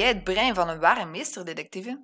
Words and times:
jij 0.00 0.08
het 0.08 0.24
brein 0.24 0.54
van 0.54 0.68
een 0.68 0.80
ware 0.80 1.06
meesterdetectieve? 1.06 2.00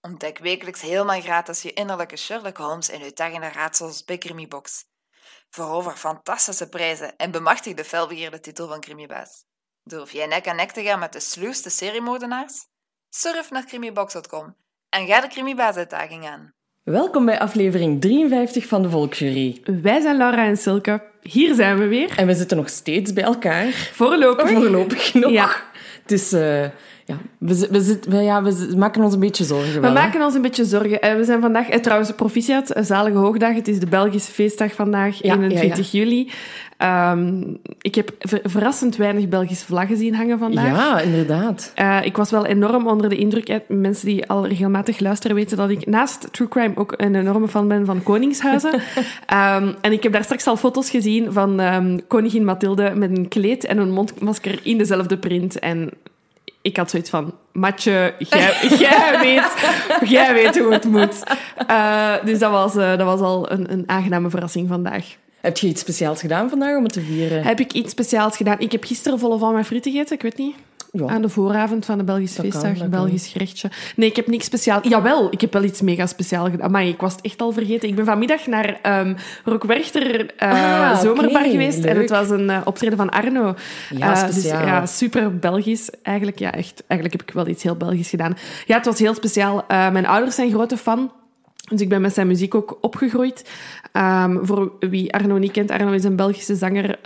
Ontdek 0.00 0.38
wekelijks 0.38 0.80
helemaal 0.80 1.20
gratis 1.20 1.62
je 1.62 1.72
innerlijke 1.72 2.16
Sherlock 2.16 2.56
Holmes 2.56 2.90
in 2.90 3.02
uw 3.02 3.10
daggende 3.14 3.48
raadsels 3.52 4.04
bij 4.04 4.18
Crimibox. 4.18 4.84
Verover 5.50 5.92
fantastische 5.92 6.68
prijzen 6.68 7.16
en 7.16 7.30
bemachtig 7.30 7.74
de 7.74 7.84
felbegeerde 7.84 8.40
titel 8.40 8.68
van 8.68 8.80
Crimibaas. 8.80 9.44
Durf 9.84 10.12
jij 10.12 10.26
nek 10.26 10.48
aan 10.48 10.56
nek 10.56 10.70
te 10.70 10.82
gaan 10.82 10.98
met 10.98 11.12
de 11.12 11.20
sluwste 11.20 11.70
seriemoordenaars? 11.70 12.66
Surf 13.08 13.50
naar 13.50 13.64
crimibox.com 13.64 14.54
en 14.88 15.06
ga 15.06 15.20
de 15.20 15.28
Crimibaas-uitdaging 15.28 16.26
aan. 16.26 16.52
Welkom 16.82 17.24
bij 17.24 17.38
aflevering 17.38 18.00
53 18.00 18.66
van 18.66 18.82
de 18.82 18.90
Volksjury. 18.90 19.60
Wij 19.82 20.00
zijn 20.00 20.16
Laura 20.16 20.46
en 20.46 20.56
Silke. 20.56 21.02
Hier 21.22 21.54
zijn 21.54 21.78
we 21.78 21.86
weer. 21.86 22.18
En 22.18 22.26
we 22.26 22.34
zitten 22.34 22.56
nog 22.56 22.68
steeds 22.68 23.12
bij 23.12 23.24
elkaar. 23.24 23.72
Voorlopig. 23.72 24.50
Voorlopig 24.50 25.14
nog. 25.14 25.30
Ja. 25.30 25.62
Het 26.02 26.12
is... 26.12 26.32
eh, 26.32 26.66
ja, 27.08 27.16
we, 27.38 27.68
we, 27.70 27.80
zit- 27.80 28.06
we, 28.06 28.16
ja, 28.16 28.42
we 28.42 28.72
maken 28.76 29.02
ons 29.02 29.14
een 29.14 29.20
beetje 29.20 29.44
zorgen 29.44 29.72
We 29.74 29.80
wel, 29.80 29.88
hè? 29.94 29.94
maken 30.02 30.22
ons 30.22 30.34
een 30.34 30.42
beetje 30.42 30.64
zorgen. 30.64 31.00
Eh, 31.02 31.16
We 31.16 31.24
zijn 31.24 31.40
vandaag, 31.40 31.68
eh, 31.68 31.80
trouwens, 31.80 32.12
proficiat, 32.12 32.76
een 32.76 32.84
zalige 32.84 33.16
hoogdag. 33.16 33.54
Het 33.54 33.68
is 33.68 33.80
de 33.80 33.86
Belgische 33.86 34.32
feestdag 34.32 34.72
vandaag, 34.72 35.22
Ja, 35.22 35.34
21 35.34 35.90
juli. 35.92 36.30
Ehm, 36.76 37.42
ik 37.80 37.94
heb 37.94 38.10
ver- 38.18 38.40
verrassend 38.44 38.96
weinig 38.96 39.28
Belgische 39.28 39.64
vlaggen 39.64 39.96
zien 39.96 40.14
hangen 40.14 40.38
vandaag. 40.38 40.66
Ja, 40.76 41.00
inderdaad. 41.00 41.72
Eh, 41.74 41.98
ik 42.02 42.16
was 42.16 42.30
wel 42.30 42.46
enorm 42.46 42.86
onder 42.86 43.08
de 43.08 43.16
indruk. 43.16 43.48
Eh, 43.48 43.56
Mensen 43.68 44.06
die 44.06 44.26
al 44.28 44.46
regelmatig 44.46 45.00
luisteren 45.00 45.36
weten 45.36 45.56
dat 45.56 45.70
ik 45.70 45.86
naast 45.86 46.28
True 46.32 46.48
Crime 46.48 46.72
ook 46.76 46.94
een 46.96 47.14
enorme 47.14 47.48
fan 47.48 47.68
ben 47.68 47.86
van 47.86 48.02
Koningshuizen. 48.02 48.72
Ehm, 49.26 49.72
en 49.80 49.92
ik 49.92 50.02
heb 50.02 50.12
daar 50.12 50.24
straks 50.24 50.46
al 50.46 50.56
foto's 50.56 50.90
gezien 50.90 51.32
van 51.32 51.60
ehm, 51.60 51.98
koningin 52.08 52.44
Mathilde 52.44 52.92
met 52.94 53.16
een 53.18 53.28
kleed 53.28 53.64
en 53.64 53.78
een 53.78 53.90
mondmasker 53.90 54.60
in 54.62 54.78
dezelfde 54.78 55.18
print. 55.18 55.58
En 55.58 55.90
ik 56.62 56.76
had 56.76 56.90
zoiets 56.90 57.10
van, 57.10 57.34
Matje, 57.52 58.14
jij, 58.18 58.68
jij, 58.88 59.18
weet, 59.20 59.52
jij 60.08 60.34
weet 60.34 60.58
hoe 60.58 60.72
het 60.72 60.84
moet. 60.84 61.22
Eh, 61.66 62.14
dus 62.24 62.38
dat 62.38 62.50
was, 62.50 62.76
eh, 62.76 62.88
dat 62.96 63.06
was 63.06 63.20
al 63.20 63.50
een, 63.50 63.72
een 63.72 63.84
aangename 63.86 64.30
verrassing 64.30 64.68
vandaag. 64.68 65.16
Heb 65.40 65.56
je 65.56 65.66
iets 65.66 65.80
speciaals 65.80 66.20
gedaan 66.20 66.48
vandaag 66.48 66.76
om 66.76 66.82
het 66.82 66.92
te 66.92 67.00
vieren? 67.00 67.42
Heb 67.42 67.60
ik 67.60 67.72
iets 67.72 67.90
speciaals 67.90 68.36
gedaan? 68.36 68.58
Ik 68.58 68.72
heb 68.72 68.84
gisteren 68.84 69.18
volle 69.18 69.38
van 69.38 69.52
mijn 69.52 69.64
frieten 69.64 69.92
gegeten, 69.92 70.14
ik 70.14 70.22
weet 70.22 70.36
niet. 70.36 70.54
Ja. 70.92 71.06
Aan 71.06 71.22
de 71.22 71.28
vooravond 71.28 71.84
van 71.84 71.98
de 71.98 72.04
Belgische 72.04 72.42
Dat 72.42 72.50
kan, 72.50 72.60
feestdag, 72.60 72.78
kan. 72.80 72.90
Belgisch 72.90 73.26
gerechtje. 73.26 73.70
Nee, 73.96 74.08
ik 74.08 74.16
heb 74.16 74.26
niks 74.26 74.44
speciaal. 74.44 74.88
Jawel, 74.88 75.28
ik 75.30 75.40
heb 75.40 75.52
wel 75.52 75.62
iets 75.62 75.80
mega 75.80 76.06
speciaal 76.06 76.50
gedaan. 76.50 76.70
Maar 76.70 76.84
ik 76.86 77.00
was 77.00 77.12
het 77.12 77.20
echt 77.24 77.40
al 77.40 77.52
vergeten. 77.52 77.88
Ik 77.88 77.94
ben 77.94 78.04
vanmiddag 78.04 78.46
naar 78.46 78.78
ehm 78.82 79.14
Rockwerchter 79.44 80.34
eh, 80.36 80.50
Ah, 80.90 81.00
Zomerbar 81.00 81.42
geweest. 81.44 81.84
En 81.84 81.96
het 81.96 82.10
was 82.10 82.30
een 82.30 82.50
eh, 82.50 82.60
optreden 82.64 82.96
van 82.98 83.10
Arno. 83.10 83.54
Ja, 83.96 84.14
Eh, 84.14 84.26
dus, 84.26 84.34
speciaal. 84.34 84.66
ja, 84.66 84.86
super 84.86 85.38
Belgisch. 85.38 85.90
Eigenlijk, 86.02 86.38
ja, 86.38 86.52
echt, 86.52 86.84
eigenlijk 86.86 87.20
heb 87.20 87.28
ik 87.28 87.34
wel 87.34 87.46
iets 87.48 87.62
heel 87.62 87.76
Belgisch 87.76 88.10
gedaan. 88.10 88.36
Ja, 88.66 88.76
het 88.76 88.84
was 88.86 88.98
heel 88.98 89.14
speciaal. 89.14 89.64
Mijn 89.68 90.06
ouders 90.06 90.34
zijn 90.34 90.50
grote 90.50 90.76
fan. 90.76 91.12
Dus 91.70 91.80
ik 91.80 91.88
ben 91.88 92.00
met 92.00 92.14
zijn 92.14 92.26
muziek 92.26 92.54
ook 92.54 92.78
opgegroeid. 92.80 93.50
Ehm, 93.92 94.36
voor 94.44 94.72
wie 94.80 95.12
Arno 95.14 95.38
niet 95.38 95.52
kent, 95.52 95.70
Arno 95.70 95.92
is 95.92 96.04
een 96.04 96.16
Belgische 96.16 96.54
zanger. 96.56 96.98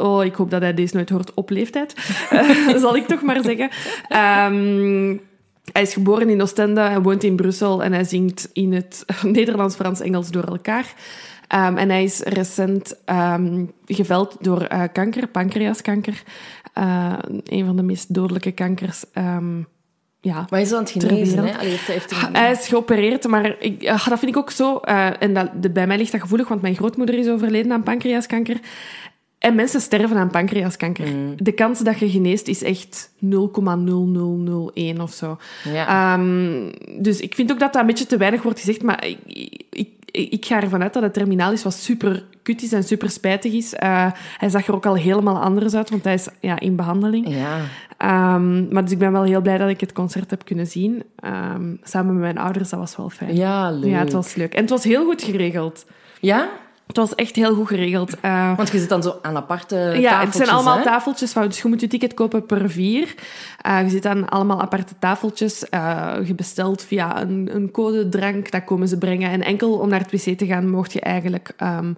Oh, 0.00 0.24
ik 0.24 0.34
hoop 0.34 0.50
dat 0.50 0.60
hij 0.62 0.74
deze 0.74 0.96
nooit 0.96 1.10
hoort 1.10 1.34
op 1.34 1.50
leeftijd. 1.50 1.94
Eh, 2.30 2.76
zal 2.84 2.96
ik 2.96 3.06
toch 3.06 3.22
maar 3.22 3.42
zeggen. 3.42 3.68
Ehm, 4.08 5.16
hij 5.72 5.82
is 5.82 5.92
geboren 5.92 6.28
in 6.28 6.42
Oostende, 6.42 6.80
hij 6.80 7.00
woont 7.00 7.24
in 7.24 7.36
Brussel 7.36 7.82
en 7.82 7.92
hij 7.92 8.04
zingt 8.04 8.48
in 8.52 8.72
het 8.72 9.04
Nederlands, 9.22 9.74
Frans, 9.74 10.00
Engels 10.00 10.30
door 10.30 10.44
elkaar. 10.44 10.94
Ehm, 11.48 11.76
en 11.76 11.88
hij 11.90 12.04
is 12.04 12.20
recent 12.20 12.94
ehm, 13.04 13.64
geveld 13.86 14.36
door 14.40 14.62
eh, 14.62 14.82
kanker, 14.92 15.26
pancreaskanker. 15.28 16.22
Eh, 16.74 17.12
een 17.44 17.66
van 17.66 17.76
de 17.76 17.82
meest 17.82 18.14
dodelijke 18.14 18.52
kankers. 18.52 19.04
ja, 20.22 20.34
Maar 20.34 20.46
hij 20.50 20.62
is 20.62 20.72
aan 20.72 20.78
het 20.82 20.90
genezen, 20.90 21.16
wereld. 21.42 21.52
hè? 21.52 21.58
Allee, 21.58 21.70
heeft, 21.70 21.86
heeft 21.86 22.10
hij- 22.20 22.28
hij 22.42 22.50
is 22.50 22.68
geopereerd, 22.68 23.26
maar 23.26 23.56
ik, 23.58 23.82
dat 23.82 24.18
vind 24.18 24.22
ik 24.22 24.36
ook 24.36 24.50
zo. 24.50 24.76
en 25.18 25.34
dat, 25.34 25.62
de, 25.62 25.70
bij 25.70 25.86
mij 25.86 25.96
ligt 25.96 26.12
dat 26.12 26.20
gevoelig, 26.20 26.48
want 26.48 26.62
mijn 26.62 26.74
grootmoeder 26.76 27.18
is 27.18 27.28
overleden 27.28 27.72
aan 27.72 27.82
pancreaskanker. 27.82 28.56
En 29.40 29.54
mensen 29.54 29.80
sterven 29.80 30.16
aan 30.16 30.30
pancreaskanker. 30.30 31.06
Mm. 31.06 31.34
De 31.36 31.52
kans 31.52 31.78
dat 31.78 31.98
je 31.98 32.10
geneest 32.10 32.48
is 32.48 32.62
echt 32.62 33.10
0,0001 33.24 35.00
of 35.00 35.12
zo. 35.12 35.38
Ja. 35.64 36.14
Ehm, 36.14 36.72
dus 37.02 37.20
ik 37.20 37.34
vind 37.34 37.52
ook 37.52 37.58
dat 37.58 37.72
dat 37.72 37.80
een 37.80 37.86
beetje 37.86 38.06
te 38.06 38.16
weinig 38.16 38.42
wordt 38.42 38.58
gezegd, 38.58 38.82
maar 38.82 39.06
ik, 39.06 39.18
ik, 39.70 39.88
ik, 40.10 40.44
ga 40.44 40.62
ervan 40.62 40.82
uit 40.82 40.92
dat 40.92 41.02
het 41.02 41.14
terminaal 41.14 41.52
is 41.52 41.62
wat 41.62 41.74
super 41.74 42.24
kut 42.42 42.62
is 42.62 42.72
en 42.72 42.84
super 42.84 43.10
spijtig 43.10 43.52
is. 43.52 43.74
Eh, 43.74 44.06
hij 44.36 44.48
zag 44.48 44.66
er 44.66 44.74
ook 44.74 44.86
al 44.86 44.94
helemaal 44.94 45.40
anders 45.40 45.74
uit, 45.74 45.90
want 45.90 46.04
hij 46.04 46.14
is 46.14 46.28
ja, 46.40 46.60
in 46.60 46.76
behandeling. 46.76 47.34
ja. 47.34 47.58
Ehm, 47.96 48.72
maar 48.72 48.82
dus 48.82 48.92
ik 48.92 48.98
ben 48.98 49.12
wel 49.12 49.22
heel 49.22 49.40
blij 49.40 49.58
dat 49.58 49.68
ik 49.68 49.80
het 49.80 49.92
concert 49.92 50.30
heb 50.30 50.44
kunnen 50.44 50.66
zien. 50.66 51.02
Ehm, 51.16 51.74
samen 51.82 52.12
met 52.12 52.22
mijn 52.22 52.38
ouders, 52.38 52.68
dat 52.68 52.78
was 52.78 52.96
wel 52.96 53.10
fijn. 53.10 53.36
Ja, 53.36 53.70
leuk. 53.70 53.90
Ja, 53.90 53.98
het 53.98 54.12
was 54.12 54.34
leuk. 54.34 54.54
En 54.54 54.60
het 54.60 54.70
was 54.70 54.84
heel 54.84 55.04
goed 55.04 55.22
geregeld. 55.22 55.86
Ja? 56.20 56.48
Het 56.90 56.98
was 56.98 57.14
echt 57.14 57.36
heel 57.36 57.54
goed 57.54 57.66
geregeld. 57.68 58.20
Eh, 58.20 58.56
Want 58.56 58.70
je 58.70 58.78
zit 58.78 58.88
dan 58.88 59.02
zo 59.02 59.18
aan 59.22 59.36
aparte 59.36 59.76
ja, 59.76 59.90
het 59.92 60.02
tafeltjes, 60.02 60.36
zijn 60.36 60.48
allemaal 60.56 60.76
hè? 60.76 60.82
tafeltjes. 60.82 61.32
van- 61.32 61.46
Dus 61.46 61.62
je 61.62 61.68
moet 61.68 61.80
je 61.80 61.86
ticket 61.86 62.14
kopen 62.14 62.46
per 62.46 62.70
vier. 62.70 63.14
Eh, 63.60 63.82
je 63.82 63.88
zit 63.90 64.06
aan 64.06 64.28
allemaal 64.28 64.60
aparte 64.60 64.94
tafeltjes. 64.98 65.68
Eh, 65.68 66.12
je 66.24 66.34
bestelt 66.34 66.82
via 66.82 67.20
een, 67.22 67.48
een 67.52 67.70
codedrank, 67.70 68.50
dat 68.50 68.64
komen 68.64 68.88
ze 68.88 68.98
brengen. 68.98 69.30
En 69.30 69.42
enkel 69.42 69.72
om 69.72 69.88
naar 69.88 70.00
het 70.00 70.10
wc 70.24 70.38
te 70.38 70.46
gaan, 70.46 70.70
mocht 70.70 70.92
je 70.92 71.00
eigenlijk... 71.00 71.52
ehm, 71.56 71.92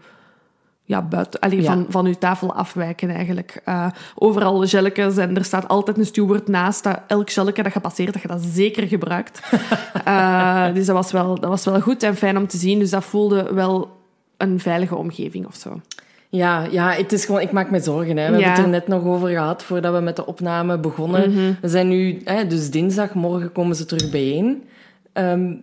ja, 0.84 1.02
buiten, 1.02 1.40
allee, 1.40 1.62
Ja. 1.62 1.72
Van, 1.72 1.86
van 1.88 2.06
je 2.06 2.18
tafel 2.18 2.54
afwijken 2.54 3.10
eigenlijk. 3.10 3.60
Eh, 3.64 3.86
overal 4.14 4.66
gelletjes 4.66 5.16
en 5.16 5.36
er 5.36 5.44
staat 5.44 5.68
altijd 5.68 5.98
een 5.98 6.06
steward 6.06 6.48
naast. 6.48 6.82
Dat 6.84 7.00
elk 7.06 7.30
gelletje 7.30 7.62
dat 7.62 7.72
je 7.72 7.80
passeert, 7.80 8.12
dat 8.12 8.22
je 8.22 8.28
dat 8.28 8.40
zeker 8.42 8.86
gebruikt. 8.86 9.40
Dus 10.74 10.86
dat 10.86 10.96
was, 10.96 11.12
wel, 11.12 11.40
dat 11.40 11.50
was 11.50 11.64
wel 11.64 11.80
goed 11.80 12.02
en 12.02 12.16
fijn 12.16 12.36
om 12.36 12.46
te 12.46 12.56
zien. 12.56 12.78
Dus 12.78 12.90
dat 12.90 13.04
voelde 13.04 13.54
wel 13.54 14.00
een 14.42 14.60
veilige 14.60 14.96
omgeving 14.96 15.46
of 15.46 15.54
zo. 15.54 15.80
Ja, 16.28 16.64
ja, 16.70 16.90
het 16.92 17.12
is 17.12 17.24
gewoon, 17.24 17.40
ik 17.40 17.52
maak 17.52 17.70
me 17.70 17.80
zorgen. 17.80 18.16
Hè. 18.16 18.30
We 18.30 18.38
Ja. 18.38 18.42
hebben 18.44 18.50
het 18.50 18.58
er 18.64 18.68
net 18.68 18.88
nog 18.88 19.04
over 19.04 19.28
gehad 19.28 19.62
voordat 19.62 19.94
we 19.94 20.00
met 20.00 20.16
de 20.16 20.26
opname 20.26 20.78
begonnen. 20.78 21.30
Mhm. 21.32 21.52
We 21.60 21.68
zijn 21.68 21.88
nu, 21.88 22.20
hè, 22.24 22.46
dus 22.46 22.70
dinsdag, 22.70 23.14
morgen 23.14 23.52
komen 23.52 23.76
ze 23.76 23.84
terug 23.84 24.10
bijeen. 24.10 24.62
ehm, 25.12 25.54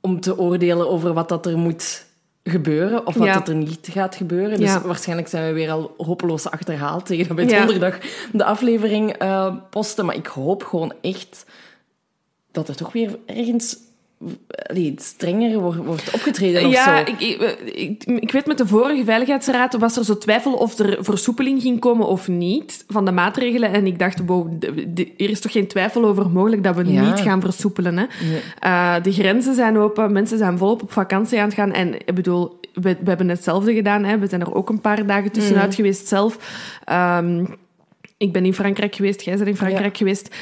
om 0.00 0.20
te 0.20 0.38
oordelen 0.38 0.88
over 0.90 1.12
wat 1.12 1.28
dat 1.28 1.46
er 1.46 1.58
moet 1.58 2.06
gebeuren 2.44 3.06
of 3.06 3.14
wat 3.14 3.26
Ja. 3.26 3.32
dat 3.34 3.48
er 3.48 3.54
niet 3.54 3.88
gaat 3.90 4.14
gebeuren. 4.14 4.58
Dus 4.60 4.68
Ja. 4.72 4.80
waarschijnlijk 4.80 5.28
zijn 5.28 5.46
we 5.46 5.52
weer 5.52 5.70
al 5.70 5.94
hopeloos 5.96 6.50
achterhaald 6.50 7.06
tegen 7.06 7.36
dat 7.36 7.46
we 7.46 7.56
donderdag 7.56 7.98
de 8.32 8.44
aflevering 8.44 9.12
eh, 9.12 9.54
posten. 9.70 10.04
Maar 10.06 10.14
ik 10.14 10.26
hoop 10.26 10.62
gewoon 10.64 10.92
echt 11.00 11.46
dat 12.50 12.68
er 12.68 12.76
toch 12.76 12.92
weer 12.92 13.18
ergens 13.26 13.76
allee, 14.70 14.94
strenger 14.98 15.58
wordt, 15.60 15.76
wordt 15.84 16.10
opgetreden 16.14 16.66
of 16.66 16.72
ja, 16.72 16.96
zo. 16.96 17.12
ik, 17.12 17.20
ik, 17.20 17.40
ik, 17.74 18.04
ik 18.04 18.32
weet 18.32 18.46
met 18.46 18.58
de 18.58 18.66
vorige 18.66 19.04
Veiligheidsraad 19.04 19.76
was 19.78 19.96
er 19.96 20.04
zo 20.04 20.18
twijfel 20.18 20.52
of 20.52 20.78
er 20.78 21.04
versoepeling 21.04 21.62
ging 21.62 21.80
komen 21.80 22.06
of 22.06 22.28
niet 22.28 22.84
van 22.88 23.04
de 23.04 23.12
maatregelen. 23.12 23.72
En 23.72 23.86
ik 23.86 23.98
dacht, 23.98 24.20
wow, 24.26 24.52
er 25.16 25.30
is 25.30 25.40
toch 25.40 25.52
geen 25.52 25.66
twijfel 25.66 26.04
over 26.04 26.30
mogelijk 26.30 26.64
dat 26.64 26.76
we 26.76 26.92
Ja. 26.92 27.04
niet 27.10 27.20
gaan 27.20 27.40
versoepelen. 27.40 27.96
Hè? 27.98 28.04
Eh, 28.58 29.02
de 29.02 29.12
grenzen 29.12 29.54
zijn 29.54 29.78
open, 29.78 30.12
mensen 30.12 30.38
zijn 30.38 30.58
volop 30.58 30.82
op 30.82 30.92
vakantie 30.92 31.38
aan 31.38 31.44
het 31.44 31.54
gaan. 31.54 31.72
En 31.72 31.94
ik 31.94 32.14
bedoel, 32.14 32.60
we, 32.74 32.80
we 33.00 33.08
hebben 33.08 33.28
hetzelfde 33.28 33.74
gedaan. 33.74 34.04
Hè? 34.04 34.18
We 34.18 34.26
zijn 34.26 34.40
er 34.40 34.54
ook 34.54 34.68
een 34.68 34.80
paar 34.80 35.06
dagen 35.06 35.32
tussenuit 35.32 35.66
Mhm. 35.66 35.74
geweest 35.76 36.08
zelf. 36.08 36.38
Ehm, 36.84 37.44
ik 38.16 38.32
ben 38.32 38.44
in 38.44 38.54
Frankrijk 38.54 38.94
geweest, 38.94 39.20
jij 39.22 39.36
bent 39.36 39.48
in 39.48 39.56
Frankrijk 39.56 39.96
geweest. 39.96 40.34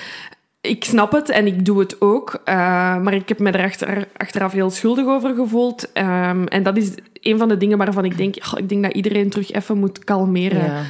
Ik 0.60 0.84
snap 0.84 1.12
het 1.12 1.28
en 1.28 1.46
ik 1.46 1.64
doe 1.64 1.78
het 1.78 2.00
ook. 2.00 2.40
eh, 2.44 2.54
maar 2.98 3.14
ik 3.14 3.28
heb 3.28 3.38
me 3.38 3.50
er 3.50 3.64
achter, 3.64 4.08
achteraf 4.16 4.52
heel 4.52 4.70
schuldig 4.70 5.06
over 5.06 5.34
gevoeld. 5.34 5.92
Ehm, 5.92 6.44
en 6.44 6.62
dat 6.62 6.76
is 6.76 6.90
een 7.20 7.38
van 7.38 7.48
de 7.48 7.56
dingen 7.56 7.78
waarvan 7.78 8.04
ik 8.04 8.16
denk... 8.16 8.36
ik 8.56 8.68
denk 8.68 8.82
dat 8.82 8.92
iedereen 8.92 9.30
terug 9.30 9.50
even 9.52 9.78
moet 9.78 10.04
kalmeren. 10.04 10.64
Ja. 10.64 10.82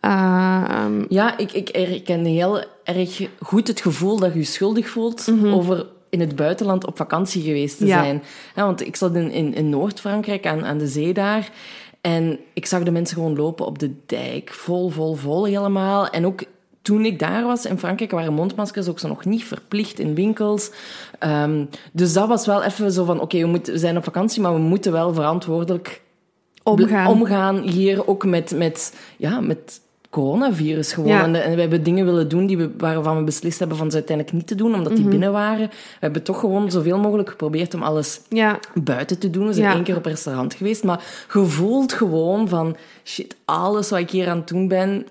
Ehm, 0.00 1.04
Ja, 1.08 1.38
ik, 1.38 1.52
ik 1.52 1.68
herken 1.68 2.24
heel 2.24 2.62
erg 2.84 3.22
goed 3.42 3.68
het 3.68 3.80
gevoel 3.80 4.18
dat 4.18 4.32
je 4.32 4.38
je 4.38 4.44
schuldig 4.44 4.88
voelt 4.88 5.32
over 5.44 5.86
in 6.10 6.20
het 6.20 6.36
buitenland 6.36 6.86
op 6.86 6.96
vakantie 6.96 7.42
geweest 7.42 7.78
te 7.78 7.86
Ja. 7.86 8.02
zijn. 8.02 8.22
Ja, 8.54 8.64
want 8.64 8.86
ik 8.86 8.96
zat 8.96 9.14
in, 9.14 9.30
in, 9.30 9.54
in 9.54 9.68
Noord-Frankrijk 9.68 10.46
aan, 10.46 10.64
aan 10.64 10.78
de 10.78 10.86
zee 10.86 11.12
daar. 11.12 11.50
En 12.00 12.38
ik 12.54 12.66
zag 12.66 12.82
de 12.82 12.90
mensen 12.90 13.16
gewoon 13.16 13.36
lopen 13.36 13.66
op 13.66 13.78
de 13.78 13.94
dijk. 14.06 14.50
Vol, 14.52 14.88
vol, 14.88 15.14
vol 15.14 15.44
helemaal. 15.46 16.08
En 16.08 16.26
ook 16.26 16.42
toen 16.88 17.04
ik 17.04 17.18
daar 17.18 17.44
was 17.44 17.66
in 17.66 17.78
Frankrijk 17.78 18.10
waren 18.10 18.32
mondmaskers 18.32 18.88
ook 18.88 18.98
zo 18.98 19.08
nog 19.08 19.24
niet 19.24 19.44
verplicht 19.44 19.98
in 19.98 20.14
winkels. 20.14 20.70
Ehm, 21.18 21.64
dus 21.92 22.12
dat 22.12 22.28
was 22.28 22.46
wel 22.46 22.62
even 22.62 22.92
zo 22.92 23.04
van, 23.04 23.20
oké, 23.20 23.38
we, 23.38 23.46
moeten- 23.46 23.72
we 23.72 23.78
zijn 23.78 23.96
op 23.96 24.04
vakantie, 24.04 24.42
maar 24.42 24.52
we 24.54 24.60
moeten 24.60 24.92
wel 24.92 25.14
verantwoordelijk 25.14 26.00
omgaan. 26.62 27.06
omgaan 27.06 27.58
hier 27.58 28.08
ook 28.08 28.24
met, 28.24 28.50
met, 28.56 28.94
ja, 29.16 29.40
met 29.40 29.80
coronavirus 30.10 30.92
gewoon. 30.92 31.08
Ja. 31.08 31.22
En, 31.22 31.42
en 31.44 31.54
we 31.54 31.60
hebben 31.60 31.82
dingen 31.82 32.04
willen 32.04 32.28
doen 32.28 32.46
die 32.46 32.56
we, 32.58 32.70
waarvan 32.78 33.16
we 33.16 33.22
beslist 33.24 33.58
hebben 33.58 33.76
van 33.76 33.90
ze 33.90 33.96
uiteindelijk 33.96 34.36
niet 34.36 34.46
te 34.46 34.54
doen, 34.54 34.74
omdat 34.74 34.92
Mhm. 34.92 35.00
die 35.00 35.10
binnen 35.10 35.32
waren. 35.32 35.68
We 35.68 35.74
hebben 36.00 36.22
toch 36.22 36.40
gewoon 36.40 36.70
zoveel 36.70 36.98
mogelijk 36.98 37.28
geprobeerd 37.30 37.74
om 37.74 37.82
alles 37.82 38.20
Ja, 38.28 38.58
buiten 38.82 39.18
te 39.18 39.30
doen. 39.30 39.46
We 39.46 39.52
zijn 39.52 39.66
Ja. 39.68 39.74
één 39.74 39.82
keer 39.84 39.96
op 39.96 40.04
restaurant 40.04 40.54
geweest, 40.54 40.84
maar 40.84 41.04
gevoeld 41.28 41.92
gewoon 41.92 42.48
van, 42.48 42.76
shit, 43.04 43.36
alles 43.44 43.90
wat 43.90 43.98
ik 43.98 44.10
hier 44.10 44.28
aan 44.28 44.36
het 44.38 44.48
doen 44.48 44.68
ben, 44.68 45.06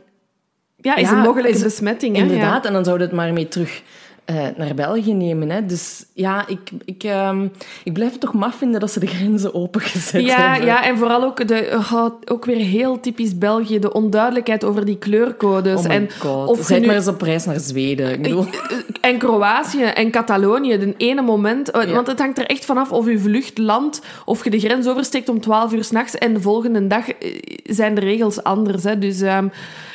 ja, 0.81 0.95
is 0.95 1.09
Ja, 1.09 1.15
een 1.15 1.21
mogelijke 1.24 1.57
is- 1.57 1.63
besmetting. 1.63 2.15
Hè? 2.15 2.21
Inderdaad, 2.21 2.65
en 2.65 2.74
dan 2.74 2.83
zouden 2.83 3.07
we 3.07 3.13
het 3.13 3.24
maar 3.24 3.33
mee 3.33 3.47
terug 3.47 3.81
eh, 4.25 4.35
naar 4.57 4.74
België 4.75 5.13
nemen. 5.13 5.50
Hè. 5.50 5.65
Dus 5.65 6.06
ja, 6.13 6.47
ik, 6.47 6.59
ik, 6.85 7.03
ehm, 7.03 7.47
ik 7.83 7.94
blijf 7.94 8.12
het 8.12 8.19
toch 8.21 8.33
maf 8.33 8.56
vinden 8.56 8.79
dat 8.79 8.91
ze 8.91 9.00
de 9.00 9.07
grenzen 9.07 9.53
opengezet 9.53 10.25
Ja, 10.25 10.50
hebben. 10.51 10.68
ja, 10.68 10.83
en 10.85 10.97
vooral 10.97 11.24
ook, 11.24 11.47
de, 11.47 11.69
oh, 11.74 12.06
ook 12.25 12.45
weer 12.45 12.56
heel 12.65 13.00
typisch 13.00 13.38
België, 13.38 13.79
de 13.79 13.94
onduidelijkheid 13.94 14.63
over 14.63 14.85
die 14.85 14.97
kleurcodes. 14.97 15.85
Oh 15.85 15.94
en 15.94 16.09
god. 16.19 16.47
of 16.47 16.65
Zet 16.65 16.80
nu- 16.81 16.85
maar 16.88 16.95
eens 16.95 17.07
op 17.07 17.21
reis 17.21 17.45
naar 17.45 17.59
Zweden. 17.59 18.12
Ik 18.12 18.21
bedoel... 18.21 18.45
En 19.01 19.18
Kroatië 19.18 19.83
en 19.83 20.12
Catalonië, 20.12 20.77
de 20.77 20.94
ene 20.97 21.21
moment. 21.21 21.71
eh, 21.71 21.88
Ja. 21.88 21.94
Want 21.94 22.07
het 22.07 22.19
hangt 22.19 22.38
er 22.38 22.45
echt 22.45 22.65
vanaf 22.65 22.91
of 22.91 23.06
je 23.09 23.19
vlucht 23.19 23.57
landt, 23.57 24.01
of 24.25 24.44
je 24.44 24.50
de 24.50 24.59
grens 24.59 24.88
oversteekt 24.88 25.30
om 25.30 25.41
12 25.41 25.73
uur 25.73 25.83
s'nachts. 25.83 26.15
En 26.18 26.33
de 26.33 26.41
volgende 26.41 26.88
dag 26.88 27.09
eh, 27.09 27.31
zijn 27.63 27.95
de 27.95 28.01
regels 28.01 28.44
anders. 28.44 28.83
Hè. 28.83 28.97
Dus 29.00 29.21
ehm, 29.21 29.47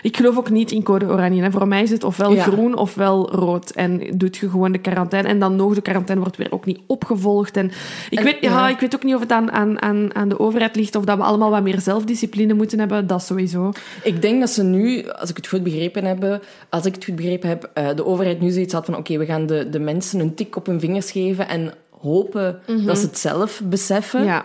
ik 0.03 0.17
geloof 0.17 0.37
ook 0.39 0.51
niet 0.51 0.71
in 0.71 0.83
code 0.83 1.07
oranje. 1.07 1.43
Hè. 1.43 1.51
Voor 1.51 1.69
mij 1.69 1.83
is 1.83 1.91
het 1.91 2.05
ofwel 2.05 2.33
Ja. 2.33 2.43
groen 2.43 2.77
ofwel 2.77 3.31
rood. 3.35 3.71
En 3.71 4.01
doet 4.17 4.37
je 4.37 4.51
gewoon 4.51 4.73
de 4.73 4.79
quarantaine. 4.79 5.29
En 5.29 5.39
dan 5.39 5.57
nog 5.57 5.75
de 5.75 5.81
quarantaine 5.83 6.23
wordt 6.23 6.37
weer 6.39 6.53
ook 6.53 6.65
niet 6.65 6.81
opgevolgd. 6.87 7.57
En 7.57 7.71
ik, 8.11 8.19
En- 8.19 8.25
weet, 8.25 8.37
ja, 8.41 8.51
ja. 8.51 8.69
ik 8.69 8.81
weet 8.81 8.95
ook 8.95 9.05
niet 9.05 9.15
of 9.15 9.21
het 9.21 9.33
aan, 9.33 9.51
aan, 9.53 9.83
aan, 9.83 10.15
aan 10.15 10.29
de 10.29 10.39
overheid 10.39 10.77
ligt 10.77 10.97
of 10.97 11.05
dat 11.05 11.17
we 11.17 11.23
allemaal 11.23 11.51
wat 11.51 11.63
meer 11.63 11.81
zelfdiscipline 11.81 12.55
moeten 12.55 12.79
hebben. 12.79 13.07
Dat 13.07 13.23
sowieso. 13.23 13.73
Ik 14.03 14.23
denk 14.23 14.41
dat 14.41 14.51
ze 14.51 14.63
nu, 14.65 15.09
als 15.09 15.31
ik 15.31 15.37
het 15.37 15.47
goed 15.49 15.63
begrepen 15.63 16.05
heb, 16.05 16.43
als 16.69 16.85
ik 16.87 16.95
het 16.95 17.05
goed 17.05 17.17
begrepen 17.17 17.49
heb, 17.49 17.71
eh, 17.75 17.89
de 17.95 18.07
overheid 18.07 18.41
nu 18.41 18.51
zoiets 18.51 18.73
had 18.73 18.85
van 18.85 18.97
oké, 18.97 19.19
we 19.19 19.25
gaan 19.27 19.47
de, 19.47 19.69
de 19.69 19.79
mensen 19.81 20.21
een 20.21 20.35
tik 20.35 20.57
op 20.57 20.67
hun 20.67 20.81
vingers 20.81 21.11
geven 21.11 21.49
en 21.49 21.73
hopen 22.01 22.61
dat 22.87 22.99
ze 22.99 23.07
het 23.07 23.19
zelf 23.19 23.63
beseffen. 23.65 24.21
Mhm. 24.21 24.29
Ja, 24.29 24.45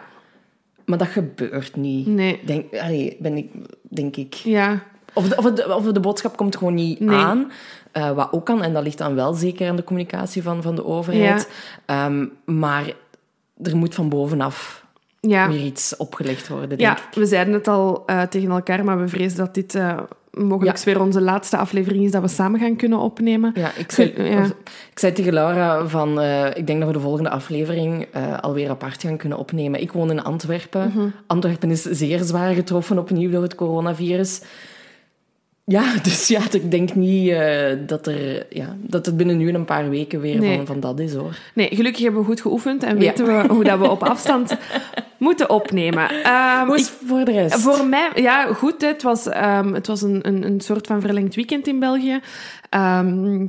Maar 0.86 0.98
dat 0.98 1.08
gebeurt 1.08 1.76
niet. 1.76 2.08
nee. 2.08 2.40
Denk, 2.46 2.76
allee, 2.78 3.18
ben 3.20 3.38
ik, 3.38 3.50
denk 3.82 4.16
ik. 4.16 4.34
Ja, 4.34 4.84
Of 5.18 5.30
de, 5.30 5.36
of, 5.38 5.46
de, 5.52 5.76
of 5.76 5.86
de 5.86 6.00
boodschap 6.00 6.38
komt 6.38 6.56
gewoon 6.58 6.74
niet 6.74 7.00
Nee. 7.00 7.16
aan. 7.18 7.52
Eh, 7.92 8.12
wat 8.12 8.28
ook 8.32 8.46
kan, 8.46 8.64
en 8.64 8.74
dat 8.74 8.84
ligt 8.84 8.98
dan 8.98 9.16
wel 9.16 9.34
zeker 9.34 9.70
aan 9.70 9.76
de 9.76 9.84
communicatie 9.84 10.44
van, 10.44 10.62
van 10.62 10.76
de 10.76 10.86
overheid. 10.86 11.50
Ehm, 11.86 12.26
maar 12.46 12.94
er 13.64 13.76
moet 13.78 13.96
van 13.96 14.10
bovenaf 14.10 14.86
ja. 15.22 15.50
weer 15.50 15.64
iets 15.66 15.98
opgelegd 15.98 16.48
worden, 16.48 16.70
denk 16.70 16.82
Ja, 16.82 16.98
ik. 16.98 17.04
we 17.14 17.26
zeiden 17.26 17.54
het 17.54 17.68
al 17.68 18.04
eh, 18.06 18.22
tegen 18.22 18.52
elkaar, 18.52 18.84
maar 18.84 19.00
we 19.00 19.08
vrezen 19.08 19.38
dat 19.38 19.54
dit 19.54 19.76
eh, 19.76 19.98
mogelijk 20.32 20.78
Ja. 20.78 20.84
weer 20.84 21.02
onze 21.02 21.22
laatste 21.22 21.58
aflevering 21.58 22.04
is 22.04 22.12
dat 22.12 22.22
we 22.22 22.28
samen 22.28 22.60
gaan 22.60 22.76
kunnen 22.76 23.00
opnemen. 23.00 23.52
Ja, 23.56 23.72
ik 23.78 23.92
zei, 23.92 24.14
Ja. 24.30 24.44
ik 24.92 25.00
zei 25.00 25.14
tegen 25.14 25.34
Laura 25.34 25.88
van, 25.88 26.22
ik 26.54 26.68
denk 26.68 26.80
dat 26.80 26.88
we 26.88 26.94
de 26.94 27.00
volgende 27.00 27.30
aflevering 27.30 28.08
alweer 28.42 28.70
apart 28.70 29.02
gaan 29.02 29.18
kunnen 29.18 29.38
opnemen. 29.38 29.82
Ik 29.82 29.92
woon 29.92 30.12
in 30.12 30.24
Antwerpen. 30.24 30.92
Mhm. 30.96 31.08
Antwerpen 31.28 31.72
is 31.72 31.82
zeer 31.84 32.20
zwaar 32.24 32.54
getroffen 32.54 32.98
opnieuw 32.98 33.30
door 33.32 33.42
het 33.42 33.56
coronavirus. 33.56 34.42
Ja, 35.70 35.94
dus 36.04 36.28
ja, 36.28 36.42
ik 36.52 36.72
denk 36.72 36.96
niet 36.96 37.30
eh, 37.30 37.72
dat, 37.88 38.08
er, 38.08 38.46
ja, 38.50 38.76
dat 38.80 39.06
het 39.06 39.18
binnen 39.18 39.38
nu 39.38 39.54
een 39.54 39.66
paar 39.66 39.90
weken 39.90 40.20
weer 40.20 40.40
Nee. 40.40 40.56
van, 40.58 40.66
van 40.66 40.80
dat 40.80 41.00
is, 41.00 41.14
hoor. 41.14 41.38
Nee, 41.54 41.70
gelukkig 41.76 42.02
hebben 42.04 42.22
we 42.22 42.28
goed 42.28 42.42
geoefend 42.42 42.84
en 42.84 42.94
Ja. 42.94 43.00
weten 43.00 43.26
we 43.26 43.54
hoe 43.54 43.64
dat 43.64 43.80
we 43.80 43.90
op 43.90 44.04
afstand 44.04 44.58
moeten 45.18 45.50
opnemen. 45.50 46.08
Hoe 46.66 46.76
is 46.76 46.82
ik- 46.88 46.94
het 47.00 47.08
voor 47.10 47.26
de 47.26 47.32
rest? 47.32 47.60
Voor 47.60 47.86
mij, 47.86 48.10
ja, 48.16 48.54
goed. 48.54 48.82
Het 48.82 49.04
was, 49.04 49.28
ehm, 49.28 49.74
het 49.74 49.88
was 49.88 50.02
een, 50.02 50.28
een, 50.28 50.44
een 50.46 50.62
soort 50.62 50.88
van 50.88 51.02
verlengd 51.02 51.36
weekend 51.36 51.68
in 51.68 51.80
België. 51.80 52.20
Ehm 52.70 53.46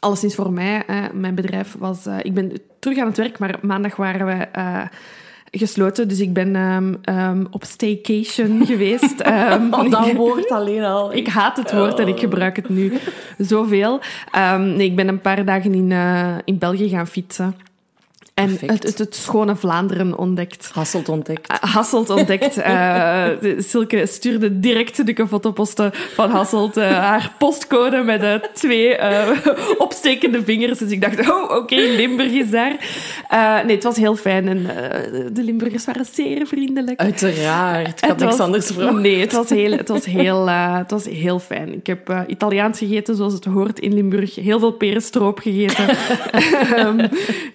alleszins 0.00 0.34
voor 0.34 0.52
mij. 0.52 0.82
mijn 1.12 1.34
bedrijf 1.34 1.74
was... 1.78 2.06
eh, 2.06 2.16
ik 2.22 2.34
ben 2.34 2.52
terug 2.78 2.98
aan 2.98 3.06
het 3.06 3.16
werk, 3.16 3.38
maar 3.38 3.58
maandag 3.62 3.96
waren 3.96 4.26
we 4.26 4.32
eh, 4.52 4.82
gesloten. 5.50 6.08
Dus 6.08 6.20
ik 6.20 6.32
ben 6.32 6.56
ehm, 6.56 6.94
ehm, 7.02 7.44
op 7.50 7.64
staycation 7.64 8.62
geweest. 8.66 9.22
Oh, 9.70 9.90
dat 9.90 10.12
woord 10.22 10.50
alleen 10.50 10.84
al. 10.84 11.14
ik 11.14 11.28
haat 11.28 11.56
het 11.56 11.72
woord 11.72 11.98
en 11.98 12.08
ik 12.08 12.18
gebruik 12.18 12.56
het 12.56 12.68
nu 12.68 12.92
zoveel. 13.38 14.00
Nee, 14.58 14.86
ik 14.86 14.96
ben 14.96 15.08
een 15.08 15.20
paar 15.20 15.44
dagen 15.44 15.74
in, 15.74 15.92
eh, 15.92 16.34
in 16.44 16.58
België 16.58 16.88
gaan 16.88 17.06
fietsen. 17.06 17.54
En 18.36 18.50
het, 18.60 18.82
het, 18.82 18.98
het 18.98 19.14
schone 19.14 19.56
Vlaanderen 19.56 20.18
ontdekt. 20.18 20.70
Hasselt 20.72 21.08
ontdekt. 21.08 21.48
Ah, 21.48 21.62
Hasselt 21.74 22.10
ontdekt. 22.10 22.56
Eh, 22.66 23.24
de- 23.40 23.62
Silke 23.62 24.06
stuurde 24.06 24.60
direct 24.60 25.06
de 25.06 25.26
fotoposten 25.28 25.90
van 26.14 26.30
Hasselt. 26.30 26.76
eh, 26.76 26.90
haar 26.98 27.32
postcode 27.38 28.02
met 28.02 28.22
eh, 28.22 28.34
twee 28.54 28.96
eh, 28.96 29.28
opstekende 29.78 30.42
vingers. 30.44 30.78
Dus 30.78 30.90
ik 30.90 31.00
dacht, 31.00 31.30
oh, 31.30 31.56
oké, 31.56 31.74
Limburg 31.74 32.30
is 32.32 32.50
daar. 32.50 32.76
Eh, 33.28 33.64
nee, 33.64 33.74
het 33.74 33.84
was 33.84 33.96
heel 33.96 34.16
fijn. 34.16 34.48
En 34.48 34.66
eh, 34.90 35.20
de 35.32 35.42
Limburgers 35.42 35.84
waren 35.84 36.06
zeer 36.12 36.46
vriendelijk. 36.46 37.00
Uiteraard. 37.00 38.02
Ik 38.02 38.08
had 38.08 38.18
niks 38.18 38.40
anders 38.40 38.66
verwacht. 38.66 38.94
Nee, 39.02 39.20
het 39.20 39.32
was 39.32 39.48
heel, 39.50 39.70
het 39.72 39.88
was 39.88 40.04
heel, 40.04 40.48
eh, 40.48 40.76
het 40.76 40.90
was 40.90 41.04
heel 41.04 41.38
fijn. 41.38 41.72
Ik 41.74 41.86
heb 41.86 42.08
eh, 42.08 42.20
Italiaans 42.26 42.78
gegeten, 42.78 43.16
zoals 43.16 43.32
het 43.32 43.44
hoort 43.44 43.78
in 43.80 43.94
Limburg. 43.94 44.34
Heel 44.34 44.58
veel 44.58 44.72
perenstroop 44.72 45.38
gegeten. 45.38 45.88
Ehm, 46.76 47.06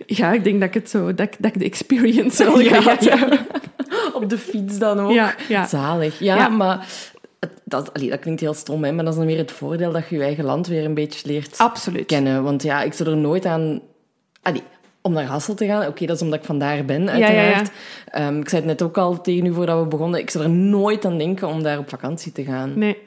ja, 0.05 0.31
ik 0.31 0.43
denk 0.43 0.59
dat 0.59 0.69
ik 0.75 0.81
het 0.81 0.89
zo, 0.89 1.13
dat, 1.13 1.19
ik- 1.27 1.35
dat 1.39 1.53
ik 1.53 1.59
de 1.59 1.65
experience 1.65 2.43
Ja, 2.63 2.81
gehad 2.81 3.09
heb. 3.09 3.39
Op 4.13 4.29
de 4.29 4.37
fiets 4.37 4.77
dan 4.77 4.99
ook. 4.99 5.33
Zalig. 5.67 6.19
Ja, 6.19 6.47
maar 6.49 6.87
dat, 7.63 7.93
allee, 7.93 8.09
dat 8.09 8.19
klinkt 8.19 8.41
heel 8.41 8.53
stom, 8.53 8.83
hè, 8.83 8.91
maar 8.91 9.03
dat 9.03 9.13
is 9.13 9.19
dan 9.19 9.27
weer 9.27 9.37
het 9.37 9.51
voordeel 9.51 9.91
dat 9.91 10.07
je 10.09 10.15
je 10.17 10.23
eigen 10.23 10.43
land 10.43 10.67
weer 10.67 10.85
een 10.85 10.93
beetje 10.93 11.27
leert 11.27 11.57
Absoluut. 11.57 12.05
kennen. 12.05 12.43
Want 12.43 12.63
ja, 12.63 12.81
ik 12.81 12.93
zou 12.93 13.09
er 13.09 13.17
nooit 13.17 13.45
aan... 13.45 13.81
Allee, 14.41 14.63
om 15.01 15.13
naar 15.13 15.23
Hasselt 15.25 15.57
te 15.57 15.65
gaan, 15.65 15.87
oké, 15.87 16.05
dat 16.05 16.15
is 16.15 16.21
omdat 16.21 16.39
ik 16.39 16.45
vandaar 16.45 16.85
ben, 16.85 17.03
ja, 17.03 17.15
ja. 17.17 17.25
uiteraard. 17.25 17.71
Ehm, 18.07 18.39
ik 18.39 18.49
zei 18.49 18.61
het 18.61 18.69
net 18.71 18.81
ook 18.81 18.97
al 18.97 19.21
tegen 19.21 19.45
u 19.45 19.53
voordat 19.53 19.79
we 19.79 19.85
begonnen. 19.87 20.19
Ik 20.19 20.29
zou 20.29 20.43
er 20.43 20.49
nooit 20.49 21.05
aan 21.05 21.17
denken 21.17 21.47
om 21.47 21.63
daar 21.63 21.77
op 21.77 21.89
vakantie 21.89 22.31
te 22.31 22.43
gaan. 22.43 22.71
Nee. 22.75 22.97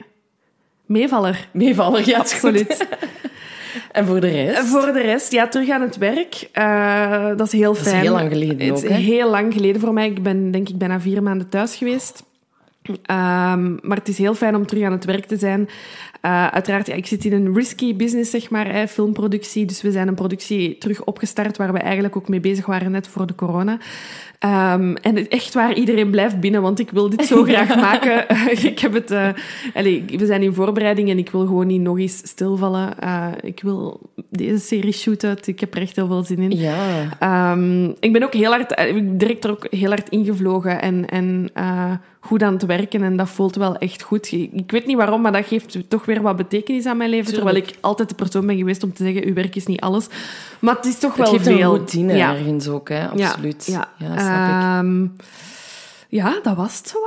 Meevaller. 0.87 1.49
Meevallig, 1.53 2.07
ja. 2.07 2.19
Absoluut. 2.19 2.87
En 3.93 4.07
voor 4.07 4.21
de 4.21 4.29
rest? 4.29 4.67
Voor 4.67 4.93
de 4.93 5.01
rest, 5.01 5.33
ja, 5.33 5.49
terug 5.49 5.71
aan 5.71 5.81
het 5.83 5.97
werk. 5.97 6.49
Eh, 6.53 7.27
dat 7.37 7.47
is 7.47 7.53
heel 7.53 7.73
Dat 7.73 7.83
is 7.83 7.89
fijn. 7.89 8.01
heel 8.03 8.13
lang 8.13 8.33
geleden 8.33 8.67
Het 8.75 8.83
is 8.83 8.91
heel 8.91 9.31
lang 9.31 9.53
geleden 9.53 9.81
voor 9.81 9.93
mij. 9.93 10.07
Ik 10.07 10.23
ben 10.23 10.51
denk 10.51 10.69
ik 10.69 10.79
bijna 10.79 11.01
vier 11.01 11.23
maanden 11.23 11.49
thuis 11.49 11.77
geweest. 11.77 12.25
Ehm, 13.03 13.73
maar 13.83 13.97
het 13.97 14.09
is 14.09 14.19
heel 14.19 14.35
fijn 14.35 14.55
om 14.57 14.67
terug 14.67 14.85
aan 14.85 14.93
het 14.93 15.05
werk 15.05 15.25
te 15.27 15.37
zijn. 15.37 15.69
Uh, 16.23 16.47
uiteraard, 16.47 16.87
ja, 16.87 16.95
ik 16.95 17.07
zit 17.07 17.25
in 17.25 17.33
een 17.33 17.55
risky 17.55 17.97
business, 17.97 18.31
zeg 18.31 18.51
maar, 18.51 18.73
hè, 18.73 18.89
filmproductie. 18.89 19.65
Dus 19.67 19.83
we 19.83 19.91
zijn 19.91 20.09
een 20.09 20.15
productie 20.15 20.79
terug 20.79 21.05
opgestart 21.05 21.57
waar 21.57 21.73
we 21.73 21.79
eigenlijk 21.79 22.17
ook 22.17 22.29
mee 22.29 22.41
bezig 22.41 22.67
waren 22.67 22.91
net 22.91 23.09
voor 23.09 23.27
de 23.27 23.35
corona. 23.35 23.79
Um, 24.41 24.97
en 24.97 25.29
echt 25.29 25.55
waar, 25.55 25.75
iedereen 25.75 26.11
blijft 26.11 26.41
binnen, 26.41 26.63
want 26.63 26.79
ik 26.79 26.91
wil 26.91 27.11
dit 27.11 27.27
zo 27.27 27.45
graag 27.53 27.77
maken. 27.77 28.29
ik 28.71 28.79
heb 28.79 28.93
het... 28.93 29.11
Uh, 29.11 29.29
allez, 29.75 30.01
we 30.07 30.27
zijn 30.27 30.43
in 30.43 30.55
voorbereiding 30.55 31.11
en 31.11 31.19
ik 31.19 31.31
wil 31.31 31.47
gewoon 31.47 31.67
niet 31.67 31.81
nog 31.81 31.99
eens 31.99 32.17
stilvallen. 32.17 32.95
Uh, 33.05 33.27
ik 33.41 33.61
wil 33.63 34.01
deze 34.29 34.59
serie 34.59 34.93
shooten. 34.93 35.39
Ik 35.45 35.61
heb 35.61 35.75
er 35.75 35.81
echt 35.81 35.97
heel 35.97 36.07
veel 36.07 36.23
zin 36.23 36.39
in. 36.39 36.51
Ja. 36.51 37.53
Um, 37.53 37.95
ik 38.01 38.13
ben 38.13 38.23
ook 38.23 38.35
heel 38.35 38.51
hard... 38.51 38.85
direct 39.03 39.45
er 39.45 39.51
ook 39.51 39.67
heel 39.71 39.89
hard 39.89 40.09
ingevlogen 40.09 40.83
en... 40.83 41.09
en 41.09 41.51
goed 42.25 42.43
aan 42.43 42.53
het 42.53 42.67
werken 42.67 43.03
en 43.03 43.17
dat 43.17 43.29
voelt 43.29 43.57
wel 43.57 43.77
echt 43.77 44.03
goed. 44.03 44.33
Ik 44.33 44.71
weet 44.71 44.87
niet 44.87 44.97
waarom, 44.97 45.21
maar 45.21 45.33
dat 45.33 45.47
geeft 45.47 45.79
toch 45.89 46.05
weer 46.05 46.23
wat 46.23 46.37
betekenis 46.37 46.87
aan 46.87 46.97
mijn 46.97 47.11
leven. 47.11 47.35
Terwijl 47.35 47.57
ik 47.57 47.75
altijd 47.81 48.09
de 48.09 48.15
persoon 48.15 48.47
ben 48.47 48.57
geweest 48.57 48.83
om 48.83 48.93
te 48.93 49.05
zeggen, 49.05 49.25
uw 49.25 49.35
werk 49.35 49.57
is 49.57 49.67
niet 49.67 49.81
alles. 49.81 50.07
Maar 50.59 50.77
het 50.77 50.85
is 50.85 50.99
toch 50.99 51.17
wel 51.17 51.27
veel. 51.27 51.35
Het 51.35 51.47
geeft 51.47 51.61
een 51.61 51.67
routine 51.67 52.13
ergens 52.13 52.69
ook, 52.69 52.89
hè? 52.89 53.09
absoluut. 53.09 53.67
Ja, 53.67 53.89
ja. 53.99 54.15
Ik. 54.27 54.79
Um, 54.81 55.17
ja, 56.09 56.39
dat 56.43 56.57
was 56.57 56.79
het 56.79 56.89
zo 56.89 56.99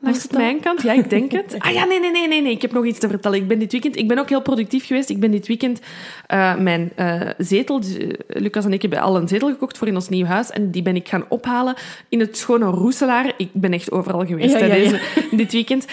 Langs 0.00 0.22
het 0.22 0.32
mijn 0.32 0.60
kant? 0.60 0.82
Ja, 0.82 0.92
ik 0.92 1.10
denk 1.10 1.32
het. 1.32 1.56
Ah 1.68 1.72
ja, 1.72 1.84
nee, 1.84 2.00
nee, 2.00 2.10
nee, 2.10 2.28
nee, 2.28 2.42
nee. 2.42 2.52
Ik 2.52 2.62
heb 2.62 2.72
nog 2.72 2.84
iets 2.84 2.98
te 2.98 3.08
vertellen. 3.08 3.38
Ik 3.38 3.48
ben 3.48 3.58
dit 3.58 3.72
weekend... 3.72 3.96
Ik 3.96 4.08
ben 4.08 4.18
ook 4.18 4.28
heel 4.28 4.42
productief 4.42 4.86
geweest. 4.86 5.08
Ik 5.08 5.20
ben 5.20 5.30
dit 5.30 5.46
weekend 5.46 5.80
uh, 6.28 6.56
mijn 6.56 6.92
uh, 6.96 7.20
zetel... 7.38 7.82
Uh, 7.82 8.10
Lucas 8.28 8.64
en 8.64 8.72
ik 8.72 8.82
hebben 8.82 9.00
al 9.00 9.16
een 9.16 9.28
zetel 9.28 9.48
gekocht 9.48 9.78
voor 9.78 9.86
in 9.86 9.94
ons 9.94 10.08
nieuw 10.08 10.26
huis. 10.26 10.50
En 10.50 10.70
die 10.70 10.82
ben 10.82 10.96
ik 10.96 11.08
gaan 11.08 11.24
ophalen 11.28 11.74
in 12.08 12.20
het 12.20 12.36
schone 12.36 12.64
Roeselaar. 12.64 13.32
Ik 13.36 13.48
ben 13.52 13.72
echt 13.72 13.90
overal 13.90 14.26
geweest 14.26 14.58
ja, 14.58 14.66
ja, 14.66 14.74
Deze, 14.74 15.00
dit 15.30 15.52
weekend. 15.52 15.86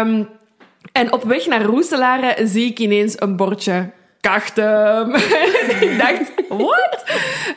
Um, 0.00 0.28
en 0.92 1.12
op 1.12 1.22
weg 1.22 1.46
naar 1.46 1.62
Roeselare 1.62 2.46
zie 2.46 2.66
ik 2.66 2.78
ineens 2.78 3.20
een 3.20 3.36
bordje 3.36 3.90
kachten. 4.28 5.14
ik 5.86 5.98
dacht, 5.98 6.32
wat? 6.48 7.04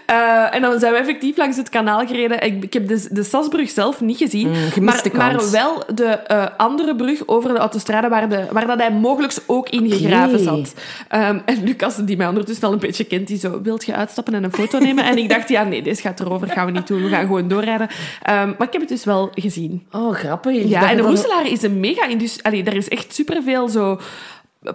Uh, 0.09 0.55
en 0.55 0.61
dan 0.61 0.79
zijn 0.79 0.93
we 0.93 0.99
effectief 0.99 1.37
langs 1.37 1.57
het 1.57 1.69
kanaal 1.69 2.07
gereden. 2.07 2.43
Ik, 2.43 2.63
ik 2.63 2.73
heb 2.73 2.87
de, 2.87 3.07
de 3.11 3.23
Sasbrug 3.23 3.69
zelf 3.69 4.01
niet 4.01 4.17
gezien, 4.17 4.47
mm, 4.47 4.83
maar, 4.83 5.03
maar, 5.13 5.51
wel 5.51 5.83
de 5.93 6.19
uh, 6.31 6.45
andere 6.57 6.95
brug 6.95 7.27
over 7.27 7.53
de 7.53 7.59
autostrade 7.59 8.07
waar, 8.07 8.29
de, 8.29 8.45
waar 8.51 8.67
dat 8.67 8.79
hij 8.79 8.91
mogelijk 8.91 9.33
ook 9.45 9.69
in 9.69 9.91
gegraven 9.91 10.39
zat. 10.39 10.73
Um, 11.15 11.41
en 11.45 11.63
Lucas, 11.63 11.95
die 11.95 12.17
mij 12.17 12.27
ondertussen 12.27 12.67
al 12.67 12.73
een 12.73 12.79
beetje 12.79 13.03
kent, 13.03 13.27
die 13.27 13.37
zo, 13.37 13.61
wilt 13.61 13.85
je 13.85 13.95
uitstappen 13.95 14.33
en 14.33 14.43
een 14.43 14.53
foto 14.53 14.79
nemen? 14.79 15.03
En 15.03 15.17
ik 15.17 15.29
dacht, 15.29 15.49
ja, 15.49 15.63
nee, 15.63 15.81
deze 15.81 16.01
gaat 16.01 16.19
erover, 16.19 16.47
gaan 16.47 16.65
we 16.65 16.71
niet 16.71 16.87
doen, 16.87 17.03
we 17.03 17.09
gaan 17.09 17.25
gewoon 17.25 17.47
doorrijden. 17.47 17.87
Um, 18.29 18.55
maar 18.57 18.67
ik 18.67 18.73
heb 18.73 18.81
het 18.81 18.89
dus 18.89 19.03
wel 19.03 19.31
gezien. 19.33 19.85
Oh, 19.91 20.13
grappig. 20.13 20.63
Ja, 20.63 20.91
en 20.91 20.99
Roeselaar 20.99 21.47
is 21.47 21.61
een 21.61 21.79
mega 21.79 22.07
industrie. 22.07 22.63
Er 22.63 22.75
is 22.75 22.87
echt 22.87 23.13
superveel 23.13 23.69
zo 23.69 23.99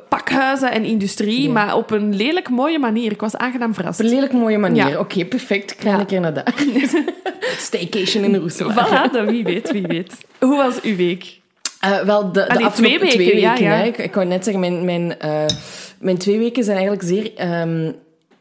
pakhuizen 0.08 0.72
en 0.72 0.84
industrie, 0.84 1.50
maar 1.50 1.76
op 1.76 1.90
een 1.90 2.14
lelijk 2.14 2.48
mooie 2.48 2.78
manier. 2.78 3.10
Ik 3.10 3.20
was 3.20 3.36
aangenaam 3.36 3.74
verrast. 3.74 4.00
Op 4.00 4.06
een 4.06 4.12
lelijk 4.12 4.32
mooie 4.32 4.58
manier. 4.58 4.98
Oké, 4.98 5.24
perfect. 5.24 5.70
Ik 5.70 5.80
ga 5.80 5.90
ja. 5.90 5.98
een 5.98 6.06
keer 6.06 6.20
naar 6.20 6.34
daar. 6.34 6.54
Staycation 7.58 8.24
in 8.24 8.34
Roeselaar. 8.34 9.10
Voilà, 9.10 9.26
wie 9.26 9.44
weet, 9.44 9.72
wie 9.72 9.86
weet. 9.86 10.14
Hoe 10.38 10.56
was 10.56 10.80
uw 10.80 10.96
week? 10.96 11.40
Uh, 11.84 12.00
wel, 12.00 12.32
de, 12.32 12.44
de 12.58 12.70
twee 12.74 12.98
weken. 12.98 13.14
Twee 13.14 13.34
weken 13.34 13.64
ja, 13.64 13.82
ik, 13.82 13.98
ik 13.98 14.14
wou 14.14 14.26
net 14.26 14.44
zeggen, 14.44 14.60
mijn, 14.60 14.84
mijn, 14.84 15.16
uh, 15.24 15.44
mijn 15.98 16.18
twee 16.18 16.38
weken 16.38 16.64
zijn 16.64 16.76
eigenlijk 16.76 17.06
zeer... 17.06 17.60
Um, 17.60 17.94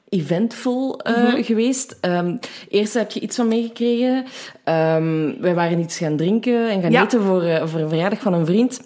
eventvol 0.09 0.99
uh, 1.07 1.17
mm 1.17 1.25
-hmm. 1.25 1.43
geweest. 1.43 1.97
Um, 2.01 2.39
eerst 2.69 2.93
heb 2.93 3.11
je 3.11 3.19
iets 3.19 3.35
van 3.35 3.47
meegekregen. 3.47 4.25
Um, 4.65 5.41
wij 5.41 5.53
waren 5.53 5.79
iets 5.79 5.97
gaan 5.97 6.17
drinken 6.17 6.69
en 6.69 6.81
gaan 6.81 7.03
eten 7.03 7.21
voor, 7.21 7.67
voor 7.67 7.79
een 7.79 7.89
verjaardag 7.89 8.21
van 8.21 8.33
een 8.33 8.45
vriend. 8.45 8.81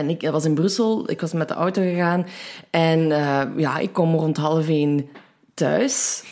En 0.00 0.08
ik 0.08 0.30
was 0.30 0.44
in 0.44 0.54
Brussel, 0.54 1.10
ik 1.10 1.20
was 1.20 1.32
met 1.32 1.48
de 1.48 1.54
auto 1.54 1.82
gegaan. 1.82 2.26
En 2.70 2.98
uh, 3.00 3.42
ja, 3.56 3.78
ik 3.78 3.92
kom 3.92 4.14
rond 4.14 4.36
half 4.36 4.68
één 4.68 5.08
thuis. 5.60 6.22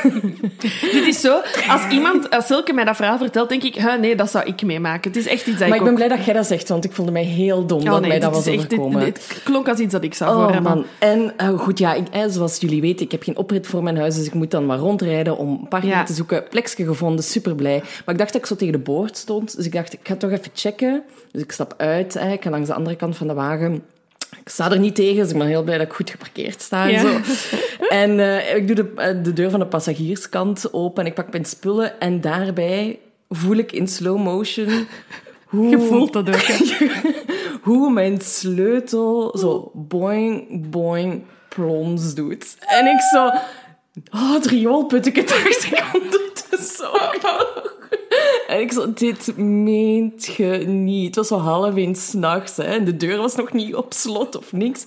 Dit 0.92 1.06
is 1.06 1.20
zo, 1.20 1.40
als 1.68 1.88
iemand, 1.90 2.30
als 2.30 2.46
Silke 2.46 2.72
mij 2.72 2.84
dat 2.84 2.96
verhaal 2.96 3.18
vertelt, 3.18 3.48
denk 3.48 3.62
ik, 3.62 3.74
huh, 3.74 3.94
nee, 3.94 4.16
dat 4.16 4.30
zou 4.30 4.46
ik 4.46 4.62
meemaken. 4.62 5.10
Het 5.10 5.20
is 5.20 5.26
echt 5.26 5.46
iets 5.46 5.58
dat 5.58 5.68
maar 5.68 5.76
ik 5.76 5.82
ik 5.82 5.84
ben 5.84 5.94
blij 5.94 6.08
dat 6.08 6.24
jij 6.24 6.34
dat 6.34 6.46
zegt, 6.46 6.68
want 6.68 6.84
ik 6.84 6.92
voelde 6.92 7.12
mij 7.12 7.24
heel 7.24 7.66
dom 7.66 7.78
oh, 7.78 7.84
dat 7.84 8.00
nee, 8.00 8.08
mij 8.08 8.18
dat 8.18 8.34
was 8.34 8.46
echt, 8.46 8.56
overkomen. 8.56 9.00
Dit, 9.00 9.14
dit, 9.14 9.42
klonk 9.44 9.68
als 9.68 9.78
iets 9.78 9.92
dat 9.92 10.04
ik 10.04 10.14
zou 10.14 10.36
oh, 10.36 10.52
voor 10.52 10.62
man. 10.62 10.84
En 10.98 11.32
uh, 11.40 11.58
goed, 11.58 11.78
ja, 11.78 11.94
ik, 11.94 12.06
zoals 12.28 12.58
jullie 12.60 12.80
weten, 12.80 13.04
ik 13.04 13.12
heb 13.12 13.22
geen 13.22 13.36
oprit 13.36 13.66
voor 13.66 13.82
mijn 13.82 13.96
huis, 13.96 14.14
dus 14.14 14.26
ik 14.26 14.34
moet 14.34 14.50
dan 14.50 14.66
maar 14.66 14.78
rondrijden 14.78 15.36
om 15.36 15.48
een 15.50 15.68
parking 15.68 15.92
ja. 15.92 16.04
te 16.04 16.12
zoeken. 16.12 16.44
Plekje 16.50 16.84
gevonden, 16.84 17.24
super 17.24 17.54
blij. 17.54 17.78
Maar 17.78 18.14
ik 18.14 18.20
dacht 18.20 18.32
dat 18.32 18.40
ik 18.40 18.46
zo 18.46 18.56
tegen 18.56 18.72
de 18.72 18.78
boord 18.78 19.16
stond, 19.16 19.56
dus 19.56 19.66
ik 19.66 19.72
dacht, 19.72 19.92
ik 19.92 20.00
ga 20.02 20.16
toch 20.16 20.30
even 20.30 20.50
checken. 20.54 21.02
Dus 21.32 21.42
ik 21.42 21.52
stap 21.52 21.74
uit, 21.76 22.14
hè, 22.14 22.32
ik 22.32 22.42
ga 22.42 22.50
langs 22.50 22.68
de 22.68 22.74
andere 22.74 22.96
kant 22.96 23.16
van 23.16 23.26
de 23.26 23.34
wagen 23.34 23.82
ik 24.30 24.48
sta 24.48 24.70
er 24.70 24.78
niet 24.78 24.94
tegen, 24.94 25.22
dus 25.22 25.30
ik 25.30 25.38
ben 25.38 25.46
heel 25.46 25.62
blij 25.62 25.78
dat 25.78 25.86
ik 25.86 25.92
goed 25.92 26.10
geparkeerd 26.10 26.62
sta 26.62 26.84
en 26.84 26.90
ja. 26.90 27.00
zo. 27.00 27.20
En 27.88 28.18
uh, 28.18 28.54
ik 28.54 28.66
doe 28.66 28.76
de, 28.76 29.20
de 29.22 29.32
deur 29.32 29.50
van 29.50 29.60
de 29.60 29.66
passagierskant 29.66 30.72
open 30.72 31.02
en 31.02 31.08
ik 31.08 31.14
pak 31.14 31.30
mijn 31.30 31.44
spullen. 31.44 32.00
En 32.00 32.20
daarbij 32.20 32.98
voel 33.28 33.56
ik 33.56 33.72
in 33.72 33.88
slow 33.88 34.18
motion... 34.18 34.86
Hoe, 35.46 35.68
Je 35.76 35.78
voelt 35.78 36.12
dat 36.12 36.28
ook, 36.28 36.46
hoe 37.68 37.92
mijn 37.92 38.20
sleutel 38.20 39.38
zo 39.38 39.70
boing, 39.74 40.46
boing, 40.70 41.22
plons 41.48 42.14
doet. 42.14 42.56
En 42.60 42.86
ik 42.86 43.00
zo... 43.00 43.26
Oh, 44.10 44.32
het 44.32 44.46
rioolputteke 44.46 45.24
dacht 45.24 45.64
ik 45.64 45.84
ondertussen 45.92 46.84
zo. 46.84 46.92
En 48.48 48.60
ik 48.60 48.72
zo, 48.72 48.92
dit 48.92 49.36
meent 49.36 50.26
je 50.36 50.46
niet. 50.66 51.06
Het 51.06 51.16
was 51.16 51.28
zo 51.28 51.36
half 51.36 51.76
één 51.76 51.94
s'nachts 51.94 52.58
en 52.58 52.84
de 52.84 52.96
deur 52.96 53.16
was 53.16 53.36
nog 53.36 53.52
niet 53.52 53.74
op 53.74 53.92
slot 53.92 54.36
of 54.36 54.52
niks. 54.52 54.84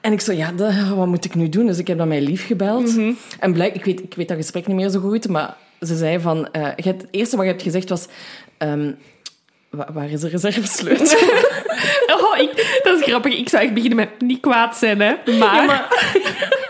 En 0.00 0.12
ik 0.12 0.20
zo, 0.20 0.32
ja, 0.32 0.52
dat, 0.52 0.72
wat 0.94 1.06
moet 1.06 1.24
ik 1.24 1.34
nu 1.34 1.48
doen? 1.48 1.66
Dus 1.66 1.78
ik 1.78 1.86
heb 1.86 1.98
dan 1.98 2.08
mijn 2.08 2.22
lief 2.22 2.46
gebeld. 2.46 2.86
Mm 2.86 2.94
-hmm. 2.94 3.16
En 3.40 3.52
blijk, 3.52 3.74
ik 3.74 3.84
weet, 3.84 4.02
ik 4.02 4.14
weet 4.14 4.28
dat 4.28 4.36
gesprek 4.36 4.66
niet 4.66 4.76
meer 4.76 4.88
zo 4.88 5.00
goed, 5.00 5.28
maar 5.28 5.56
ze 5.80 5.96
zei 5.96 6.20
van... 6.20 6.48
Uh, 6.52 6.68
het 6.76 7.06
eerste 7.10 7.36
wat 7.36 7.44
je 7.44 7.50
hebt 7.50 7.64
gezegd 7.64 7.88
was... 7.88 8.06
Um, 8.58 8.96
waar 9.70 10.10
is 10.10 10.20
de 10.20 10.28
reservesleutel? 10.28 11.18
oh, 12.16 12.38
ik, 12.38 12.80
dat 12.82 12.98
is 12.98 13.04
grappig. 13.04 13.38
Ik 13.38 13.48
zou 13.48 13.62
echt 13.62 13.74
beginnen 13.74 13.98
met 13.98 14.20
niet 14.20 14.40
kwaad 14.40 14.76
zijn, 14.76 15.00
hè. 15.00 15.14
Maar... 15.38 15.54
Ja, 15.54 15.64
maar... 15.64 15.88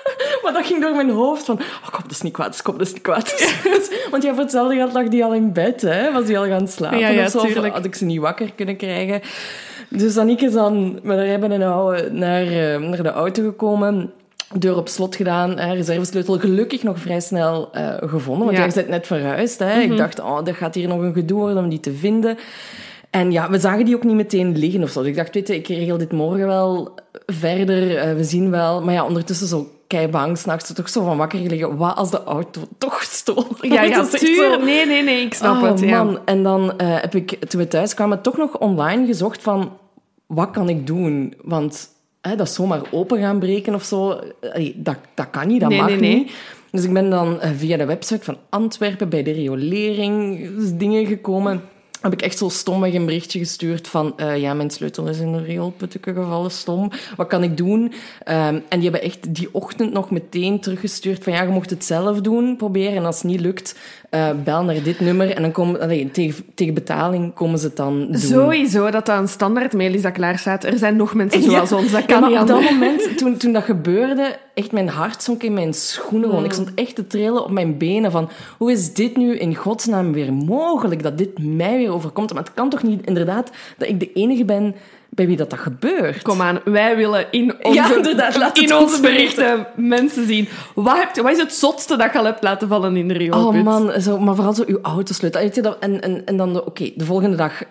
dat 0.57 0.67
ging 0.67 0.83
door 0.83 0.95
mijn 0.95 1.11
hoofd 1.11 1.45
van... 1.45 1.59
Oh, 1.59 1.91
kom, 1.91 2.03
dat 2.03 2.11
is 2.11 2.21
niet 2.21 2.33
kwaad, 2.33 2.63
kom, 2.63 2.79
dat 2.79 2.87
is 2.87 2.93
niet 2.93 3.03
kwaad. 3.03 3.57
Want 4.11 4.23
ja, 4.23 4.33
voor 4.33 4.43
hetzelfde 4.43 4.75
geld 4.75 4.93
lag 4.93 5.09
die 5.09 5.25
al 5.25 5.35
in 5.35 5.53
bed, 5.53 5.81
hè. 5.81 6.13
Was 6.13 6.27
die 6.27 6.39
al 6.39 6.47
gaan 6.47 6.69
slapen 6.69 6.99
ja, 6.99 7.09
ja, 7.09 7.25
of 7.25 7.31
zo. 7.31 7.39
Of 7.39 7.55
had 7.55 7.85
ik 7.85 7.95
ze 7.95 8.05
niet 8.05 8.21
wakker 8.21 8.53
kunnen 8.55 8.77
krijgen. 8.77 9.21
Dus 9.89 10.19
Aniek 10.19 10.41
is 10.41 10.53
dan 10.53 10.99
met 11.03 11.17
haar 11.17 11.27
hebben 11.27 11.59
naar, 11.59 12.47
uh, 12.47 12.89
naar 12.89 13.03
de 13.03 13.13
auto 13.13 13.43
gekomen 13.43 14.13
deur 14.55 14.77
op 14.77 14.89
slot 14.89 15.17
gedaan, 15.17 15.61
reservesleutel 15.61 16.39
gelukkig 16.39 16.83
nog 16.83 16.99
vrij 16.99 17.21
snel 17.21 17.71
uh, 17.75 17.95
gevonden, 18.01 18.45
want 18.45 18.57
ja. 18.57 18.65
jij 18.65 18.75
bent 18.75 18.89
net 18.89 19.07
verhuisd. 19.07 19.59
Hè. 19.59 19.75
Mm 19.75 19.81
-hmm. 19.81 19.91
Ik 19.93 19.97
dacht, 19.99 20.21
oh, 20.21 20.45
dat 20.45 20.55
gaat 20.55 20.75
hier 20.75 20.89
nog 20.89 21.01
een 21.01 21.13
gedoe 21.13 21.39
worden 21.39 21.63
om 21.63 21.69
die 21.69 21.81
te 21.81 21.93
vinden. 21.93 22.39
En 23.17 23.33
ja, 23.33 23.51
we 23.51 23.59
zagen 23.59 23.85
die 23.85 23.97
ook 23.97 24.05
niet 24.05 24.15
meteen 24.15 24.59
liggen 24.59 24.83
of 24.83 24.91
zo. 24.91 25.01
Dus 25.01 25.09
ik 25.09 25.17
dacht, 25.17 25.35
weet 25.35 25.49
je, 25.49 25.55
ik 25.55 25.69
regel 25.69 25.99
dit 25.99 26.13
morgen 26.13 26.47
wel 26.47 26.95
verder, 27.27 28.09
uh, 28.09 28.17
we 28.17 28.25
zien 28.25 28.51
wel. 28.51 28.83
Maar 28.83 28.95
ja, 28.95 29.05
ondertussen 29.05 29.47
zo 29.47 29.71
keibang, 29.87 30.39
s'nachts 30.39 30.73
toch 30.73 30.89
zo 30.89 31.05
van 31.05 31.17
wakker 31.17 31.39
gelegen. 31.39 31.77
Wat 31.77 31.97
als 31.97 32.11
de 32.11 32.25
auto 32.25 32.61
toch 32.79 33.03
stond? 33.03 33.47
Ja, 33.61 33.83
ja, 33.83 34.05
tuur. 34.13 34.65
Nee, 34.65 34.87
nee, 34.87 35.03
nee, 35.03 35.25
ik 35.25 35.35
snap 35.35 35.63
Oh, 35.63 35.69
het. 35.69 35.81
Ja. 35.81 36.05
man. 36.05 36.19
En 36.25 36.43
dan 36.43 36.79
eh, 36.79 37.01
heb 37.01 37.15
ik, 37.15 37.45
toen 37.49 37.61
we 37.61 37.69
thuis 37.69 37.95
kwamen, 37.95 38.23
toch 38.23 38.37
nog 38.37 38.59
online 38.59 39.07
gezocht 39.07 39.43
van... 39.43 39.73
Wat 40.27 40.51
kan 40.51 40.69
ik 40.69 40.87
doen? 40.87 41.35
Want 41.43 41.89
hè, 42.21 42.37
dat 42.37 42.51
zomaar 42.51 42.81
open 42.91 43.19
gaan 43.19 43.39
breken 43.39 43.75
of 43.75 43.85
zo, 43.85 44.19
allee, 44.53 44.75
dat, 44.77 44.97
dat 45.15 45.31
kan 45.31 45.47
niet, 45.47 45.61
dat 45.61 45.69
Nee, 45.69 45.79
mag 45.79 45.89
nee, 45.89 45.99
nee. 45.99 46.15
niet. 46.15 46.33
Dus 46.71 46.85
ik 46.85 46.93
ben 46.93 47.11
dan 47.11 47.41
eh, 47.41 47.51
via 47.57 47.77
de 47.77 47.87
website 47.87 48.25
van 48.25 48.37
Antwerpen 48.49 49.09
bij 49.09 49.23
de 49.23 49.33
riolering 49.33 50.49
dingen 50.79 51.07
gekomen. 51.07 51.63
Heb 52.07 52.15
ik 52.15 52.23
echt 52.23 52.39
zo 52.39 52.49
stommig 52.49 52.95
een 52.95 53.07
berichtje 53.07 53.39
gestuurd 53.39 53.89
van... 53.89 54.19
eh, 54.19 54.41
ja, 54.41 54.55
mijn 54.55 54.71
sleutel 54.71 55.09
is 55.09 55.19
in 55.19 55.29
een 55.29 55.45
rioolputteke 55.45 56.15
gevallen, 56.15 56.51
stom. 56.51 56.91
Wat 57.17 57.27
kan 57.27 57.43
ik 57.43 57.57
doen? 57.57 57.93
Ehm, 58.25 58.61
en 58.69 58.81
die 58.81 58.91
hebben 58.91 59.03
echt 59.03 59.35
die 59.35 59.49
ochtend 59.53 59.93
nog 59.93 60.11
meteen 60.11 60.61
teruggestuurd 60.61 61.25
van... 61.25 61.33
Ja, 61.33 61.43
je 61.43 61.49
mocht 61.49 61.71
het 61.71 61.85
zelf 61.85 62.21
doen, 62.21 62.57
proberen. 62.57 62.97
En 62.97 63.05
als 63.05 63.17
het 63.17 63.25
niet 63.25 63.41
lukt, 63.41 63.79
eh, 64.17 64.31
bel 64.45 64.65
naar 64.65 64.83
dit 64.83 65.01
nummer. 65.01 65.31
En 65.35 65.43
dan 65.43 65.53
komen... 65.53 65.81
allee, 65.81 66.11
tegen, 66.11 66.45
tegen 66.55 66.75
betaling 66.75 67.35
komen 67.35 67.59
ze 67.59 67.67
het 67.67 67.77
dan 67.77 68.07
doen. 68.07 68.17
Sowieso 68.17 68.91
dat 68.91 69.07
dat 69.07 69.19
een 69.19 69.29
standaard 69.29 69.73
mail 69.73 69.95
is 69.95 70.03
dat 70.03 70.13
klaar 70.13 70.39
staat. 70.39 70.65
Er 70.65 70.79
zijn 70.79 70.97
nog 70.97 71.15
mensen 71.15 71.41
Ja. 71.43 71.51
zoals 71.51 71.73
ons, 71.73 71.93
dat 71.93 72.07
kan 72.07 72.21
maar 72.21 72.31
niet 72.31 72.39
op 72.41 72.47
dat 72.47 72.71
moment, 72.71 73.19
toen, 73.19 73.37
toen 73.37 73.53
dat 73.53 73.65
gebeurde, 73.65 74.37
echt 74.55 74.73
mijn 74.73 74.89
hart 74.89 75.23
zonk 75.23 75.43
in 75.43 75.53
mijn 75.53 75.75
schoenen. 75.75 76.45
Ik 76.45 76.53
stond 76.53 76.75
echt 76.75 76.95
te 76.95 77.07
trillen 77.07 77.45
op 77.45 77.51
mijn 77.51 77.79
benen 77.79 78.11
van... 78.11 78.29
Hoe 78.59 78.73
is 78.73 78.95
dit 78.95 79.17
nu 79.17 79.37
in 79.39 79.55
godsnaam 79.55 80.13
weer 80.13 80.33
mogelijk? 80.33 81.03
Dat 81.03 81.19
dit 81.19 81.39
mij 81.39 81.77
weer 81.77 81.93
overkomt? 81.93 82.33
Maar 82.33 82.43
het 82.43 82.55
kan 82.55 82.69
toch 82.71 82.83
niet 82.83 83.07
inderdaad 83.07 83.51
dat 83.79 83.89
ik 83.89 84.01
de 84.01 84.13
enige 84.13 84.45
ben 84.45 84.75
bij 85.17 85.27
wie 85.27 85.37
dat, 85.37 85.51
dat 85.51 85.59
gebeurt? 85.59 86.23
Kom 86.23 86.41
aan, 86.41 86.61
wij 86.65 86.97
willen 86.97 87.27
in 87.31 87.55
onze, 87.63 87.79
Ja, 87.79 88.53
in 88.53 88.75
ons 88.75 88.83
onze 88.83 89.01
berichten 89.01 89.67
mensen 89.77 90.27
zien. 90.27 90.49
Wat, 90.75 90.97
hebt, 90.97 91.17
wat 91.17 91.31
is 91.33 91.39
het 91.39 91.55
zotste 91.55 91.97
dat 91.97 92.13
je 92.13 92.19
al 92.19 92.25
hebt 92.25 92.43
laten 92.43 92.69
vallen 92.69 92.97
in 92.97 93.09
de 93.09 93.15
Oh 93.15 93.21
rioolput? 93.21 93.65
man, 93.65 94.01
zo, 94.01 94.19
maar 94.19 94.35
vooral 94.35 94.55
zo 94.55 94.65
uw 94.67 94.79
autosleutel. 94.83 95.41
Weet 95.41 95.55
je 95.55 95.63
dat, 95.63 95.77
en, 95.81 96.03
en, 96.03 96.23
en 96.25 96.37
dan, 96.37 96.65
oké, 96.65 96.91
de 96.95 97.05
volgende 97.05 97.37
dag 97.37 97.63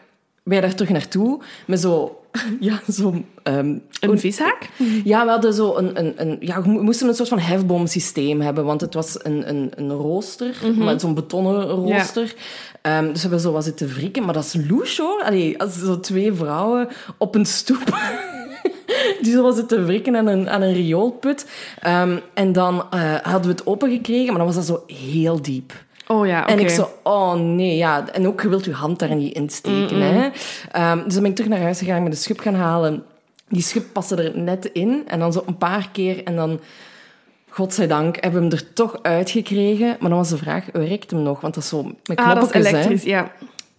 wij 0.46 0.62
daar 0.62 0.76
terug 0.76 0.92
naartoe 0.92 1.40
met 1.68 1.80
zo... 1.80 2.20
Ja, 2.60 2.80
zo... 2.92 3.14
ehm, 3.44 3.78
Een 4.00 4.20
vishaak? 4.20 4.70
ja, 5.04 5.24
we 5.26 5.30
hadden 5.32 5.54
zo 5.54 5.76
een, 5.76 6.00
een, 6.00 6.14
een... 6.18 6.38
Ja, 6.40 6.62
we 6.62 6.70
mo- 6.70 6.82
moesten 6.82 7.08
een 7.08 7.16
soort 7.16 7.30
van 7.30 7.40
hefboomsysteem 7.40 8.42
hebben, 8.42 8.66
want 8.66 8.82
het 8.82 8.94
was 8.94 9.24
een, 9.24 9.50
een, 9.50 9.72
een 9.76 9.92
rooster, 9.92 10.56
maar 10.78 11.00
zo'n 11.00 11.14
betonnen 11.14 11.62
rooster. 11.62 12.34
Ehm, 12.82 13.04
dus 13.06 13.14
we 13.14 13.20
hebben 13.22 13.40
zo 13.40 13.52
wat 13.52 13.64
zitten 13.64 13.88
wrikken, 13.88 14.24
maar 14.26 14.34
dat 14.34 14.44
is 14.44 14.56
louche, 14.70 15.02
hoor. 15.02 15.24
Allee, 15.24 15.60
als 15.62 15.80
zo 15.80 16.00
twee 16.00 16.34
vrouwen 16.34 16.88
op 17.18 17.36
een 17.36 17.46
stoep... 17.46 17.84
Die 19.22 19.32
zo 19.34 19.52
zitten 19.52 19.86
wrikken 19.86 20.16
aan 20.16 20.28
een, 20.28 20.50
aan 20.50 20.62
een 20.62 20.74
rioolput. 20.74 21.46
Ehm, 21.80 22.18
en 22.34 22.52
dan 22.52 22.84
eh, 22.92 23.16
hadden 23.22 23.42
we 23.42 23.48
het 23.58 23.66
opengekregen, 23.66 24.26
maar 24.28 24.38
dan 24.38 24.46
was 24.46 24.56
dat 24.56 24.66
zo 24.66 24.84
heel 24.96 25.42
diep. 25.42 25.74
Oh 26.08 26.28
ja. 26.28 26.48
En 26.48 26.60
ik 26.60 26.70
zo, 26.70 26.90
oh 27.04 27.34
nee, 27.34 27.76
ja. 27.76 28.10
En 28.12 28.28
ook, 28.28 28.42
je 28.42 28.50
wilt 28.50 28.66
je 28.66 28.74
hand 28.74 29.00
daar 29.00 29.16
niet 29.16 29.34
in 29.36 29.50
steken, 29.50 30.02
hè. 30.02 30.30
Ehm, 30.72 31.04
dus 31.04 31.14
dan 31.14 31.22
ben 31.22 31.32
ik 31.32 31.36
terug 31.36 31.52
naar 31.52 31.62
huis 31.62 31.80
gegaan, 31.80 32.04
met 32.04 32.12
de 32.12 32.18
schub 32.18 32.40
gaan 32.40 32.56
halen. 32.56 33.04
Die 33.50 33.62
schub 33.62 33.84
paste 33.92 34.16
er 34.16 34.38
net 34.40 34.66
in. 34.66 35.04
En 35.08 35.20
dan 35.20 35.34
zo 35.34 35.44
een 35.46 35.58
paar 35.58 35.90
keer. 35.92 36.24
En 36.24 36.36
dan, 36.36 36.60
godzijdank, 37.50 38.16
hebben 38.20 38.42
we 38.42 38.48
hem 38.48 38.58
er 38.58 38.74
toch 38.74 39.00
uitgekregen. 39.02 39.96
Maar 40.00 40.10
dan 40.10 40.20
was 40.20 40.30
de 40.30 40.38
vraag, 40.38 40.66
werkt 40.72 41.12
hem 41.12 41.22
nog? 41.22 41.42
Want 41.42 41.54
dat 41.54 41.64
is 41.64 41.70
zo 41.70 41.84
met 41.84 42.18
Ah, 42.18 42.36
dat 42.36 42.56
is 42.56 42.64
hè. 42.64 42.70
elektrisch, 42.70 43.04
ja. 43.04 43.32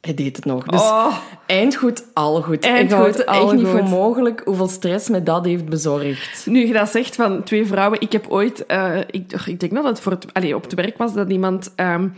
Hij 0.06 0.14
deed 0.14 0.36
het 0.36 0.44
nog. 0.44 0.64
Dus 0.64 0.80
Oh. 0.80 1.16
eindgoed, 1.46 2.04
al 2.12 2.42
goed. 2.42 2.64
Eindgoed, 2.64 3.06
ik 3.08 3.12
het 3.16 3.24
echt 3.24 3.52
niet 3.52 3.66
voor 3.66 3.80
goed. 3.80 3.88
mogelijk 3.90 4.42
hoeveel 4.44 4.68
stress 4.68 5.08
me 5.08 5.22
dat 5.22 5.44
heeft 5.44 5.64
bezorgd. 5.68 6.46
Nu 6.46 6.66
je 6.66 6.72
dat 6.72 6.88
zegt 6.88 7.14
van 7.14 7.42
twee 7.42 7.66
vrouwen, 7.66 8.00
ik 8.00 8.12
heb 8.12 8.26
ooit, 8.28 8.66
eh, 8.66 8.98
ik, 9.10 9.32
ik 9.46 9.60
denk 9.60 9.74
dat 9.74 9.84
het 9.84 10.00
voor 10.00 10.12
het, 10.12 10.26
allee, 10.32 10.54
op 10.56 10.62
het 10.62 10.74
werk 10.74 10.96
was 10.98 11.14
dat 11.14 11.30
iemand, 11.30 11.72
ehm, 11.76 12.08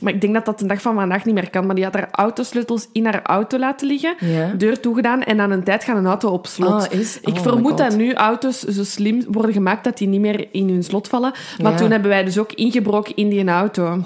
maar 0.00 0.12
ik 0.12 0.20
denk 0.20 0.34
dat 0.34 0.44
dat 0.44 0.58
de 0.58 0.66
dag 0.66 0.80
van 0.82 0.94
vandaag 0.94 1.24
niet 1.24 1.34
meer 1.34 1.50
kan, 1.50 1.66
maar 1.66 1.74
die 1.74 1.84
had 1.84 1.94
haar 1.94 2.08
autosleutels 2.10 2.88
in 2.92 3.04
haar 3.04 3.22
auto 3.22 3.58
laten 3.58 3.86
liggen, 3.86 4.14
Ja. 4.20 4.52
deur 4.56 4.80
toegedaan 4.80 5.22
en 5.22 5.40
aan 5.40 5.50
een 5.50 5.64
tijd 5.64 5.84
gaat 5.84 5.96
een 5.96 6.06
auto 6.06 6.28
op 6.28 6.46
slot. 6.46 6.88
Ah, 6.92 6.98
is- 6.98 7.18
ik 7.20 7.36
oh 7.36 7.42
vermoed 7.42 7.78
dat 7.78 7.96
nu 7.96 8.12
auto's 8.14 8.60
zo 8.62 8.84
slim 8.84 9.22
worden 9.28 9.52
gemaakt 9.52 9.84
dat 9.84 9.98
die 9.98 10.08
niet 10.08 10.20
meer 10.20 10.48
in 10.52 10.68
hun 10.68 10.82
slot 10.84 11.08
vallen. 11.08 11.32
Maar 11.62 11.72
Ja. 11.72 11.78
toen 11.78 11.90
hebben 11.90 12.10
wij 12.10 12.24
dus 12.24 12.38
ook 12.38 12.52
ingebroken 12.52 13.16
in 13.16 13.28
die 13.28 13.48
auto. 13.48 14.00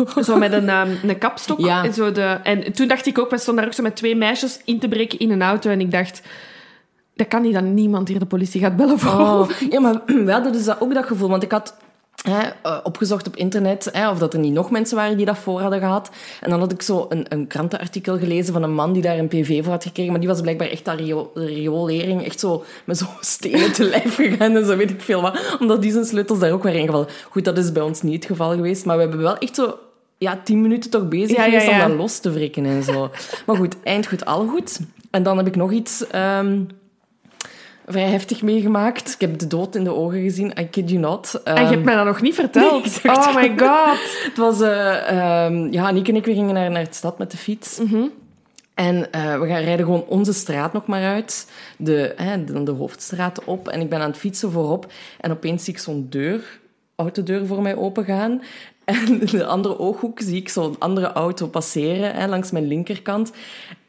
Zo 0.24 0.36
met 0.36 0.52
een, 0.52 0.68
ehm, 0.68 0.94
een 1.02 1.18
kapstok. 1.18 1.60
Ja. 1.60 1.84
En, 1.84 1.94
zo 1.94 2.12
de, 2.12 2.38
en 2.42 2.72
toen 2.72 2.88
dacht 2.88 3.06
ik 3.06 3.18
ook, 3.18 3.30
we 3.30 3.38
stonden 3.38 3.62
daar 3.62 3.72
ook 3.72 3.78
zo 3.78 3.82
met 3.82 3.96
twee 3.96 4.16
meisjes 4.16 4.60
in 4.64 4.78
te 4.78 4.88
breken 4.88 5.18
in 5.18 5.30
een 5.30 5.42
auto. 5.42 5.70
En 5.70 5.80
ik 5.80 5.90
dacht, 5.90 6.22
dat 7.14 7.28
kan 7.28 7.42
niet 7.42 7.54
dat 7.54 7.62
niemand 7.62 8.08
hier 8.08 8.18
de 8.18 8.26
politie 8.26 8.60
gaat 8.60 8.76
bellen 8.76 8.98
voor. 8.98 9.20
Oh, 9.20 9.50
ja, 9.70 9.80
maar 9.80 10.00
we 10.26 10.32
hadden 10.32 10.52
dus 10.52 10.64
dat 10.64 10.80
ook 10.80 10.94
dat 10.94 11.06
gevoel. 11.06 11.28
Want 11.28 11.42
ik 11.42 11.50
had 11.50 11.76
hè, 12.22 12.40
eh, 12.62 12.78
opgezocht 12.82 13.26
op 13.26 13.36
internet 13.36 13.88
hè, 13.92 14.10
of 14.10 14.18
dat 14.18 14.32
er 14.32 14.38
niet 14.38 14.52
nog 14.52 14.70
mensen 14.70 14.96
waren 14.96 15.16
die 15.16 15.26
dat 15.26 15.38
voor 15.38 15.60
hadden 15.60 15.78
gehad. 15.78 16.10
En 16.40 16.50
dan 16.50 16.60
had 16.60 16.72
ik 16.72 16.82
zo 16.82 17.06
een, 17.08 17.26
een 17.28 17.46
krantenartikel 17.46 18.18
gelezen 18.18 18.52
van 18.52 18.62
een 18.62 18.74
man 18.74 18.92
die 18.92 19.02
daar 19.02 19.18
een 19.18 19.28
PV 19.28 19.62
voor 19.62 19.72
had 19.72 19.82
gekregen. 19.82 20.10
Maar 20.10 20.20
die 20.20 20.28
was 20.28 20.40
blijkbaar 20.40 20.68
echt 20.68 20.88
aan 20.88 20.96
rio- 20.96 21.30
riolering, 21.34 22.24
echt 22.24 22.40
zo 22.40 22.64
met 22.84 22.98
zo'n 22.98 23.08
stenen 23.36 23.72
te 23.72 23.84
lijf 23.84 24.14
gegaan 24.14 24.56
en 24.56 24.66
zo 24.66 24.76
weet 24.76 24.90
ik 24.90 25.00
veel 25.02 25.20
wat. 25.22 25.56
Omdat 25.60 25.82
die 25.82 25.92
zijn 25.92 26.04
sleutels 26.04 26.38
daar 26.38 26.52
ook 26.52 26.62
waren 26.62 26.78
ingevallen. 26.80 27.08
Goed, 27.30 27.44
dat 27.44 27.58
is 27.58 27.72
bij 27.72 27.82
ons 27.82 28.02
niet 28.02 28.14
het 28.14 28.24
geval 28.24 28.50
geweest. 28.50 28.84
Maar 28.84 28.96
we 28.96 29.02
hebben 29.02 29.20
wel 29.20 29.38
echt 29.38 29.54
zo... 29.54 29.78
Ja, 30.18 30.40
tien 30.44 30.60
minuten 30.62 30.90
toch 30.90 31.08
bezig 31.08 31.36
Ja, 31.36 31.44
geweest 31.44 31.66
ja. 31.66 31.72
om 31.82 31.88
dat 31.88 31.98
los 31.98 32.18
te 32.18 32.30
wrikken 32.30 32.64
en 32.66 32.82
zo. 32.82 33.10
Maar 33.46 33.56
goed, 33.56 33.76
eind 33.84 34.06
goed, 34.06 34.24
al 34.24 34.46
goed. 34.46 34.80
En 35.10 35.22
dan 35.22 35.36
heb 35.36 35.46
ik 35.46 35.56
nog 35.56 35.72
iets... 35.72 36.06
ehm, 36.06 36.60
vrij 37.86 38.08
heftig 38.08 38.42
meegemaakt. 38.42 39.12
Ik 39.12 39.20
heb 39.20 39.38
de 39.38 39.46
dood 39.46 39.74
in 39.74 39.84
de 39.84 39.94
ogen 39.94 40.20
gezien. 40.22 40.52
I 40.58 40.64
kid 40.68 40.88
you 40.90 41.00
not. 41.00 41.40
En 41.44 41.54
je 41.54 41.60
Ehm, 41.60 41.70
hebt 41.70 41.84
mij 41.84 41.94
dat 41.94 42.04
nog 42.04 42.20
niet 42.20 42.34
verteld. 42.34 43.02
Nee, 43.02 43.16
oh 43.16 43.34
my 43.34 43.52
god. 43.56 43.98
het 44.28 44.36
was... 44.36 44.60
eh, 44.60 45.08
ehm, 45.44 45.72
ja, 45.72 45.90
Nick 45.90 46.08
en 46.08 46.16
ik 46.16 46.24
we 46.24 46.34
gingen 46.34 46.54
naar, 46.54 46.70
naar 46.70 46.84
de 46.84 46.94
stad 46.94 47.18
met 47.18 47.30
de 47.30 47.36
fiets. 47.36 47.80
En 48.74 49.12
eh, 49.12 49.38
we 49.40 49.46
gaan 49.46 49.62
rijden 49.62 49.84
gewoon 49.84 50.04
onze 50.08 50.32
straat 50.32 50.72
nog 50.72 50.86
maar 50.86 51.02
uit. 51.04 51.50
De, 51.76 52.12
hè, 52.16 52.44
dan 52.44 52.64
de 52.64 52.70
hoofdstraat 52.70 53.44
op. 53.44 53.68
En 53.68 53.80
ik 53.80 53.88
ben 53.88 54.00
aan 54.00 54.08
het 54.10 54.18
fietsen 54.18 54.50
voorop. 54.50 54.92
En 55.20 55.30
opeens 55.30 55.64
zie 55.64 55.72
ik 55.74 55.78
zo'n 55.80 56.06
deur, 56.10 56.60
autodeur 56.96 57.46
voor 57.46 57.62
mij 57.62 57.76
opengaan. 57.76 58.42
En 58.84 59.20
in 59.20 59.26
de 59.38 59.44
andere 59.46 59.78
ooghoek 59.78 60.20
zie 60.20 60.36
ik 60.36 60.48
zo'n 60.48 60.76
andere 60.78 61.12
auto 61.12 61.46
passeren 61.46 62.14
hè, 62.14 62.26
langs 62.26 62.50
mijn 62.50 62.66
linkerkant. 62.66 63.32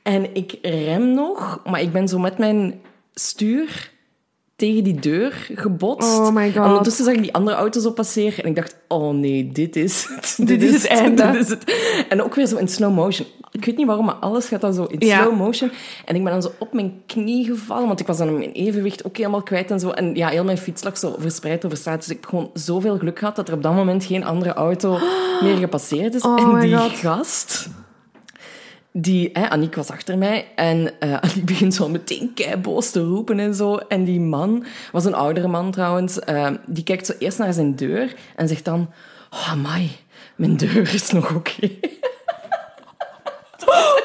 En 0.04 0.36
ik 0.36 0.58
rem 0.62 1.14
nog, 1.14 1.60
maar 1.66 1.82
ik 1.82 1.92
ben 1.92 2.08
zo 2.08 2.20
met 2.20 2.38
mijn 2.38 2.82
stuur 3.14 3.92
tegen 4.56 4.84
die 4.84 5.00
deur 5.00 5.48
gebotst. 5.56 6.20
Oh 6.20 6.34
my 6.34 6.52
God. 6.52 6.66
Ondertussen 6.66 7.06
zag 7.06 7.14
ik 7.14 7.22
die 7.22 7.34
andere 7.34 7.58
auto 7.58 7.80
zo 7.80 7.92
passeren 7.92 8.44
en 8.44 8.50
ik 8.50 8.56
dacht, 8.56 8.76
oh 8.88 9.14
nee, 9.14 9.52
dit 9.52 9.76
is 9.76 10.08
het. 10.16 10.38
Dit 10.48 10.62
is 10.64 10.74
het 10.74 10.86
einde. 10.88 11.32
Dit 11.32 11.42
is 11.44 11.50
het. 11.50 11.76
En 12.10 12.22
ook 12.24 12.36
weer 12.36 12.46
zo 12.46 12.58
in 12.58 12.68
slow 12.68 12.94
motion. 12.94 13.28
Ik 13.52 13.66
weet 13.66 13.78
niet 13.78 13.86
waarom, 13.88 14.06
maar 14.06 14.16
alles 14.16 14.48
gaat 14.48 14.62
dan 14.62 14.74
zo 14.74 14.84
in 14.84 15.08
Ja. 15.08 15.22
slow 15.24 15.38
motion. 15.38 15.72
En 16.06 16.16
ik 16.16 16.24
ben 16.24 16.32
dan 16.32 16.42
zo 16.42 16.52
op 16.60 16.74
mijn 16.74 17.02
knie 17.06 17.46
gevallen, 17.46 17.88
want 17.88 18.00
ik 18.00 18.08
was 18.08 18.18
dan 18.18 18.38
mijn 18.38 18.52
evenwicht 18.52 19.06
ook 19.06 19.18
helemaal 19.18 19.44
kwijt 19.44 19.72
en 19.72 19.80
zo. 19.80 19.90
En 19.90 20.16
ja, 20.16 20.28
heel 20.28 20.44
mijn 20.44 20.58
fiets 20.58 20.84
lag 20.84 20.98
zo 20.98 21.16
verspreid 21.20 21.66
over 21.66 21.78
straat. 21.78 22.00
Dus 22.00 22.10
ik 22.10 22.16
heb 22.16 22.26
gewoon 22.26 22.50
zoveel 22.54 22.98
geluk 22.98 23.20
gehad 23.20 23.36
dat 23.36 23.48
er 23.48 23.54
op 23.54 23.64
dat 23.64 23.74
moment 23.74 24.06
geen 24.06 24.24
andere 24.26 24.54
auto 24.54 25.00
meer 25.44 25.58
gepasseerd 25.58 26.14
is. 26.16 26.22
Oh 26.22 26.40
en 26.42 26.52
my 26.54 26.62
die 26.62 26.78
God. 26.78 26.92
gast... 26.92 27.68
Die, 28.96 29.30
hè, 29.34 29.50
Aniek 29.50 29.76
was 29.76 29.90
achter 29.90 30.18
mij 30.18 30.48
en 30.56 31.00
eh 31.00 31.14
Aniek 31.24 31.46
begint 31.46 31.74
zo 31.74 31.90
meteen 31.90 32.32
keiboos 32.34 32.92
te 32.92 33.02
roepen 33.04 33.40
en 33.40 33.54
zo. 33.56 33.76
En 33.76 34.04
die 34.04 34.20
man, 34.20 34.66
was 34.92 35.06
een 35.06 35.14
oudere 35.14 35.48
man 35.48 35.72
trouwens, 35.72 36.20
eh, 36.20 36.50
die 36.66 36.84
kijkt 36.84 37.06
zo 37.06 37.14
eerst 37.20 37.38
naar 37.38 37.54
zijn 37.54 37.76
deur 37.76 38.14
en 38.36 38.48
zegt 38.48 38.66
dan... 38.66 38.90
Oh, 39.32 39.52
amai, 39.52 39.92
mijn 40.36 40.58
deur 40.58 40.94
is 40.94 41.12
nog 41.12 41.36
oké. 41.36 41.70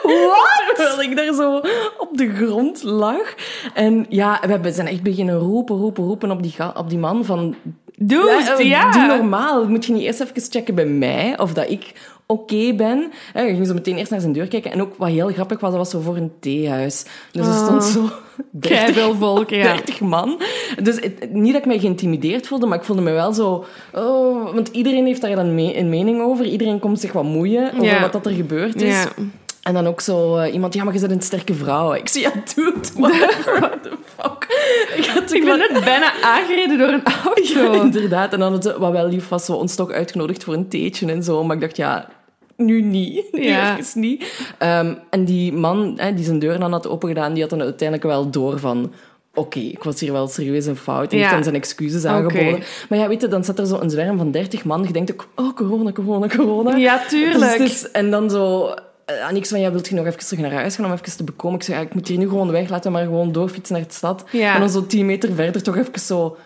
Wat? 0.03 0.77
Terwijl 0.77 1.03
ik 1.11 1.17
daar 1.17 1.35
zo 1.35 1.57
op 1.99 2.09
de 2.17 2.35
grond 2.35 2.83
lag. 2.83 3.35
En 3.75 4.07
ja, 4.09 4.39
we 4.43 4.49
hebben- 4.49 4.73
zijn 4.75 4.87
echt 4.87 5.03
beginnen 5.03 5.39
roepen, 5.39 5.77
roepen, 5.77 6.05
roepen 6.05 6.31
op 6.31 6.43
die, 6.43 6.55
op 6.75 6.89
die 6.89 6.99
man 6.99 7.25
van... 7.25 7.55
Dude, 8.01 8.55
eh, 8.59 8.69
ja. 8.69 8.91
Doe 8.93 9.07
normaal. 9.07 9.69
Moet 9.69 9.87
je 9.87 9.93
niet 9.93 10.03
eerst 10.03 10.21
even 10.21 10.43
checken 10.51 10.75
bij 10.75 10.87
mij 10.87 11.39
of 11.39 11.53
dat 11.53 11.71
ik 11.71 11.93
oké 12.31 12.73
ben? 12.75 13.11
Hè, 13.33 13.43
Je 13.43 13.55
ging 13.55 13.67
zo 13.67 13.75
meteen 13.75 13.97
eerst 13.97 14.11
naar 14.11 14.21
zijn 14.21 14.33
deur 14.33 14.49
kijken. 14.49 14.73
En 14.73 14.81
ook 14.83 14.95
wat 14.97 15.09
heel 15.09 15.29
grappig 15.29 15.61
was, 15.61 15.71
dat 15.71 15.79
was 15.79 15.91
zo 15.91 16.01
voor 16.01 16.17
een 16.17 16.33
theehuis. 16.41 17.05
Dus 17.33 17.47
er 17.47 17.55
stond 17.55 17.85
zo... 17.85 18.01
30 18.51 18.95
veel 18.95 19.15
volk, 19.15 19.51
ja. 19.51 19.63
30 19.75 20.01
man. 20.01 20.41
Dus 20.83 20.95
het- 20.95 21.33
niet 21.33 21.53
dat 21.53 21.61
ik 21.63 21.67
mij 21.67 21.79
geïntimideerd 21.79 22.47
voelde, 22.47 22.67
maar 22.67 22.79
ik 22.79 22.85
voelde 22.85 23.03
me 23.03 23.13
wel 23.13 23.33
zo... 23.33 23.65
Oh, 23.95 24.55
want 24.55 24.69
iedereen 24.69 25.07
heeft 25.07 25.21
daar 25.21 25.35
dan 25.37 25.47
een 25.47 25.89
mening 25.89 26.21
over. 26.23 26.45
Iedereen 26.45 26.79
komt 26.79 27.01
zich 27.01 27.13
wat 27.13 27.25
moeien 27.25 27.71
over 27.73 27.85
Ja. 27.85 28.01
wat 28.01 28.13
dat 28.13 28.27
er 28.27 28.33
gebeurd 28.33 28.83
is. 28.83 29.03
Ja. 29.03 29.09
En 29.63 29.75
dan 29.75 29.87
ook 29.87 30.01
zo 30.01 30.37
eh, 30.37 30.53
iemand, 30.53 30.75
ja, 30.75 30.85
maar 30.85 30.95
je 30.95 31.01
bent 31.01 31.13
een 31.13 31.21
sterke 31.23 31.55
vrouw. 31.55 31.93
Ik 31.95 32.09
zie, 32.09 32.23
ja, 32.23 32.33
dude, 32.55 32.79
whatever, 32.97 33.61
what 33.61 33.83
the 33.83 33.93
fuck. 34.17 34.47
Ik, 34.97 35.05
had 35.07 35.33
Ik 35.33 35.45
ben 35.45 35.59
net 35.59 35.85
bijna 35.85 36.13
aangereden 36.23 36.79
door 36.79 36.89
een 36.89 37.03
auto. 37.25 37.73
Ja, 37.73 37.83
inderdaad. 37.83 38.33
En 38.33 38.39
dan 38.39 38.53
het, 38.53 38.77
wat 38.77 38.93
wel 38.93 39.09
lief 39.09 39.29
was, 39.29 39.45
zo 39.45 39.53
ons 39.53 39.75
toch 39.75 39.91
uitgenodigd 39.91 40.45
voor 40.45 40.55
een 40.55 40.69
theetje 40.69 41.07
en 41.13 41.23
zo. 41.23 41.45
Maar 41.45 41.57
ik 41.57 41.63
dacht, 41.63 41.77
ja, 41.77 42.09
nu 42.59 42.83
niet. 42.83 43.25
Nu 43.33 43.43
Ja. 43.45 43.79
even 43.79 44.01
niet. 44.01 44.51
Ehm, 44.59 44.95
en 45.11 45.25
die 45.25 45.53
man, 45.53 45.93
hè, 45.97 46.15
die 46.15 46.25
zijn 46.25 46.39
deur 46.39 46.59
dan 46.59 46.73
had 46.73 46.89
opengedaan, 46.89 47.33
die 47.33 47.41
had 47.43 47.51
dan 47.51 47.61
uiteindelijk 47.63 48.09
wel 48.09 48.31
door 48.31 48.59
van... 48.59 48.93
Oké, 49.35 49.59
ik 49.59 49.83
was 49.85 50.01
hier 50.01 50.13
wel 50.13 50.29
serieus 50.29 50.67
een 50.67 50.77
fout. 50.77 51.11
En 51.13 51.17
Ja. 51.17 51.23
heeft 51.23 51.35
dan 51.35 51.43
zijn 51.43 51.55
excuses 51.55 52.05
aangeboden. 52.05 52.63
Maar 52.89 52.99
ja, 52.99 53.09
weet 53.09 53.21
je, 53.21 53.29
dan 53.29 53.45
zat 53.45 53.59
er 53.59 53.67
zo 53.67 53.79
een 53.81 53.91
zwerm 53.91 54.17
van 54.17 54.31
30 54.31 54.65
man. 54.65 54.83
Je 54.85 54.93
denkt 54.93 55.13
ook, 55.13 55.29
oh, 55.35 55.55
corona, 55.57 55.93
corona, 55.93 56.27
corona. 56.37 56.77
Ja, 56.77 57.05
tuurlijk. 57.09 57.59
Dus, 57.59 57.81
dus- 57.81 57.91
en 57.91 58.11
dan 58.11 58.31
zo... 58.31 58.75
eh, 59.05 59.27
Aniek 59.27 59.47
van, 59.47 59.61
ja, 59.61 59.71
wilt 59.71 59.89
je 59.89 59.95
nog 59.95 60.07
even 60.07 60.19
terug 60.19 60.41
naar 60.41 60.53
huis 60.53 60.75
gaan 60.77 60.85
om 60.85 60.93
even 60.93 61.17
te 61.17 61.25
bekomen? 61.25 61.59
Ik 61.59 61.65
zei, 61.65 61.79
ja, 61.79 61.85
ik 61.85 61.95
moet 61.95 62.09
hier 62.09 62.19
nu 62.19 62.29
gewoon 62.29 62.51
weg, 62.51 62.69
laten 62.69 62.93
we 62.93 62.97
maar 62.99 63.07
gewoon 63.07 63.33
doorfietsen 63.33 63.77
naar 63.77 63.87
de 63.87 63.93
stad. 63.95 64.25
Ja. 64.33 64.55
En 64.55 64.61
dan 64.61 64.71
zo 64.71 64.87
tien 64.87 65.07
meter 65.07 65.33
verder 65.35 65.63
toch 65.63 65.77
even 65.77 66.01
zo... 66.01 66.37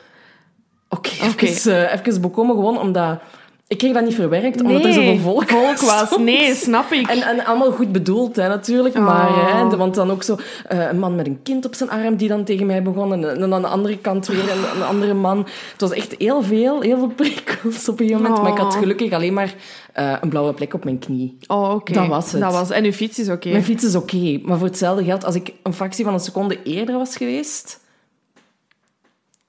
Oké, 0.89 1.11
Oké. 1.31 1.45
even, 1.47 1.91
eh, 1.91 2.01
even 2.07 2.21
bekomen, 2.21 2.55
gewoon 2.57 2.79
omdat... 2.81 3.19
Ik 3.73 3.79
kreeg 3.79 3.93
dat 3.93 4.05
niet 4.05 4.15
verwerkt, 4.15 4.61
omdat 4.63 4.85
er 4.85 4.93
zoveel 4.93 5.19
volk, 5.19 5.49
volk 5.49 5.79
was. 5.81 6.07
stond. 6.07 6.25
Nee, 6.25 6.55
snap 6.55 6.93
ik. 6.93 7.07
En, 7.09 7.23
en 7.23 7.45
allemaal 7.45 7.71
goed 7.73 7.93
bedoeld, 7.93 8.37
hè, 8.37 8.49
natuurlijk. 8.49 8.95
Maar, 8.99 9.29
Oh. 9.29 9.53
hè, 9.71 9.77
want 9.77 9.95
dan 9.95 10.11
ook 10.11 10.23
zo 10.23 10.37
eh, 10.67 10.87
een 10.91 10.99
man 10.99 11.15
met 11.15 11.27
een 11.27 11.41
kind 11.43 11.65
op 11.67 11.75
zijn 11.75 11.91
arm 11.91 12.17
die 12.17 12.29
dan 12.29 12.45
tegen 12.45 12.67
mij 12.67 12.83
begon. 12.83 13.13
En, 13.13 13.31
en 13.31 13.39
dan 13.41 13.55
aan 13.55 13.63
de 13.63 13.69
andere 13.69 13.99
kant 13.99 14.27
weer 14.27 14.51
een, 14.51 14.77
een 14.77 14.83
andere 14.87 15.15
man. 15.15 15.39
Het 15.73 15.81
was 15.81 15.91
echt 15.91 16.15
heel 16.19 16.43
veel, 16.43 16.81
heel 16.81 16.99
veel 16.99 17.13
prikkels 17.17 17.89
op 17.89 18.01
een 18.01 18.07
gegeven 18.07 18.23
moment. 18.23 18.43
Maar 18.43 18.53
ik 18.53 18.59
had 18.59 18.73
Oh. 18.75 18.79
gelukkig 18.79 19.13
alleen 19.13 19.33
maar 19.35 19.55
eh, 19.93 20.13
een 20.21 20.29
blauwe 20.29 20.53
plek 20.53 20.75
op 20.75 20.85
mijn 20.85 20.99
knie. 20.99 21.37
Oh, 21.47 21.71
oké. 21.75 21.93
Dat 21.93 22.07
was 22.07 22.33
het. 22.33 22.41
Dat 22.41 22.53
was, 22.53 22.71
en 22.71 22.85
uw 22.85 22.93
fiets 22.93 23.19
is 23.19 23.29
oké. 23.29 23.49
Mijn 23.49 23.65
fiets 23.65 23.85
is 23.85 23.95
oké, 23.95 24.39
maar 24.43 24.59
voor 24.59 24.67
hetzelfde 24.67 25.05
geld, 25.05 25.25
als 25.25 25.35
ik 25.35 25.53
een 25.63 25.75
fractie 25.75 26.05
van 26.05 26.15
een 26.15 26.21
seconde 26.21 26.59
eerder 26.63 26.99
was 26.99 27.17
geweest, 27.17 27.81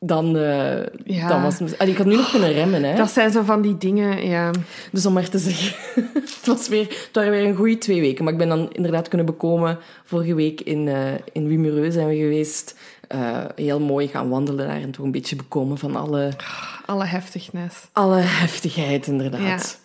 dan, 0.05 0.37
eh 0.37 0.85
Ja. 1.03 1.27
dan 1.27 1.41
was 1.41 1.59
het... 1.59 1.77
Allee, 1.77 1.91
ik 1.91 1.97
had 1.97 2.07
nu 2.07 2.15
nog 2.15 2.31
kunnen 2.31 2.53
remmen, 2.53 2.83
hè. 2.83 2.95
Dat 2.95 3.11
zijn 3.11 3.31
zo 3.31 3.41
van 3.43 3.61
die 3.61 3.77
dingen, 3.77 4.27
ja. 4.27 4.51
Dus 4.91 5.05
om 5.05 5.13
maar 5.13 5.29
te 5.29 5.37
zeggen, 5.37 5.75
het, 6.13 6.45
was 6.45 6.67
weer, 6.67 6.87
het 6.87 7.09
waren 7.13 7.31
weer 7.31 7.45
een 7.45 7.55
goede 7.55 7.77
twee 7.77 8.01
weken. 8.01 8.23
Maar 8.23 8.33
ik 8.33 8.39
ben 8.39 8.49
dan 8.49 8.71
inderdaad 8.71 9.07
kunnen 9.07 9.25
bekomen. 9.27 9.77
Vorige 10.03 10.35
week 10.35 10.61
in, 10.61 10.87
eh 10.87 10.97
in 11.31 11.47
Wimereux 11.47 11.93
zijn 11.93 12.07
we 12.07 12.15
geweest. 12.15 12.75
Eh, 13.07 13.45
heel 13.55 13.79
mooi 13.79 14.07
gaan 14.07 14.29
wandelen 14.29 14.67
daar 14.67 14.81
en 14.81 14.91
toch 14.91 15.05
een 15.05 15.11
beetje 15.11 15.35
bekomen 15.35 15.77
van 15.77 15.95
alle, 15.95 16.29
Alle 16.85 17.05
heftigheid. 17.05 17.89
alle 17.91 18.17
heftigheid, 18.19 19.07
inderdaad. 19.07 19.79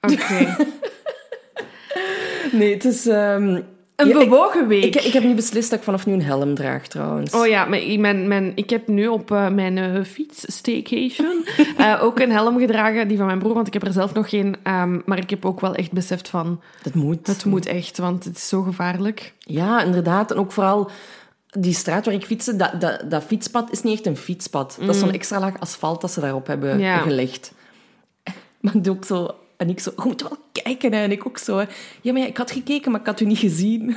Oké. 0.00 0.56
Nee, 2.52 2.72
het 2.74 2.84
is... 2.84 3.06
ehm, 3.06 3.60
Een 4.02 4.08
Ja, 4.08 4.18
bewogen 4.18 4.68
week. 4.68 4.84
Ik, 4.84 4.94
ik 5.04 5.12
heb 5.12 5.22
nu 5.22 5.34
beslist 5.34 5.70
dat 5.70 5.78
ik 5.78 5.84
vanaf 5.84 6.06
nu 6.06 6.12
een 6.12 6.22
helm 6.22 6.54
draag, 6.54 6.86
trouwens. 6.86 7.32
Oh 7.34 7.46
ja, 7.46 7.64
mijn, 7.64 8.00
mijn, 8.00 8.28
mijn, 8.28 8.52
ik 8.54 8.70
heb 8.70 8.88
nu 8.88 9.06
op 9.06 9.30
eh, 9.30 9.48
mijn 9.48 9.78
eh, 9.78 10.02
fietsstaycation 10.04 11.44
eh, 11.76 11.98
ook 12.02 12.20
een 12.20 12.30
helm 12.30 12.58
gedragen, 12.58 13.08
die 13.08 13.16
van 13.16 13.26
mijn 13.26 13.38
broer, 13.38 13.54
want 13.54 13.66
ik 13.66 13.72
heb 13.72 13.84
er 13.86 13.92
zelf 13.92 14.14
nog 14.14 14.28
geen. 14.28 14.56
ehm, 14.62 15.00
maar 15.04 15.18
ik 15.18 15.30
heb 15.30 15.44
ook 15.44 15.60
wel 15.60 15.74
echt 15.74 15.92
beseft 15.92 16.28
van, 16.28 16.60
Dat 16.82 16.94
moet. 16.94 17.26
het 17.26 17.44
moet 17.44 17.66
echt, 17.66 17.98
want 17.98 18.24
het 18.24 18.36
is 18.36 18.48
zo 18.48 18.62
gevaarlijk. 18.62 19.32
Ja, 19.38 19.82
inderdaad. 19.82 20.30
En 20.30 20.36
ook 20.36 20.52
vooral 20.52 20.90
die 21.58 21.74
straat 21.74 22.04
waar 22.04 22.14
ik 22.14 22.24
fietste, 22.24 22.56
dat, 22.56 22.80
dat, 22.80 23.02
dat 23.08 23.22
fietspad 23.24 23.70
is 23.72 23.82
niet 23.82 23.92
echt 23.94 24.06
een 24.06 24.16
fietspad. 24.16 24.76
Dat 24.80 24.94
is 24.94 25.00
zo'n 25.00 25.12
extra 25.12 25.40
laag 25.40 25.60
asfalt 25.60 26.00
dat 26.00 26.10
ze 26.10 26.20
daarop 26.20 26.46
hebben 26.46 26.74
Mm. 26.74 26.80
Ja. 26.80 26.98
gelegd. 26.98 27.52
Maar 28.60 28.74
ook 28.88 29.04
zo... 29.04 29.34
En 29.62 29.68
ik 29.68 29.80
zo, 29.80 29.92
je 29.96 30.02
moet 30.04 30.22
wel 30.22 30.38
kijken. 30.52 30.92
Hè. 30.92 31.02
En 31.02 31.12
ik 31.12 31.26
ook 31.26 31.38
zo, 31.38 31.58
hè. 31.58 31.64
ja, 32.00 32.12
maar 32.12 32.20
ja, 32.20 32.26
ik 32.26 32.36
had 32.36 32.50
gekeken, 32.50 32.90
maar 32.90 33.00
ik 33.00 33.06
had 33.06 33.20
u 33.20 33.24
niet 33.24 33.38
gezien. 33.38 33.96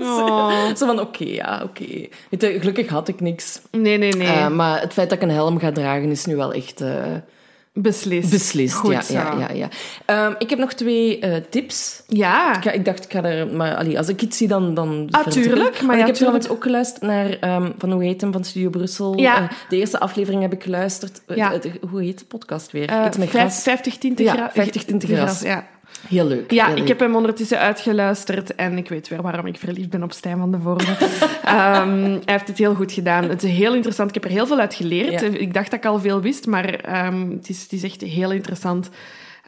Oh. 0.00 0.74
Zo 0.76 0.86
van, 0.86 1.00
oké, 1.00 1.24
ja, 1.24 1.60
oké. 1.62 1.84
Je, 1.84 2.08
Gelukkig 2.38 2.88
had 2.88 3.08
ik 3.08 3.20
niks. 3.20 3.60
Nee, 3.70 3.98
nee, 3.98 4.12
nee. 4.12 4.26
Eh, 4.26 4.48
maar 4.48 4.80
het 4.80 4.92
feit 4.92 5.08
dat 5.08 5.18
ik 5.18 5.24
een 5.24 5.34
helm 5.34 5.58
ga 5.58 5.72
dragen 5.72 6.10
is 6.10 6.24
nu 6.24 6.36
wel 6.36 6.52
echt 6.52 6.80
eh, 6.80 7.14
beslist. 7.72 8.30
beslist. 8.30 8.74
Goed 8.74 8.92
ja, 8.92 9.00
zo. 9.02 9.12
ja, 9.14 9.34
ja, 9.38 9.48
ja. 9.54 9.68
Ehm, 10.06 10.34
ik 10.38 10.50
heb 10.50 10.58
nog 10.58 10.72
twee 10.72 11.18
eh, 11.18 11.36
tips. 11.50 12.02
Ja. 12.06 12.62
Ik, 12.72 12.84
dacht, 12.84 13.04
ik 13.04 13.12
ga 13.12 13.22
er... 13.22 13.46
Maar 13.46 13.76
allee, 13.76 13.98
als 13.98 14.08
ik 14.08 14.22
iets 14.22 14.36
zie, 14.36 14.48
dan... 14.48 14.74
dan 14.74 15.06
Ah, 15.10 15.26
tuurlijk, 15.26 15.82
maar 15.82 15.94
ja, 15.94 16.00
ik 16.00 16.06
heb 16.06 16.16
trouwens 16.16 16.48
ook 16.48 16.62
geluisterd 16.62 17.02
naar... 17.02 17.30
ehm, 17.38 17.70
van 17.78 17.92
hoe 17.92 18.04
heet 18.04 18.20
hem, 18.20 18.32
van 18.32 18.44
Studio 18.44 18.70
Brussel. 18.70 19.18
Ja. 19.18 19.36
Eh, 19.42 19.48
de 19.68 19.76
eerste 19.76 20.00
aflevering 20.00 20.42
heb 20.42 20.52
ik 20.52 20.62
geluisterd. 20.62 21.20
Eh, 21.26 21.36
Ja. 21.36 21.52
het- 21.52 21.70
hoe 21.90 22.02
heet 22.02 22.18
de 22.18 22.24
podcast 22.24 22.70
weer? 22.72 22.88
Eh, 22.88 23.04
Iets 23.06 23.16
met 23.16 23.30
vijf- 23.30 23.44
gras. 23.50 23.62
50 23.62 23.98
tinten 23.98 24.24
Ja, 24.24 24.32
gra- 24.32 24.50
50 24.52 24.84
tinten 24.84 25.08
gras. 25.08 25.40
Ja. 25.40 25.66
Heel 26.08 26.26
leuk. 26.26 26.50
Ja, 26.50 26.64
heel 26.64 26.72
ik 26.72 26.78
leuk. 26.78 26.88
heb 26.88 27.00
hem 27.00 27.16
ondertussen 27.16 27.58
uitgeluisterd 27.58 28.54
en 28.54 28.78
ik 28.78 28.88
weet 28.88 29.08
weer 29.08 29.22
waarom 29.22 29.46
ik 29.46 29.56
verliefd 29.58 29.90
ben 29.90 30.02
op 30.02 30.12
Stijn 30.12 30.38
van 30.38 30.50
de 30.50 30.58
Voorde. 30.60 30.84
Ehm, 31.44 32.02
hij 32.04 32.20
heeft 32.24 32.48
het 32.48 32.58
heel 32.58 32.74
goed 32.74 32.92
gedaan. 32.92 33.28
Het 33.28 33.42
is 33.42 33.50
heel 33.50 33.74
interessant. 33.74 34.08
Ik 34.08 34.14
heb 34.14 34.24
er 34.24 34.30
heel 34.30 34.46
veel 34.46 34.58
uit 34.58 34.74
geleerd. 34.74 35.20
Ja. 35.20 35.26
Ik 35.26 35.54
dacht 35.54 35.70
dat 35.70 35.78
ik 35.78 35.86
al 35.86 36.00
veel 36.00 36.20
wist, 36.20 36.46
maar 36.46 36.74
ehm, 36.74 37.30
het, 37.30 37.48
is, 37.48 37.62
het 37.62 37.72
is 37.72 37.82
echt 37.82 38.00
heel 38.00 38.30
interessant. 38.32 38.88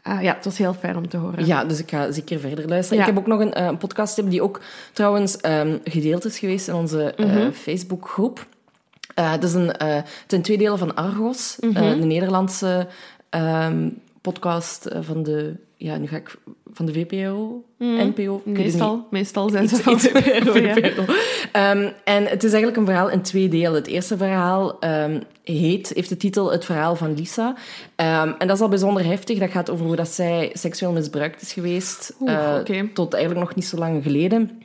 Ah, 0.01 0.21
ja, 0.21 0.33
het 0.35 0.45
was 0.45 0.57
heel 0.57 0.73
fijn 0.73 0.97
om 0.97 1.09
te 1.09 1.17
horen. 1.17 1.45
Ja, 1.45 1.65
dus 1.65 1.79
ik 1.79 1.89
ga 1.89 2.11
zeker 2.11 2.39
verder 2.39 2.67
luisteren. 2.67 2.97
Ja. 3.03 3.07
Ik 3.09 3.13
heb 3.13 3.23
ook 3.23 3.27
nog 3.29 3.39
een, 3.39 3.53
eh, 3.53 3.65
een 3.65 3.77
podcast 3.77 4.29
die 4.29 4.41
ook 4.41 4.61
trouwens 4.93 5.37
ehm, 5.37 5.77
gedeeld 5.83 6.25
is 6.25 6.39
geweest 6.39 6.67
in 6.67 6.73
onze 6.73 7.13
eh, 7.13 7.25
Mhm. 7.25 7.51
Facebookgroep. 7.51 8.45
Eh 9.15 9.31
dat 9.31 9.43
is 9.43 9.53
een, 9.53 9.71
eh, 9.71 9.95
het 9.95 10.23
zijn 10.27 10.41
twee 10.41 10.57
delen 10.57 10.77
van 10.77 10.95
Argos, 10.95 11.57
eh, 11.59 11.89
de 11.89 12.05
Nederlandse 12.05 12.87
podcast 14.23 14.85
eh, 14.85 14.99
van 15.01 15.23
de, 15.23 15.55
ja, 15.75 15.97
nu 15.97 16.07
ga 16.07 16.15
ik 16.15 16.35
van 16.73 16.85
de 16.85 16.93
VPRO, 16.93 17.63
NPO. 17.77 18.15
weet 18.15 18.35
het 18.35 18.45
niet. 18.45 18.57
Meestal, 18.57 19.07
meestal 19.09 19.49
zijn 19.49 19.67
ze 19.67 19.75
Iets- 19.75 19.83
van 19.83 19.93
iets- 19.93 20.07
VPRO, 20.13 20.57
ja. 20.57 20.73
VPRO. 20.73 21.05
Ehm, 21.51 21.89
en 22.03 22.25
het 22.25 22.43
is 22.43 22.49
eigenlijk 22.51 22.77
een 22.77 22.85
verhaal 22.85 23.09
in 23.09 23.21
twee 23.21 23.47
delen. 23.49 23.73
Het 23.73 23.87
eerste 23.87 24.17
verhaal 24.17 24.79
ehm, 24.79 25.21
heet, 25.43 25.91
heeft 25.93 26.09
de 26.09 26.17
titel 26.17 26.51
Het 26.51 26.65
verhaal 26.65 26.95
van 26.95 27.13
Lisa. 27.13 27.55
Ehm, 27.95 28.31
en 28.37 28.47
dat 28.47 28.55
is 28.55 28.61
al 28.61 28.69
bijzonder 28.69 29.05
heftig. 29.05 29.39
Dat 29.39 29.49
gaat 29.49 29.69
over 29.69 29.85
hoe 29.85 29.95
dat 29.95 30.07
zij 30.09 30.49
seksueel 30.53 30.91
misbruikt 30.91 31.41
is 31.41 31.53
geweest. 31.53 32.15
Oeh, 32.19 32.55
eh. 32.69 32.85
Tot 32.93 33.13
eigenlijk 33.13 33.45
nog 33.45 33.55
niet 33.55 33.65
zo 33.65 33.77
lang 33.77 34.03
geleden. 34.03 34.61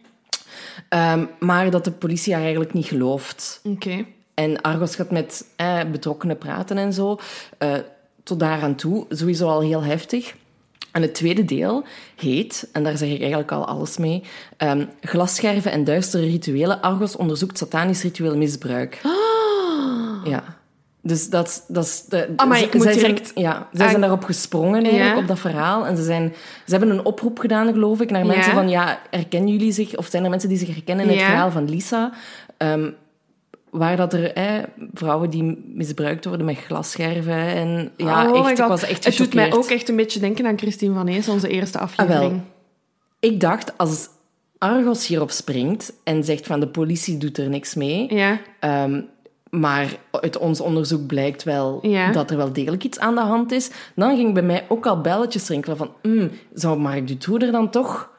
Maar 1.38 1.71
dat 1.71 1.85
de 1.85 1.90
politie 1.90 2.33
haar 2.33 2.42
eigenlijk 2.42 2.73
niet 2.73 2.87
gelooft. 2.87 3.61
Oké. 3.64 4.05
En 4.35 4.61
Argos 4.61 4.97
gaat 4.97 5.11
met 5.11 5.44
eh, 5.57 5.81
betrokkenen 5.92 6.38
praten 6.38 6.77
en 6.79 6.92
zo. 6.92 7.18
Tot 8.28 8.40
daaraan 8.40 8.74
toe. 8.74 9.06
Sowieso 9.08 9.48
al 9.48 9.60
heel 9.60 9.82
heftig. 9.82 10.34
En 10.92 11.02
het 11.02 11.14
tweede 11.14 11.44
deel 11.44 11.84
heet, 12.16 12.68
en 12.72 12.84
daar 12.84 12.96
zeg 12.96 13.08
ik 13.08 13.18
eigenlijk 13.20 13.52
al 13.52 13.66
alles 13.66 13.96
mee, 13.96 14.22
ehm, 14.56 14.84
Glasscherven 15.00 15.70
en 15.72 15.84
duistere 15.84 16.24
rituelen. 16.24 16.80
Argos 16.80 17.16
onderzoekt 17.16 17.58
satanisch 17.58 18.02
ritueel 18.02 18.36
misbruik. 18.36 19.00
Ja. 20.24 20.44
Dus 21.02 21.30
dat, 21.30 21.64
dat 21.68 21.84
is... 21.84 22.04
De, 22.08 22.16
ik 22.62 22.74
moet 22.74 22.82
zij 22.82 22.92
direct- 22.92 23.30
Zijn, 23.34 23.44
ja, 23.44 23.68
zij 23.72 23.84
Ah, 23.84 23.88
zijn 23.90 24.00
daarop 24.00 24.24
gesprongen 24.24 24.82
eigenlijk, 24.82 25.14
Ja. 25.14 25.18
op 25.20 25.26
dat 25.28 25.38
verhaal. 25.38 25.86
En 25.86 25.96
ze, 25.96 26.02
zijn, 26.02 26.32
ze 26.66 26.70
hebben 26.76 26.90
een 26.90 27.04
oproep 27.04 27.38
gedaan, 27.38 27.72
geloof 27.72 28.00
ik, 28.00 28.10
naar 28.10 28.20
Ja. 28.24 28.26
mensen 28.26 28.52
van, 28.52 28.68
ja, 28.68 28.98
herkennen 29.10 29.50
jullie 29.52 29.72
zich, 29.72 29.96
of 29.96 30.06
zijn 30.06 30.24
er 30.24 30.30
mensen 30.30 30.48
die 30.48 30.58
zich 30.58 30.68
herkennen 30.74 31.04
in 31.08 31.16
het 31.16 31.26
verhaal 31.26 31.50
van 31.50 31.68
Lisa? 31.70 32.12
Ehm, 32.56 32.90
waar 33.78 33.96
dat 33.96 34.12
er 34.12 34.32
eh, 34.32 34.62
vrouwen 34.94 35.30
die 35.30 35.58
misbruikt 35.74 36.24
worden 36.24 36.46
met 36.46 36.56
glasscherven 36.56 37.34
en 37.36 37.90
ja, 37.96 38.30
Oh 38.32 38.48
echt, 38.48 38.58
ik 38.58 38.64
was 38.66 38.82
echt 38.82 39.04
Het 39.04 39.16
doet 39.16 39.34
mij 39.34 39.52
ook 39.52 39.66
echt 39.70 39.88
een 39.88 39.96
beetje 39.96 40.20
denken 40.20 40.46
aan 40.46 40.58
Christine 40.58 40.94
van 40.94 41.08
Ees, 41.08 41.28
onze 41.28 41.48
eerste 41.48 41.78
Ah, 41.78 41.88
wel. 41.96 42.04
aflevering. 42.06 42.40
Ik 43.20 43.40
dacht, 43.40 43.78
als 43.78 44.08
Argos 44.58 45.06
hierop 45.06 45.30
springt 45.30 45.92
en 46.04 46.24
zegt 46.24 46.46
van 46.46 46.60
de 46.60 46.68
politie 46.68 47.18
doet 47.18 47.38
er 47.38 47.48
niks 47.48 47.74
mee, 47.74 48.14
Ja. 48.14 48.40
ehm, 48.60 49.00
maar 49.50 49.96
uit 50.10 50.38
ons 50.38 50.60
onderzoek 50.60 51.06
blijkt 51.06 51.42
wel 51.42 51.78
Ja. 51.82 52.12
dat 52.12 52.30
er 52.30 52.36
wel 52.36 52.52
degelijk 52.52 52.84
iets 52.84 52.98
aan 52.98 53.14
de 53.14 53.20
hand 53.20 53.52
is, 53.52 53.70
dan 53.94 54.16
ging 54.16 54.34
bij 54.34 54.42
mij 54.42 54.64
ook 54.68 54.86
al 54.86 55.00
belletjes 55.00 55.48
rinkelen 55.48 55.76
van, 55.76 55.90
mm, 56.02 56.30
zou 56.54 56.78
Mark 56.78 57.06
Dutroux 57.06 57.44
er 57.44 57.52
dan 57.52 57.70
toch... 57.70 58.10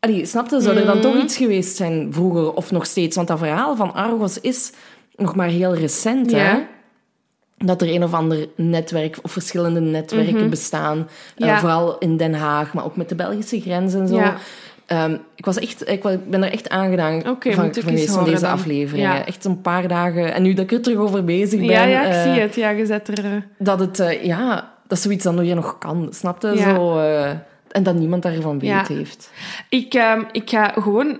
Allee, 0.00 0.26
snapte, 0.26 0.60
zou 0.60 0.76
er 0.76 0.86
dan 0.86 0.96
Mm. 0.96 1.02
toch 1.02 1.16
iets 1.16 1.36
geweest 1.36 1.76
zijn 1.76 2.08
vroeger 2.12 2.52
of 2.52 2.70
nog 2.70 2.86
steeds? 2.86 3.16
Want 3.16 3.28
dat 3.28 3.38
verhaal 3.38 3.76
van 3.76 3.94
Argos 3.94 4.40
is 4.40 4.72
nog 5.16 5.34
maar 5.34 5.48
heel 5.48 5.74
recent, 5.74 6.30
hè? 6.32 6.58
Dat 7.56 7.82
er 7.82 7.88
een 7.94 8.04
of 8.04 8.12
ander 8.14 8.48
netwerk 8.56 9.18
of 9.22 9.32
verschillende 9.32 9.80
netwerken 9.80 10.50
bestaan. 10.50 10.98
Eh, 10.98 11.04
Mhm. 11.36 11.48
Ja. 11.48 11.58
vooral 11.58 11.98
in 11.98 12.16
Den 12.16 12.34
Haag, 12.34 12.74
maar 12.74 12.84
ook 12.84 12.96
met 12.96 13.08
de 13.08 13.14
Belgische 13.14 13.60
grens 13.60 13.94
en 13.94 14.08
zo. 14.08 14.14
Ja. 14.16 14.36
Ehm, 14.86 15.16
ik, 15.36 15.44
was 15.44 15.58
echt, 15.58 15.88
ik 15.88 16.02
ben 16.28 16.42
er 16.44 16.52
echt 16.52 16.68
aangedaan 16.68 17.22
van 17.22 17.40
van 17.74 18.24
deze 18.24 18.40
dan. 18.40 18.50
afleveringen. 18.50 19.10
Ja. 19.14 19.26
Echt 19.26 19.44
een 19.44 19.60
paar 19.60 19.88
dagen. 19.88 20.34
En 20.34 20.42
nu 20.42 20.54
dat 20.54 20.64
ik 20.64 20.72
er 20.72 20.80
terug 20.82 20.98
over 20.98 21.24
bezig 21.24 21.58
ben, 21.60 21.68
Ja, 21.68 21.84
ja, 21.84 22.02
ik 22.06 22.12
eh, 22.12 22.22
zie 22.32 22.40
het. 22.40 22.54
Ja, 22.54 22.70
je 22.70 22.86
zet 22.86 23.08
er... 23.08 23.24
eh, 23.24 23.30
dat 23.58 23.80
het, 23.80 24.18
ja, 24.22 24.72
dat 24.86 24.98
is 24.98 25.04
zoiets 25.04 25.24
dat 25.24 25.46
je 25.46 25.54
nog 25.54 25.78
kan, 25.78 26.08
snapte? 26.10 26.48
Ja. 26.48 26.74
Zo, 26.74 26.98
en 27.72 27.82
dat 27.82 27.94
niemand 27.94 28.22
daarvan 28.22 28.58
weet 28.58 28.68
Ja. 28.70 28.84
heeft. 28.88 29.32
Ik, 29.68 29.94
ehm, 29.94 30.22
ik 30.32 30.50
ga 30.50 30.68
gewoon, 30.68 31.18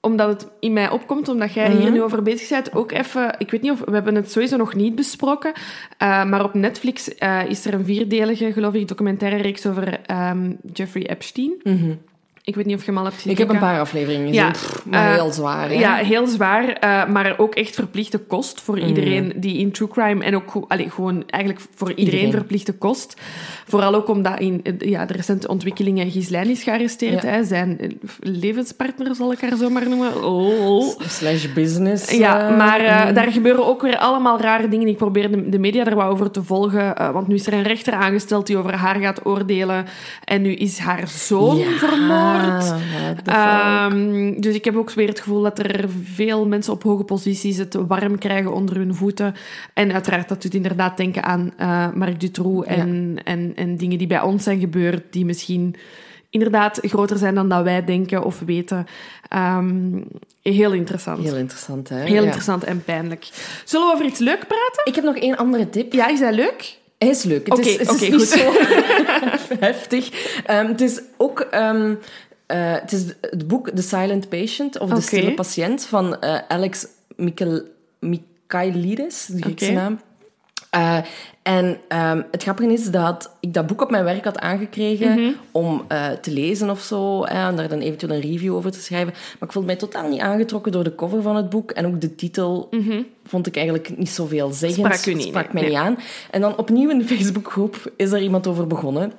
omdat 0.00 0.28
het 0.28 0.48
in 0.60 0.72
mij 0.72 0.90
opkomt, 0.90 1.28
omdat 1.28 1.52
jij 1.52 1.68
Mhm. 1.68 1.78
hier 1.78 1.90
nu 1.90 2.02
over 2.02 2.22
bezig 2.22 2.48
bent, 2.48 2.74
ook 2.74 2.92
even... 2.92 3.34
Ik 3.38 3.50
weet 3.50 3.62
niet 3.62 3.70
of... 3.72 3.80
We 3.84 3.92
hebben 3.92 4.14
het 4.14 4.30
sowieso 4.32 4.56
nog 4.56 4.74
niet 4.74 4.94
besproken, 4.94 5.52
eh, 5.98 6.24
maar 6.24 6.44
op 6.44 6.54
Netflix 6.54 7.14
eh, 7.14 7.40
is 7.48 7.64
er 7.66 7.74
een 7.74 7.84
vierdelige, 7.84 8.52
geloof 8.52 8.74
ik, 8.74 8.88
documentaire 8.88 9.42
reeks 9.42 9.66
over 9.66 10.00
ehm, 10.06 10.52
Jeffrey 10.72 11.06
Epstein. 11.10 11.52
Ik 12.48 12.54
weet 12.54 12.66
niet 12.66 12.74
of 12.76 12.80
je 12.80 12.86
hem 12.86 12.98
al 12.98 13.04
hebt 13.04 13.16
gezien. 13.16 13.32
Ik 13.32 13.38
heb 13.38 13.48
een 13.48 13.58
paar 13.58 13.80
afleveringen 13.80 14.26
gezien, 14.28 14.42
Ja. 14.44 14.50
pff, 14.50 14.84
maar 14.84 15.08
Eh, 15.10 15.14
heel 15.14 15.30
zwaar. 15.32 15.68
Hè? 15.68 15.74
Ja, 15.74 15.94
heel 15.94 16.26
zwaar, 16.26 16.68
eh, 16.68 17.06
maar 17.06 17.34
ook 17.38 17.54
echt 17.54 17.74
verplichte 17.74 18.18
kost 18.18 18.60
voor 18.60 18.76
Mm. 18.76 18.86
iedereen 18.86 19.32
die 19.36 19.58
in 19.58 19.70
true 19.72 19.88
crime 19.88 20.24
en 20.24 20.34
ook 20.34 20.64
allee, 20.68 20.90
gewoon 20.90 21.22
eigenlijk 21.26 21.64
voor 21.74 21.88
iedereen, 21.88 22.10
Iedereen. 22.12 22.30
verplichte 22.32 22.72
kost. 22.72 23.16
Vooral 23.66 23.94
ook 23.94 24.08
omdat 24.08 24.38
in 24.40 24.60
eh, 24.64 24.90
ja, 24.90 25.06
de 25.06 25.12
recente 25.12 25.48
ontwikkelingen 25.48 26.10
Ghislaine 26.10 26.50
is 26.50 26.62
gearresteerd. 26.62 27.22
Ja. 27.22 27.28
Hè, 27.28 27.44
zijn 27.44 27.98
levenspartner, 28.20 29.14
zal 29.14 29.32
ik 29.32 29.40
haar 29.40 29.56
zo 29.56 29.70
maar 29.70 29.88
noemen. 29.88 30.24
Oh. 30.24 31.00
Slash 31.00 31.46
business. 31.54 32.10
Ja, 32.10 32.50
maar 32.56 33.06
mm. 33.08 33.14
daar 33.14 33.32
gebeuren 33.32 33.66
ook 33.66 33.82
weer 33.82 33.96
allemaal 33.98 34.40
rare 34.40 34.68
dingen. 34.68 34.88
Ik 34.88 34.96
probeer 34.96 35.30
de, 35.30 35.48
de 35.48 35.58
media 35.58 35.84
er 35.86 35.94
wat 35.94 36.06
over 36.10 36.30
te 36.30 36.42
volgen. 36.42 36.94
want 37.12 37.28
nu 37.28 37.34
is 37.34 37.46
er 37.46 37.52
een 37.52 37.62
rechter 37.62 37.92
aangesteld 37.92 38.46
die 38.46 38.56
over 38.56 38.74
haar 38.74 38.96
gaat 39.00 39.26
oordelen. 39.26 39.84
En 40.24 40.42
nu 40.42 40.52
is 40.54 40.78
haar 40.78 41.08
zoon 41.08 41.56
Ja, 41.56 41.70
vermoord. 41.70 42.37
The 42.42 43.20
fuck. 43.24 43.26
Ehm, 43.34 44.40
dus 44.40 44.54
ik 44.54 44.64
heb 44.64 44.76
ook 44.76 44.90
weer 44.90 45.08
het 45.08 45.20
gevoel 45.20 45.42
dat 45.42 45.58
er 45.58 45.84
veel 46.14 46.46
mensen 46.46 46.72
op 46.72 46.82
hoge 46.82 47.04
posities 47.04 47.56
het 47.56 47.74
warm 47.86 48.18
krijgen 48.18 48.52
onder 48.52 48.76
hun 48.76 48.94
voeten. 48.94 49.34
En 49.74 49.92
uiteraard, 49.92 50.28
dat 50.28 50.42
doet 50.42 50.54
inderdaad 50.54 50.96
denken 50.96 51.22
aan 51.22 51.52
eh 51.56 51.86
Marc 51.94 52.20
Dutroux 52.20 52.66
en, 52.66 53.16
en, 53.24 53.52
en 53.56 53.76
dingen 53.76 53.98
die 53.98 54.06
bij 54.06 54.20
ons 54.20 54.44
zijn 54.44 54.60
gebeurd, 54.60 55.02
die 55.10 55.24
misschien 55.24 55.74
inderdaad 56.30 56.78
groter 56.82 57.16
zijn 57.18 57.34
dan 57.34 57.48
dat 57.48 57.62
wij 57.62 57.84
denken 57.84 58.24
of 58.24 58.40
weten. 58.46 58.86
Ehm, 59.28 60.00
heel 60.42 60.72
interessant. 60.72 61.22
Heel 61.24 61.36
interessant, 61.36 61.88
hè? 61.88 61.96
Heel 62.02 62.14
Ja. 62.14 62.22
interessant 62.22 62.64
en 62.64 62.84
pijnlijk. 62.84 63.28
Zullen 63.64 63.86
we 63.86 63.92
over 63.92 64.06
iets 64.06 64.18
leuk 64.18 64.46
praten? 64.46 64.82
Ik 64.84 64.94
heb 64.94 65.04
nog 65.04 65.16
één 65.16 65.36
andere 65.36 65.70
tip. 65.70 65.92
Ja, 65.92 66.08
is 66.08 66.20
dat 66.20 66.34
leuk? 66.34 66.76
Hij 66.98 67.08
is 67.08 67.22
leuk. 67.22 67.46
Het 67.48 67.66
is, 67.66 67.78
het 67.78 67.90
is 67.90 68.00
niet 68.00 68.14
goed. 68.14 68.26
zo 68.26 68.52
heftig. 69.66 70.10
Ehm, 70.46 70.66
het 70.66 70.80
is 70.80 71.00
ook... 71.16 71.40
eh, 72.48 72.72
het 72.72 72.92
is 72.92 73.04
het 73.20 73.48
boek 73.48 73.70
The 73.70 73.82
Silent 73.82 74.28
Patient, 74.28 74.78
of. 74.78 74.90
De 74.90 75.00
Stille 75.00 75.34
Patiënt, 75.34 75.84
van 75.84 76.20
eh, 76.20 76.38
Alex 76.48 76.86
Michael, 77.16 77.62
Michaelides, 78.00 79.26
de 79.26 79.42
Griekse 79.42 79.72
naam. 79.72 80.00
Eh, 80.70 80.98
en 81.42 81.78
ehm, 81.88 82.22
het 82.30 82.42
grappige 82.42 82.72
is 82.72 82.90
dat 82.90 83.30
ik 83.40 83.54
dat 83.54 83.66
boek 83.66 83.82
op 83.82 83.90
mijn 83.90 84.04
werk 84.04 84.24
had 84.24 84.38
aangekregen 84.38 85.10
Mhm. 85.22 85.32
om 85.52 85.86
te 86.20 86.30
lezen 86.30 86.70
of 86.70 86.80
zo, 86.80 87.22
en 87.24 87.56
daar 87.56 87.68
dan 87.68 87.78
eventueel 87.78 88.14
een 88.14 88.20
review 88.20 88.54
over 88.54 88.70
te 88.70 88.80
schrijven. 88.80 89.12
Maar 89.12 89.48
ik 89.48 89.52
voelde 89.52 89.68
mij 89.68 89.76
totaal 89.76 90.08
niet 90.08 90.20
aangetrokken 90.20 90.72
door 90.72 90.84
de 90.84 90.94
cover 90.94 91.22
van 91.22 91.36
het 91.36 91.48
boek. 91.50 91.70
En 91.70 91.86
ook 91.86 92.00
de 92.00 92.14
titel 92.14 92.68
vond 93.24 93.46
ik 93.46 93.56
eigenlijk 93.56 93.96
niet 93.96 94.10
zoveel 94.10 94.52
zeggend. 94.52 94.86
Mhm. 94.86 94.94
Sprak 94.96 95.14
u 95.14 95.16
niet, 95.16 95.26
Sprak 95.26 95.44
nee, 95.44 95.52
mij 95.52 95.62
nee. 95.62 95.70
niet 95.70 95.80
aan. 95.80 95.98
En 96.30 96.40
dan 96.40 96.56
opnieuw 96.56 96.90
in 96.90 96.98
de 96.98 97.04
Facebookgroep 97.14 97.92
is 97.96 98.12
er 98.12 98.20
iemand 98.22 98.46
over 98.46 98.66
begonnen. 98.66 99.12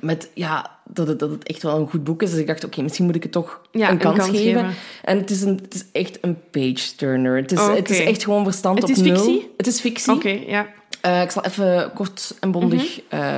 Met 0.00 0.30
ja, 0.34 0.78
dat, 0.84 1.08
het, 1.08 1.18
dat 1.18 1.30
het 1.30 1.42
echt 1.46 1.62
wel 1.62 1.76
een 1.78 1.88
goed 1.90 2.04
boek 2.04 2.22
is. 2.22 2.30
Dus 2.30 2.38
ik 2.38 2.46
dacht, 2.46 2.64
oké, 2.64 2.82
misschien 2.82 3.04
moet 3.04 3.14
ik 3.14 3.22
het 3.22 3.32
toch 3.32 3.60
Ja, 3.72 3.86
een 3.86 3.92
een 3.92 3.98
kans, 3.98 4.24
geven. 4.24 4.36
geven. 4.36 4.74
En 5.04 5.18
het 5.18 5.30
is, 5.30 5.42
een, 5.42 5.58
het 5.62 5.74
is 5.74 5.84
echt 5.92 6.18
een 6.20 6.38
page-turner. 6.50 7.36
Het 7.36 7.52
is, 7.52 7.60
het 7.60 7.90
is 7.90 7.98
echt 8.00 8.24
gewoon 8.24 8.44
verstand 8.44 8.74
Het 8.78 8.90
op 8.90 8.96
is 8.96 9.02
nul. 9.02 9.16
fictie? 9.16 9.50
Het 9.56 9.66
is 9.66 9.80
fictie. 9.80 10.12
Oké, 10.12 10.28
ja. 10.46 10.66
Eh, 11.00 11.22
ik 11.22 11.30
zal 11.30 11.44
even 11.44 11.90
kort 11.94 12.34
en 12.40 12.50
bondig 12.50 13.00
Mhm. 13.10 13.20
eh, 13.22 13.34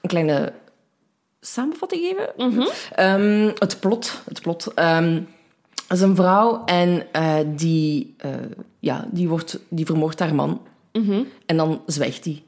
een 0.00 0.08
kleine 0.08 0.52
samenvatting 1.40 2.02
geven. 2.02 2.50
Mhm. 2.50 2.66
Ehm, 2.94 3.50
het 3.58 3.80
plot. 3.80 4.22
Het 4.24 4.42
plot. 4.42 4.72
Ehm, 4.74 5.20
is 5.88 6.00
een 6.00 6.16
vrouw 6.16 6.64
en 6.64 7.06
eh, 7.12 7.34
die, 7.46 8.16
ja, 8.80 9.08
die, 9.10 9.28
wordt, 9.28 9.58
die 9.68 9.86
vermoordt 9.86 10.18
haar 10.18 10.34
man. 10.34 10.60
Mhm. 10.92 11.22
En 11.46 11.56
dan 11.56 11.82
zwijgt 11.86 12.22
die. 12.22 12.44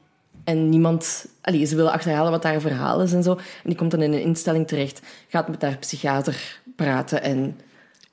En 0.49 0.69
niemand... 0.69 1.25
Allee, 1.41 1.65
ze 1.65 1.75
willen 1.75 1.91
achterhalen 1.91 2.31
wat 2.31 2.43
haar 2.43 2.61
verhaal 2.61 3.01
is 3.01 3.13
en 3.13 3.23
zo. 3.23 3.31
En 3.31 3.39
die 3.63 3.75
komt 3.75 3.91
dan 3.91 4.01
in 4.01 4.13
een 4.13 4.21
instelling 4.21 4.67
terecht. 4.67 5.01
Gaat 5.27 5.47
met 5.47 5.61
haar 5.61 5.77
psychiater 5.77 6.59
praten 6.75 7.21
en 7.21 7.59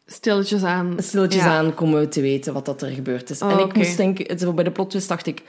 Stilletjes 0.06 0.62
aan. 0.62 0.94
stilletjes 0.98 1.42
Ja. 1.42 1.58
aan 1.58 1.74
komen 1.74 2.00
we 2.00 2.08
te 2.08 2.20
weten 2.20 2.52
wat 2.52 2.64
dat 2.64 2.82
er 2.82 2.90
gebeurd 2.90 3.30
is. 3.30 3.42
Oh, 3.42 3.50
en 3.50 3.58
ik 3.58 3.64
oké. 3.64 3.78
moest 3.78 3.96
denken... 3.96 4.54
bij 4.54 4.64
de 4.64 4.70
plot 4.70 4.90
twist 4.90 5.08
dacht 5.08 5.26
ik... 5.26 5.42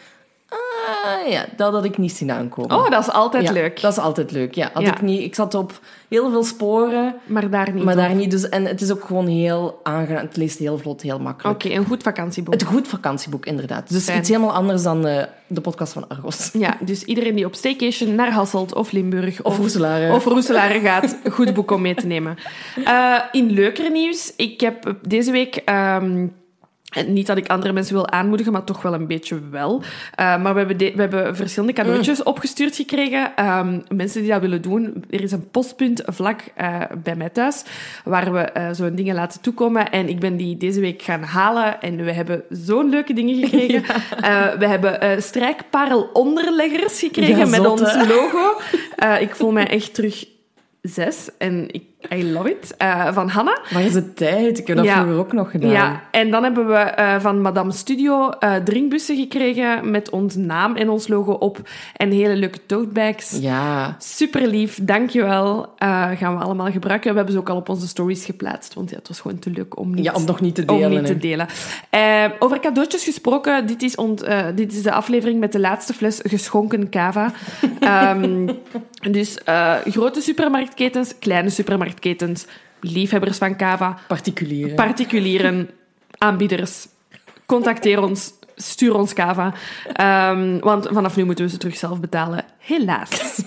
Ah, 1.08 1.32
ja, 1.32 1.46
dat 1.56 1.74
had 1.74 1.86
ik 1.86 1.98
niet 1.98 2.12
zien 2.12 2.32
aankomen. 2.32 2.78
Oh, 2.78 2.90
dat 2.90 3.02
is 3.02 3.12
altijd 3.12 3.48
Ja, 3.48 3.52
leuk. 3.52 3.82
Dat 3.82 3.92
is 3.92 3.98
altijd 3.98 4.32
leuk, 4.32 4.56
ja. 4.56 4.70
Had 4.74 4.84
Ja. 4.84 4.92
Ik, 4.92 5.02
niet, 5.02 5.22
ik 5.22 5.36
zat 5.36 5.54
op 5.56 5.80
heel 6.08 6.30
veel 6.30 6.44
sporen, 6.44 7.16
Maar 7.26 7.50
daar 7.50 7.74
niet 7.74 7.84
maar 7.84 7.96
daar 7.96 8.16
niet. 8.16 8.32
Dus, 8.32 8.50
en 8.50 8.66
het 8.66 8.82
is 8.82 8.92
ook 8.92 9.04
gewoon 9.04 9.28
heel 9.28 9.80
aangenaam. 9.84 10.26
Het 10.26 10.38
leest 10.38 10.60
heel 10.60 10.78
vlot, 10.78 11.02
heel 11.02 11.20
makkelijk. 11.20 11.64
Oké, 11.64 11.76
een 11.76 11.86
goed 11.86 12.04
vakantieboek. 12.04 12.54
Het 12.54 12.64
goed 12.64 12.88
vakantieboek, 12.88 13.46
inderdaad. 13.46 13.90
Dus 13.90 14.04
Fijn. 14.04 14.20
iets 14.20 14.30
helemaal 14.30 14.54
anders 14.54 14.84
dan 14.84 15.08
eh, 15.08 15.24
de 15.48 15.62
podcast 15.62 15.94
van 15.94 16.08
Argos. 16.08 16.50
Ja, 16.54 16.78
dus 16.80 17.04
iedereen 17.04 17.36
die 17.36 17.46
op 17.46 17.56
staycation 17.56 18.16
naar 18.16 18.32
Hasselt 18.32 18.74
of 18.74 18.92
Limburg 18.92 19.44
Of 19.44 19.58
Roeselare. 19.58 20.14
of 20.14 20.26
Roeselare 20.26 20.80
gaat, 20.80 21.18
goed 21.32 21.54
boek 21.54 21.72
om 21.72 21.82
mee 21.82 21.96
te 21.96 22.08
nemen. 22.08 22.38
Eh, 22.86 23.16
in 23.32 23.52
leuker 23.52 23.92
nieuws, 23.92 24.34
ik 24.36 24.62
heb 24.62 24.96
deze 25.02 25.32
week... 25.32 25.62
niet 27.08 27.28
dat 27.28 27.38
ik 27.38 27.48
andere 27.48 27.74
mensen 27.74 27.94
wil 27.94 28.10
aanmoedigen, 28.10 28.52
maar 28.54 28.64
toch 28.64 28.82
wel 28.82 28.94
een 28.94 29.08
beetje 29.08 29.40
wel. 29.52 29.82
Eh, 30.16 30.42
maar 30.42 30.54
we 30.54 30.60
hebben, 30.60 30.78
de- 30.78 30.92
we 30.96 31.02
hebben 31.02 31.36
verschillende 31.36 31.74
cadeautjes 31.74 32.24
opgestuurd 32.24 32.76
gekregen. 32.76 33.36
Ehm, 33.36 33.80
mensen 33.96 34.22
die 34.22 34.32
dat 34.32 34.42
willen 34.42 34.62
doen. 34.62 35.04
Er 35.10 35.22
is 35.24 35.32
een 35.32 35.50
postpunt 35.52 36.02
vlak 36.06 36.42
eh, 36.56 36.82
bij 37.04 37.16
mij 37.16 37.30
thuis, 37.30 37.64
waar 38.04 38.34
we 38.34 38.40
eh, 38.40 38.70
zo'n 38.72 38.96
dingen 38.96 39.16
laten 39.16 39.42
toekomen. 39.42 39.90
En 39.92 40.10
ik 40.10 40.20
ben 40.20 40.38
die 40.38 40.58
deze 40.58 40.80
week 40.80 41.02
gaan 41.02 41.24
halen. 41.24 41.82
En 41.82 42.04
we 42.06 42.12
hebben 42.12 42.44
zo'n 42.50 42.90
leuke 42.90 43.14
dingen 43.14 43.36
gekregen. 43.48 43.84
Eh, 44.22 44.54
we 44.54 44.68
hebben 44.68 45.22
strijkparel 45.24 46.10
onderleggers 46.14 47.00
gekregen 47.00 47.38
Ja, 47.38 47.46
met 47.46 47.68
ons 47.68 47.96
logo. 48.08 48.60
Ik 49.20 49.36
voel 49.36 49.52
mij 49.52 49.68
echt 49.68 49.94
terug 49.94 50.26
zes. 50.82 51.30
En 51.38 51.68
ik, 51.72 51.84
I 52.14 52.32
love 52.32 52.50
it. 52.50 52.78
Eh, 52.78 53.14
van 53.14 53.30
Hanna. 53.30 53.58
Waar 53.70 53.82
is 53.84 53.94
de 53.94 54.14
tijd? 54.14 54.58
Ik 54.60 54.68
heb 54.68 54.78
dat 54.78 54.86
Ja. 54.86 54.94
vroeger 55.02 55.18
ook 55.20 55.34
nog 55.34 55.52
gedaan. 55.52 55.70
Ja, 55.72 56.02
en 56.12 56.32
dan 56.32 56.44
hebben 56.44 56.68
we 56.68 56.74
eh, 56.74 57.20
van 57.20 57.42
Madame 57.42 57.72
Studio 57.72 58.30
eh, 58.30 58.56
drinkbussen 58.56 59.16
gekregen 59.18 59.92
met 59.92 60.10
ons 60.10 60.36
naam 60.36 60.76
en 60.76 60.90
ons 60.90 61.08
logo 61.08 61.32
op. 61.32 61.70
En 61.96 62.12
hele 62.12 62.36
leuke 62.36 62.66
totebags. 62.66 63.38
Ja. 63.42 63.96
Super 64.00 64.48
lief, 64.48 64.80
dankjewel. 64.82 65.74
Gaan 66.18 66.38
we 66.38 66.44
allemaal 66.44 66.72
gebruiken. 66.72 67.10
We 67.10 67.16
hebben 67.16 67.34
ze 67.34 67.40
ook 67.40 67.50
al 67.50 67.56
op 67.56 67.70
onze 67.70 67.88
stories 67.88 68.26
geplaatst, 68.26 68.74
want 68.74 68.90
ja, 68.90 68.96
het 68.98 69.08
was 69.08 69.20
gewoon 69.20 69.40
te 69.40 69.50
leuk 69.50 69.80
om 69.80 69.94
niet, 69.94 70.04
Ja, 70.06 70.14
om 70.14 70.26
nog 70.26 70.42
niet 70.42 70.56
te 70.56 70.64
om 70.66 70.78
delen. 70.78 70.92
niet 70.92 71.06
te 71.06 71.18
delen. 71.18 71.48
Over 72.40 72.60
cadeautjes 72.60 73.04
gesproken, 73.04 73.68
dit 73.68 73.82
is, 73.82 73.96
ont, 73.96 74.26
dit 74.56 74.74
is 74.74 74.84
de 74.84 74.92
aflevering 74.92 75.40
met 75.40 75.52
de 75.52 75.60
laatste 75.60 75.94
fles 75.94 76.20
geschonken 76.24 76.90
cava. 76.90 77.32
Ehm, 77.80 78.48
dus 79.12 79.38
grote 79.86 80.22
supermarktketens, 80.22 81.14
kleine 81.20 81.50
supermarktketens, 81.50 81.86
liefhebbers 82.80 83.38
van 83.38 83.56
cava, 83.56 83.98
Particulieren. 84.08 84.76
particulieren, 84.76 85.70
aanbieders, 86.18 86.88
contacteer 87.46 88.04
ons, 88.04 88.34
stuur 88.56 88.96
ons 88.96 89.14
cava. 89.14 89.54
Ehm, 89.94 90.60
want 90.60 90.88
vanaf 90.92 91.16
nu 91.16 91.24
moeten 91.26 91.46
we 91.46 91.52
ze 91.52 91.58
terug 91.58 91.78
zelf 91.78 92.00
betalen. 92.00 92.46
Helaas. 92.58 93.42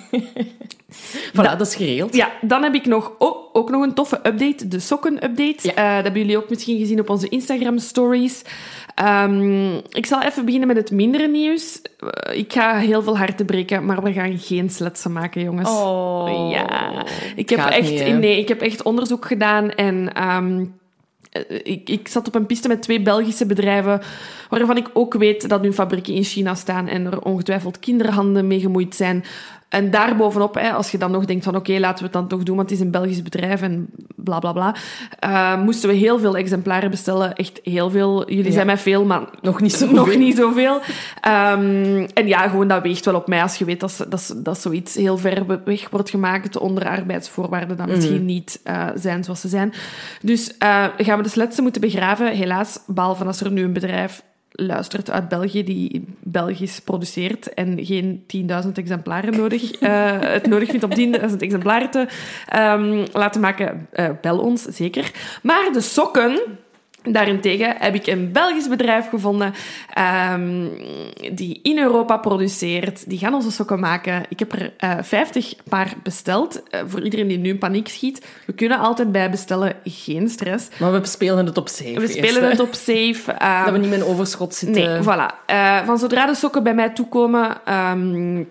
voilà, 1.37 1.57
dat 1.57 1.61
is 1.61 1.75
geregeld. 1.75 2.15
Ja, 2.15 2.31
dan 2.41 2.63
heb 2.63 2.75
ik 2.75 2.87
nog, 2.87 3.13
ook, 3.19 3.49
ook 3.53 3.71
nog 3.71 3.83
een 3.83 3.95
toffe 3.95 4.17
update, 4.23 4.69
de 4.69 4.79
sokken-update. 4.81 5.59
Ja. 5.63 5.75
Eh, 5.75 5.95
dat 5.95 6.03
hebben 6.05 6.21
jullie 6.21 6.37
ook 6.37 6.49
misschien 6.49 6.79
gezien 6.79 7.01
op 7.01 7.11
onze 7.11 7.29
Instagram-stories. 7.29 8.43
Ehm, 9.01 9.77
ik 9.77 10.07
zal 10.07 10.23
even 10.23 10.45
beginnen 10.45 10.69
met 10.69 10.77
het 10.77 10.91
mindere 10.91 11.29
nieuws. 11.29 11.83
Eh, 11.83 12.39
ik 12.39 12.53
ga 12.53 12.79
heel 12.79 13.03
veel 13.03 13.19
harten 13.19 13.47
breken, 13.47 13.85
maar 13.85 14.03
we 14.03 14.13
gaan 14.13 14.39
geen 14.39 14.71
sletsen 14.71 15.13
maken, 15.13 15.43
jongens. 15.43 15.71
Oh. 15.71 16.51
Ja, 16.51 17.05
ik 17.37 17.51
heb, 17.51 17.59
echt, 17.59 17.91
niet, 17.91 18.19
nee, 18.19 18.39
ik 18.39 18.49
heb 18.49 18.61
echt 18.61 18.83
onderzoek 18.83 19.27
gedaan 19.27 19.71
en 19.71 20.13
ehm, 20.15 20.65
eh, 21.31 21.43
ik, 21.63 21.89
ik 21.89 22.09
zat 22.09 22.27
op 22.27 22.35
een 22.35 22.47
piste 22.47 22.69
met 22.69 22.83
twee 22.83 23.03
Belgische 23.03 23.47
bedrijven 23.47 24.01
waarvan 24.49 24.77
ik 24.77 24.91
ook 24.93 25.15
weet 25.15 25.49
dat 25.49 25.61
hun 25.61 25.75
fabrieken 25.75 26.15
in 26.15 26.25
China 26.25 26.55
staan 26.55 26.89
en 26.89 27.07
er 27.07 27.23
ongetwijfeld 27.23 27.79
kinderhanden 27.79 28.47
mee 28.47 28.61
gemoeid 28.61 28.95
zijn. 28.95 29.25
En 29.71 29.91
daarbovenop, 29.91 30.55
hè, 30.55 30.71
als 30.73 30.91
je 30.91 30.99
dan 30.99 31.11
nog 31.11 31.25
denkt 31.25 31.45
van 31.45 31.57
oké, 31.57 31.79
laten 31.79 31.99
we 31.99 32.05
het 32.05 32.13
dan 32.13 32.29
toch 32.29 32.43
doen, 32.43 32.57
want 32.57 32.71
het 32.71 32.79
is 32.79 32.85
een 32.85 32.91
Belgisch 32.91 33.23
bedrijf 33.23 33.63
en 33.63 33.89
bla 34.17 34.39
bla 34.39 34.53
bla, 34.53 34.75
eh, 35.19 35.63
moesten 35.63 35.89
we 35.89 35.95
heel 35.95 36.19
veel 36.19 36.37
exemplaren 36.37 36.91
bestellen. 36.91 37.35
Echt 37.35 37.61
heel 37.63 37.91
veel. 37.91 38.29
Jullie 38.31 38.45
Ja. 38.45 38.53
zijn 38.53 38.67
mij 38.67 38.79
veel, 38.79 39.05
maar 39.05 39.23
Nog 39.41 39.61
niet 39.61 39.73
zo 39.81 39.91
nog 39.93 40.17
niet 40.17 40.37
zoveel. 40.37 40.81
Ehm, 41.21 42.07
en 42.15 42.27
ja, 42.27 42.49
gewoon 42.49 42.69
dat 42.69 42.83
weegt 42.83 43.05
wel 43.05 43.15
op 43.15 43.29
mij 43.29 43.43
als 43.43 43.57
je 43.57 43.65
weet 43.65 43.81
dat, 43.81 44.07
dat, 44.09 44.35
dat 44.37 44.61
zoiets 44.61 44.95
heel 44.95 45.19
ver 45.19 45.63
weg 45.65 45.91
wordt 45.91 46.11
gemaakt 46.11 46.59
onder 46.59 46.89
arbeidsvoorwaarden 46.89 47.77
dan 47.77 47.89
misschien 47.89 48.25
niet 48.25 48.61
eh, 48.65 48.87
zijn 48.95 49.25
zoals 49.25 49.41
ze 49.41 49.49
zijn. 49.49 49.73
Dus 50.23 50.57
eh, 50.59 50.85
gaan 50.99 51.17
we 51.17 51.23
de 51.23 51.29
sletsen 51.29 51.63
moeten 51.63 51.81
begraven, 51.81 52.33
helaas. 52.33 52.79
Behalve 52.87 53.25
als 53.25 53.41
er 53.41 53.51
nu 53.53 53.63
een 53.63 53.73
bedrijf 53.73 54.23
luistert 54.67 55.11
uit 55.11 55.29
België 55.29 55.65
die 55.65 56.05
Belgisch 56.23 56.81
produceert 56.81 57.55
en 57.55 57.85
geen 57.85 58.25
10.000 58.65 58.73
exemplaren 58.75 59.37
nodig, 59.37 59.73
eh, 59.73 60.21
het 60.37 60.47
nodig 60.47 60.69
vindt 60.69 60.85
om 60.85 60.91
10.000 61.31 61.37
exemplaren 61.39 61.91
te 61.91 62.07
ehm, 62.49 63.05
laten 63.13 63.41
maken, 63.41 63.89
eh, 63.93 64.09
bel 64.21 64.39
ons, 64.39 64.63
zeker. 64.63 65.11
Maar 65.43 65.69
de 65.73 65.81
sokken... 65.81 66.41
Daarentegen 67.03 67.75
heb 67.79 67.95
ik 67.95 68.07
een 68.07 68.33
Belgisch 68.33 68.69
bedrijf 68.69 69.09
gevonden 69.09 69.53
ehm, 69.95 70.67
die 71.33 71.61
in 71.63 71.79
Europa 71.79 72.17
produceert. 72.17 73.09
Die 73.11 73.19
gaan 73.19 73.35
onze 73.35 73.51
sokken 73.51 73.81
maken. 73.81 74.23
Ik 74.29 74.39
heb 74.39 74.53
er 74.53 74.73
eh 74.77 74.97
50 75.01 75.55
paar 75.69 75.93
besteld. 76.03 76.63
Eh, 76.71 76.81
voor 76.87 77.03
iedereen 77.03 77.29
die 77.29 77.39
nu 77.39 77.49
in 77.49 77.59
paniek 77.59 77.89
schiet. 77.89 78.27
We 78.47 78.53
kunnen 78.53 78.79
altijd 78.79 79.13
bijbestellen, 79.13 79.75
geen 79.85 80.29
stress. 80.29 80.69
Maar 80.79 80.93
we 80.93 81.07
spelen 81.07 81.47
het 81.47 81.59
op 81.59 81.69
safe. 81.69 81.93
We 81.95 82.01
eerst, 82.01 82.13
spelen 82.13 82.43
hè. 82.43 82.49
het 82.49 82.61
op 82.61 82.75
safe. 82.75 83.33
ehm, 83.33 83.65
Dat 83.65 83.73
we 83.73 83.79
niet 83.79 83.91
met 83.91 84.01
een 84.01 84.07
overschot 84.07 84.55
zitten. 84.55 84.83
Nee, 84.83 85.03
voilà. 85.03 85.45
Eh, 85.47 85.85
van 85.85 85.99
zodra 85.99 86.27
de 86.27 86.35
sokken 86.35 86.63
bij 86.63 86.75
mij 86.75 86.91
toekomen, 86.91 87.57
ehm, 87.65 88.43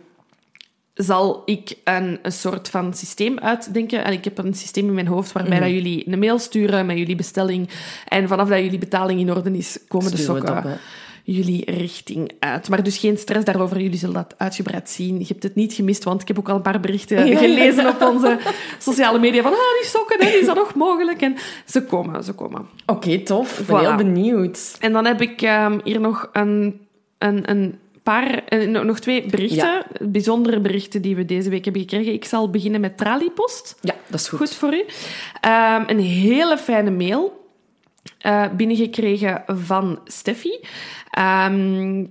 zal 1.06 1.42
ik 1.46 1.74
een, 1.84 2.20
een 2.22 2.32
soort 2.32 2.70
van 2.70 2.94
systeem 2.94 3.40
uitdenken. 3.40 4.04
En 4.04 4.12
ik 4.14 4.24
heb 4.24 4.38
een 4.38 4.54
systeem 4.54 4.88
in 4.88 4.94
mijn 4.94 5.08
hoofd 5.08 5.32
waarbij 5.32 5.54
Mhm. 5.58 5.64
dat 5.64 5.72
jullie 5.76 6.08
een 6.12 6.20
mail 6.20 6.40
sturen 6.40 6.86
met 6.86 6.98
jullie 6.98 7.16
bestelling. 7.16 7.70
En 8.08 8.28
vanaf 8.28 8.48
dat 8.50 8.60
jullie 8.60 8.78
betaling 8.80 9.20
in 9.20 9.32
orde 9.32 9.58
is, 9.58 9.78
komen 9.88 10.12
de 10.12 10.18
Sturen 10.18 10.42
sokken 10.42 10.58
op, 10.72 10.78
jullie 11.24 11.72
richting 11.72 12.32
uit. 12.40 12.70
Maar 12.70 12.84
dus 12.84 12.98
geen 12.98 13.18
stress 13.18 13.46
daarover. 13.46 13.82
Jullie 13.82 13.98
zullen 13.98 14.16
dat 14.16 14.34
uitgebreid 14.38 14.90
zien. 14.90 15.20
Je 15.20 15.26
hebt 15.28 15.44
het 15.44 15.56
niet 15.56 15.74
gemist, 15.74 16.04
want 16.04 16.22
ik 16.22 16.28
heb 16.28 16.40
ook 16.40 16.50
al 16.50 16.56
een 16.56 16.62
paar 16.62 16.80
berichten 16.80 17.26
Ja. 17.28 17.38
gelezen 17.48 17.88
op 17.88 18.02
onze 18.02 18.38
sociale 18.80 19.20
media 19.20 19.42
van 19.42 19.52
ah, 19.52 19.58
die 19.82 19.90
sokken, 19.90 20.26
hè, 20.28 20.32
is 20.32 20.46
dat 20.46 20.56
nog 20.56 20.76
mogelijk? 20.76 21.22
En 21.22 21.36
ze 21.66 21.84
komen, 21.84 22.24
ze 22.24 22.34
komen. 22.34 22.66
Oké, 22.86 23.20
tof. 23.20 23.60
Ik 23.60 23.66
ben 23.66 23.78
Voilà. 23.78 23.80
heel 23.82 23.96
benieuwd. 23.96 24.76
En 24.80 24.92
dan 24.92 25.06
heb 25.06 25.22
ik 25.22 25.42
ehm, 25.42 25.80
hier 25.84 26.00
nog 26.00 26.30
een, 26.34 26.82
een, 27.18 27.50
een 27.50 27.80
paar, 28.10 28.44
eh, 28.46 28.68
no- 28.68 28.84
nog 28.84 29.00
twee 29.00 29.26
berichten. 29.26 29.58
Ja. 29.68 29.86
Bijzondere 30.02 30.60
berichten 30.60 31.02
die 31.02 31.16
we 31.16 31.26
deze 31.26 31.50
week 31.50 31.64
hebben 31.64 31.82
gekregen. 31.82 32.14
Ik 32.14 32.26
zal 32.26 32.50
beginnen 32.50 32.82
met 32.82 32.98
Traliepost. 32.98 33.78
Ja, 33.82 33.96
dat 34.08 34.20
is 34.20 34.28
goed. 34.28 34.40
Goed 34.40 34.56
voor 34.56 34.74
u. 34.74 34.86
Ehm, 35.42 35.84
een 35.88 36.00
hele 36.00 36.58
fijne 36.58 36.92
mail 36.92 37.38
eh, 38.20 38.46
binnengekregen 38.58 39.44
van 39.48 40.00
Steffi. 40.06 40.60
Ehm, 41.10 42.06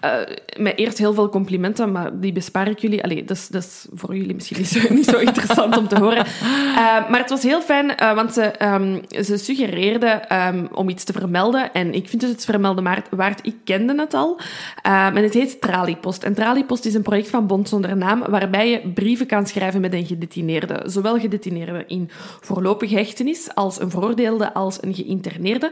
eh, 0.00 0.12
met 0.56 0.78
eerst 0.78 0.98
heel 0.98 1.14
veel 1.14 1.28
complimenten, 1.28 1.92
maar 1.92 2.20
die 2.20 2.32
bespaar 2.32 2.68
ik 2.68 2.78
jullie. 2.78 3.02
Allee, 3.02 3.24
dat 3.24 3.48
is, 3.50 3.86
voor 3.92 4.16
jullie 4.16 4.34
misschien 4.34 4.56
niet 4.96 5.06
zo, 5.08 5.18
interessant 5.18 5.76
om 5.76 5.88
te 5.88 5.98
horen. 5.98 6.26
Eh, 6.26 7.08
maar 7.10 7.18
het 7.18 7.30
was 7.30 7.42
heel 7.42 7.60
fijn, 7.60 7.96
eh, 7.96 8.14
want 8.14 8.32
ze, 8.32 8.42
ehm, 8.42 8.98
ze 9.24 9.36
suggereerde 9.36 10.06
ehm, 10.06 10.66
om 10.72 10.88
iets 10.88 11.04
te 11.04 11.12
vermelden. 11.12 11.72
En 11.72 11.94
ik 11.94 12.08
vind 12.08 12.22
het 12.22 12.30
het 12.30 12.44
vermelden 12.44 12.84
waard. 13.10 13.46
Ik 13.46 13.54
kende 13.64 13.94
het 14.00 14.14
al. 14.14 14.40
En 14.82 15.16
het 15.16 15.34
heet 15.34 15.60
Traliepost. 15.60 16.22
En 16.22 16.34
Traliepost 16.34 16.84
is 16.84 16.94
een 16.94 17.02
project 17.02 17.28
van 17.28 17.46
Bond 17.46 17.68
Zonder 17.68 17.96
Naam, 17.96 18.24
waarbij 18.28 18.70
je 18.70 18.88
brieven 18.88 19.26
kan 19.26 19.46
schrijven 19.46 19.80
met 19.80 19.92
een 19.92 20.06
gedetineerde. 20.06 20.82
Zowel 20.86 21.18
gedetineerde 21.18 21.84
in 21.86 22.10
voorlopige 22.40 22.94
hechtenis, 22.94 23.54
als 23.54 23.80
een 23.80 23.90
veroordeelde, 23.90 24.54
als 24.54 24.78
een 24.82 24.94
geïnterneerde. 24.94 25.70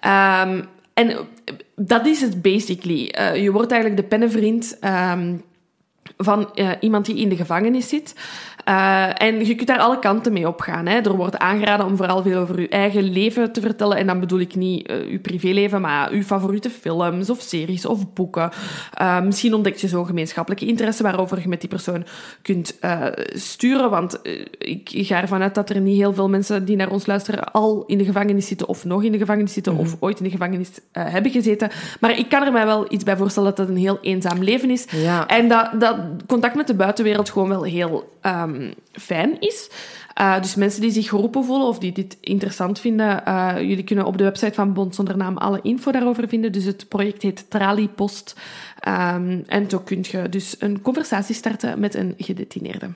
Ehm, 0.00 0.60
en 0.94 1.28
dat 1.76 2.06
is 2.06 2.20
het 2.20 2.42
basically. 2.42 3.06
Eh, 3.08 3.42
je 3.42 3.52
wordt 3.52 3.72
eigenlijk 3.72 4.02
de 4.02 4.08
pennenvriend 4.08 4.78
ehm, 4.80 5.36
van 6.16 6.50
uh, 6.54 6.70
iemand 6.80 7.06
die 7.06 7.16
in 7.16 7.28
de 7.28 7.36
gevangenis 7.36 7.88
zit. 7.88 8.14
Uh, 8.68 9.22
en 9.22 9.46
je 9.46 9.54
kunt 9.54 9.68
daar 9.68 9.78
alle 9.78 9.98
kanten 9.98 10.32
mee 10.32 10.48
opgaan. 10.48 10.86
Hè. 10.86 10.98
Er 10.98 11.16
wordt 11.16 11.38
aangeraden 11.38 11.86
om 11.86 11.96
vooral 11.96 12.22
veel 12.22 12.38
over 12.38 12.60
je 12.60 12.68
eigen 12.68 13.12
leven 13.12 13.52
te 13.52 13.60
vertellen. 13.60 13.96
En 13.96 14.06
dan 14.06 14.20
bedoel 14.20 14.40
ik 14.40 14.54
niet 14.54 14.90
uh, 14.90 15.10
uw 15.10 15.20
privéleven, 15.20 15.80
maar 15.80 16.10
uw 16.10 16.22
favoriete 16.22 16.70
films 16.70 17.30
of 17.30 17.40
series 17.40 17.86
of 17.86 18.12
boeken. 18.12 18.50
misschien 19.24 19.54
ontdek 19.54 19.76
je 19.76 19.88
zo'n 19.88 20.06
gemeenschappelijke 20.06 20.66
interesse 20.66 21.02
waarover 21.02 21.40
je 21.40 21.48
met 21.48 21.60
die 21.60 21.68
persoon 21.68 22.04
kunt 22.42 22.78
sturen. 23.32 23.90
Want 23.90 24.20
ik 24.58 24.90
ga 24.92 25.20
ervan 25.20 25.42
uit 25.42 25.54
dat 25.54 25.70
er 25.70 25.80
niet 25.80 25.96
heel 25.96 26.12
veel 26.14 26.28
mensen 26.28 26.64
die 26.64 26.76
naar 26.76 26.90
ons 26.90 27.06
luisteren 27.06 27.52
al 27.52 27.84
in 27.86 27.98
de 27.98 28.04
gevangenis 28.04 28.46
zitten 28.46 28.68
of 28.68 28.84
nog 28.84 29.02
in 29.02 29.12
de 29.12 29.18
gevangenis 29.18 29.52
zitten 29.52 29.76
of 29.76 29.96
ooit 30.00 30.18
in 30.18 30.24
de 30.24 30.30
gevangenis 30.30 30.70
hebben 30.92 31.30
gezeten. 31.30 31.70
Maar 32.00 32.18
ik 32.18 32.28
kan 32.28 32.42
er 32.42 32.52
mij 32.52 32.66
wel 32.66 32.86
iets 32.92 33.04
bij 33.04 33.16
voorstellen 33.16 33.48
dat 33.48 33.58
het 33.58 33.68
een 33.68 33.82
heel 33.82 33.98
eenzaam 34.00 34.42
leven 34.42 34.70
is. 34.70 34.86
Ja. 34.90 35.26
En 35.26 35.48
dat, 35.48 35.70
dat 35.78 35.96
contact 36.26 36.54
met 36.56 36.66
de 36.66 36.74
buitenwereld 36.74 37.30
gewoon 37.30 37.48
wel 37.48 37.62
heel 37.62 38.10
um, 38.22 38.51
fijn 38.92 39.40
is. 39.40 39.70
Uh, 40.20 40.40
dus 40.40 40.54
mensen 40.54 40.80
die 40.80 40.90
zich 40.90 41.08
geroepen 41.08 41.44
voelen 41.44 41.66
of 41.66 41.78
die 41.78 41.92
dit 41.92 42.16
interessant 42.20 42.80
vinden, 42.80 43.22
uh, 43.28 43.54
jullie 43.56 43.84
kunnen 43.84 44.04
op 44.04 44.18
de 44.18 44.24
website 44.24 44.54
van 44.54 44.72
Bond 44.72 44.94
zonder 44.94 45.16
naam 45.16 45.36
alle 45.36 45.60
info 45.62 45.90
daarover 45.90 46.28
vinden. 46.28 46.52
Dus 46.52 46.64
het 46.64 46.88
project 46.88 47.22
heet 47.22 47.50
Traliepost. 47.50 48.36
Um, 48.88 49.42
en 49.46 49.70
zo 49.70 49.78
kun 49.78 50.04
je 50.10 50.28
dus 50.28 50.56
een 50.58 50.82
conversatie 50.82 51.34
starten 51.34 51.80
met 51.80 51.94
een 51.94 52.14
gedetineerde. 52.16 52.88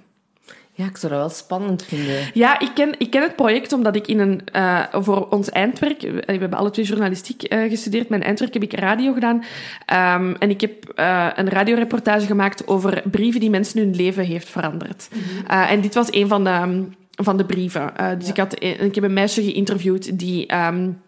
Ja, 0.76 0.84
ik 0.84 0.96
zou 0.96 1.12
dat 1.12 1.20
wel 1.20 1.30
spannend 1.30 1.82
vinden. 1.82 2.30
Ja, 2.34 2.60
ik 2.60 2.70
ken, 2.74 2.94
ik 2.98 3.10
ken 3.10 3.22
het 3.22 3.36
project 3.36 3.72
omdat 3.72 3.96
ik 3.96 4.06
in 4.06 4.18
een, 4.18 4.40
uh, 4.56 4.84
voor 4.92 5.28
ons 5.28 5.50
eindwerk, 5.50 6.00
we 6.00 6.22
hebben 6.26 6.54
alle 6.54 6.70
twee 6.70 6.84
journalistiek 6.84 7.52
uh, 7.52 7.70
gestudeerd, 7.70 8.08
mijn 8.08 8.22
eindwerk 8.22 8.52
heb 8.52 8.62
ik 8.62 8.78
radio 8.78 9.12
gedaan. 9.12 9.36
Um, 9.36 10.34
en 10.34 10.50
ik 10.50 10.60
heb 10.60 10.92
uh, 10.96 11.28
een 11.34 11.48
radioreportage 11.48 12.26
gemaakt 12.26 12.66
over 12.66 13.02
brieven 13.10 13.40
die 13.40 13.50
mensen 13.50 13.80
hun 13.80 13.94
leven 13.94 14.24
heeft 14.24 14.48
veranderd. 14.48 15.08
Mm 15.12 15.20
-hmm. 15.20 15.60
en 15.60 15.80
dit 15.80 15.94
was 15.94 16.08
een 16.10 16.28
van 16.28 16.44
de, 16.44 16.84
van 17.10 17.36
de 17.36 17.44
brieven. 17.44 17.92
dus 18.18 18.26
ja. 18.26 18.32
ik, 18.32 18.36
had, 18.36 18.62
ik 18.62 18.94
heb 18.94 19.04
een 19.04 19.12
meisje 19.12 19.42
geïnterviewd 19.42 20.18
die... 20.18 20.54
Um, 20.54 21.04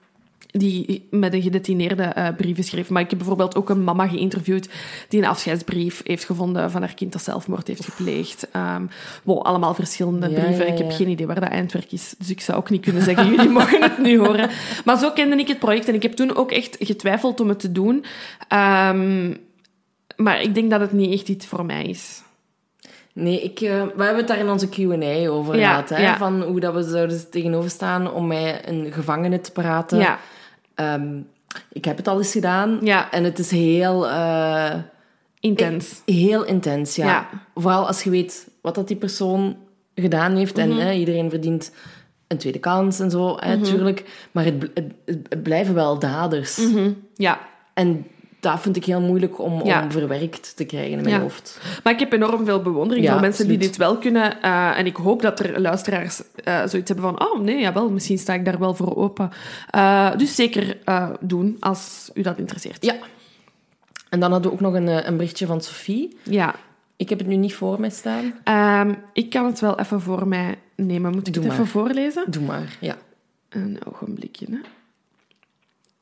die 0.50 1.06
met 1.10 1.32
een 1.32 1.42
gedetineerde 1.42 2.12
uh, 2.18 2.28
brieven 2.36 2.64
schreef. 2.64 2.90
Maar 2.90 3.02
ik 3.02 3.10
heb 3.10 3.18
bijvoorbeeld 3.18 3.56
ook 3.56 3.70
een 3.70 3.84
mama 3.84 4.08
geïnterviewd 4.08 4.68
die 5.08 5.20
een 5.20 5.28
afscheidsbrief 5.28 6.00
heeft 6.04 6.24
gevonden 6.24 6.70
van 6.70 6.80
haar 6.80 6.94
kind 6.94 7.12
dat 7.12 7.22
zelfmoord 7.22 7.66
heeft 7.66 7.84
gepleegd. 7.84 8.48
Um, 8.56 8.88
wow, 9.22 9.42
allemaal 9.42 9.74
verschillende 9.74 10.28
Ja, 10.28 10.40
brieven. 10.40 10.66
ja, 10.66 10.72
Ik 10.72 10.78
heb 10.78 10.90
geen 10.90 11.08
idee 11.08 11.26
waar 11.26 11.40
dat 11.40 11.48
eindwerk 11.48 11.92
is. 11.92 12.14
Dus 12.18 12.30
ik 12.30 12.40
zou 12.40 12.58
ook 12.58 12.70
niet 12.70 12.82
kunnen 12.82 13.02
zeggen, 13.02 13.28
jullie 13.30 13.48
mogen 13.58 13.82
het 13.82 13.98
nu 13.98 14.18
horen. 14.18 14.50
Maar 14.84 14.98
zo 14.98 15.10
kende 15.10 15.36
ik 15.36 15.48
het 15.48 15.58
project 15.58 15.88
en 15.88 15.94
ik 15.94 16.02
heb 16.02 16.12
toen 16.12 16.36
ook 16.36 16.50
echt 16.50 16.76
getwijfeld 16.80 17.40
om 17.40 17.48
het 17.48 17.60
te 17.60 17.72
doen. 17.72 18.04
Um, 18.52 19.36
maar 20.16 20.42
ik 20.42 20.54
denk 20.54 20.70
dat 20.70 20.80
het 20.80 20.92
niet 20.92 21.12
echt 21.12 21.28
iets 21.28 21.46
voor 21.46 21.64
mij 21.64 21.84
is. 21.84 22.22
Nee, 23.12 23.42
ik, 23.42 23.60
uh, 23.60 23.68
we 23.70 24.02
hebben 24.02 24.16
het 24.16 24.28
daar 24.28 24.38
in 24.38 24.48
onze 24.48 24.68
Q&A 24.68 25.28
over 25.30 25.54
gehad. 25.54 25.88
Hè? 25.88 26.16
Van 26.16 26.42
hoe 26.42 26.60
dat 26.60 26.74
we 26.74 26.82
zouden 26.82 27.30
tegenover 27.30 27.70
staan 27.70 28.12
om 28.12 28.26
met 28.26 28.60
een 28.64 28.92
gevangene 28.92 29.40
te 29.40 29.52
praten. 29.52 29.98
Ja, 29.98 30.18
Ehm, 30.78 31.20
ik 31.72 31.84
heb 31.84 31.96
het 31.96 32.08
al 32.08 32.18
eens 32.18 32.32
gedaan. 32.32 32.78
Ja. 32.82 33.10
En 33.10 33.24
het 33.24 33.38
is 33.38 33.50
heel... 33.50 34.08
eh, 34.08 34.74
intens. 35.40 36.02
Heel 36.06 36.44
intens, 36.44 36.96
ja. 36.96 37.06
Ja. 37.06 37.28
Vooral 37.54 37.86
als 37.86 38.02
je 38.02 38.10
weet 38.10 38.48
wat 38.62 38.74
dat 38.74 38.88
die 38.88 38.96
persoon 38.96 39.56
gedaan 39.94 40.36
heeft. 40.36 40.56
Mhm. 40.56 40.70
En 40.70 40.76
hè, 40.76 40.92
iedereen 40.92 41.30
verdient 41.30 41.72
een 42.26 42.38
tweede 42.38 42.58
kans 42.58 43.00
en 43.00 43.10
zo, 43.10 43.36
hè, 43.38 43.62
tuurlijk. 43.62 44.28
Maar 44.32 44.44
het, 44.44 44.70
het 45.04 45.42
blijven 45.42 45.74
wel 45.74 45.98
daders. 45.98 46.56
Mhm. 46.56 46.92
Ja, 47.14 47.40
En 47.74 48.06
dat 48.40 48.60
vind 48.60 48.76
ik 48.76 48.84
heel 48.84 49.00
moeilijk 49.00 49.38
om, 49.38 49.64
Ja. 49.64 49.82
om 49.82 49.90
verwerkt 49.90 50.56
te 50.56 50.64
krijgen 50.64 50.90
in 50.90 51.00
mijn 51.02 51.14
Ja. 51.14 51.20
hoofd. 51.20 51.60
Maar 51.84 51.92
ik 51.92 51.98
heb 51.98 52.12
enorm 52.12 52.44
veel 52.44 52.62
bewondering 52.62 53.06
Ja, 53.06 53.12
voor 53.12 53.20
mensen 53.20 53.48
die 53.48 53.58
dit 53.58 53.76
wel 53.76 53.96
kunnen. 53.98 54.42
eh, 54.42 54.78
en 54.78 54.86
ik 54.86 54.96
hoop 54.96 55.22
dat 55.22 55.40
er 55.40 55.60
luisteraars 55.60 56.22
eh, 56.44 56.56
zoiets 56.66 56.90
hebben 56.90 57.16
van... 57.16 57.20
Oh, 57.28 57.40
nee, 57.40 57.60
jawel, 57.60 57.90
misschien 57.90 58.18
sta 58.18 58.34
ik 58.34 58.44
daar 58.44 58.58
wel 58.58 58.74
voor 58.74 58.96
open. 58.96 59.30
Eh, 59.70 60.16
dus 60.16 60.34
zeker 60.34 60.76
doen, 61.20 61.56
als 61.60 62.10
u 62.14 62.22
dat 62.22 62.38
interesseert. 62.38 62.84
Ja. 62.84 62.94
En 64.08 64.20
dan 64.20 64.32
hadden 64.32 64.50
we 64.50 64.56
ook 64.56 64.62
nog 64.62 64.74
een, 64.74 65.06
een 65.08 65.16
berichtje 65.16 65.46
van 65.46 65.60
Sophie. 65.60 66.16
Ja. 66.22 66.54
Ik 66.96 67.08
heb 67.08 67.18
het 67.18 67.26
nu 67.28 67.36
niet 67.36 67.54
voor 67.54 67.80
mij 67.80 67.90
staan. 67.90 68.34
Ehm, 68.44 68.94
ik 69.12 69.30
kan 69.30 69.44
het 69.46 69.60
wel 69.60 69.78
even 69.78 70.00
voor 70.00 70.28
mij 70.28 70.58
nemen. 70.76 71.12
Moet 71.12 71.26
ik 71.26 71.34
Doe 71.34 71.42
het 71.42 71.52
even 71.52 71.64
maar. 71.64 71.72
voorlezen? 71.72 72.24
Doe 72.30 72.42
maar, 72.42 72.76
ja. 72.80 72.96
Een 73.48 73.78
ogenblikje, 73.92 74.46
hè. 74.50 74.58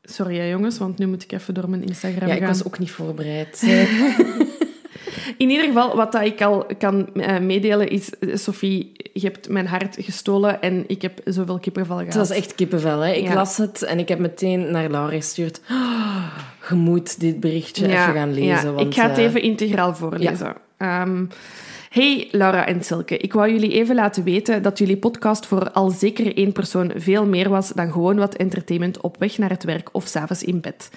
Sorry, 0.09 0.37
hè, 0.39 0.45
jongens, 0.45 0.79
want 0.79 0.99
nu 0.99 1.07
moet 1.07 1.23
ik 1.23 1.33
even 1.33 1.55
door 1.55 1.71
mijn 1.71 1.85
Instagram 1.85 2.29
Ja, 2.29 2.35
ik 2.35 2.41
gaan. 2.41 2.49
was 2.49 2.65
ook 2.65 2.79
niet 2.79 2.91
voorbereid. 2.91 3.63
In 5.39 5.51
ieder 5.51 5.67
geval, 5.67 5.97
wat 5.97 6.13
dat 6.13 6.23
ik 6.23 6.43
al 6.43 6.67
kan 6.79 7.15
eh, 7.15 7.39
meedelen 7.39 7.89
is... 7.89 8.19
eh, 8.19 8.37
Sophie, 8.37 8.93
je 9.13 9.21
hebt 9.27 9.49
mijn 9.49 9.67
hart 9.67 9.97
gestolen 10.01 10.61
en 10.63 10.85
ik 10.87 11.03
heb 11.03 11.21
zoveel 11.25 11.59
kippenvel 11.59 11.97
gehad. 11.97 12.13
Het 12.13 12.29
was 12.29 12.31
echt 12.39 12.55
kippenvel, 12.55 13.01
hè. 13.01 13.13
Ik 13.13 13.27
Ja. 13.27 13.35
las 13.35 13.57
het 13.57 13.83
en 13.83 13.99
ik 13.99 14.09
heb 14.09 14.19
meteen 14.19 14.71
naar 14.71 14.91
Laura 14.91 15.15
gestuurd. 15.17 15.61
Oh, 15.71 16.25
je 16.69 16.75
moet 16.75 17.21
dit 17.21 17.41
berichtje 17.41 17.85
even 17.87 17.97
gaan 18.15 18.35
lezen. 18.35 18.47
ja. 18.69 18.73
want, 18.73 18.87
ik 18.87 18.95
ga 18.95 19.09
het 19.09 19.19
eh, 19.19 19.25
even 19.25 19.43
integraal 19.43 19.95
voorlezen. 19.95 20.55
Ehm, 20.77 21.25
hey 21.97 22.29
Laura 22.31 22.67
en 22.67 22.83
Silke, 22.85 23.17
ik 23.17 23.33
wou 23.33 23.53
jullie 23.53 23.73
even 23.73 23.95
laten 23.95 24.25
weten 24.25 24.63
dat 24.63 24.79
jullie 24.79 24.97
podcast 24.97 25.47
voor 25.47 25.71
al 25.71 25.91
zeker 25.91 26.37
één 26.37 26.53
persoon 26.53 26.93
veel 26.97 27.27
meer 27.27 27.49
was 27.49 27.69
dan 27.69 27.93
gewoon 27.93 28.17
wat 28.17 28.35
entertainment 28.35 29.01
op 29.01 29.17
weg 29.19 29.39
naar 29.39 29.51
het 29.51 29.65
werk 29.65 29.89
of 29.93 30.07
s'avonds 30.07 30.43
in 30.43 30.61
bed. 30.61 30.91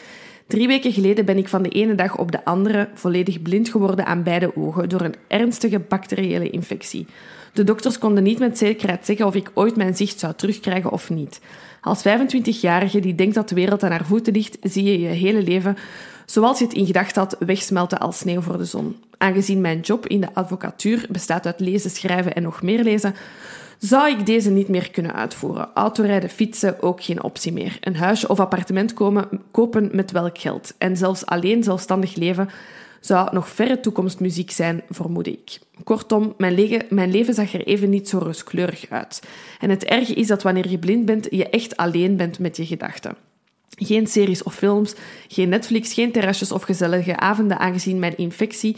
Drie 0.48 0.68
weken 0.68 0.92
geleden 0.92 1.26
ben 1.26 1.38
ik 1.38 1.48
van 1.48 1.64
de 1.64 1.70
ene 1.70 1.96
dag 1.96 2.18
op 2.18 2.32
de 2.32 2.46
andere 2.46 2.90
volledig 2.94 3.42
blind 3.42 3.70
geworden 3.70 4.06
aan 4.06 4.24
beide 4.24 4.56
ogen 4.56 4.90
door 4.90 5.02
een 5.02 5.16
ernstige 5.28 5.80
bacteriële 5.80 6.50
infectie. 6.50 7.06
De 7.54 7.64
dokters 7.64 7.98
konden 7.98 8.24
niet 8.24 8.40
met 8.40 8.58
zekerheid 8.58 9.06
zeggen 9.06 9.26
of 9.26 9.36
ik 9.36 9.52
ooit 9.54 9.76
mijn 9.76 9.96
zicht 9.96 10.20
zou 10.20 10.34
terugkrijgen 10.36 10.92
of 10.92 11.10
niet. 11.10 11.42
Als 11.82 12.04
25-jarige 12.08 13.00
die 13.00 13.16
denkt 13.16 13.36
dat 13.36 13.50
de 13.50 13.56
wereld 13.56 13.84
aan 13.84 13.92
haar 13.92 14.06
voeten 14.06 14.34
ligt, 14.34 14.58
zie 14.62 14.84
je 14.84 15.00
je 15.00 15.08
hele 15.08 15.44
leven 15.44 15.78
zoals 16.30 16.60
je 16.60 16.66
het 16.66 16.74
in 16.74 16.86
gedachten 16.86 17.22
had, 17.22 17.36
wegsmelten 17.40 18.00
als 18.00 18.18
sneeuw 18.18 18.42
voor 18.42 18.58
de 18.58 18.66
zon. 18.66 18.96
Aangezien 19.18 19.62
mijn 19.62 19.80
job 19.80 20.08
in 20.08 20.22
de 20.22 20.34
advocatuur 20.34 21.06
bestaat 21.10 21.46
uit 21.46 21.60
lezen, 21.60 21.90
schrijven 21.90 22.36
en 22.36 22.44
nog 22.44 22.62
meer 22.62 22.84
lezen, 22.84 23.16
zou 23.78 24.10
ik 24.10 24.26
deze 24.26 24.50
niet 24.50 24.68
meer 24.68 24.92
kunnen 24.92 25.14
uitvoeren. 25.14 25.70
Autorijden, 25.74 26.30
fietsen, 26.30 26.82
ook 26.82 27.04
geen 27.04 27.24
optie 27.24 27.54
meer. 27.54 27.78
Een 27.82 27.96
huisje 27.96 28.28
of 28.28 28.40
appartement 28.40 28.94
komen, 28.94 29.28
kopen 29.52 29.90
met 29.92 30.12
welk 30.12 30.38
geld. 30.38 30.74
En 30.78 30.98
zelfs 30.98 31.26
alleen 31.26 31.64
zelfstandig 31.64 32.16
leven 32.16 32.50
zou 33.00 33.34
nog 33.34 33.50
verre 33.50 33.80
toekomstmuziek 33.80 34.52
zijn, 34.52 34.82
vermoed 34.90 35.28
ik. 35.28 35.60
Kortom, 35.84 36.34
mijn, 36.38 36.84
mijn 36.90 37.12
leven 37.12 37.34
zag 37.34 37.54
er 37.54 37.68
even 37.68 37.90
niet 37.90 38.10
zo 38.10 38.18
rooskleurig 38.18 38.86
uit. 38.90 39.22
En 39.60 39.70
het 39.70 39.84
erge 39.84 40.14
is 40.14 40.28
dat 40.28 40.44
wanneer 40.44 40.70
je 40.70 40.80
blind 40.80 41.06
bent, 41.06 41.28
je 41.30 41.50
echt 41.50 41.78
alleen 41.78 42.18
bent 42.18 42.40
met 42.40 42.58
je 42.58 42.66
gedachten. 42.66 43.16
Geen 43.78 44.08
series 44.08 44.44
of 44.44 44.56
films, 44.56 44.96
geen 45.28 45.50
Netflix, 45.50 45.94
geen 45.94 46.12
terrasjes 46.12 46.52
of 46.52 46.64
gezellige 46.64 47.18
avonden, 47.18 47.60
aangezien 47.60 48.00
mijn 48.00 48.18
infectie, 48.18 48.78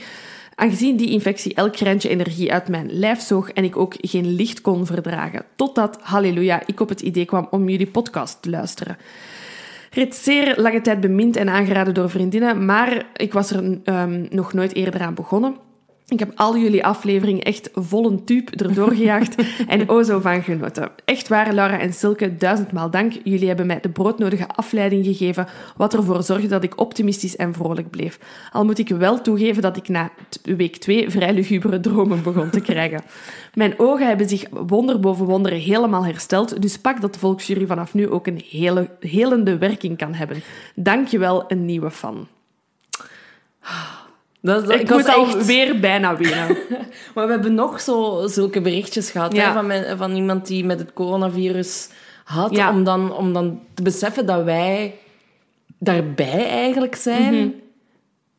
aangezien 0.56 0.98
die 0.98 1.10
infectie 1.10 1.54
elk 1.54 1.76
greintje 1.76 2.10
energie 2.10 2.54
uit 2.54 2.68
mijn 2.68 2.92
lijf 2.92 3.22
zoog 3.22 3.52
en 3.52 3.64
ik 3.64 3.78
ook 3.78 3.96
geen 3.98 4.28
licht 4.36 4.62
kon 4.62 4.86
verdragen. 4.86 5.46
Totdat, 5.56 5.98
halleluja, 6.02 6.62
ik 6.66 6.80
op 6.80 6.90
het 6.90 7.02
idee 7.02 7.26
kwam 7.26 7.48
om 7.52 7.70
jullie 7.70 7.88
podcast 7.88 8.42
te 8.42 8.50
luisteren. 8.50 8.98
Reeds 9.90 10.24
zeer 10.24 10.54
lange 10.58 10.82
tijd 10.82 11.00
bemind 11.00 11.36
en 11.36 11.50
aangeraden 11.50 11.94
door 11.94 12.10
vriendinnen, 12.10 12.66
maar 12.66 13.06
ik 13.16 13.34
was 13.34 13.52
er 13.52 13.80
ehm, 13.84 14.26
nog 14.30 14.54
nooit 14.54 14.76
eerder 14.76 15.02
aan 15.02 15.14
begonnen. 15.14 15.56
Ik 16.12 16.20
heb 16.20 16.32
al 16.36 16.58
jullie 16.58 16.86
afleveringen 16.86 17.42
echt 17.42 17.70
vol 17.74 18.12
een 18.12 18.24
tube 18.26 18.52
erdoor 18.52 18.92
gejaagd 18.92 19.36
en 19.68 19.90
o 19.90 20.04
zo 20.04 20.20
van 20.20 20.44
genoten. 20.44 20.92
Echt 21.06 21.28
waar, 21.28 21.54
Laura 21.54 21.80
en 21.80 21.94
Silke, 21.94 22.38
duizendmaal 22.38 22.90
dank. 22.90 23.14
Jullie 23.24 23.48
hebben 23.48 23.66
mij 23.66 23.80
de 23.80 23.90
broodnodige 23.90 24.48
afleiding 24.48 25.06
gegeven, 25.06 25.48
wat 25.78 25.94
ervoor 25.94 26.24
zorgde 26.24 26.48
dat 26.48 26.64
ik 26.64 26.80
optimistisch 26.80 27.36
en 27.36 27.54
vrolijk 27.54 27.90
bleef. 27.90 28.20
Al 28.52 28.66
moet 28.66 28.80
ik 28.80 28.90
wel 28.90 29.22
toegeven 29.22 29.62
dat 29.62 29.78
ik 29.78 29.88
na 29.88 30.12
week 30.44 30.78
twee 30.78 31.10
vrij 31.10 31.34
lugubere 31.34 31.80
dromen 31.80 32.24
begon 32.24 32.50
te 32.50 32.62
krijgen. 32.62 33.02
Mijn 33.54 33.80
ogen 33.80 34.08
hebben 34.08 34.30
zich 34.30 34.46
wonder 34.50 35.00
boven 35.00 35.26
wonder 35.26 35.52
helemaal 35.52 36.06
hersteld, 36.06 36.62
dus 36.62 36.78
pak 36.78 37.02
dat 37.02 37.14
de 37.14 37.20
volksjury 37.20 37.66
vanaf 37.66 37.94
nu 37.94 38.10
ook 38.10 38.28
een 38.28 38.44
hele, 38.50 38.90
helende 39.00 39.58
werking 39.58 39.98
kan 39.98 40.14
hebben. 40.14 40.44
Dank 40.76 41.08
je 41.08 41.20
wel, 41.20 41.44
een 41.48 41.66
nieuwe 41.66 41.92
fan. 41.92 42.28
Dat, 44.42 44.66
dat- 44.66 44.80
Ik, 44.80 44.90
was 44.90 44.98
moet 45.02 45.16
al 45.16 45.26
echt- 45.26 45.46
weer 45.46 45.80
bijna 45.80 46.18
winnen. 46.18 46.58
Maar 47.16 47.26
we 47.26 47.32
hebben 47.32 47.54
nog 47.54 47.82
zo, 47.82 48.28
zulke 48.28 48.62
berichtjes 48.62 49.12
gehad 49.12 49.34
Ja. 49.36 49.48
hè, 49.48 49.54
van, 49.54 49.66
men- 49.68 49.98
van 49.98 50.16
iemand 50.16 50.48
die 50.48 50.66
met 50.66 50.80
het 50.80 50.94
coronavirus 50.94 51.90
had. 52.24 52.56
Ja. 52.56 52.70
Om, 52.72 52.84
dan, 52.84 53.14
om 53.14 53.34
dan 53.34 53.60
te 53.74 53.82
beseffen 53.84 54.26
dat 54.26 54.44
wij 54.44 54.96
daarbij 55.80 56.48
eigenlijk 56.48 56.96
zijn, 56.96 57.34
Mhm. 57.34 57.50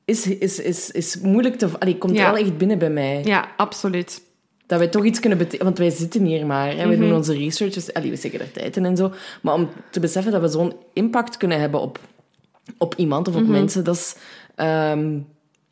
is, 0.05 0.27
is, 0.27 0.59
is, 0.61 0.91
is 0.91 1.19
moeilijk 1.21 1.59
te... 1.59 1.69
Allee, 1.79 1.99
komt 1.99 2.17
Ja. 2.17 2.33
wel 2.33 2.41
echt 2.45 2.59
binnen 2.59 2.79
bij 2.79 2.91
mij. 2.91 3.21
Ja, 3.25 3.49
absoluut. 3.57 4.23
Dat 4.67 4.79
wij 4.79 4.89
toch 4.89 5.05
iets 5.05 5.21
kunnen 5.21 5.39
betekenen. 5.39 5.65
Want 5.65 5.79
wij 5.79 5.91
zitten 5.91 6.25
hier 6.25 6.47
maar. 6.47 6.69
Hè. 6.69 6.75
Mhm. 6.77 6.89
We 6.89 6.99
doen 6.99 7.13
onze 7.15 7.35
research. 7.35 7.73
Dus, 7.75 7.95
allee, 7.95 8.11
we 8.11 8.17
steken 8.17 8.41
er 8.41 8.53
tijd 8.53 8.77
in 8.77 8.85
en 8.85 8.97
zo. 8.97 9.13
Maar 9.43 9.55
om 9.55 9.69
te 9.91 10.01
beseffen 10.01 10.33
dat 10.33 10.41
we 10.41 10.49
zo'n 10.49 10.73
impact 10.93 11.37
kunnen 11.37 11.61
hebben 11.61 11.81
op, 11.81 11.99
op 12.79 12.95
iemand 12.95 13.29
of 13.29 13.35
op 13.35 13.43
Mhm. 13.43 13.51
mensen, 13.51 13.85
dat 13.85 13.95
is... 13.97 14.17
ehm, 14.55 15.19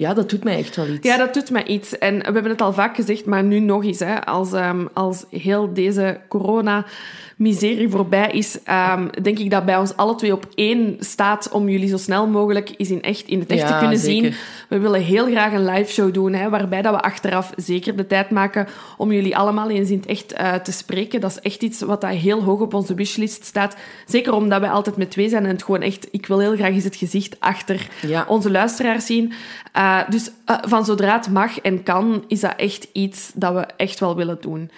Ja, 0.00 0.14
dat 0.14 0.30
doet 0.30 0.44
mij 0.44 0.58
echt 0.58 0.76
wel 0.76 0.86
iets. 0.88 1.06
Ja, 1.08 1.16
dat 1.16 1.34
doet 1.34 1.50
mij 1.50 1.64
iets. 1.66 1.98
En 1.98 2.16
we 2.18 2.22
hebben 2.24 2.50
het 2.50 2.60
al 2.60 2.72
vaak 2.72 2.94
gezegd, 2.96 3.24
maar 3.24 3.44
nu 3.44 3.58
nog 3.58 3.84
eens. 3.84 3.98
Hè, 3.98 4.24
als, 4.26 4.52
ehm, 4.52 4.86
als 4.92 5.24
heel 5.30 5.72
deze 5.74 6.20
corona-miserie 6.28 7.88
voorbij 7.88 8.30
is, 8.30 8.58
ehm, 8.64 9.06
denk 9.22 9.38
ik 9.38 9.50
dat 9.50 9.64
bij 9.64 9.76
ons 9.76 9.96
alle 9.96 10.14
twee 10.14 10.32
op 10.32 10.46
één 10.54 10.96
staat 11.00 11.48
om 11.50 11.68
jullie 11.68 11.88
zo 11.88 11.96
snel 11.96 12.26
mogelijk 12.26 12.70
eens 12.76 12.90
in, 12.90 13.02
echt, 13.02 13.26
in 13.28 13.38
het 13.40 13.50
echt 13.50 13.66
te 13.66 13.76
kunnen 13.78 13.98
zeker. 13.98 14.22
zien. 14.32 14.34
We 14.68 14.78
willen 14.78 15.02
heel 15.02 15.26
graag 15.26 15.52
een 15.52 15.64
live 15.64 15.92
show 15.92 16.14
doen, 16.14 16.32
hè, 16.32 16.48
waarbij 16.48 16.82
dat 16.82 16.94
we 16.94 17.00
achteraf 17.00 17.52
zeker 17.56 17.96
de 17.96 18.06
tijd 18.06 18.30
maken 18.30 18.66
om 18.96 19.12
jullie 19.12 19.36
allemaal 19.36 19.70
eens 19.70 19.90
in 19.90 19.96
het 19.96 20.06
echt 20.06 20.32
eh, 20.32 20.54
te 20.54 20.72
spreken. 20.72 21.20
Dat 21.20 21.30
is 21.30 21.40
echt 21.40 21.62
iets 21.62 21.80
wat 21.80 22.00
dat 22.00 22.10
heel 22.10 22.42
hoog 22.42 22.60
op 22.60 22.74
onze 22.74 22.94
wishlist 22.94 23.44
staat. 23.44 23.76
Zeker 24.06 24.32
omdat 24.32 24.60
wij 24.60 24.70
altijd 24.70 24.96
met 24.96 25.10
twee 25.10 25.28
zijn 25.28 25.44
en 25.44 25.50
het 25.50 25.62
gewoon 25.62 25.82
echt... 25.82 26.08
Ik 26.10 26.26
wil 26.26 26.38
heel 26.38 26.56
graag 26.56 26.70
eens 26.72 26.84
het 26.84 26.96
gezicht 26.96 27.36
achter 27.40 27.88
Ja. 28.06 28.24
onze 28.28 28.50
luisteraars 28.50 29.06
zien. 29.06 29.32
Uh, 29.90 30.08
dus 30.08 30.30
uh, 30.46 30.56
van 30.60 30.84
zodra 30.84 31.16
het 31.16 31.30
mag 31.30 31.60
en 31.60 31.82
kan, 31.82 32.24
is 32.28 32.40
dat 32.40 32.54
echt 32.56 32.88
iets 32.92 33.30
dat 33.34 33.54
we 33.54 33.60
echt 33.60 34.00
wel 34.00 34.16
willen 34.16 34.38
doen. 34.40 34.70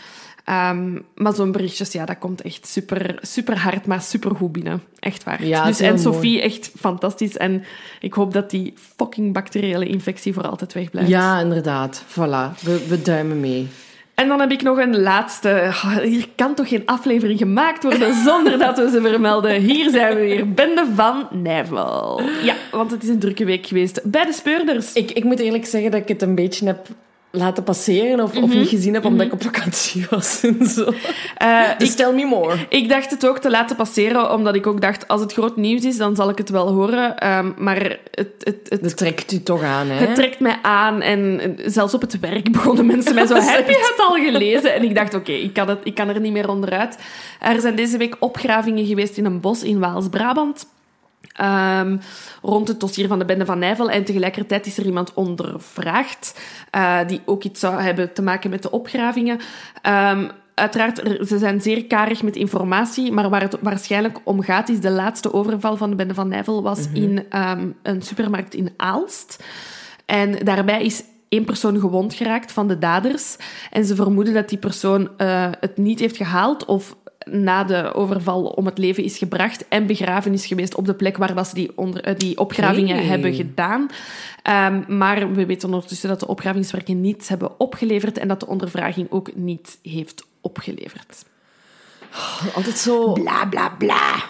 Um, 0.51 1.05
maar 1.15 1.35
zo'n 1.35 1.53
berichtjes, 1.53 1.93
ja, 1.93 2.05
dat 2.05 2.19
komt 2.19 2.43
echt 2.43 2.67
super, 2.67 3.19
super 3.21 3.59
hard, 3.59 3.87
maar 3.87 4.03
super 4.03 4.37
goed 4.37 4.53
binnen. 4.53 4.83
Echt 4.99 5.25
waar. 5.25 5.45
Ja, 5.45 5.65
dus 5.65 5.81
en. 5.81 5.99
Sophie, 5.99 6.43
echt 6.43 6.73
fantastisch. 6.79 7.37
En 7.37 7.65
ik 8.01 8.15
hoop 8.15 8.33
dat 8.33 8.51
die 8.51 8.75
fucking 8.97 9.33
bacteriële 9.33 9.87
infectie 9.87 10.33
voor 10.33 10.49
altijd 10.49 10.73
wegblijft. 10.73 11.09
Ja, 11.09 11.41
inderdaad. 11.41 12.05
Voilà. 12.09 12.61
We, 12.61 12.87
we 12.89 13.03
duimen 13.03 13.41
mee. 13.41 13.69
En 14.15 14.29
dan 14.29 14.41
heb 14.41 14.51
ik 14.51 14.63
nog 14.63 14.79
een 14.79 15.01
laatste. 15.01 15.49
Oh, 15.69 15.97
hier 15.97 16.29
kan 16.37 16.55
toch 16.55 16.69
geen 16.69 16.83
aflevering 16.87 17.39
gemaakt 17.39 17.83
worden 17.83 18.15
zonder 18.15 18.59
dat 18.59 18.79
we 18.79 18.91
ze 18.91 19.01
vermelden. 19.01 19.61
Hier 19.61 19.91
zijn 19.91 20.15
we 20.15 20.21
weer. 20.21 20.53
Bende 20.53 20.87
van 20.95 21.29
Nijvel. 21.31 22.21
Ja, 22.43 22.55
want 22.71 22.91
het 22.91 23.03
is 23.03 23.09
een 23.09 23.19
drukke 23.19 23.45
week 23.45 23.67
geweest 23.67 24.01
bij 24.05 24.25
de 24.25 24.33
speurders. 24.33 24.93
Ik, 24.93 25.11
ik 25.11 25.25
moet 25.25 25.39
eerlijk 25.39 25.67
zeggen 25.67 25.91
dat 25.91 26.01
ik 26.01 26.09
het 26.09 26.23
een 26.23 26.35
beetje 26.35 26.67
heb 26.67 26.87
laten 27.35 27.63
passeren 27.63 28.21
of, 28.23 28.33
Mhm. 28.35 28.43
of 28.43 28.55
niet 28.55 28.69
gezien 28.69 28.95
heb 28.95 29.05
omdat 29.05 29.27
ik 29.27 29.33
op 29.33 29.43
vakantie 29.43 30.07
was 30.11 30.43
en 30.43 30.67
zo. 30.67 30.81
Uh, 31.43 31.69
Dus 31.79 31.91
ik, 31.91 31.97
tell 31.97 32.13
me 32.13 32.25
more. 32.25 32.55
ik 32.69 32.89
dacht 32.89 33.11
het 33.11 33.27
ook 33.27 33.39
te 33.39 33.51
laten 33.51 33.77
passeren, 33.77 34.33
omdat 34.33 34.55
ik 34.55 34.67
ook 34.67 34.81
dacht, 34.81 35.09
als 35.09 35.21
het 35.21 35.33
groot 35.33 35.57
nieuws 35.57 35.85
is, 35.85 35.97
dan 35.97 36.17
zal 36.17 36.29
ik 36.29 36.39
het 36.39 36.49
wel 36.51 36.69
horen. 36.73 37.29
Um, 37.39 37.55
maar 37.59 37.99
het, 38.11 38.29
het, 38.39 38.57
het, 38.69 38.83
Dat 38.83 38.97
trekt 38.97 39.33
u 39.33 39.43
toch 39.43 39.63
aan, 39.63 39.87
hè? 39.87 39.95
het 40.07 40.15
trekt 40.15 40.41
mij 40.41 40.59
aan. 40.63 41.01
En 41.01 41.41
zelfs 41.65 41.95
op 41.95 42.01
het 42.01 42.21
werk 42.21 42.53
begonnen 42.53 42.87
mensen 42.87 43.15
mij 43.15 43.27
zo, 43.27 43.35
heb 43.41 43.69
je 43.69 43.93
het 43.97 44.07
al 44.09 44.15
gelezen? 44.15 44.75
En 44.75 44.83
ik 44.83 44.95
dacht, 44.95 45.15
oké, 45.15 45.31
okay, 45.31 45.43
ik, 45.43 45.53
kan 45.53 45.69
het- 45.69 45.81
ik 45.85 45.95
kan 45.95 46.09
er 46.09 46.21
niet 46.21 46.33
meer 46.33 46.49
onderuit. 46.49 46.99
Er 47.41 47.61
zijn 47.61 47.75
deze 47.77 47.97
week 47.97 48.17
opgravingen 48.19 48.87
geweest 48.87 49.17
in 49.17 49.25
een 49.25 49.41
bos 49.41 49.63
in 49.63 49.79
Waals-Brabant. 49.79 50.67
Um, 51.41 52.01
rond 52.43 52.69
het 52.69 52.81
dossier 52.81 53.09
van 53.09 53.19
de 53.19 53.25
bende 53.25 53.45
van 53.45 53.59
Nijvel. 53.59 53.91
En 53.91 54.05
tegelijkertijd 54.05 54.67
is 54.67 54.79
er 54.79 54.85
iemand 54.85 55.15
ondervraagd 55.15 56.41
uh, 56.77 56.99
die 57.07 57.21
ook 57.25 57.45
iets 57.45 57.61
zou 57.61 57.81
hebben 57.81 58.13
te 58.13 58.23
maken 58.23 58.51
met 58.51 58.63
de 58.63 58.71
opgravingen. 58.71 59.41
Um, 59.87 60.31
uiteraard, 60.55 61.09
er, 61.09 61.27
ze 61.27 61.39
zijn 61.39 61.61
zeer 61.61 61.85
karig 61.87 62.23
met 62.23 62.37
informatie, 62.37 63.13
maar 63.13 63.31
waar 63.31 63.41
het 63.41 63.57
waarschijnlijk 63.61 64.19
om 64.25 64.43
gaat 64.43 64.69
is 64.69 64.81
de 64.81 64.91
laatste 64.91 65.33
overval 65.33 65.77
van 65.77 65.91
de 65.91 65.97
bende 65.97 66.15
van 66.15 66.29
Nijvel 66.29 66.63
was 66.63 66.79
mm 66.79 66.95
-hmm. 66.95 67.03
in 67.03 67.27
um, 67.41 67.77
een 67.83 68.03
supermarkt 68.03 68.55
in 68.55 68.71
Aalst. 68.77 69.45
En 70.07 70.45
daarbij 70.45 70.85
is 70.85 71.03
één 71.29 71.45
persoon 71.45 71.81
gewond 71.81 72.15
geraakt 72.15 72.53
van 72.53 72.69
de 72.69 72.79
daders. 72.79 73.37
En 73.71 73.85
ze 73.85 73.95
vermoeden 73.95 74.35
dat 74.35 74.49
die 74.49 74.59
persoon 74.59 75.09
uh, 75.19 75.51
het 75.61 75.77
niet 75.77 76.01
heeft 76.01 76.17
gehaald 76.17 76.65
of 76.65 76.97
na 77.31 77.65
de 77.65 77.95
overval 77.95 78.45
om 78.45 78.67
het 78.67 78.79
leven 78.79 79.05
is 79.05 79.19
gebracht 79.19 79.69
en 79.69 79.87
begraven 79.87 80.33
is 80.33 80.47
geweest 80.47 80.75
op 80.75 80.87
de 80.87 80.95
plek 80.95 81.17
waar 81.17 81.35
dat 81.35 81.47
ze 81.49 81.55
die, 81.55 81.71
onder, 81.75 82.19
die 82.19 82.39
opgravingen 82.39 83.07
hebben 83.07 83.35
gedaan. 83.35 83.91
Um, 84.49 84.85
maar 84.97 85.33
we 85.33 85.47
weten 85.47 85.69
ondertussen 85.69 86.09
dat 86.09 86.21
de 86.21 86.27
opgravingswerken 86.27 87.01
niets 87.01 87.29
hebben 87.29 87.61
opgeleverd 87.61 88.19
en 88.19 88.29
dat 88.29 88.41
de 88.41 88.47
ondervraging 88.47 89.11
ook 89.11 89.35
niet 89.35 89.79
heeft 89.83 90.25
opgeleverd. 90.41 91.25
Altijd 92.55 92.79
zo... 92.79 93.13
Bla, 93.13 93.47
bla, 93.47 93.69
bla. 93.69 94.25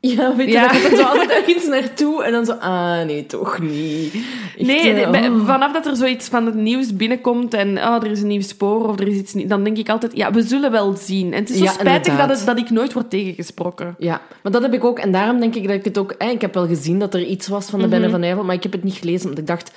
Ja, 0.00 0.36
weet 0.36 0.46
je, 0.46 0.52
Ja. 0.52 0.72
dat 0.72 0.98
er 0.98 1.04
altijd 1.04 1.30
ergens 1.30 1.66
naartoe 1.66 2.24
en 2.24 2.32
dan 2.32 2.44
zo... 2.44 2.52
Ah, 2.52 3.04
nee, 3.04 3.26
toch 3.26 3.58
niet. 3.58 4.14
Echt, 4.14 4.66
Nee, 4.66 4.92
eh, 4.92 5.32
oh. 5.32 5.46
vanaf 5.46 5.72
dat 5.72 5.86
er 5.86 5.96
zoiets 5.96 6.28
van 6.28 6.46
het 6.46 6.54
nieuws 6.54 6.96
binnenkomt 6.96 7.54
en 7.54 7.78
oh, 7.78 7.94
er 7.94 8.10
is 8.10 8.20
een 8.20 8.26
nieuw 8.26 8.40
spoor 8.42 8.88
of 8.88 9.00
er 9.00 9.08
is 9.08 9.16
iets 9.16 9.34
niet, 9.34 9.48
dan 9.48 9.64
denk 9.64 9.76
ik 9.76 9.88
altijd, 9.88 10.16
ja, 10.16 10.32
we 10.32 10.42
zullen 10.42 10.70
wel 10.70 10.96
zien. 10.96 11.32
En 11.32 11.40
het 11.40 11.50
is 11.50 11.58
zo 11.58 11.64
Ja, 11.64 11.70
spijtig 11.70 12.16
dat, 12.16 12.28
het, 12.28 12.46
dat 12.46 12.58
ik 12.58 12.70
nooit 12.70 12.92
word 12.92 13.10
tegengesproken. 13.10 13.94
Ja, 13.98 14.20
maar 14.42 14.52
dat 14.52 14.62
heb 14.62 14.72
ik 14.72 14.84
ook. 14.84 14.98
En 14.98 15.12
daarom 15.12 15.40
denk 15.40 15.54
ik 15.54 15.66
dat 15.66 15.76
ik 15.76 15.84
het 15.84 15.98
ook... 15.98 16.10
Eh, 16.12 16.30
ik 16.30 16.40
heb 16.40 16.54
wel 16.54 16.66
gezien 16.66 16.98
dat 16.98 17.14
er 17.14 17.24
iets 17.24 17.48
was 17.48 17.66
van 17.66 17.80
de. 17.80 17.88
Benne 17.88 18.10
van 18.10 18.20
Nijvel, 18.20 18.44
maar 18.44 18.54
ik 18.54 18.62
heb 18.62 18.72
het 18.72 18.84
niet 18.84 18.94
gelezen, 18.96 19.26
want 19.26 19.38
ik 19.38 19.46
dacht... 19.46 19.70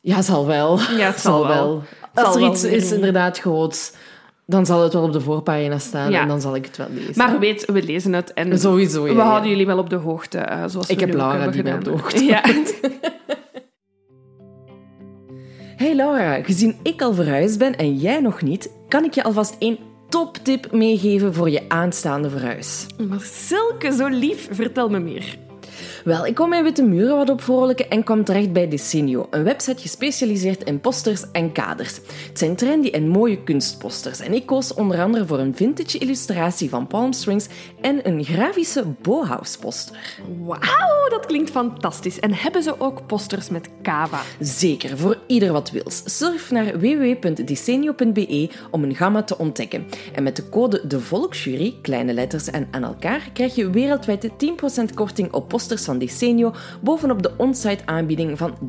Ja, 0.00 0.22
zal 0.22 0.46
wel. 0.46 0.78
Ja, 0.78 1.06
het 1.06 1.20
zal 1.30 1.46
wel. 1.46 1.82
Als 2.14 2.24
Zal 2.24 2.34
er 2.34 2.40
wel 2.40 2.50
iets 2.50 2.64
is, 2.64 2.92
inderdaad, 2.92 3.38
groots, 3.38 3.92
dan 4.50 4.66
zal 4.66 4.82
het 4.82 4.92
wel 4.92 5.02
op 5.02 5.12
de 5.12 5.20
voorpagina 5.20 5.78
staan 5.78 6.10
Ja. 6.10 6.22
en 6.22 6.28
dan 6.28 6.40
zal 6.40 6.56
ik 6.56 6.64
het 6.66 6.76
wel 6.76 6.86
lezen. 6.90 7.12
Maar 7.16 7.38
weet, 7.38 7.64
we 7.72 7.82
lezen 7.82 8.12
het 8.12 8.32
en 8.32 8.58
Sowieso, 8.58 9.06
ja, 9.06 9.14
we 9.14 9.20
houden 9.20 9.50
jullie 9.50 9.66
wel 9.66 9.78
op 9.78 9.90
de 9.90 9.96
hoogte. 9.96 10.38
eh, 10.38 10.64
zoals 10.66 10.88
Ik 10.88 10.98
we 10.98 11.04
heb 11.04 11.14
Laura 11.14 11.46
die 11.48 11.62
mij 11.62 11.74
op 11.74 11.84
de 11.84 11.90
hoogte 11.90 12.24
Ja. 12.24 12.42
Hey 15.76 15.94
Laura, 15.94 16.42
gezien 16.42 16.76
ik 16.82 17.02
al 17.02 17.14
verhuisd 17.14 17.58
ben 17.58 17.76
en 17.76 17.96
jij 17.96 18.20
nog 18.20 18.42
niet, 18.42 18.70
kan 18.88 19.04
ik 19.04 19.14
je 19.14 19.22
alvast 19.22 19.56
één 19.58 19.78
toptip 20.08 20.72
meegeven 20.72 21.34
voor 21.34 21.50
je 21.50 21.62
aanstaande 21.68 22.30
verhuis. 22.30 22.86
Maar 23.08 23.20
Silke, 23.20 23.92
zo 23.92 24.06
lief, 24.08 24.48
vertel 24.50 24.88
me 24.88 24.98
meer. 24.98 25.36
Wel, 26.04 26.26
ik 26.26 26.34
kwam 26.34 26.48
mijn 26.48 26.64
witte 26.64 26.82
muren 26.82 27.16
wat 27.16 27.30
op 27.30 27.42
vrolijken 27.42 27.90
en 27.90 28.04
kwam 28.04 28.24
terecht 28.24 28.52
bij 28.52 28.68
Decenio, 28.68 29.26
een 29.30 29.44
website 29.44 29.80
gespecialiseerd 29.80 30.64
in 30.64 30.80
posters 30.80 31.24
en 31.32 31.52
kaders. 31.52 31.94
Het 32.28 32.38
zijn 32.38 32.56
trendy 32.56 32.88
en 32.88 33.08
mooie 33.08 33.42
kunstposters 33.42 34.20
en 34.20 34.32
ik 34.32 34.46
koos 34.46 34.74
onder 34.74 35.00
andere 35.02 35.26
voor 35.26 35.38
een 35.38 35.56
vintage 35.56 35.98
illustratie 35.98 36.68
van 36.68 36.86
Palm 36.86 37.12
Strings 37.12 37.48
en 37.80 38.08
een 38.08 38.24
grafische 38.24 38.84
Bauhaus 39.02 39.56
poster. 39.56 40.18
Wauw, 40.40 41.08
dat 41.08 41.26
klinkt 41.26 41.50
fantastisch. 41.50 42.18
En 42.18 42.34
hebben 42.34 42.62
ze 42.62 42.80
ook 42.80 43.06
posters 43.06 43.48
met 43.48 43.68
kava? 43.82 44.20
Zeker, 44.40 44.98
voor 44.98 45.18
ieder 45.26 45.52
wat 45.52 45.70
wils. 45.70 46.02
Surf 46.04 46.50
naar 46.50 46.78
www.decenio.be 46.78 48.50
om 48.70 48.84
een 48.84 48.94
gamma 48.94 49.22
te 49.22 49.38
ontdekken. 49.38 49.86
En 50.14 50.22
met 50.22 50.36
de 50.36 50.48
code 50.48 50.86
De 50.86 51.00
Volksjury, 51.00 51.74
kleine 51.82 52.12
letters 52.12 52.50
en 52.50 52.68
aan 52.70 52.84
elkaar, 52.84 53.30
krijg 53.32 53.54
je 53.54 53.70
wereldwijd 53.70 54.28
10% 54.28 54.94
korting 54.94 55.32
op 55.32 55.48
posters 55.48 55.69
van 55.78 55.98
Decenio 55.98 56.54
bovenop 56.80 57.22
de 57.22 57.32
onsite 57.36 57.86
aanbieding 57.86 58.38
van 58.38 58.58
30%. 58.62 58.68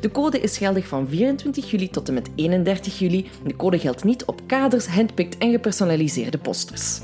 De 0.00 0.10
code 0.12 0.40
is 0.40 0.58
geldig 0.58 0.86
van 0.86 1.08
24 1.08 1.70
juli 1.70 1.90
tot 1.90 2.08
en 2.08 2.14
met 2.14 2.30
31 2.34 2.98
juli. 2.98 3.30
De 3.44 3.56
code 3.56 3.78
geldt 3.78 4.04
niet 4.04 4.24
op 4.24 4.40
kaders, 4.46 4.86
handpicked 4.86 5.38
en 5.38 5.50
gepersonaliseerde 5.50 6.38
posters. 6.38 7.00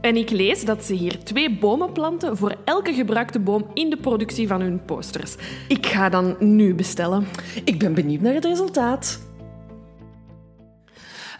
En 0.00 0.16
ik 0.16 0.30
lees 0.30 0.64
dat 0.64 0.84
ze 0.84 0.94
hier 0.94 1.18
twee 1.24 1.58
bomen 1.58 1.92
planten 1.92 2.36
voor 2.36 2.54
elke 2.64 2.92
gebruikte 2.92 3.38
boom 3.38 3.66
in 3.74 3.90
de 3.90 3.96
productie 3.96 4.48
van 4.48 4.60
hun 4.60 4.84
posters. 4.84 5.34
Ik 5.68 5.86
ga 5.86 6.08
dan 6.08 6.36
nu 6.38 6.74
bestellen. 6.74 7.26
Ik 7.64 7.78
ben 7.78 7.94
benieuwd 7.94 8.20
naar 8.20 8.34
het 8.34 8.44
resultaat. 8.44 9.20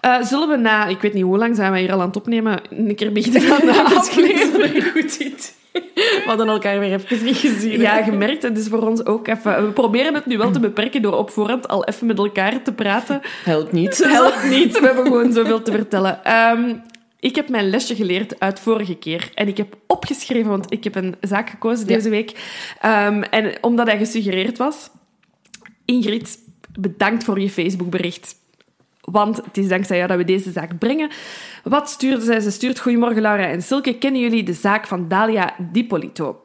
Eh, 0.01 0.22
zullen 0.22 0.49
we 0.49 0.57
na, 0.57 0.86
ik 0.86 1.01
weet 1.01 1.12
niet 1.14 1.24
hoe 1.24 1.38
lang 1.38 1.57
zijn 1.57 1.72
we 1.72 1.78
hier 1.78 1.93
al 1.93 2.01
aan 2.01 2.07
het 2.07 2.16
opnemen, 2.16 2.61
een 2.70 2.95
keer 2.95 3.12
beginnen 3.12 3.53
aan 3.53 3.66
de 3.66 3.82
aflevering? 3.97 4.84
Goed 4.84 5.14
idee. 5.14 5.59
We 5.72 6.22
hadden 6.26 6.48
elkaar 6.48 6.78
weer 6.78 6.92
even 6.92 7.24
niet 7.24 7.36
gezien. 7.36 7.80
Ja, 7.80 8.02
gemerkt. 8.02 8.42
Het 8.42 8.58
is 8.58 8.68
voor 8.68 8.86
ons 8.88 9.04
ook 9.06 9.26
even... 9.28 9.66
We 9.66 9.72
proberen 9.72 10.14
het 10.14 10.26
nu 10.26 10.38
wel 10.38 10.50
te 10.50 10.60
beperken 10.60 11.02
door 11.02 11.16
op 11.16 11.30
voorhand 11.30 11.68
al 11.68 11.84
even 11.84 12.06
met 12.06 12.18
elkaar 12.18 12.62
te 12.62 12.72
praten. 12.72 13.20
Helpt 13.44 13.72
niet. 13.72 14.04
Helpt 14.04 14.48
niet. 14.48 14.80
We 14.80 14.86
hebben 14.86 15.04
gewoon 15.04 15.32
zoveel 15.32 15.62
te 15.62 15.70
vertellen. 15.72 16.24
Ehm, 16.24 16.74
ik 17.20 17.34
heb 17.36 17.48
mijn 17.48 17.70
lesje 17.70 17.94
geleerd 17.94 18.40
uit 18.40 18.60
vorige 18.60 18.94
keer. 18.94 19.30
En 19.34 19.48
ik 19.48 19.56
heb 19.56 19.76
opgeschreven, 19.86 20.50
want 20.50 20.72
ik 20.72 20.84
heb 20.84 20.94
een 20.94 21.14
zaak 21.20 21.50
gekozen 21.50 21.88
Ja. 21.88 21.94
deze 21.94 22.08
week. 22.10 22.32
Ehm, 22.80 23.22
en 23.22 23.52
omdat 23.60 23.86
hij 23.86 23.98
gesuggereerd 23.98 24.58
was... 24.58 24.90
Ingrid, 25.84 26.38
bedankt 26.78 27.24
voor 27.24 27.40
je 27.40 27.50
Facebookbericht. 27.50 28.34
Want 29.11 29.36
het 29.36 29.56
is 29.56 29.68
dankzij 29.68 29.96
jou 29.96 30.08
dat 30.08 30.16
we 30.16 30.24
deze 30.24 30.50
zaak 30.50 30.78
brengen. 30.78 31.11
Wat 31.62 31.90
stuurde 31.90 32.24
zij? 32.24 32.40
Ze 32.40 32.50
stuurt 32.50 32.80
Goedemorgen 32.80 33.22
Laura 33.22 33.46
en 33.46 33.62
Silke. 33.62 33.98
Kennen 33.98 34.20
jullie 34.20 34.42
de 34.42 34.52
zaak 34.52 34.86
van 34.86 35.08
Dalia 35.08 35.54
Dipolito? 35.72 36.40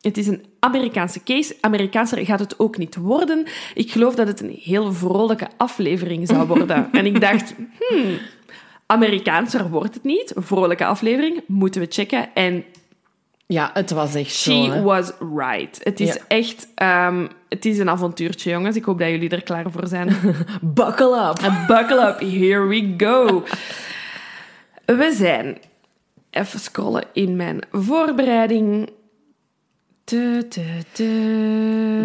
Het 0.00 0.16
is 0.16 0.26
een 0.26 0.44
Amerikaanse 0.58 1.22
case. 1.22 1.56
Amerikaanser 1.60 2.24
gaat 2.24 2.40
het 2.40 2.58
ook 2.58 2.76
niet 2.78 2.96
worden. 2.96 3.46
Ik 3.74 3.92
geloof 3.92 4.14
dat 4.14 4.26
het 4.26 4.40
een 4.40 4.58
heel 4.62 4.92
vrolijke 4.92 5.48
aflevering 5.56 6.28
zou 6.28 6.46
worden. 6.46 6.88
en 6.92 7.06
ik 7.06 7.20
dacht, 7.20 7.54
hmm, 7.78 8.18
Amerikaanser 8.86 9.70
wordt 9.70 9.94
het 9.94 10.04
niet. 10.04 10.32
Vrolijke 10.36 10.84
aflevering, 10.84 11.42
moeten 11.46 11.80
we 11.80 11.86
checken. 11.90 12.34
En 12.34 12.64
Ja, 13.52 13.70
het 13.74 13.90
was 13.90 14.14
echt 14.14 14.30
she 14.34 14.50
zo. 14.64 14.70
hè. 14.70 14.82
was 14.82 15.12
right. 15.36 15.80
Het 15.82 16.00
is 16.00 16.14
Ja. 16.14 16.20
echt... 16.28 16.68
ehm, 16.74 17.26
het 17.48 17.64
is 17.64 17.78
een 17.78 17.88
avontuurtje, 17.88 18.50
jongens. 18.50 18.76
Ik 18.76 18.84
hoop 18.84 18.98
dat 18.98 19.08
jullie 19.08 19.28
er 19.28 19.42
klaar 19.42 19.70
voor 19.70 19.86
zijn. 19.86 20.16
Buckle 20.62 21.28
up. 21.28 21.52
Buckle 21.76 22.08
up, 22.08 22.20
here 22.20 22.66
we 22.66 22.94
go. 22.96 23.44
We 24.84 25.12
zijn, 25.14 25.58
even 26.30 26.60
scrollen 26.60 27.04
in 27.12 27.36
mijn 27.36 27.60
voorbereiding. 27.72 28.90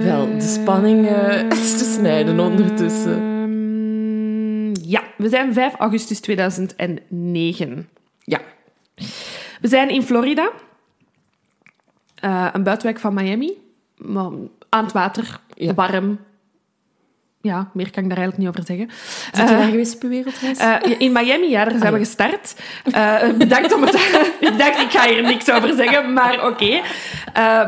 Wel, 0.03 0.37
de 0.37 0.41
spanning 0.61 1.07
is 1.51 1.71
te 1.79 1.83
snijden 1.97 2.39
ondertussen. 2.39 3.15
Ehm, 3.17 4.89
ja, 4.89 5.03
we 5.17 5.29
zijn 5.29 5.53
5 5.53 5.73
augustus 5.75 6.19
2009. 6.19 7.89
Ja. 8.19 8.39
We 9.61 9.67
zijn 9.67 9.89
in 9.89 10.03
Florida, 10.03 10.51
Eh, 12.25 12.47
een 12.53 12.63
buitenwijk 12.63 12.99
van 12.99 13.13
Miami, 13.13 13.51
maar 13.97 14.31
aan 14.69 14.83
het 14.83 14.93
water, 14.93 15.39
Ja. 15.53 15.73
warm. 15.73 16.19
Ja, 17.45 17.69
meer 17.73 17.91
kan 17.91 18.03
ik 18.03 18.09
daar 18.09 18.17
eigenlijk 18.17 18.37
niet 18.37 18.47
over 18.47 18.63
zeggen. 18.65 18.89
Zit 19.33 19.35
je 19.49 19.53
Eh, 19.53 19.59
daar 19.59 19.69
geweest 19.69 19.95
op 19.95 20.01
je 20.01 20.07
wereldreis? 20.07 20.57
eh, 20.57 20.75
in 20.97 21.11
Miami, 21.11 21.49
ja, 21.49 21.63
daar 21.65 21.77
zijn 21.79 21.93
we 21.93 21.99
ja. 21.99 22.05
gestart. 22.05 22.55
Eh, 22.91 23.29
bedankt 23.37 23.73
om 23.73 23.81
het... 23.81 23.93
ik 24.49 24.57
dacht, 24.57 24.79
ik 24.81 24.91
ga 24.91 25.07
hier 25.07 25.21
niks 25.23 25.51
over 25.51 25.73
zeggen, 25.75 26.13
maar 26.13 26.47
oké. 26.47 26.81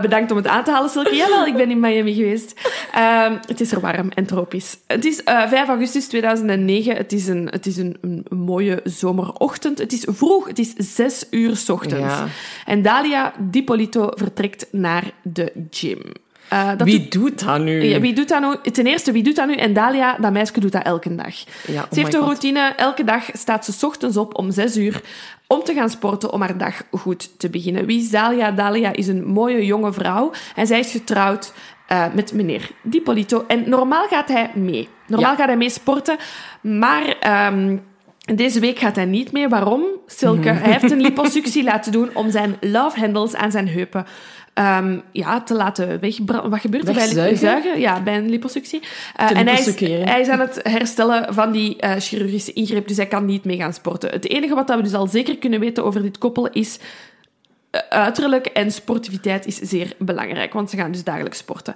Bedankt 0.02 0.32
om 0.32 0.38
het 0.38 0.48
aan 0.48 0.64
te 0.64 0.72
halen, 0.72 0.90
Silke. 0.90 1.16
Jawel, 1.16 1.46
ik 1.46 1.56
ben 1.56 1.70
in 1.70 1.80
Miami 1.80 2.14
geweest. 2.14 2.70
Ehm, 2.94 3.38
het 3.48 3.62
is 3.62 3.72
er 3.72 3.80
warm 3.80 4.10
en 4.14 4.26
tropisch. 4.26 4.78
Het 4.88 5.06
is 5.06 5.24
eh, 5.24 5.48
5 5.48 5.68
augustus 5.68 6.08
2009. 6.08 6.96
Het 6.96 7.14
is, 7.14 7.28
een, 7.28 7.48
het 7.52 7.66
is 7.66 7.78
een, 7.78 7.98
een 8.02 8.26
mooie 8.30 8.80
zomerochtend. 8.84 9.78
Het 9.80 9.94
is 9.94 10.06
vroeg, 10.10 10.48
het 10.48 10.60
is 10.60 10.74
6 10.78 11.26
uur 11.30 11.64
ochtends. 11.68 12.14
Ja. 12.14 12.26
En 12.66 12.82
Dalia 12.82 13.34
Dipolito 13.40 14.10
vertrekt 14.16 14.68
naar 14.72 15.04
de 15.24 15.52
gym. 15.70 16.02
Eh, 16.50 16.68
dat 16.78 16.82
Wie 16.88 17.00
doet- 17.00 17.12
doet 17.12 17.46
dat 17.46 17.60
nu? 17.60 17.84
ja, 17.84 18.00
wie 18.00 18.14
doet 18.14 18.28
dat 18.30 18.42
nu? 18.64 18.72
Ten 18.72 18.86
eerste, 18.88 19.12
wie 19.12 19.24
doet 19.24 19.36
dat 19.36 19.48
nu? 19.48 19.56
En 19.56 19.74
Dalia, 19.74 20.18
dat 20.22 20.32
meisje, 20.32 20.60
doet 20.60 20.72
dat 20.72 20.84
elke 20.84 21.16
dag. 21.16 21.36
Ja, 21.68 21.82
oh 21.82 21.88
ze 21.92 22.00
heeft 22.00 22.14
een 22.14 22.20
God. 22.20 22.30
routine. 22.30 22.74
Elke 22.78 23.04
dag 23.04 23.24
staat 23.34 23.66
ze 23.66 23.72
's 23.72 23.84
ochtends 23.84 24.18
op 24.18 24.38
om 24.38 24.52
zes 24.52 24.78
uur 24.78 25.02
om 25.48 25.64
te 25.64 25.74
gaan 25.74 25.90
sporten, 25.90 26.32
om 26.34 26.42
haar 26.42 26.58
dag 26.58 26.82
goed 26.92 27.40
te 27.40 27.50
beginnen. 27.50 27.86
Wie 27.86 28.00
is 28.02 28.10
Dalia? 28.10 28.52
Dalia 28.52 28.94
is 28.94 29.08
een 29.08 29.26
mooie 29.26 29.66
jonge 29.66 29.94
vrouw. 29.94 30.32
En 30.56 30.68
zij 30.68 30.80
is 30.80 30.92
getrouwd 30.92 31.54
eh, 31.88 32.06
met 32.14 32.34
meneer 32.34 32.70
Dipolito. 32.84 33.44
En 33.48 33.70
normaal 33.70 34.08
gaat 34.08 34.28
hij 34.28 34.52
mee. 34.56 34.88
Normaal 35.08 35.32
Ja. 35.32 35.38
gaat 35.38 35.48
hij 35.48 35.58
mee 35.58 35.70
sporten. 35.70 36.18
Maar... 36.62 37.16
ehm, 37.20 37.78
deze 38.36 38.60
week 38.60 38.80
gaat 38.80 38.96
hij 38.96 39.06
niet 39.06 39.32
mee. 39.32 39.48
Waarom? 39.48 39.84
Silke, 40.06 40.50
hij 40.50 40.72
heeft 40.72 40.92
een 40.92 41.02
liposuctie 41.10 41.64
laten 41.64 41.92
doen 41.92 42.10
om 42.14 42.32
zijn 42.32 42.56
love 42.62 43.00
handles 43.00 43.36
aan 43.36 43.52
zijn 43.52 43.68
heupen 43.68 44.06
ehm, 44.58 45.00
ja, 45.12 45.42
te 45.42 45.54
laten 45.54 46.00
wegbranden. 46.00 46.50
Wat 46.50 46.60
gebeurt 46.60 46.88
er 46.88 46.94
bij 46.94 47.36
zuigen? 47.36 47.80
Ja, 47.80 48.02
bij 48.02 48.18
een 48.18 48.30
liposuctie. 48.30 48.80
Te 48.80 48.88
en 49.16 49.48
hij 49.48 49.60
is, 49.60 49.66
liposuckeren. 49.66 50.08
hij 50.08 50.22
is 50.22 50.28
aan 50.28 50.40
het 50.40 50.60
herstellen 50.64 51.34
van 51.34 51.52
die 51.52 51.78
eh, 51.78 51.96
chirurgische 52.00 52.54
ingreep, 52.54 52.88
dus 52.88 52.98
hij 52.98 53.08
kan 53.08 53.26
niet 53.26 53.46
mee 53.46 53.58
gaan 53.58 53.74
sporten. 53.74 54.10
Het 54.10 54.30
enige 54.30 54.56
wat 54.56 54.70
we 54.70 54.82
dus 54.82 54.94
al 54.94 55.08
zeker 55.08 55.38
kunnen 55.38 55.60
weten 55.60 55.84
over 55.84 56.02
dit 56.02 56.18
koppel 56.18 56.50
is... 56.50 56.80
eh, 57.70 57.82
uiterlijk 57.90 58.46
en 58.46 58.72
sportiviteit 58.72 59.46
is 59.46 59.56
zeer 59.56 59.94
belangrijk, 59.98 60.54
want 60.54 60.70
ze 60.70 60.78
gaan 60.78 60.92
dus 60.92 61.04
dagelijks 61.04 61.38
sporten. 61.38 61.74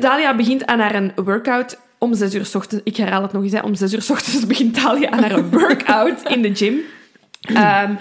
Dalia 0.00 0.36
begint 0.36 0.66
aan 0.66 0.78
haar 0.78 0.94
een 0.94 1.12
workout 1.14 1.78
om 1.98 2.14
zes 2.14 2.34
uur 2.34 2.46
's 2.46 2.54
ochtends. 2.54 2.84
Ik 2.84 2.96
herhaal 2.96 3.22
het 3.22 3.32
nog 3.32 3.42
eens, 3.42 3.52
hè. 3.52 3.60
om 3.60 3.74
zes 3.74 3.92
uur 3.92 4.02
's 4.02 4.10
ochtends 4.10 4.46
begint 4.52 4.82
Dalia 4.82 5.10
aan 5.10 5.22
haar 5.22 5.50
workout 5.50 6.28
in 6.28 6.42
de 6.42 6.54
gym. 6.54 6.80
Ehm, 7.40 7.94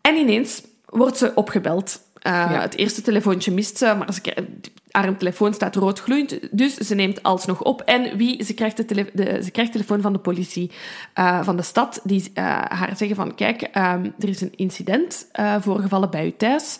en 0.00 0.16
ineens 0.16 0.62
wordt 0.86 1.16
ze 1.16 1.32
opgebeld. 1.34 2.00
Eh, 2.24 2.32
Ja. 2.32 2.60
Het 2.60 2.76
eerste 2.76 3.02
telefoontje 3.02 3.52
mist 3.52 3.76
ze, 3.78 3.94
maar 3.98 4.12
ze, 4.12 4.20
krijgt- 4.20 4.50
haar 4.90 5.16
telefoon 5.16 5.54
staat 5.54 5.76
rood 5.76 6.00
gloeiend, 6.00 6.38
dus 6.50 6.74
ze 6.74 6.94
neemt 6.94 7.22
alsnog 7.22 7.62
op. 7.62 7.80
En 7.80 8.16
wie? 8.16 8.44
Ze 8.44 8.54
krijgt 8.54 8.76
de, 8.76 8.84
tele, 8.84 9.10
de, 9.12 9.40
ze 9.44 9.50
krijgt 9.50 9.72
telefoon 9.72 10.00
van 10.00 10.12
de 10.12 10.18
politie 10.18 10.70
eh, 11.14 11.42
van 11.42 11.56
de 11.56 11.62
stad, 11.62 12.00
die 12.04 12.30
eh, 12.34 12.44
haar 12.68 12.96
zeggen 12.96 13.16
van, 13.16 13.34
kijk, 13.34 13.62
ehm, 13.62 14.04
er 14.18 14.28
is 14.28 14.40
een 14.40 14.52
incident 14.56 15.28
eh, 15.32 15.54
voorgevallen 15.60 16.10
bij 16.10 16.26
u 16.26 16.34
thuis. 16.36 16.78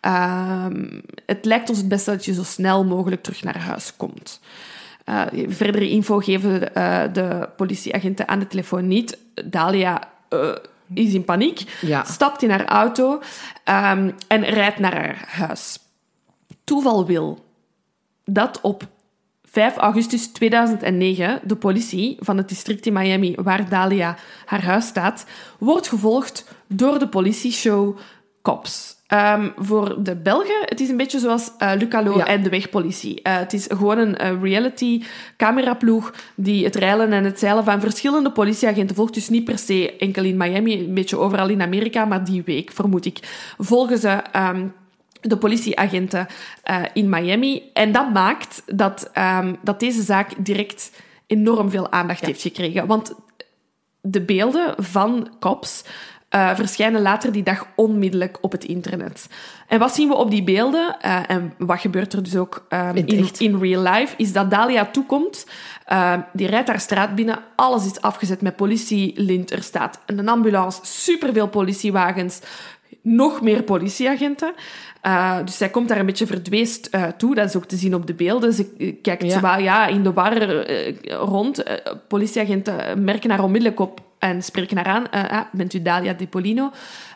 Ehm, 0.00 1.00
het 1.26 1.44
lijkt 1.44 1.68
ons 1.68 1.78
het 1.78 1.88
beste 1.88 2.10
dat 2.10 2.24
je 2.24 2.34
zo 2.34 2.42
snel 2.42 2.84
mogelijk 2.84 3.22
terug 3.22 3.42
naar 3.42 3.58
huis 3.58 3.96
komt. 3.96 4.40
Verdere 5.48 5.88
info 5.88 6.18
geven 6.18 6.60
de 7.12 7.48
politieagenten 7.56 8.28
aan 8.28 8.38
de 8.38 8.46
telefoon 8.46 8.88
niet. 8.88 9.18
Dalia 9.44 10.08
is 10.94 11.14
in 11.14 11.24
paniek, 11.24 11.78
Ja. 11.80 12.04
stapt 12.04 12.42
in 12.42 12.50
haar 12.50 12.64
auto 12.64 13.22
ehm, 13.64 14.10
en 14.28 14.44
rijdt 14.44 14.78
naar 14.78 14.94
haar 14.94 15.24
huis. 15.28 15.78
Toeval 16.64 17.06
wil 17.06 17.44
dat 18.24 18.60
op 18.60 18.86
5 19.44 19.76
augustus 19.76 20.26
2009 20.26 21.40
de 21.44 21.56
politie 21.56 22.16
van 22.20 22.36
het 22.36 22.48
district 22.48 22.86
in 22.86 22.92
Miami, 22.92 23.34
waar 23.42 23.68
Dalia 23.68 24.16
haar 24.44 24.64
huis 24.64 24.86
staat, 24.86 25.24
wordt 25.58 25.88
gevolgd 25.88 26.44
door 26.66 26.98
de 26.98 27.08
politieshow 27.08 27.98
Cops. 28.42 28.95
Ehm, 29.06 29.48
voor 29.56 30.02
de 30.02 30.16
Belgen, 30.16 30.60
het 30.64 30.80
is 30.80 30.88
een 30.88 30.96
beetje 30.96 31.18
zoals 31.18 31.50
eh 31.58 31.72
Lucalo 31.78 32.16
Ja. 32.16 32.26
en 32.26 32.42
de 32.42 32.48
wegpolitie. 32.48 33.22
Eh, 33.22 33.36
het 33.36 33.52
is 33.52 33.66
gewoon 33.68 33.98
een 33.98 34.16
eh, 34.16 34.42
reality 34.42 35.02
cameraploeg 35.36 36.14
die 36.34 36.64
het 36.64 36.74
reilen 36.76 37.12
en 37.12 37.24
het 37.24 37.38
zeilen 37.38 37.64
van 37.64 37.80
verschillende 37.80 38.30
politieagenten 38.32 38.96
volgt. 38.96 39.14
Dus 39.14 39.28
niet 39.28 39.44
per 39.44 39.58
se 39.58 39.96
enkel 39.96 40.24
in 40.24 40.36
Miami, 40.36 40.78
een 40.78 40.94
beetje 40.94 41.18
overal 41.18 41.48
in 41.48 41.62
Amerika, 41.62 42.04
maar 42.04 42.24
die 42.24 42.42
week, 42.44 42.72
vermoed 42.72 43.04
ik, 43.04 43.18
volgen 43.58 43.98
ze 43.98 44.08
ehm, 44.32 44.66
de 45.20 45.36
politieagenten 45.36 46.26
in 46.92 47.08
Miami. 47.08 47.62
En 47.72 47.92
dat 47.92 48.12
maakt 48.12 48.62
dat, 48.66 49.10
ehm, 49.12 49.54
dat 49.62 49.80
deze 49.80 50.02
zaak 50.02 50.32
direct 50.38 50.90
enorm 51.26 51.70
veel 51.70 51.92
aandacht 51.92 52.26
heeft 52.26 52.42
gekregen. 52.42 52.86
Want 52.86 53.14
de 54.00 54.20
beelden 54.20 54.74
van 54.76 55.30
cops 55.40 55.84
eh, 56.36 56.54
verschijnen 56.54 57.02
later 57.02 57.32
die 57.32 57.42
dag 57.42 57.66
onmiddellijk 57.76 58.38
op 58.40 58.52
het 58.52 58.64
internet. 58.64 59.26
En 59.68 59.78
wat 59.78 59.94
zien 59.94 60.08
we 60.08 60.14
op 60.14 60.30
die 60.30 60.42
beelden? 60.44 60.96
eh, 61.00 61.18
en 61.26 61.52
wat 61.58 61.80
gebeurt 61.80 62.12
er 62.12 62.22
dus 62.22 62.36
ook 62.36 62.66
ehm, 62.68 62.96
In 63.40 63.58
real 63.58 63.82
life? 63.82 64.14
Is 64.16 64.32
dat 64.32 64.50
Dalia 64.50 64.84
toekomt. 64.84 65.46
eh, 65.84 66.12
die 66.32 66.46
rijdt 66.46 66.68
haar 66.68 66.80
straat 66.80 67.14
binnen. 67.14 67.38
Alles 67.56 67.86
is 67.86 68.00
afgezet 68.00 68.40
met 68.40 68.56
politielint. 68.56 69.50
Er 69.52 69.62
staat 69.62 70.00
een 70.06 70.28
ambulance, 70.28 70.80
superveel 70.82 71.48
politiewagens, 71.48 72.40
nog 73.02 73.40
meer 73.42 73.62
politieagenten. 73.62 74.54
Eh, 75.00 75.36
dus 75.44 75.56
zij 75.56 75.68
komt 75.70 75.88
daar 75.88 75.98
een 75.98 76.06
beetje 76.06 76.26
verdweest 76.26 76.90
toe. 77.16 77.34
Dat 77.34 77.48
is 77.48 77.56
ook 77.56 77.64
te 77.66 77.76
zien 77.76 77.94
op 77.94 78.06
de 78.06 78.14
beelden. 78.14 78.52
Ze 78.52 78.94
kijkt 79.02 79.22
Ja. 79.22 79.30
zowel 79.30 79.58
ja, 79.58 79.86
in 79.86 80.02
de 80.02 80.12
war 80.12 80.66
rond. 81.10 81.62
Politieagenten 82.08 83.04
merken 83.04 83.30
haar 83.30 83.42
onmiddellijk 83.42 83.80
op 83.80 84.00
en 84.28 84.42
spreken 84.42 84.76
haar 84.76 84.86
aan. 84.86 85.10
Eh, 85.10 85.30
ah, 85.30 85.46
bent 85.52 85.74
u 85.74 85.82
Dalia 85.82 86.12
Di 86.12 86.26
Polino? 86.26 86.72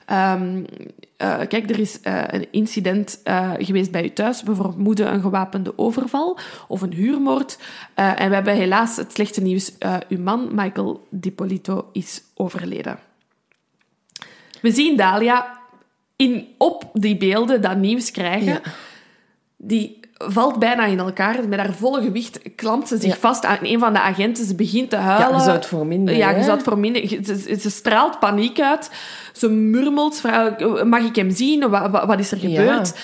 Ehm, 0.06 0.64
eh, 1.16 1.38
kijk, 1.48 1.70
er 1.70 1.78
is 1.78 2.00
eh, 2.00 2.22
een 2.26 2.46
incident 2.50 3.20
geweest 3.58 3.90
bij 3.90 4.04
u 4.04 4.12
thuis. 4.12 4.42
We 4.42 4.54
vermoeden 4.54 5.12
een 5.12 5.20
gewapende 5.20 5.78
overval 5.78 6.38
of 6.68 6.82
een 6.82 6.92
huurmoord. 6.92 7.58
En 7.94 8.28
we 8.28 8.34
hebben 8.34 8.54
helaas 8.54 8.96
het 8.96 9.12
slechte 9.12 9.42
nieuws. 9.42 9.72
Uw 10.08 10.20
man, 10.20 10.48
Michael 10.52 11.06
Di 11.10 11.32
Polito, 11.32 11.88
is 11.92 12.22
overleden. 12.34 12.98
We 14.62 14.70
zien 14.72 14.96
Dalia 14.96 15.58
in, 16.16 16.48
op 16.58 16.90
die 16.92 17.16
beelden 17.16 17.62
dat 17.62 17.76
nieuws 17.76 18.10
krijgen. 18.10 18.52
Ja. 18.52 18.60
Die 19.56 19.99
valt 20.28 20.58
bijna 20.58 20.84
in 20.86 20.98
elkaar. 20.98 21.48
Met 21.48 21.58
haar 21.58 21.72
volle 21.72 22.02
gewicht 22.02 22.40
klampt 22.56 22.88
ze 22.88 22.96
zich 22.96 23.12
Ja. 23.12 23.18
vast 23.20 23.44
aan 23.44 23.58
een 23.62 23.78
van 23.78 23.92
de 23.92 24.00
agenten. 24.00 24.44
Ze 24.44 24.54
begint 24.54 24.90
te 24.90 24.96
huilen. 24.96 25.28
Ja, 25.30 25.36
je 25.36 25.42
zou 25.42 25.56
het 25.56 25.66
verminderen, 25.66 26.20
Ja, 26.20 26.30
je 26.30 26.42
zou 26.42 26.52
het 26.56 26.62
verminderen. 26.62 27.24
Ze, 27.24 27.56
ze 27.60 27.70
straalt 27.70 28.18
paniek 28.18 28.60
uit. 28.60 28.90
Ze 29.32 29.48
murmelt. 29.50 30.22
Mag 30.84 31.00
ik 31.02 31.16
hem 31.16 31.30
zien? 31.30 31.70
Wat, 31.70 31.90
wat, 31.90 32.04
wat 32.04 32.18
is 32.18 32.32
er 32.32 32.48
Ja. 32.48 32.60
gebeurd? 32.60 32.94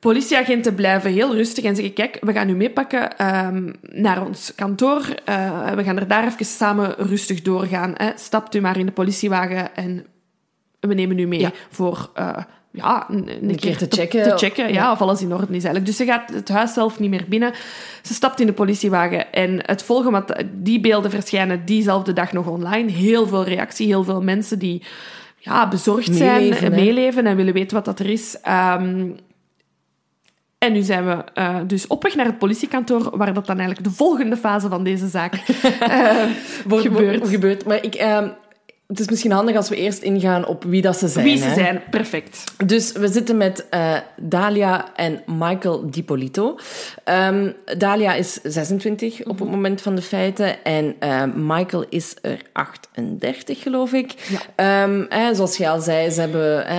Politieagenten 0.00 0.74
blijven 0.74 1.10
heel 1.12 1.34
rustig 1.34 1.64
en 1.64 1.74
zeggen: 1.74 1.94
Kijk, 1.94 2.18
we 2.20 2.32
gaan 2.32 2.48
u 2.48 2.54
meepakken 2.54 3.16
ehm, 3.18 3.72
naar 3.82 4.26
ons 4.26 4.52
kantoor. 4.54 5.08
Eh, 5.24 5.70
we 5.70 5.84
gaan 5.84 5.96
er 5.98 6.08
daar 6.08 6.26
even 6.26 6.44
samen 6.44 6.94
rustig 6.98 7.42
doorgaan. 7.42 7.92
Hè. 7.96 8.10
Stapt 8.16 8.54
u 8.54 8.60
maar 8.60 8.78
in 8.78 8.86
de 8.86 8.92
politiewagen 8.92 9.74
en 9.76 10.06
we 10.80 10.94
nemen 10.94 11.18
u 11.18 11.26
mee 11.26 11.40
Ja. 11.40 11.50
voor 11.70 12.10
uh, 12.18 12.36
ja, 12.76 13.06
een, 13.10 13.28
een, 13.42 13.56
keer 13.56 13.76
te 13.76 13.86
checken. 13.88 14.22
Te 14.22 14.36
checken 14.36 14.68
ja, 14.68 14.72
Ja. 14.74 14.92
of 14.92 15.00
alles 15.00 15.22
in 15.22 15.32
orde 15.32 15.46
is 15.46 15.50
eigenlijk. 15.52 15.86
Dus 15.86 15.96
ze 15.96 16.04
gaat 16.04 16.30
het 16.32 16.48
huis 16.48 16.72
zelf 16.72 16.98
niet 16.98 17.10
meer 17.10 17.24
binnen. 17.28 17.52
Ze 18.02 18.14
stapt 18.14 18.40
in 18.40 18.46
de 18.46 18.52
politiewagen 18.52 19.32
en 19.32 19.58
het 19.66 19.82
volgen, 19.82 20.12
want 20.12 20.32
die 20.52 20.80
beelden 20.80 21.10
verschijnen 21.10 21.64
diezelfde 21.64 22.12
dag 22.12 22.32
nog 22.32 22.46
online. 22.46 22.90
Heel 22.90 23.26
veel 23.26 23.44
reactie, 23.44 23.86
heel 23.86 24.04
veel 24.04 24.22
mensen 24.22 24.58
die 24.58 24.82
ja, 25.38 25.68
bezorgd 25.68 26.14
zijn 26.16 26.40
Meeleven, 26.40 26.66
en 26.66 26.72
hè. 26.72 26.80
meeleven 26.84 27.26
en 27.26 27.36
willen 27.36 27.54
weten 27.54 27.76
wat 27.76 27.84
dat 27.84 27.98
er 27.98 28.10
is. 28.10 28.40
Ehm, 28.42 29.06
en 30.58 30.72
nu 30.72 30.82
zijn 30.82 31.06
we 31.06 31.24
eh, 31.34 31.56
dus 31.66 31.86
op 31.86 32.02
weg 32.02 32.14
naar 32.14 32.26
het 32.26 32.38
politiekantoor, 32.38 33.16
waar 33.16 33.34
dat 33.34 33.46
dan 33.46 33.58
eigenlijk 33.58 33.88
de 33.88 33.94
volgende 33.94 34.36
fase 34.36 34.68
van 34.68 34.84
deze 34.84 35.08
zaak 35.08 35.34
eh, 35.80 36.22
Wordt- 36.66 36.84
gebeurt. 36.86 37.16
wordt- 37.18 37.34
gebeurt. 37.34 37.64
Maar 37.64 37.82
ik, 37.84 37.94
ehm, 37.94 38.28
het 38.86 39.00
is 39.00 39.08
misschien 39.08 39.30
handig 39.30 39.56
als 39.56 39.68
we 39.68 39.76
eerst 39.76 40.02
ingaan 40.02 40.46
op 40.46 40.64
wie 40.64 40.82
dat 40.82 40.96
ze 40.96 41.08
zijn. 41.08 41.24
Wie 41.24 41.36
ze 41.36 41.44
hè. 41.44 41.54
zijn, 41.54 41.82
perfect. 41.90 42.44
Dus 42.66 42.92
we 42.92 43.08
zitten 43.08 43.36
met 43.36 43.68
eh, 43.68 43.96
Dalia 44.16 44.94
en 44.94 45.22
Michael 45.26 45.90
Dipolito. 45.90 46.58
Ehm, 47.04 47.52
Dalia 47.78 48.14
is 48.14 48.38
26 48.42 49.24
op 49.24 49.38
het 49.38 49.50
moment 49.50 49.82
van 49.82 49.94
de 49.94 50.02
feiten 50.02 50.64
en 50.64 50.94
eh, 50.98 51.22
Michael 51.34 51.84
is 51.88 52.16
er 52.22 52.42
38, 52.52 53.62
geloof 53.62 53.92
ik. 53.92 54.14
Ehm, 54.54 55.00
eh, 55.08 55.26
zoals 55.32 55.56
je 55.56 55.68
al 55.68 55.80
zei, 55.80 56.10
ze, 56.10 56.20
hebben, 56.20 56.66
eh, 56.66 56.76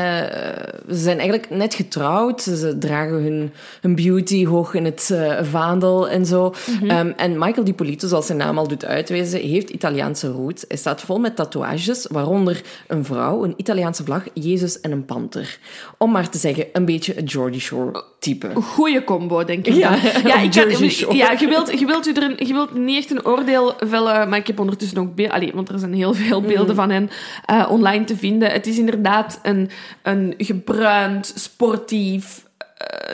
ze 0.89 0.97
zijn 0.97 1.17
eigenlijk 1.19 1.49
net 1.49 1.73
getrouwd. 1.73 2.41
Ze 2.41 2.77
dragen 2.77 3.23
hun, 3.23 3.51
hun 3.81 3.95
beauty 3.95 4.45
hoog 4.45 4.73
in 4.73 4.85
het 4.85 5.09
eh, 5.11 5.43
vaandel 5.43 6.09
en 6.09 6.25
zo. 6.25 6.53
Ehm, 6.87 7.11
en 7.15 7.37
Michael 7.37 7.63
Dipolito, 7.63 8.07
zoals 8.07 8.25
zijn 8.25 8.37
naam 8.37 8.57
al 8.57 8.67
doet 8.67 8.85
uitwijzen, 8.85 9.39
heeft 9.39 9.69
Italiaanse 9.69 10.27
roots. 10.27 10.65
Hij 10.67 10.77
staat 10.77 11.01
vol 11.01 11.19
met 11.19 11.35
tatoeages, 11.35 11.96
waaronder 12.05 12.61
een 12.87 13.05
vrouw, 13.05 13.43
een 13.43 13.53
Italiaanse 13.57 14.03
vlag, 14.03 14.23
Jezus 14.33 14.81
en 14.81 14.91
een 14.91 15.05
panter. 15.05 15.59
Om 15.97 16.11
maar 16.11 16.29
te 16.29 16.37
zeggen, 16.37 16.65
een 16.73 16.85
beetje 16.85 17.19
een 17.19 17.29
Geordie 17.29 17.61
Shore 17.61 18.03
type. 18.19 18.49
Goeie 18.55 19.03
combo, 19.03 19.43
denk 19.43 19.65
ik. 19.65 19.73
Ja, 19.73 19.89
dan. 19.89 19.99
ja, 20.31 20.39
ik 20.39 20.51
kan, 20.51 20.89
Shore. 20.89 21.15
ja 21.15 21.31
je, 21.31 21.47
wilt, 21.47 21.79
je, 21.79 21.85
wilt 21.85 22.05
je, 22.05 22.13
er, 22.13 22.45
je 22.47 22.53
wilt 22.53 22.73
niet 22.73 22.97
echt 22.97 23.11
een 23.11 23.25
oordeel 23.25 23.73
vellen, 23.77 24.29
maar 24.29 24.39
ik 24.39 24.47
heb 24.47 24.59
ondertussen 24.59 24.97
ook 24.97 25.15
beelden, 25.15 25.55
want 25.55 25.69
er 25.69 25.79
zijn 25.79 25.93
heel 25.93 26.13
veel 26.13 26.41
Mm. 26.41 26.47
beelden 26.47 26.75
van 26.75 26.89
hen 26.89 27.09
eh, 27.45 27.67
online 27.69 28.03
te 28.03 28.17
vinden. 28.17 28.51
Het 28.51 28.67
is 28.67 28.77
inderdaad 28.77 29.39
een, 29.43 29.69
een 30.03 30.33
gebruind, 30.37 31.33
sportief, 31.35 32.45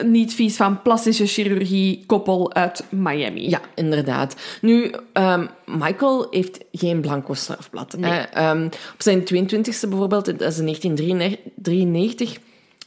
niet 0.04 0.34
vies 0.34 0.56
van 0.56 0.82
plastische 0.82 1.26
chirurgie 1.26 2.04
koppel 2.06 2.54
uit 2.54 2.84
Miami. 2.88 3.48
Ja, 3.50 3.60
inderdaad. 3.74 4.34
Nu, 4.60 4.92
ehm, 5.12 5.46
Michael 5.66 6.26
heeft 6.30 6.58
geen 6.72 7.00
blanco 7.00 7.34
strafblad. 7.34 7.96
hè. 8.00 8.20
Ehm, 8.22 8.64
op 8.66 9.02
zijn 9.02 9.24
22e 9.24 9.88
bijvoorbeeld, 9.88 10.24
dat 10.24 10.40
is 10.52 10.58
in 10.58 10.64
1993, 10.64 12.38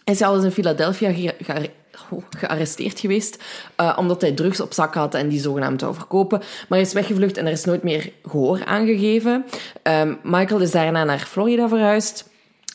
is 0.04 0.20
hij 0.20 0.28
al 0.28 0.36
eens 0.36 0.44
in 0.46 0.52
Philadelphia 0.52 1.12
ge- 1.14 1.36
ge- 1.44 1.70
oh, 2.10 2.24
gearresteerd 2.38 3.00
geweest, 3.00 3.44
eh, 3.76 3.98
omdat 4.00 4.22
hij 4.22 4.32
drugs 4.32 4.60
op 4.60 4.74
zak 4.74 4.94
had 4.94 5.16
en 5.16 5.30
die 5.30 5.40
zogenaamd 5.40 5.80
zou 5.82 5.94
verkopen. 5.94 6.38
Maar 6.40 6.78
hij 6.78 6.82
is 6.82 6.94
weggevlucht 6.94 7.38
en 7.38 7.46
er 7.46 7.52
is 7.52 7.66
nooit 7.66 7.84
meer 7.84 8.12
gehoor 8.24 8.66
aangegeven. 8.66 9.46
Ehm, 9.84 10.14
Michael 10.24 10.60
is 10.62 10.72
daarna 10.72 11.04
naar 11.04 11.20
Florida 11.20 11.68
verhuisd. 11.68 12.30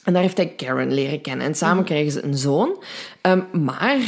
En 0.05 0.13
daar 0.13 0.23
heeft 0.23 0.37
hij 0.37 0.49
Karen 0.49 0.93
leren 0.95 1.21
kennen. 1.21 1.47
En 1.47 1.55
samen 1.55 1.85
krijgen 1.85 2.13
ze 2.13 2.25
een 2.25 2.37
zoon. 2.37 2.83
Ehm, 3.23 3.41
maar 3.65 4.01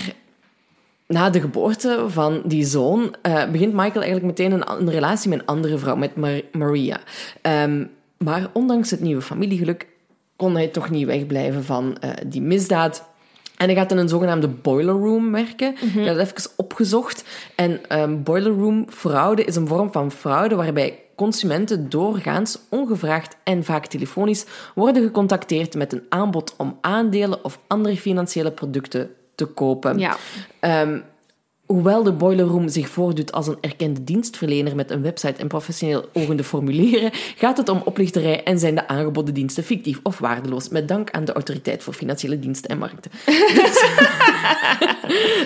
na 1.06 1.30
de 1.30 1.40
geboorte 1.40 2.04
van 2.08 2.42
die 2.44 2.64
zoon 2.64 3.14
eh, 3.22 3.50
begint 3.50 3.72
Michael 3.72 4.02
eigenlijk 4.02 4.24
meteen 4.24 4.52
een, 4.52 4.70
een 4.70 4.90
relatie 4.90 5.30
met 5.30 5.38
een 5.38 5.46
andere 5.46 5.78
vrouw, 5.78 5.96
met 5.96 6.16
Mar- 6.16 6.42
Maria. 6.52 7.00
Ehm, 7.42 7.84
maar 8.18 8.50
ondanks 8.52 8.90
het 8.90 9.00
nieuwe 9.00 9.22
familiegeluk 9.22 9.86
kon 10.36 10.54
hij 10.54 10.68
toch 10.68 10.90
niet 10.90 11.06
wegblijven 11.06 11.64
van 11.64 11.96
eh, 12.00 12.10
die 12.26 12.42
misdaad. 12.42 13.08
En 13.56 13.66
hij 13.66 13.74
gaat 13.74 13.90
in 13.90 13.98
een 13.98 14.08
zogenaamde 14.08 14.48
boiler 14.48 14.94
room 14.94 15.32
werken. 15.32 15.72
Ik 15.72 15.78
heb 15.92 16.16
dat 16.16 16.18
even 16.18 16.50
opgezocht. 16.56 17.24
En 17.54 17.88
ehm, 17.88 18.22
boiler 18.22 18.52
room 18.52 18.86
fraude 18.88 19.44
is 19.44 19.56
een 19.56 19.66
vorm 19.66 19.92
van 19.92 20.10
fraude 20.10 20.54
waarbij 20.54 20.98
consumenten 21.14 21.88
doorgaans, 21.88 22.58
ongevraagd 22.68 23.36
en 23.44 23.64
vaak 23.64 23.86
telefonisch 23.86 24.44
worden 24.74 25.02
gecontacteerd 25.02 25.74
met 25.74 25.92
een 25.92 26.06
aanbod 26.08 26.54
om 26.56 26.78
aandelen 26.80 27.44
of 27.44 27.58
andere 27.66 27.96
financiële 27.96 28.52
producten 28.52 29.10
te 29.34 29.44
kopen. 29.44 29.98
Ja. 29.98 30.16
Ehm, 30.60 30.98
hoewel 31.66 32.02
de 32.02 32.12
Boiler 32.12 32.46
Room 32.46 32.68
zich 32.68 32.88
voordoet 32.88 33.32
als 33.32 33.46
een 33.46 33.58
erkende 33.60 34.04
dienstverlener 34.04 34.76
met 34.76 34.90
een 34.90 35.02
website 35.02 35.40
en 35.40 35.48
professioneel 35.48 36.04
ogende 36.12 36.44
formulieren, 36.44 37.10
gaat 37.36 37.56
het 37.56 37.68
om 37.68 37.82
oplichterij 37.84 38.42
en 38.42 38.58
zijn 38.58 38.74
de 38.74 38.88
aangeboden 38.88 39.34
diensten 39.34 39.64
fictief 39.64 40.00
of 40.02 40.18
waardeloos, 40.18 40.68
met 40.68 40.88
dank 40.88 41.10
aan 41.10 41.24
de 41.24 41.32
Autoriteit 41.32 41.82
voor 41.82 41.92
Financiële 41.94 42.38
Diensten 42.38 42.70
en 42.70 42.78
Markten. 42.78 43.10
Dus, 43.54 43.84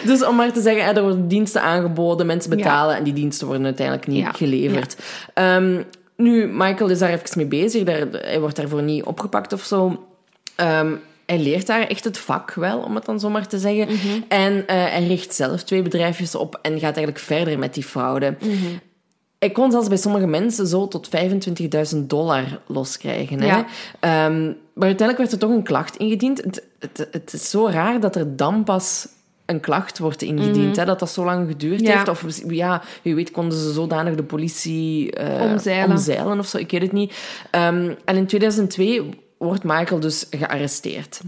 dus 0.10 0.24
om 0.24 0.36
maar 0.36 0.52
te 0.52 0.60
zeggen, 0.60 0.96
er 0.96 1.02
worden 1.02 1.28
diensten 1.28 1.62
aangeboden, 1.62 2.26
mensen 2.26 2.50
betalen 2.50 2.96
en 2.96 3.04
die 3.04 3.12
diensten 3.12 3.46
worden 3.46 3.64
uiteindelijk 3.64 4.06
niet 4.06 4.22
Ja. 4.24 4.32
geleverd. 4.32 4.96
Ehm, 5.34 5.82
nu, 6.16 6.46
Michael 6.46 6.90
is 6.90 6.98
daar 6.98 7.10
even 7.10 7.28
mee 7.36 7.46
bezig, 7.46 7.84
daar, 7.84 8.06
hij 8.10 8.40
wordt 8.40 8.56
daarvoor 8.56 8.82
niet 8.82 9.04
opgepakt 9.04 9.52
of 9.52 9.62
zo. 9.64 10.06
Ehm, 10.54 10.92
hij 11.28 11.38
leert 11.38 11.66
daar 11.66 11.86
echt 11.86 12.04
het 12.04 12.18
vak 12.18 12.54
wel, 12.54 12.78
om 12.78 12.94
het 12.94 13.04
dan 13.04 13.20
zo 13.20 13.30
maar 13.30 13.46
te 13.48 13.58
zeggen. 13.58 13.88
En 14.28 14.66
eh, 14.66 14.76
hij 14.76 15.06
richt 15.06 15.34
zelf 15.34 15.62
twee 15.62 15.82
bedrijfjes 15.82 16.34
op 16.34 16.58
en 16.62 16.72
gaat 16.72 16.96
eigenlijk 16.96 17.18
verder 17.18 17.58
met 17.58 17.74
die 17.74 17.84
fraude. 17.84 18.36
Hij 19.38 19.50
kon 19.50 19.70
zelfs 19.70 19.88
bij 19.88 19.96
sommige 19.96 20.26
mensen 20.26 20.66
zo 20.66 20.88
tot 20.88 21.08
25.000 21.94 21.98
dollar 22.06 22.60
loskrijgen. 22.66 23.40
Hè? 23.40 23.46
Ja. 23.46 23.66
Ehm, 24.00 24.44
maar 24.72 24.86
uiteindelijk 24.86 25.18
werd 25.18 25.32
er 25.32 25.38
toch 25.38 25.50
een 25.50 25.62
klacht 25.62 25.96
ingediend. 25.96 26.42
Het, 26.44 26.64
het, 26.78 27.08
het 27.10 27.32
is 27.32 27.50
zo 27.50 27.66
raar 27.68 28.00
dat 28.00 28.16
er 28.16 28.36
dan 28.36 28.64
pas 28.64 29.08
een 29.46 29.60
klacht 29.60 29.98
wordt 29.98 30.22
ingediend. 30.22 30.76
Hè? 30.76 30.84
Dat 30.84 30.98
dat 30.98 31.10
zo 31.10 31.24
lang 31.24 31.48
geduurd 31.48 31.80
Ja. 31.80 31.92
heeft. 31.92 32.08
Of 32.08 32.24
ja, 32.50 32.82
wie 33.02 33.14
weet 33.14 33.30
konden 33.30 33.58
ze 33.58 33.72
zodanig 33.72 34.14
de 34.14 34.22
politie 34.22 35.12
eh, 35.12 35.50
Omzeilen. 35.50 35.90
omzeilen 35.90 36.38
of 36.38 36.46
zo. 36.46 36.58
Ik 36.58 36.70
weet 36.70 36.82
het 36.82 36.92
niet. 36.92 37.14
Ehm, 37.50 37.92
en 38.04 38.16
in 38.16 38.26
2002 38.26 39.26
wordt 39.38 39.64
Michael 39.64 40.00
dus 40.00 40.26
gearresteerd. 40.30 41.20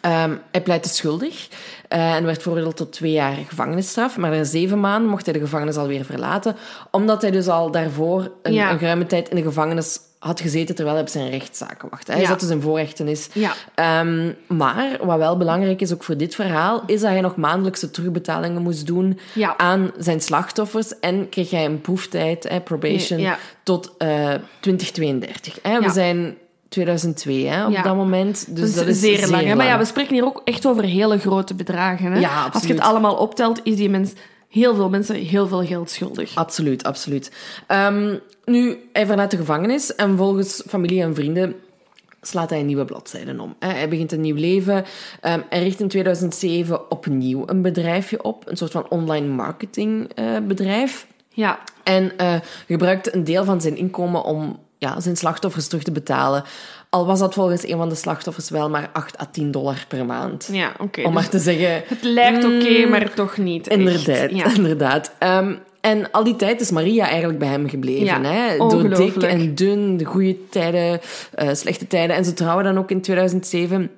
Ehm, 0.00 0.34
hij 0.50 0.60
pleitte 0.62 0.88
schuldig 0.88 1.48
eh, 1.88 2.14
en 2.14 2.24
werd 2.24 2.42
veroordeeld 2.42 2.76
tot 2.76 2.92
twee 2.92 3.12
jaar 3.12 3.34
gevangenisstraf. 3.48 4.16
Maar 4.16 4.30
na 4.30 4.44
zeven 4.44 4.80
maanden 4.80 5.10
mocht 5.10 5.24
hij 5.24 5.34
de 5.34 5.40
gevangenis 5.40 5.76
alweer 5.76 6.04
verlaten, 6.04 6.56
omdat 6.90 7.22
hij 7.22 7.30
dus 7.30 7.48
al 7.48 7.70
daarvoor 7.70 8.30
een, 8.42 8.52
Ja. 8.52 8.70
een 8.70 8.78
geruime 8.78 9.06
tijd 9.06 9.28
in 9.28 9.36
de 9.36 9.42
gevangenis 9.42 9.98
had 10.18 10.40
gezeten 10.40 10.74
terwijl 10.74 10.96
hij 10.96 11.04
op 11.04 11.10
zijn 11.10 11.30
rechtszaken 11.30 11.88
wachtte. 11.90 12.12
Hij 12.12 12.20
Ja. 12.20 12.26
zat 12.26 12.40
dus 12.40 12.48
in 12.50 12.60
voorrechtenis. 12.60 13.28
Ja. 13.32 13.52
Ehm, 13.74 14.32
maar 14.48 14.98
wat 15.02 15.18
wel 15.18 15.36
belangrijk 15.36 15.80
is, 15.80 15.92
ook 15.92 16.04
voor 16.04 16.16
dit 16.16 16.34
verhaal, 16.34 16.82
is 16.86 17.00
dat 17.00 17.10
hij 17.10 17.20
nog 17.20 17.36
maandelijkse 17.36 17.90
terugbetalingen 17.90 18.62
moest 18.62 18.86
doen 18.86 19.18
Ja. 19.34 19.56
aan 19.56 19.90
zijn 19.98 20.20
slachtoffers. 20.20 20.98
En 20.98 21.28
kreeg 21.28 21.50
hij 21.50 21.64
een 21.64 21.80
proeftijd, 21.80 22.48
hè, 22.48 22.60
probation, 22.60 23.26
tot 23.62 23.94
eh 23.98 24.34
2032. 24.60 25.58
Hè. 25.62 25.80
We 25.80 25.90
zijn 25.90 26.36
2002 26.70 27.46
hè, 27.46 27.66
op 27.66 27.72
Ja. 27.72 27.82
dat 27.82 27.96
moment. 27.96 28.46
Dus 28.56 28.74
Dat 28.74 28.74
dat 28.74 28.86
is 28.94 29.02
is 29.02 29.18
zeer, 29.18 29.28
lang. 29.28 29.46
Hè? 29.46 29.54
Maar 29.54 29.66
ja, 29.66 29.78
we 29.78 29.84
spreken 29.84 30.14
hier 30.14 30.24
ook 30.24 30.40
echt 30.44 30.66
over 30.66 30.84
hele 30.84 31.18
grote 31.18 31.54
bedragen. 31.54 32.12
Hè? 32.12 32.18
Ja, 32.18 32.48
Als 32.52 32.62
je 32.62 32.72
het 32.72 32.82
allemaal 32.82 33.14
optelt, 33.14 33.60
is 33.62 33.76
die 33.76 33.90
mens 33.90 34.12
heel 34.48 34.74
veel 34.74 34.88
mensen 34.90 35.14
heel 35.16 35.46
veel 35.48 35.64
geld 35.66 35.90
schuldig. 35.90 36.34
Absoluut, 36.34 36.82
absoluut. 36.84 37.32
Ehm, 37.66 38.16
nu, 38.44 38.78
hij 38.92 39.06
verlaat 39.06 39.30
de 39.30 39.36
gevangenis 39.36 39.94
en 39.94 40.16
volgens 40.16 40.62
familie 40.68 41.02
en 41.02 41.14
vrienden 41.14 41.54
slaat 42.22 42.50
hij 42.50 42.60
een 42.60 42.66
nieuwe 42.66 42.84
bladzijde 42.84 43.40
om. 43.42 43.54
hè. 43.58 43.68
Hij 43.68 43.88
begint 43.88 44.12
een 44.12 44.20
nieuw 44.20 44.36
leven. 44.36 44.84
Ehm, 45.20 45.40
hij 45.48 45.62
richt 45.62 45.80
in 45.80 45.88
2007 45.88 46.90
opnieuw 46.90 47.42
een 47.46 47.62
bedrijfje 47.62 48.22
op, 48.22 48.48
een 48.48 48.56
soort 48.56 48.70
van 48.72 48.86
online 48.88 49.26
marketingbedrijf. 49.26 51.06
Ja, 51.32 51.58
En 51.82 52.16
eh, 52.18 52.34
gebruikte 52.66 53.14
een 53.14 53.24
deel 53.24 53.44
van 53.44 53.60
zijn 53.60 53.76
inkomen 53.76 54.24
om 54.24 54.58
ja, 54.80 55.00
zijn 55.00 55.16
slachtoffers 55.16 55.66
terug 55.68 55.82
te 55.84 55.92
betalen. 55.92 56.42
Al 56.90 57.06
was 57.06 57.18
dat 57.18 57.34
volgens 57.34 57.68
een 57.68 57.76
van 57.76 57.88
de 57.88 57.94
slachtoffers 57.94 58.50
wel 58.50 58.70
maar 58.70 58.90
8 58.92 59.20
à 59.20 59.26
10 59.32 59.50
dollar 59.50 59.84
per 59.88 60.06
maand. 60.06 60.48
ja 60.52 60.72
oké. 60.78 61.00
Om 61.00 61.04
Dus 61.06 61.14
maar 61.14 61.28
te 61.28 61.38
zeggen... 61.38 61.82
Het 61.86 62.02
lijkt 62.02 62.44
oké, 62.44 62.86
maar 62.86 63.14
toch 63.14 63.36
niet. 63.36 63.68
echt. 63.68 63.78
Inderdaad, 63.78 64.30
Ja. 64.30 64.54
inderdaad. 64.56 65.12
Ehm, 65.18 65.54
en 65.80 66.10
al 66.10 66.24
die 66.24 66.36
tijd 66.36 66.60
is 66.60 66.70
Maria 66.70 67.08
eigenlijk 67.08 67.38
bij 67.38 67.48
hem 67.48 67.68
gebleven. 67.68 68.04
Ja, 68.04 68.22
hè? 68.22 68.56
Door 68.56 68.94
dik 68.94 69.16
en 69.22 69.54
dun, 69.54 69.96
de 69.96 70.04
goede 70.04 70.36
tijden, 70.48 71.00
eh, 71.34 71.48
slechte 71.52 71.86
tijden. 71.86 72.16
En 72.16 72.24
ze 72.24 72.34
trouwen 72.34 72.64
dan 72.64 72.78
ook 72.78 72.90
in 72.90 73.00
2007. 73.00 73.90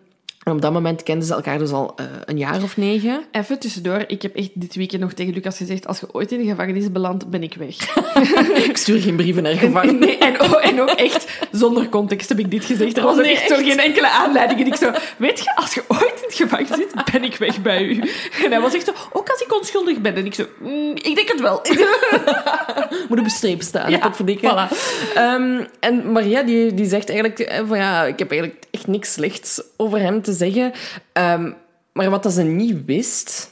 En 0.43 0.53
op 0.53 0.61
dat 0.63 0.73
moment 0.73 1.03
kenden 1.03 1.27
ze 1.27 1.35
elkaar 1.35 1.59
dus 1.59 1.71
al 1.71 1.93
eh, 1.97 2.05
een 2.25 2.39
jaar 2.39 2.63
of 2.63 2.77
negen. 2.77 3.25
Even 3.33 3.59
tussendoor, 3.59 4.05
ik 4.07 4.23
heb 4.23 4.37
echt 4.37 4.51
dit 4.55 4.75
weekend 4.75 5.01
nog 5.03 5.13
tegen 5.13 5.35
Lucas 5.35 5.57
gezegd, 5.57 5.87
als 5.87 6.01
je 6.01 6.07
ooit 6.13 6.33
in 6.33 6.39
de 6.39 6.45
gevangenis 6.45 6.93
belandt, 6.93 7.31
ben 7.31 7.43
ik 7.43 7.55
weg. 7.55 7.77
Ik 8.69 8.77
stuur 8.77 9.01
geen 9.01 9.17
brieven 9.17 9.43
naar 9.43 9.53
gevangen. 9.55 9.99
Nee, 9.99 10.19
en, 10.19 10.41
oh, 10.41 10.67
en 10.67 10.81
ook 10.81 10.91
echt 10.91 11.39
zonder 11.51 11.89
context 11.89 12.29
heb 12.29 12.39
ik 12.39 12.51
dit 12.51 12.65
gezegd. 12.65 12.97
Er 12.97 13.03
was 13.03 13.17
Oh, 13.17 13.23
nee, 13.23 13.33
echt 13.33 13.49
zo 13.49 13.55
echt? 13.55 13.65
geen 13.65 13.79
enkele 13.79 14.09
aanleiding. 14.11 14.61
En 14.61 14.67
ik 14.67 14.75
zo, 14.75 14.91
weet 15.19 15.39
je, 15.39 15.57
als 15.57 15.75
je 15.75 15.83
ooit 15.89 16.03
in 16.17 16.23
het 16.27 16.35
gevangen 16.35 16.67
zit, 16.67 17.13
ben 17.13 17.25
ik 17.25 17.37
weg 17.37 17.63
bij 17.63 17.83
u. 17.85 17.99
En 18.45 18.51
hij 18.51 18.61
was 18.61 18.75
echt 18.75 18.85
zo, 18.87 18.93
ook 19.13 19.29
als 19.31 19.41
ik 19.41 19.55
onschuldig 19.59 20.01
ben. 20.01 20.15
En 20.15 20.27
ik 20.27 20.35
zo, 20.35 20.47
"Mm, 20.61 20.91
ik 20.95 21.15
denk 21.15 21.29
het 21.29 21.41
wel. 21.41 21.61
Moet 23.09 23.19
op 23.19 23.29
streep 23.29 23.63
staan, 23.63 23.91
Ja, 23.91 24.15
verdikken. 24.15 24.51
voilà. 24.51 24.77
Ehm, 25.15 25.65
en 25.81 26.13
Maria 26.13 26.43
die, 26.43 26.75
die 26.75 26.87
zegt 26.87 27.09
eigenlijk 27.09 27.39
eh, 27.41 27.61
van 27.69 27.79
ja, 27.79 28.05
ik 28.05 28.19
heb 28.19 28.31
eigenlijk 28.31 28.63
echt 28.71 28.87
niks 28.87 29.13
slechts 29.13 29.63
over 29.77 29.99
hem 29.99 30.23
te 30.23 30.32
zeggen. 30.35 30.73
Ehm, 31.13 31.53
maar 31.93 32.11
wat 32.11 32.23
dat 32.23 32.33
ze 32.33 32.43
niet 32.43 32.85
wist 32.85 33.51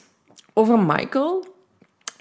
over 0.52 0.78
Michael, 0.78 1.44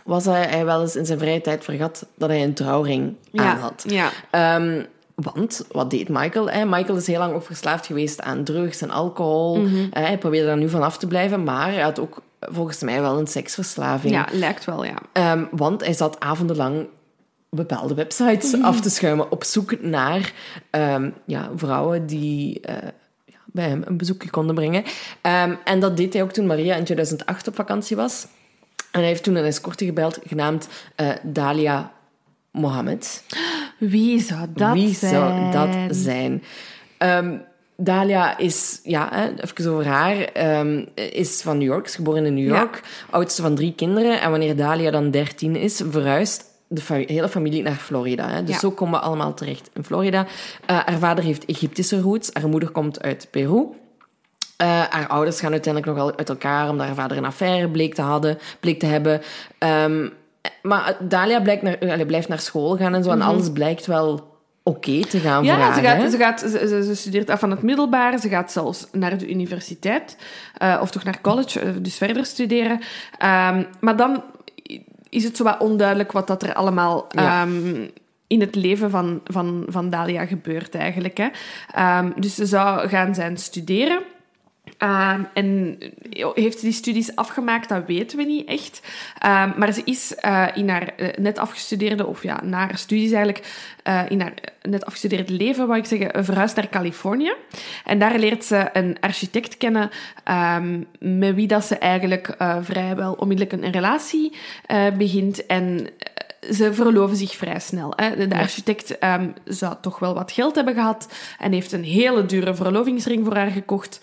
was 0.04 0.24
dat 0.24 0.36
hij 0.36 0.66
wel 0.66 0.82
eens 0.82 0.96
in 0.96 1.06
zijn 1.06 1.20
vrije 1.20 1.42
tijd 1.42 1.64
vergat 1.64 2.06
dat 2.16 2.30
hij 2.30 2.44
een 2.44 2.54
trouwring 2.54 3.16
aan 3.34 3.58
had. 3.58 3.84
ja. 3.88 4.10
Ehm, 4.32 4.84
want, 5.16 5.66
wat 5.72 5.90
deed 5.90 6.10
Michael? 6.10 6.50
Hè? 6.50 6.66
Michael 6.66 6.98
is 6.98 7.08
heel 7.08 7.20
lang 7.20 7.34
ook 7.34 7.44
verslaafd 7.44 7.86
geweest 7.86 8.22
aan 8.22 8.44
drugs 8.44 8.82
en 8.82 8.90
alcohol. 8.90 9.62
Mhm. 9.62 9.88
Hij 9.92 10.18
probeerde 10.18 10.48
daar 10.48 10.58
nu 10.58 10.70
van 10.70 10.84
af 10.84 10.98
te 10.98 11.08
blijven, 11.08 11.44
maar 11.44 11.72
hij 11.72 11.82
had 11.82 12.00
ook 12.00 12.22
volgens 12.40 12.82
mij 12.82 13.02
wel 13.02 13.20
een 13.20 13.28
seksverslaving. 13.28 14.14
ja, 14.14 14.28
lijkt 14.32 14.66
wel, 14.66 14.86
ja. 14.86 14.96
Ehm, 15.12 15.46
want 15.52 15.84
hij 15.84 15.94
zat 15.94 16.20
avondenlang 16.20 16.88
bepaalde 17.50 17.94
websites 17.94 18.62
af 18.62 18.82
te 18.82 18.90
schuimen 18.90 19.32
op 19.32 19.44
zoek 19.44 19.82
naar 19.82 20.34
ja, 21.26 21.50
vrouwen 21.56 22.06
die 22.06 22.60
eh, 22.60 22.88
bij 23.52 23.68
hem 23.68 23.82
een 23.86 23.98
bezoekje 23.98 24.30
konden 24.30 24.56
brengen. 24.56 24.84
Ehm, 25.22 25.54
en 25.64 25.80
dat 25.80 25.98
deed 25.98 26.14
hij 26.14 26.24
ook 26.24 26.32
toen 26.32 26.46
Maria 26.46 26.76
in 26.76 26.84
2008 26.84 27.48
op 27.48 27.56
vakantie 27.56 27.96
was. 27.96 28.28
En 28.92 29.00
hij 29.00 29.10
heeft 29.10 29.24
toen 29.24 29.36
een 29.36 29.46
escorte 29.46 29.86
gebeld 29.86 30.20
genaamd 30.28 30.68
eh, 30.96 31.10
Dalia 31.24 31.92
Mohammed. 32.52 33.24
Wie 33.78 34.22
zou 34.22 34.48
dat 34.54 34.74
Wie 34.74 34.94
zijn? 34.94 35.12
zou 35.12 35.52
dat 35.52 35.96
zijn? 35.96 36.44
Ehm, 36.98 37.38
Dalia 37.76 38.38
is, 38.38 38.80
ja, 38.84 39.30
even 39.42 39.72
over 39.72 39.88
haar, 39.88 40.18
ehm, 40.18 40.86
is 40.96 41.42
van 41.42 41.58
New 41.58 41.68
York, 41.68 41.86
is 41.86 41.96
geboren 41.96 42.26
in 42.26 42.34
New 42.34 42.48
York, 42.48 42.82
oudste 43.10 43.42
van 43.42 43.56
drie 43.56 43.74
kinderen. 43.76 44.22
En 44.22 44.30
wanneer 44.30 44.56
Dalia 44.56 44.92
dan 44.92 45.12
13 45.12 45.56
is, 45.56 45.82
verhuist 45.90 46.49
de 46.72 46.82
fa- 46.82 47.04
hele 47.06 47.30
familie 47.30 47.62
naar 47.64 47.76
Florida. 47.76 48.30
Hè. 48.30 48.44
Dus 48.44 48.54
Ja. 48.54 48.60
zo 48.60 48.72
komen 48.72 49.00
we 49.00 49.06
allemaal 49.06 49.34
terecht 49.34 49.70
in 49.74 49.84
Florida. 49.84 50.26
Eh, 50.66 50.78
haar 50.86 50.98
vader 51.00 51.24
heeft 51.24 51.46
Egyptische 51.46 52.02
roots, 52.02 52.30
haar 52.34 52.48
moeder 52.50 52.70
komt 52.70 53.02
uit 53.02 53.28
Peru. 53.32 53.66
Eh, 54.58 54.68
haar 54.90 55.08
ouders 55.08 55.40
gaan 55.40 55.52
uiteindelijk 55.52 55.94
nogal 55.96 56.18
uit 56.18 56.30
elkaar, 56.30 56.70
omdat 56.70 56.86
haar 56.86 56.96
vader 56.96 57.18
een 57.18 57.26
affaire 57.26 57.70
bleek 57.70 57.94
te, 57.94 58.02
hadden, 58.02 58.38
bleek 58.60 58.80
te 58.80 58.86
hebben. 58.86 59.22
Ehm, 59.58 60.08
maar 60.62 60.98
Dalia 61.00 61.42
blijkt 61.42 61.62
naar, 61.62 62.06
blijft 62.06 62.28
naar 62.28 62.40
school 62.40 62.78
gaan 62.78 62.96
en 62.96 63.04
zo, 63.04 63.10
en 63.12 63.22
alles 63.22 63.52
blijkt 63.52 63.86
wel 63.86 64.38
oké 64.64 65.00
te 65.02 65.20
gaan 65.20 65.46
voor 65.46 65.54
Mhm. 65.54 65.62
Ja, 65.62 65.66
haar. 65.66 65.74
ze, 65.76 65.82
gaat, 65.82 66.12
ze, 66.12 66.18
gaat, 66.18 66.40
ze, 66.86 66.96
studeert 66.96 67.30
af 67.30 67.40
van 67.40 67.52
het 67.52 67.62
middelbaar. 67.62 68.20
Ze 68.20 68.30
gaat 68.30 68.52
zelfs 68.52 68.88
naar 68.92 69.18
de 69.18 69.30
universiteit. 69.30 70.18
eh, 70.58 70.80
of 70.82 70.92
toch 70.92 71.04
naar 71.04 71.22
college, 71.22 71.82
dus 71.82 71.98
verder 71.98 72.26
studeren. 72.26 72.80
Ehm, 73.18 73.64
maar 73.80 73.96
dan 73.96 74.24
is 75.10 75.24
het 75.24 75.38
zo 75.38 75.44
wat 75.44 75.60
onduidelijk 75.60 76.12
wat 76.12 76.28
dat 76.28 76.44
er 76.44 76.54
allemaal... 76.54 77.08
Ja. 77.10 77.42
ehm, 77.42 77.88
in 78.28 78.40
het 78.42 78.56
leven 78.56 78.90
van, 78.90 79.22
van, 79.24 79.66
van 79.68 79.90
Dalia 79.90 80.26
gebeurt 80.26 80.76
eigenlijk. 80.76 81.18
Hè. 81.18 81.28
Ehm, 81.74 82.12
dus 82.16 82.36
ze 82.36 82.46
zou 82.46 82.88
gaan 82.88 83.16
zijn 83.16 83.38
studeren. 83.38 84.00
Ehm, 84.80 85.24
en 85.34 85.78
heeft 86.34 86.60
ze 86.60 86.66
die 86.66 86.74
studies 86.74 87.16
afgemaakt? 87.16 87.70
Dat 87.70 87.86
weten 87.86 88.18
we 88.18 88.24
niet 88.24 88.48
echt. 88.48 88.82
Ehm, 89.18 89.52
maar 89.58 89.74
ze 89.74 89.82
is 89.86 90.16
eh, 90.16 90.48
in 90.54 90.70
haar 90.70 90.88
eh, 90.96 91.18
net 91.18 91.38
afgestudeerde, 91.38 92.06
of 92.06 92.24
ja, 92.24 92.42
na 92.44 92.58
haar 92.58 92.78
studies 92.78 93.12
eigenlijk, 93.12 93.46
eh, 93.84 94.02
in 94.10 94.22
haar 94.22 94.34
net 94.62 94.86
afgestudeerd 94.86 95.30
leven, 95.30 95.68
wou 95.68 95.80
ik 95.80 95.86
zeggen, 95.86 96.14
eh, 96.14 96.24
verhuisd 96.24 96.56
naar 96.56 96.70
Californië. 96.70 97.34
En 97.86 98.00
daar 98.00 98.20
leert 98.20 98.46
ze 98.46 98.70
een 98.74 98.98
architect 99.00 99.58
kennen, 99.58 99.90
ehm, 100.24 100.84
met 101.00 101.36
wie 101.36 101.48
dat 101.48 101.66
ze 101.66 101.78
eigenlijk 101.78 102.28
eh, 102.28 102.58
vrijwel 102.62 103.14
onmiddellijk 103.14 103.64
een 103.64 103.72
relatie 103.72 104.34
eh, 104.66 104.92
begint. 104.98 105.46
En 105.46 105.88
eh, 105.98 106.52
ze 106.52 106.74
verloven 106.74 107.18
zich 107.18 107.36
vrij 107.36 107.60
snel. 107.60 107.94
Hè. 107.96 108.28
De, 108.28 108.36
architect 108.36 108.98
zou 109.46 109.76
toch 109.82 110.00
wel 110.00 110.14
wat 110.14 110.32
geld 110.32 110.56
hebben 110.56 110.74
gehad 110.74 111.14
en 111.40 111.52
heeft 111.52 111.72
een 111.72 111.84
hele 111.84 112.26
dure 112.26 112.56
verlovingsring 112.56 113.26
voor 113.26 113.36
haar 113.36 113.52
gekocht. 113.52 114.00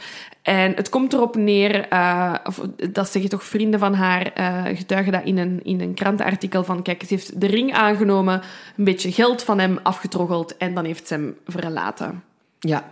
En 0.46 0.72
het 0.74 0.88
komt 0.88 1.12
erop 1.12 1.36
neer, 1.36 1.88
eh, 1.88 2.34
of 2.44 2.60
dat 2.90 3.08
zeggen 3.10 3.30
toch 3.30 3.44
vrienden 3.44 3.80
van 3.80 3.94
haar, 3.94 4.32
eh, 4.32 4.64
getuigen 4.76 5.12
dat 5.12 5.24
in 5.24 5.38
een, 5.38 5.60
in 5.62 5.80
een 5.80 5.94
krantenartikel 5.94 6.64
van, 6.64 6.82
kijk, 6.82 7.00
ze 7.02 7.14
heeft 7.14 7.40
de 7.40 7.46
ring 7.46 7.72
aangenomen, 7.72 8.42
een 8.76 8.84
beetje 8.84 9.12
geld 9.12 9.42
van 9.42 9.58
hem 9.58 9.78
afgetroggeld 9.82 10.56
en 10.56 10.74
dan 10.74 10.84
heeft 10.84 11.08
ze 11.08 11.14
hem 11.14 11.36
verlaten. 11.46 12.22
Ja, 12.60 12.90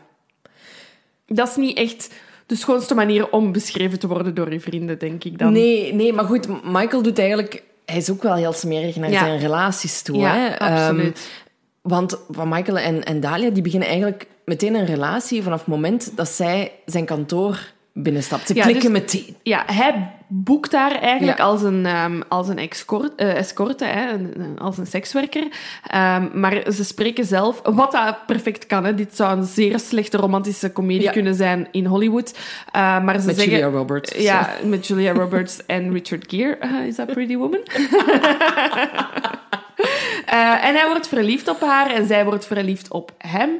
Dat 1.27 1.49
is 1.49 1.57
niet 1.57 1.77
echt 1.77 2.11
de 2.47 2.57
schoonste 2.57 2.95
manier 2.95 3.31
om 3.31 3.53
beschreven 3.53 3.99
te 3.99 4.07
worden 4.09 4.35
door 4.35 4.53
je 4.53 4.61
vrienden, 4.61 4.99
denk 4.99 5.25
ik 5.25 5.39
dan. 5.39 5.53
Nee, 5.53 5.95
nee, 5.95 6.13
maar 6.13 6.25
goed, 6.25 6.65
Michael 6.65 7.03
doet 7.03 7.19
eigenlijk... 7.19 7.63
Hij 7.85 7.97
is 7.97 8.11
ook 8.11 8.23
wel 8.23 8.35
heel 8.35 8.53
smerig 8.53 8.97
naar 8.97 9.11
Ja. 9.11 9.19
zijn 9.19 9.39
relaties 9.39 10.03
toe. 10.03 10.17
Ja, 10.17 10.35
hè? 10.35 10.59
absoluut. 10.59 11.19
Ehm, 11.19 11.44
want 11.89 12.19
van 12.31 12.49
Michael 12.49 12.79
en, 12.79 13.05
en 13.05 13.21
Dalia, 13.21 13.51
die 13.51 13.63
beginnen 13.63 13.89
eigenlijk 13.89 14.27
meteen 14.45 14.75
een 14.75 14.87
relatie 14.87 15.43
vanaf 15.43 15.59
het 15.59 15.69
moment 15.69 16.13
dat 16.17 16.29
zij 16.29 16.73
zijn 16.87 17.05
kantoor 17.05 17.73
binnenstapt. 17.93 18.47
Ze 18.47 18.55
Ja, 18.55 18.63
klikken 18.63 18.93
dus- 18.93 19.01
meteen. 19.01 19.37
Ja, 19.43 19.63
hij 19.67 20.11
boekt 20.29 20.73
haar 20.73 20.95
eigenlijk 21.01 21.39
Ja. 21.39 21.45
als 21.45 21.63
een, 21.63 21.87
als 22.29 22.49
een 22.49 22.59
escort, 22.59 23.15
escorte, 23.15 23.85
hè, 23.85 24.13
een- 24.13 24.59
als 24.59 24.79
een 24.79 24.87
sekswerker. 24.87 25.47
Ehm, 25.87 26.29
maar 26.41 26.63
ze 26.73 26.85
spreken 26.85 27.25
zelf, 27.25 27.61
wat 27.63 27.93
dat 27.93 28.27
perfect 28.27 28.67
kan. 28.67 28.85
Hè. 28.85 28.95
Dit 28.95 29.17
zou 29.17 29.37
een 29.39 29.45
zeer 29.45 29.79
slechte 29.79 30.17
romantische 30.17 30.71
komedie 30.73 31.03
Ja. 31.03 31.11
kunnen 31.11 31.35
zijn 31.35 31.69
in 31.71 31.85
Hollywood. 31.87 32.39
Eh, 32.73 33.05
maar 33.05 33.21
ze 33.21 33.27
Met 33.27 33.37
zeggen, 33.37 33.55
Julia 33.59 33.69
Roberts. 33.79 34.13
Ja, 34.17 34.51
met 34.65 34.87
Julia 34.87 35.13
Roberts 35.13 35.67
en 35.67 35.93
Richard 35.93 36.25
Gere. 36.29 36.59
Is 36.89 36.97
dat 36.97 37.07
Pretty 37.07 37.37
Woman? 37.37 37.61
Eh, 40.27 40.65
en 40.65 40.75
hij 40.75 40.87
wordt 40.87 41.09
verliefd 41.09 41.49
op 41.49 41.61
haar 41.61 41.91
en 41.91 42.07
zij 42.07 42.25
wordt 42.25 42.47
verliefd 42.47 42.89
op 42.91 43.13
hem. 43.19 43.51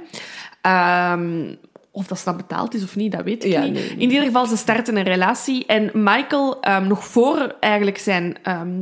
Ehm, 0.61 1.55
of 1.91 2.07
dat 2.07 2.23
dan 2.25 2.37
betaald 2.37 2.75
is 2.75 2.83
of 2.83 2.97
niet, 2.97 3.13
dat 3.13 3.23
weet 3.25 3.45
ik 3.45 3.53
Ja, 3.53 3.61
niet. 3.63 3.73
nee, 3.73 3.83
nee. 3.83 3.91
In 3.93 4.11
ieder 4.11 4.23
geval, 4.25 4.47
ze 4.47 4.57
starten 4.57 4.97
een 4.97 5.03
relatie. 5.05 5.67
En 5.67 5.91
Michael, 5.93 6.61
ehm, 6.61 6.87
nog 6.87 7.05
voor 7.05 7.55
eigenlijk 7.61 7.99
zijn, 7.99 8.37
ehm, 8.43 8.73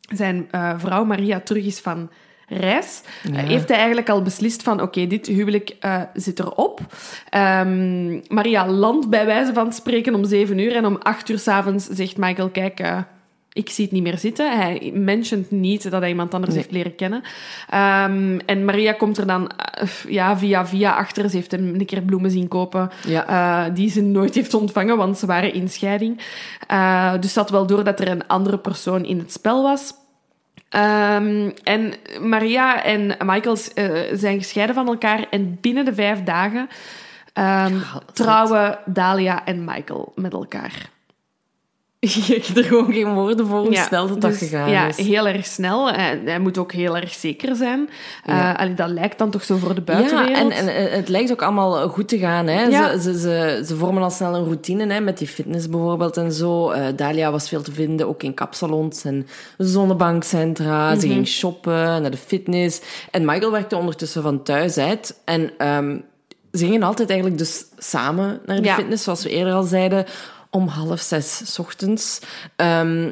zijn 0.00 0.48
eh, 0.50 0.72
vrouw 0.76 1.04
Maria 1.04 1.40
terug 1.40 1.64
is 1.64 1.80
van 1.80 2.10
reis, 2.48 3.02
Ja. 3.22 3.38
eh, 3.38 3.48
heeft 3.48 3.68
hij 3.68 3.76
eigenlijk 3.76 4.08
al 4.08 4.22
beslist 4.22 4.62
van 4.62 4.82
oké, 4.82 5.06
dit 5.06 5.26
huwelijk 5.26 5.76
zit 6.14 6.38
erop. 6.38 6.80
Maria 8.28 8.66
landt 8.68 9.08
bij 9.10 9.26
wijze 9.26 9.52
van 9.52 9.72
spreken 9.72 10.14
om 10.14 10.24
zeven 10.24 10.58
uur 10.58 10.76
en 10.76 10.86
om 10.86 10.96
acht 11.02 11.28
uur 11.28 11.38
s'avonds 11.38 11.86
zegt 11.86 12.16
Michael, 12.16 12.48
kijk... 12.50 12.80
ik 13.58 13.70
zie 13.70 13.84
het 13.84 13.92
niet 13.92 14.02
meer 14.02 14.18
zitten. 14.18 14.56
Hij 14.56 14.90
mentioned 14.94 15.50
niet 15.50 15.90
dat 15.90 16.00
hij 16.00 16.08
iemand 16.08 16.34
anders 16.34 16.52
Nee. 16.54 16.62
heeft 16.62 16.74
leren 16.74 16.94
kennen. 16.94 17.22
Ehm, 17.68 18.38
en 18.46 18.64
Maria 18.64 18.92
komt 18.92 19.18
er 19.18 19.26
dan 19.26 19.50
eh, 19.50 19.88
ja, 20.08 20.38
via 20.38 20.66
via 20.66 20.92
achter. 20.96 21.30
Ze 21.30 21.36
heeft 21.36 21.50
hem 21.50 21.74
een 21.74 21.86
keer 21.86 22.02
bloemen 22.02 22.30
zien 22.30 22.48
kopen. 22.48 22.90
Ja. 23.06 23.26
eh, 23.66 23.74
die 23.74 23.90
ze 23.90 24.02
nooit 24.02 24.34
heeft 24.34 24.54
ontvangen, 24.54 24.96
want 24.96 25.18
ze 25.18 25.26
waren 25.26 25.52
in 25.54 25.68
scheiding. 25.68 26.20
Eh, 26.66 27.12
dus 27.20 27.34
had 27.34 27.50
wel 27.50 27.66
door 27.66 27.84
dat 27.84 28.00
er 28.00 28.08
een 28.08 28.26
andere 28.26 28.58
persoon 28.58 29.04
in 29.04 29.18
het 29.18 29.32
spel 29.32 29.62
was. 29.62 29.92
Ehm, 30.68 31.50
en 31.64 31.92
Maria 32.20 32.84
en 32.84 33.16
Michael 33.24 33.56
zijn 34.12 34.38
gescheiden 34.38 34.74
van 34.74 34.86
elkaar. 34.86 35.26
En 35.30 35.58
binnen 35.60 35.84
de 35.84 35.94
vijf 35.94 36.22
dagen 36.22 36.68
ehm, 37.32 37.74
trouwen 38.12 38.78
Dalia 38.84 39.44
en 39.44 39.64
Michael 39.64 40.12
met 40.14 40.32
elkaar. 40.32 40.90
Je 42.00 42.24
hebt 42.26 42.56
er 42.56 42.64
gewoon 42.64 42.92
geen 42.92 43.14
woorden 43.14 43.46
voor 43.46 43.58
hoe 43.58 43.76
snel 43.76 44.08
dat, 44.08 44.20
dat 44.20 44.30
dus, 44.30 44.38
gegaan 44.38 44.70
ja, 44.70 44.86
is. 44.86 44.96
heel 44.96 45.28
erg 45.28 45.46
snel. 45.46 45.90
En 45.90 46.26
hij 46.26 46.38
moet 46.38 46.58
ook 46.58 46.72
heel 46.72 46.96
erg 46.96 47.14
zeker 47.14 47.56
zijn. 47.56 47.88
Ja. 48.24 48.52
Eh, 48.54 48.60
allee, 48.60 48.74
dat 48.74 48.88
lijkt 48.88 49.18
dan 49.18 49.30
toch 49.30 49.44
zo 49.44 49.56
voor 49.56 49.74
de 49.74 49.82
Ja, 49.86 49.92
buitenwereld. 49.92 50.36
en, 50.36 50.50
en 50.50 50.68
eh, 50.68 50.92
het 50.96 51.08
lijkt 51.08 51.32
ook 51.32 51.42
allemaal 51.42 51.88
goed 51.88 52.08
te 52.08 52.18
gaan. 52.18 52.46
Hè? 52.46 52.62
Ja. 52.62 52.98
Ze, 52.98 53.02
ze, 53.12 53.18
ze, 53.18 53.62
ze 53.66 53.76
vormen 53.76 54.02
al 54.02 54.10
snel 54.10 54.34
een 54.34 54.44
routine 54.44 54.92
hè, 54.92 55.00
met 55.00 55.18
die 55.18 55.28
fitness 55.28 55.68
bijvoorbeeld 55.68 56.16
en 56.16 56.32
zo. 56.32 56.70
Eh, 56.70 56.86
Dalia 56.96 57.30
was 57.30 57.48
veel 57.48 57.62
te 57.62 57.72
vinden, 57.72 58.08
ook 58.08 58.22
in 58.22 58.34
kapsalons 58.34 59.04
en 59.04 59.26
zonnebankcentra. 59.56 60.90
Mhm. 60.90 61.00
Ze 61.00 61.08
ging 61.08 61.26
shoppen, 61.28 61.72
naar 62.02 62.10
de 62.10 62.16
fitness. 62.16 62.80
En 63.10 63.24
Michael 63.24 63.50
werkte 63.52 63.76
ondertussen 63.76 64.22
van 64.22 64.42
thuis 64.42 64.78
uit. 64.78 65.20
En 65.24 65.50
ehm, 65.58 65.98
ze 66.52 66.64
gingen 66.64 66.82
altijd 66.82 67.08
eigenlijk 67.08 67.38
dus 67.38 67.64
samen 67.78 68.40
naar 68.46 68.56
de 68.56 68.62
Ja. 68.62 68.74
fitness, 68.74 69.04
zoals 69.04 69.22
we 69.22 69.30
eerder 69.30 69.52
al 69.52 69.62
zeiden. 69.62 70.04
Om 70.50 70.66
half 70.66 71.00
zes 71.00 71.40
's 71.54 71.58
ochtends. 71.58 72.20
Ehm, 72.56 73.10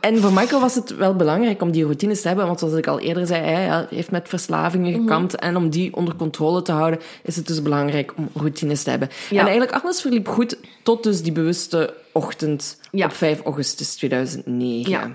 en 0.00 0.18
voor 0.18 0.32
Michael 0.32 0.60
was 0.60 0.74
het 0.74 0.96
wel 0.96 1.16
belangrijk 1.16 1.62
om 1.62 1.70
die 1.70 1.82
routines 1.82 2.20
te 2.20 2.28
hebben. 2.28 2.46
Want 2.46 2.58
zoals 2.58 2.74
ik 2.74 2.86
al 2.86 3.00
eerder 3.00 3.26
zei, 3.26 3.40
hij 3.42 3.86
heeft 3.90 4.10
met 4.10 4.28
verslavingen 4.28 4.92
gekampt. 4.92 5.34
En 5.36 5.56
om 5.56 5.70
die 5.70 5.94
onder 5.96 6.14
controle 6.16 6.62
te 6.62 6.72
houden, 6.72 7.00
is 7.22 7.36
het 7.36 7.46
dus 7.46 7.62
belangrijk 7.62 8.12
om 8.16 8.28
routines 8.34 8.82
te 8.82 8.90
hebben. 8.90 9.08
Ja. 9.30 9.40
En 9.40 9.46
eigenlijk 9.46 9.82
alles 9.82 10.00
verliep 10.00 10.28
goed 10.28 10.56
tot 10.82 11.02
dus 11.02 11.22
die 11.22 11.32
bewuste 11.32 11.94
ochtend 12.12 12.78
Ja. 12.90 13.04
op 13.06 13.12
5 13.12 13.40
augustus 13.44 13.94
2009. 13.94 14.90
Ja. 14.92 15.10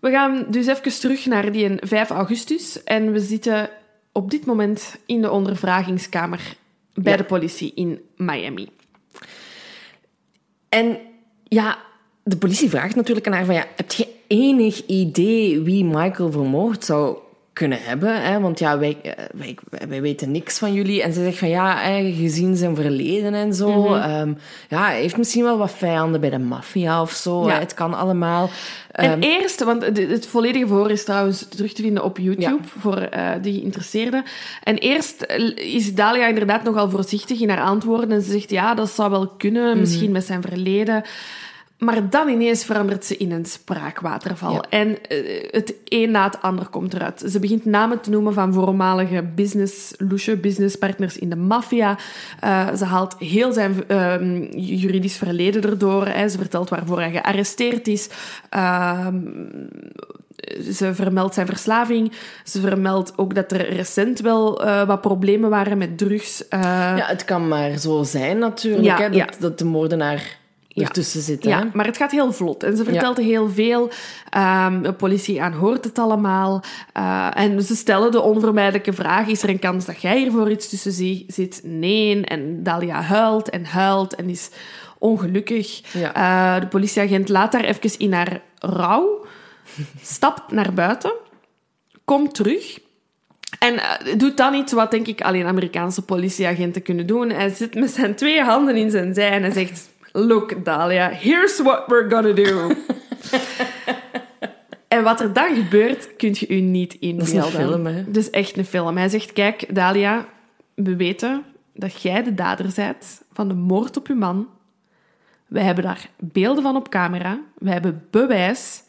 We 0.00 0.10
gaan 0.10 0.46
dus 0.48 0.66
even 0.66 0.98
terug 1.00 1.26
naar 1.26 1.52
die 1.52 1.76
5 1.80 2.10
augustus. 2.10 2.82
En 2.84 3.12
we 3.12 3.20
zitten 3.20 3.68
op 4.12 4.30
dit 4.30 4.46
moment 4.46 4.96
in 5.06 5.20
de 5.22 5.30
ondervragingskamer 5.30 6.40
bij 6.94 7.12
Ja. 7.12 7.18
de 7.18 7.24
politie 7.24 7.72
in 7.74 8.00
Miami. 8.16 8.68
En 10.76 10.98
ja, 11.44 11.78
de 12.22 12.36
politie 12.36 12.68
vraagt 12.68 12.94
natuurlijk 12.94 13.26
aan 13.26 13.32
haar 13.32 13.44
van... 13.44 13.54
Ja, 13.54 13.66
heb 13.76 13.92
je 13.92 14.08
enig 14.26 14.86
idee 14.86 15.60
wie 15.60 15.84
Michael 15.84 16.32
vermoord 16.32 16.84
zou 16.84 17.18
kunnen 17.56 17.78
hebben? 17.82 18.22
Hè? 18.22 18.40
Want 18.40 18.58
ja, 18.58 18.78
wij, 18.78 18.96
eh, 19.02 19.24
wij, 19.34 19.56
wij 19.88 20.00
weten 20.00 20.30
niks 20.30 20.58
van 20.58 20.72
jullie. 20.72 21.02
En 21.02 21.12
ze 21.12 21.22
zegt 21.22 21.38
van 21.38 21.48
ja, 21.48 21.74
gezien 22.12 22.56
zijn 22.56 22.74
verleden 22.74 23.34
en 23.34 23.54
zo... 23.54 23.94
ehm, 23.94 24.32
ja, 24.68 24.84
hij 24.86 25.00
heeft 25.00 25.16
misschien 25.16 25.42
wel 25.42 25.58
wat 25.58 25.72
vijanden 25.72 26.20
bij 26.20 26.30
de 26.30 26.38
maffia 26.38 27.00
of 27.02 27.10
zo. 27.10 27.46
Ja. 27.46 27.58
Het 27.58 27.74
kan 27.74 27.94
allemaal. 27.94 28.50
En 28.90 29.10
Ehm, 29.10 29.20
eerst, 29.20 29.64
want 29.64 29.82
het 29.82 30.26
volledige 30.26 30.66
verhoor 30.66 30.90
is 30.90 31.04
trouwens 31.04 31.48
terug 31.48 31.72
te 31.72 31.82
vinden 31.82 32.04
op 32.04 32.18
YouTube 32.18 32.42
Ja. 32.42 32.58
voor 32.78 32.96
eh, 32.96 33.30
de 33.42 33.52
geïnteresseerden. 33.52 34.24
En 34.62 34.76
eerst 34.76 35.22
eh, 35.22 35.56
is 35.74 35.94
Dalia 35.94 36.26
inderdaad 36.26 36.62
nogal 36.64 36.90
voorzichtig 36.90 37.40
in 37.40 37.48
haar 37.48 37.60
antwoorden. 37.64 38.10
En 38.12 38.22
ze 38.22 38.30
zegt, 38.30 38.50
ja, 38.50 38.74
dat 38.74 38.90
zou 38.90 39.10
wel 39.10 39.26
kunnen, 39.28 39.70
Mhm. 39.70 39.78
misschien 39.80 40.12
met 40.12 40.24
zijn 40.24 40.42
verleden. 40.42 41.02
Maar 41.78 42.10
dan 42.10 42.28
ineens 42.28 42.64
verandert 42.64 43.04
ze 43.04 43.16
in 43.16 43.32
een 43.32 43.44
spraakwaterval. 43.44 44.52
Ja. 44.52 44.64
En 44.68 45.02
eh, 45.02 45.48
het 45.50 45.74
een 45.84 46.10
na 46.10 46.24
het 46.24 46.42
ander 46.42 46.66
komt 46.66 46.94
eruit. 46.94 47.24
Ze 47.26 47.38
begint 47.38 47.64
namen 47.64 48.00
te 48.00 48.10
noemen 48.10 48.32
van 48.32 48.52
voormalige 48.52 49.22
business, 49.34 49.94
loesje, 49.98 50.36
businesspartners 50.36 51.18
in 51.18 51.30
de 51.30 51.36
maffia. 51.36 51.98
Eh, 52.40 52.74
ze 52.74 52.84
haalt 52.84 53.16
heel 53.18 53.52
zijn 53.52 53.88
ehm, 53.88 54.42
juridisch 54.52 55.16
verleden 55.16 55.62
erdoor. 55.62 56.06
Hè. 56.06 56.28
Ze 56.28 56.38
vertelt 56.38 56.68
waarvoor 56.68 56.98
hij 57.00 57.10
gearresteerd 57.10 57.88
is. 57.88 58.08
Ehm, 58.50 59.16
ze 60.72 60.94
vermeldt 60.94 61.34
zijn 61.34 61.46
verslaving. 61.46 62.12
Ze 62.44 62.60
vermeldt 62.60 63.18
ook 63.18 63.34
dat 63.34 63.52
er 63.52 63.74
recent 63.74 64.20
wel 64.20 64.64
eh, 64.64 64.86
wat 64.86 65.00
problemen 65.00 65.50
waren 65.50 65.78
met 65.78 65.98
drugs. 65.98 66.44
Ja, 66.50 67.06
het 67.06 67.24
kan 67.24 67.48
maar 67.48 67.78
zo 67.78 68.02
zijn 68.02 68.38
natuurlijk, 68.38 68.84
Ja, 68.84 68.96
hè, 68.96 69.08
dat, 69.08 69.16
ja. 69.16 69.28
dat 69.38 69.58
de 69.58 69.64
moordenaar. 69.64 70.44
Ertussen 70.84 71.22
zit. 71.22 71.44
Hè? 71.44 71.50
Ja, 71.50 71.70
maar 71.72 71.86
het 71.86 71.96
gaat 71.96 72.10
heel 72.10 72.32
vlot. 72.32 72.62
En 72.62 72.76
ze 72.76 72.84
vertelt 72.84 73.16
heel 73.16 73.50
veel. 73.50 73.90
Ehm, 74.30 74.82
de 74.82 74.92
politie 74.92 75.42
aan 75.42 75.52
hoort 75.52 75.84
het 75.84 75.98
allemaal. 75.98 76.62
Eh, 76.92 77.28
en 77.34 77.62
ze 77.62 77.76
stellen 77.76 78.10
de 78.10 78.20
onvermijdelijke 78.20 78.92
vraag: 78.92 79.26
is 79.26 79.42
er 79.42 79.48
een 79.48 79.58
kans 79.58 79.84
dat 79.84 80.00
jij 80.00 80.18
hier 80.18 80.30
voor 80.30 80.50
iets 80.50 80.68
tussen 80.68 81.24
zit? 81.26 81.60
Nee. 81.64 82.24
En 82.24 82.62
Dalia 82.62 83.00
huilt 83.00 83.50
en 83.50 83.64
huilt 83.64 84.14
en 84.14 84.28
is 84.28 84.50
ongelukkig. 84.98 85.80
Ja. 85.92 86.14
Eh, 86.14 86.60
de 86.60 86.66
politieagent 86.66 87.28
laat 87.28 87.52
haar 87.52 87.64
even 87.64 87.98
in 87.98 88.12
haar 88.12 88.40
rouw, 88.58 89.26
stapt 90.02 90.52
naar 90.52 90.72
buiten, 90.72 91.12
komt 92.04 92.34
terug. 92.34 92.78
En 93.58 93.78
eh, 93.78 94.18
doet 94.18 94.36
dan 94.36 94.54
iets 94.54 94.72
wat, 94.72 94.90
denk 94.90 95.06
ik, 95.06 95.20
alleen 95.20 95.46
Amerikaanse 95.46 96.02
politieagenten 96.02 96.82
kunnen 96.82 97.06
doen. 97.06 97.30
Hij 97.30 97.48
zit 97.48 97.74
met 97.74 97.90
zijn 97.90 98.14
twee 98.14 98.42
handen 98.42 98.76
in 98.76 98.90
zijn 98.90 99.14
zij 99.14 99.30
en 99.30 99.42
hij 99.42 99.52
zegt... 99.52 99.94
Look, 100.16 100.64
Dahlia, 100.64 101.10
here's 101.10 101.60
what 101.60 101.88
we're 101.88 102.08
gonna 102.08 102.32
do. 102.32 102.70
en 104.88 105.02
wat 105.02 105.20
er 105.20 105.32
dan 105.32 105.54
gebeurt, 105.54 106.16
kun 106.16 106.34
je 106.38 106.48
u 106.48 106.60
niet 106.60 106.94
inbeelden. 106.94 107.34
Dat 107.34 107.46
is 107.46 107.54
een 107.54 107.60
film, 107.60 107.86
hè? 107.86 107.92
Het 107.92 108.16
is 108.16 108.30
echt 108.30 108.56
een 108.56 108.64
film. 108.64 108.96
Hij 108.96 109.08
zegt, 109.08 109.32
kijk, 109.32 109.74
Dahlia, 109.74 110.26
we 110.74 110.96
weten 110.96 111.44
dat 111.74 112.02
jij 112.02 112.22
de 112.22 112.34
dader 112.34 112.72
bent 112.74 113.22
van 113.32 113.48
de 113.48 113.54
moord 113.54 113.96
op 113.96 114.06
uw 114.06 114.16
man. 114.16 114.48
We 115.46 115.60
hebben 115.60 115.84
daar 115.84 116.08
beelden 116.18 116.62
van 116.62 116.76
op 116.76 116.88
camera. 116.88 117.40
We 117.58 117.70
hebben 117.70 118.06
bewijs. 118.10 118.82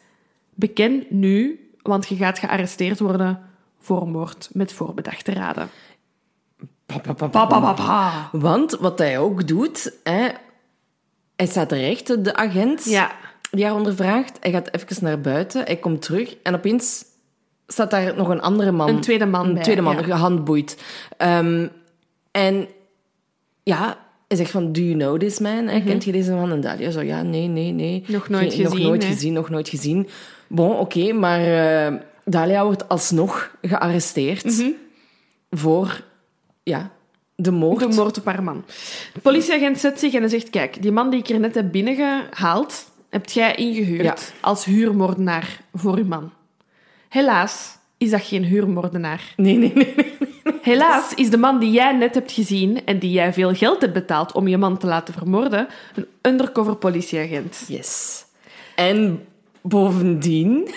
Beken 0.54 1.06
nu, 1.08 1.68
want 1.82 2.08
je 2.08 2.16
gaat 2.16 2.38
gearresteerd 2.38 2.98
worden 2.98 3.40
voor 3.78 4.08
moord 4.08 4.48
met 4.52 4.72
voorbedachte 4.72 5.32
raden. 5.32 5.68
Pa, 6.86 6.98
pa, 6.98 7.12
pa, 7.12 7.28
Pa, 7.28 7.46
pa, 7.46 7.60
pa, 7.60 7.60
pa. 7.60 7.72
pa, 7.72 7.84
pa. 7.84 8.38
Want 8.38 8.72
wat 8.72 8.98
hij 8.98 9.18
ook 9.18 9.46
doet, 9.46 9.98
hè, 10.02 10.28
hij 11.38 11.46
staat 11.46 11.68
terecht, 11.68 12.24
de 12.24 12.34
agent 12.34 12.84
Ja. 12.84 13.10
die 13.50 13.64
haar 13.64 13.74
ondervraagt. 13.74 14.36
Hij 14.40 14.50
gaat 14.50 14.68
even 14.74 15.04
naar 15.04 15.20
buiten, 15.20 15.64
hij 15.64 15.76
komt 15.76 16.02
terug 16.02 16.36
en 16.42 16.54
opeens 16.54 17.04
staat 17.66 17.90
daar 17.90 18.16
nog 18.16 18.28
een 18.28 18.40
andere 18.40 18.70
man. 18.72 18.88
Een 18.88 19.00
tweede 19.00 19.26
man 19.26 19.46
Een 19.46 19.54
bij, 19.54 19.62
tweede 19.62 19.82
man, 19.82 19.96
ja. 19.96 20.02
gehandboeid. 20.02 20.82
Ehm, 21.16 21.66
en 22.30 22.68
ja, 23.62 23.98
hij 24.28 24.36
zegt 24.36 24.50
van, 24.50 24.72
do 24.72 24.80
you 24.80 24.94
know 24.94 25.18
this 25.18 25.38
man? 25.38 25.66
Hè, 25.68 25.80
Kent 25.80 26.04
je 26.04 26.12
deze 26.12 26.32
man? 26.32 26.50
En 26.52 26.60
Dalia 26.60 26.90
zo, 26.90 27.00
ja, 27.00 27.22
nee, 27.22 27.46
nee, 27.48 27.72
nee. 27.72 28.00
Mhm. 28.02 28.12
Nog 28.12 28.28
nooit 28.28 28.52
Geen- 28.54 28.62
Nog 28.62 28.72
gezien, 28.72 28.86
nooit 28.86 29.02
hè? 29.02 29.08
gezien, 29.08 29.32
nog 29.32 29.50
nooit 29.50 29.68
gezien. 29.68 30.08
Bon, 30.46 30.76
oké, 30.78 31.12
maar 31.12 31.40
eh, 31.86 31.94
Dalia 32.24 32.64
wordt 32.64 32.88
alsnog 32.88 33.50
gearresteerd 33.62 34.44
Mhm. 34.44 34.68
voor 35.50 36.00
ja, 36.62 36.90
de 37.40 37.50
moord. 37.50 37.80
De 37.80 37.88
moord 37.88 38.18
op 38.18 38.24
haar 38.24 38.42
man. 38.42 38.64
De 39.12 39.20
politieagent 39.20 39.78
zet 39.78 39.98
zich 39.98 40.14
en 40.14 40.30
zegt... 40.30 40.50
Kijk, 40.50 40.82
die 40.82 40.92
man 40.92 41.10
die 41.10 41.20
ik 41.20 41.28
er 41.28 41.40
net 41.40 41.54
heb 41.54 41.72
binnengehaald... 41.72 42.90
hebt 43.10 43.32
jij 43.32 43.54
ingehuurd 43.54 44.02
Ja. 44.02 44.14
als 44.40 44.64
huurmoordenaar 44.64 45.60
voor 45.74 45.96
uw 45.96 46.04
man. 46.04 46.32
Helaas 47.08 47.78
is 47.98 48.10
dat 48.10 48.22
geen 48.22 48.44
huurmoordenaar. 48.44 49.32
Nee, 49.36 49.56
nee, 49.56 49.72
nee. 49.74 49.94
nee. 49.96 50.16
Helaas 50.62 51.14
is 51.14 51.30
de 51.30 51.36
man 51.36 51.58
die 51.58 51.70
jij 51.70 51.92
net 51.92 52.14
hebt 52.14 52.32
gezien... 52.32 52.84
en 52.86 52.98
die 52.98 53.10
jij 53.10 53.32
veel 53.32 53.54
geld 53.54 53.80
hebt 53.80 53.92
betaald 53.92 54.32
om 54.32 54.48
je 54.48 54.58
man 54.58 54.78
te 54.78 54.86
laten 54.86 55.14
vermoorden... 55.14 55.68
een 55.94 56.06
undercover 56.22 56.76
politieagent. 56.76 57.64
Yes. 57.68 58.24
En 58.74 59.24
bovendien... 59.62 60.68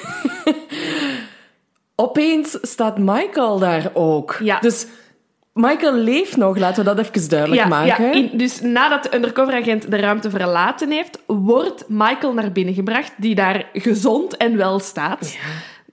opeens 1.96 2.58
staat 2.62 2.98
Michael 2.98 3.60
daar 3.60 3.92
ook. 3.94 4.38
Ja. 4.44 4.60
Dus 4.60 4.88
Michael 5.54 5.94
leeft 5.94 6.38
nog, 6.38 6.58
laten 6.58 6.86
we 6.86 6.96
dat 6.96 7.06
even 7.08 7.30
duidelijk 7.30 7.62
Ja, 7.62 7.68
maken. 7.68 8.06
ja 8.06 8.12
in- 8.12 8.30
dus 8.34 8.62
nadat 8.62 9.04
de 9.04 9.16
undercoveragent 9.16 9.92
de 9.92 9.98
ruimte 9.98 10.30
verlaten 10.30 10.92
heeft, 10.92 11.20
wordt 11.26 11.84
Michael 11.88 12.34
naar 12.34 12.52
binnen 12.52 12.74
gebracht, 12.74 13.12
die 13.18 13.36
daar 13.36 13.66
gezond 13.74 14.38
en 14.38 14.58
wel 14.58 14.80
staat. 14.80 15.38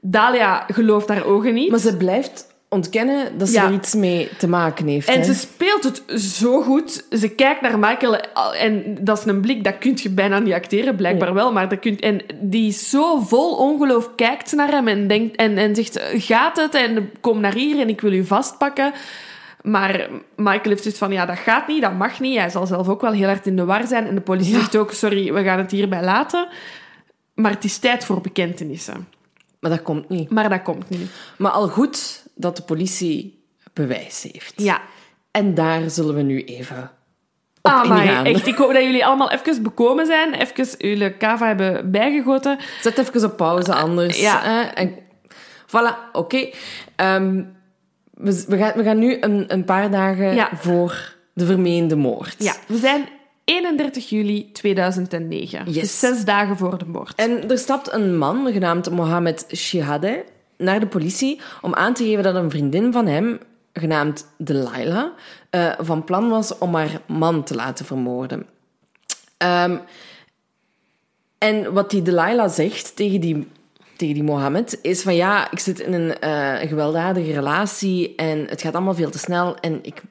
Dalia 0.01 0.65
gelooft 0.73 1.09
haar 1.09 1.25
ogen 1.25 1.55
niet. 1.55 1.71
Maar 1.71 1.79
ze 1.79 1.97
blijft 1.97 2.47
ontkennen 2.69 3.39
dat 3.39 3.49
ze 3.49 3.61
er 3.61 3.73
iets 3.73 3.95
mee 3.95 4.29
te 4.39 4.49
maken 4.49 4.87
heeft. 4.87 5.09
En 5.09 5.19
hè. 5.19 5.25
ze 5.25 5.35
speelt 5.35 5.85
het 5.85 6.03
zo 6.21 6.63
goed. 6.63 7.05
Ze 7.11 7.29
kijkt 7.29 7.61
naar 7.61 7.79
Michael 7.79 8.17
en 8.59 8.99
dat 9.01 9.19
is 9.19 9.25
een 9.25 9.41
blik, 9.41 9.65
dat 9.65 9.79
kun 9.79 9.97
je 10.03 10.11
bijna 10.11 10.39
niet 10.39 10.55
acteren, 10.55 10.97
blijkbaar 10.97 11.35
wel. 11.35 11.53
Maar 11.53 11.69
dat 11.69 11.79
kunt, 11.79 12.01
en 12.01 12.21
die 12.41 12.73
zo 12.73 13.19
vol 13.19 13.57
ongeloof, 13.57 14.15
kijkt 14.15 14.53
naar 14.53 14.71
hem 14.71 14.89
en, 14.89 15.07
denkt, 15.07 15.37
en, 15.37 15.59
en 15.59 15.75
zegt, 15.75 16.01
gaat 16.15 16.57
het? 16.57 16.75
En 16.75 17.11
kom 17.21 17.41
naar 17.41 17.55
hier 17.55 17.81
en 17.81 17.89
ik 17.89 18.01
wil 18.01 18.13
u 18.13 18.25
vastpakken. 18.25 18.93
Maar 19.63 20.09
Michael 20.37 20.69
heeft 20.69 20.83
zoiets 20.83 21.01
van, 21.01 21.13
ja, 21.13 21.27
dat 21.27 21.39
gaat 21.39 21.67
niet, 21.69 21.83
dat 21.83 21.93
mag 21.93 22.21
niet. 22.21 22.39
Hij 22.39 22.51
zal 22.51 22.67
zelf 22.67 22.89
ook 22.89 23.01
wel 23.01 23.13
heel 23.13 23.27
hard 23.27 23.47
in 23.47 23.57
de 23.57 23.65
war 23.65 23.87
zijn. 23.87 24.07
En 24.07 24.15
de 24.15 24.21
politie 24.21 24.53
Ja. 24.53 24.59
zegt 24.59 24.77
ook, 24.77 24.93
sorry, 24.93 25.33
we 25.33 25.43
gaan 25.45 25.59
het 25.59 25.71
hierbij 25.71 26.03
laten. 26.05 26.49
Maar 27.35 27.51
het 27.51 27.65
is 27.65 27.79
tijd 27.79 28.05
voor 28.05 28.21
bekentenissen. 28.21 29.09
Maar 29.61 29.71
dat 29.71 29.83
komt 29.83 30.09
niet. 30.09 30.31
Maar 30.31 30.49
dat 30.49 30.63
komt 30.63 30.89
niet. 30.89 31.11
Maar 31.39 31.51
al 31.51 31.69
goed 31.69 32.27
dat 32.35 32.57
de 32.57 32.63
politie 32.63 33.43
bewijs 33.73 34.29
heeft. 34.33 34.53
Ja. 34.57 34.81
En 35.31 35.55
daar 35.55 35.91
zullen 35.91 36.15
we 36.15 36.23
nu 36.23 36.45
even 36.45 36.91
op 37.63 37.71
Ah, 37.71 37.89
maar 37.89 38.25
echt, 38.25 38.47
ik 38.47 38.57
hoop 38.57 38.73
dat 38.73 38.83
jullie 38.83 39.07
allemaal 39.07 39.31
even 39.31 39.63
bekomen 39.63 40.07
zijn, 40.07 40.35
even 40.35 40.67
jullie 40.79 41.17
kava 41.17 41.47
hebben 41.47 41.91
bijgegoten. 41.91 42.59
Zet 42.81 42.99
even 42.99 43.25
op 43.25 43.37
pauze 43.37 43.75
anders. 43.75 44.21
Ja. 44.21 44.75
En, 44.75 44.95
voilà, 45.67 46.13
oké. 46.13 46.51
Ehm, 46.97 47.43
we, 48.19 48.45
we, 48.49 48.57
gaan, 48.57 48.73
we 48.77 48.83
gaan 48.83 48.99
nu 48.99 49.17
een, 49.21 49.45
een 49.53 49.65
paar 49.65 49.91
dagen 49.91 50.35
Ja. 50.35 50.49
voor 50.55 51.17
de 51.33 51.47
vermeende 51.47 51.97
moord. 51.97 52.35
Ja, 52.39 52.55
we 52.67 52.77
zijn 52.77 53.09
31 53.45 54.09
juli 54.09 54.53
2009. 54.53 55.65
Yes. 55.65 55.75
Dus 55.75 55.99
zes 55.99 56.25
dagen 56.25 56.57
voor 56.57 56.79
de 56.79 56.85
moord. 56.87 57.15
En 57.15 57.51
er 57.51 57.59
stapt 57.59 57.93
een 57.93 58.17
man, 58.19 58.53
genaamd 58.53 58.91
Mohamed 58.91 59.47
Shihadeh, 59.55 60.19
naar 60.57 60.81
de 60.81 60.87
politie 60.87 61.41
om 61.61 61.75
aan 61.75 61.95
te 61.95 62.05
geven 62.05 62.23
dat 62.23 62.35
een 62.35 62.51
vriendin 62.51 62.93
van 62.93 63.07
hem, 63.07 63.39
genaamd 63.73 64.27
Delilah, 64.39 65.05
eh, 65.51 65.73
van 65.79 66.05
plan 66.05 66.29
was 66.29 66.59
om 66.59 66.75
haar 66.75 67.01
man 67.07 67.45
te 67.45 67.55
laten 67.55 67.85
vermoorden. 67.85 68.47
Ehm, 69.37 69.77
en 71.39 71.73
wat 71.73 71.91
die 71.91 72.03
Delilah 72.03 72.51
zegt 72.51 72.97
tegen 72.97 73.21
die, 73.21 73.49
tegen 73.99 74.15
die 74.15 74.23
Mohammed 74.23 74.79
is 74.83 75.03
van 75.03 75.15
ja, 75.15 75.51
ik 75.51 75.59
zit 75.59 75.81
in 75.81 75.93
een 75.93 76.19
eh, 76.19 76.69
gewelddadige 76.69 77.33
relatie 77.33 78.15
en 78.15 78.47
het 78.49 78.63
gaat 78.63 78.75
allemaal 78.75 78.95
veel 78.95 79.11
te 79.11 79.19
snel 79.19 79.57
en 79.57 79.79
ik, 79.83 80.03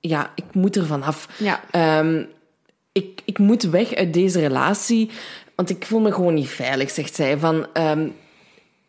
ja, 0.00 0.30
ik 0.34 0.44
moet 0.52 0.76
er 0.76 0.86
vanaf. 0.86 1.28
Ja. 1.38 1.60
Ehm, 1.70 2.24
ik, 2.92 3.22
ik 3.24 3.38
moet 3.38 3.62
weg 3.62 3.94
uit 3.94 4.12
deze 4.12 4.40
relatie, 4.40 5.10
want 5.54 5.70
ik 5.70 5.86
voel 5.86 6.00
me 6.00 6.12
gewoon 6.12 6.34
niet 6.34 6.48
veilig, 6.48 6.90
zegt 6.90 7.14
zij. 7.14 7.38
Van, 7.38 7.66
ehm, 7.72 8.08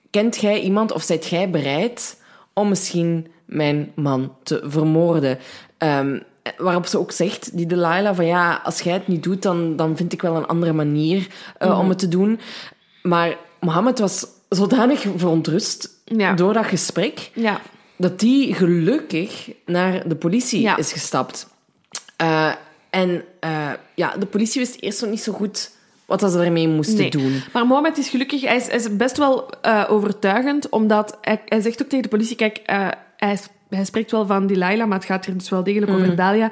kent 0.10 0.38
jij 0.38 0.62
iemand 0.62 0.92
of 0.92 1.04
zijt 1.04 1.28
jij 1.28 1.50
bereid 1.50 2.22
om 2.54 2.70
misschien 2.70 3.28
mijn 3.46 3.92
man 3.96 4.36
te 4.44 4.64
vermoorden? 4.66 5.40
Ehm, 5.78 6.20
waarop 6.58 6.86
ze 6.86 7.00
ook 7.00 7.12
zegt, 7.12 7.58
die 7.58 7.66
Delilah, 7.66 8.16
van 8.16 8.26
ja, 8.26 8.62
als 8.64 8.82
jij 8.82 8.94
het 8.94 9.08
niet 9.08 9.24
doet, 9.24 9.42
dan, 9.42 9.76
dan 9.76 9.98
vind 9.98 10.14
ik 10.14 10.22
wel 10.22 10.36
een 10.36 10.48
andere 10.48 10.74
manier 10.74 11.28
eh, 11.58 11.80
om 11.80 11.90
het 11.90 12.00
te 12.00 12.08
doen. 12.08 12.40
Maar 13.02 13.38
Mohammed 13.68 14.00
was 14.00 14.26
zodanig 14.50 15.06
verontrust 15.16 15.90
Ja. 16.06 16.34
door 16.34 16.54
dat 16.54 16.66
gesprek, 16.66 17.32
Ja. 17.34 17.62
dat 17.98 18.20
die 18.20 18.54
gelukkig 18.54 19.50
naar 19.66 20.08
de 20.08 20.16
politie 20.16 20.62
Ja. 20.62 20.78
is 20.78 20.92
gestapt. 20.92 21.48
Eh, 22.18 22.52
en 22.90 23.24
eh, 23.40 23.72
ja, 23.96 24.18
de 24.18 24.26
politie 24.26 24.62
wist 24.62 24.82
eerst 24.82 25.02
nog 25.02 25.10
niet 25.10 25.22
zo 25.22 25.34
goed 25.34 25.72
wat 26.06 26.20
ze 26.32 26.40
ermee 26.44 26.68
moesten 26.68 26.98
Nee. 26.98 27.10
doen. 27.10 27.42
Maar 27.54 27.66
Mohamed 27.68 27.98
is 27.98 28.10
gelukkig, 28.10 28.42
hij 28.42 28.56
is, 28.56 28.66
hij 28.68 28.76
is 28.76 28.96
best 28.98 29.18
wel 29.18 29.50
eh, 29.62 29.86
overtuigend, 29.90 30.70
omdat 30.70 31.18
hij, 31.22 31.42
hij 31.46 31.62
zegt 31.62 31.82
ook 31.82 31.88
tegen 31.90 32.04
de 32.04 32.10
politie, 32.10 32.36
kijk, 32.36 32.62
hij, 33.18 33.32
is- 33.34 33.48
hij 33.70 33.86
spreekt 33.86 34.12
wel 34.12 34.26
van 34.26 34.48
Delilah, 34.48 34.88
maar 34.88 34.98
het 34.98 35.08
gaat 35.08 35.26
hier 35.26 35.38
dus 35.38 35.50
wel 35.50 35.64
degelijk 35.64 35.92
over 35.92 36.16
Dalia. 36.16 36.50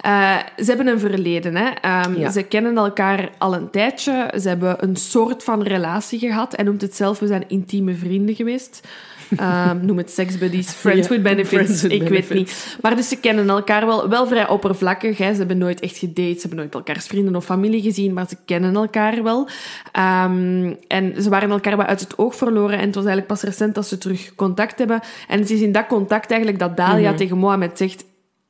Eh, 0.00 0.36
ze 0.56 0.64
hebben 0.64 0.86
een 0.86 1.00
verleden, 1.00 1.56
hè. 1.56 1.68
Ehm, 1.80 2.18
Ja. 2.18 2.30
Ze 2.30 2.42
kennen 2.42 2.76
elkaar 2.76 3.30
al 3.38 3.54
een 3.54 3.70
tijdje, 3.70 4.32
ze 4.40 4.48
hebben 4.48 4.84
een 4.84 4.96
soort 4.96 5.44
van 5.44 5.62
relatie 5.62 6.18
gehad. 6.18 6.56
Hij 6.56 6.64
noemt 6.64 6.82
het 6.82 6.96
zelf, 6.96 7.18
we 7.18 7.26
zijn 7.26 7.44
intieme 7.48 7.94
vrienden 7.94 8.34
geweest. 8.34 8.88
Ehm, 9.36 9.84
noem 9.86 9.96
het 9.96 10.10
seksbuddies, 10.10 10.70
friends 10.82 11.08
with 11.08 11.22
benefits, 11.22 11.48
friends 11.48 11.82
with 11.82 11.92
ik 11.92 12.08
weet 12.08 12.30
niet. 12.34 12.76
Maar 12.82 12.96
dus 12.96 13.08
ze 13.08 13.16
kennen 13.16 13.48
elkaar 13.48 13.86
wel, 13.86 14.08
wel 14.08 14.26
vrij 14.26 14.48
oppervlakkig. 14.48 15.18
Hè. 15.18 15.32
Ze 15.32 15.38
hebben 15.38 15.58
nooit 15.58 15.80
echt 15.80 15.96
gedate, 15.98 16.32
ze 16.34 16.40
hebben 16.40 16.58
nooit 16.58 16.74
elkaars 16.74 17.06
vrienden 17.06 17.36
of 17.36 17.44
familie 17.44 17.82
gezien, 17.82 18.12
maar 18.12 18.28
ze 18.28 18.36
kennen 18.44 18.74
elkaar 18.74 19.22
wel. 19.22 19.48
Ehm, 19.92 20.74
en 20.88 21.22
ze 21.22 21.28
waren 21.28 21.50
elkaar 21.50 21.76
wel 21.76 21.86
uit 21.86 22.00
het 22.00 22.18
oog 22.18 22.34
verloren 22.36 22.78
en 22.78 22.86
het 22.86 22.94
was 22.94 23.04
eigenlijk 23.04 23.26
pas 23.26 23.42
recent 23.42 23.74
dat 23.74 23.86
ze 23.86 23.98
terug 23.98 24.34
contact 24.34 24.78
hebben. 24.78 25.00
En 25.28 25.38
het 25.40 25.50
is 25.50 25.60
in 25.60 25.72
dat 25.72 25.86
contact 25.86 26.30
eigenlijk 26.30 26.60
dat 26.60 26.76
Dalia 26.76 27.08
Mhm. 27.08 27.18
tegen 27.18 27.38
Mohammed 27.38 27.78
zegt, 27.78 28.04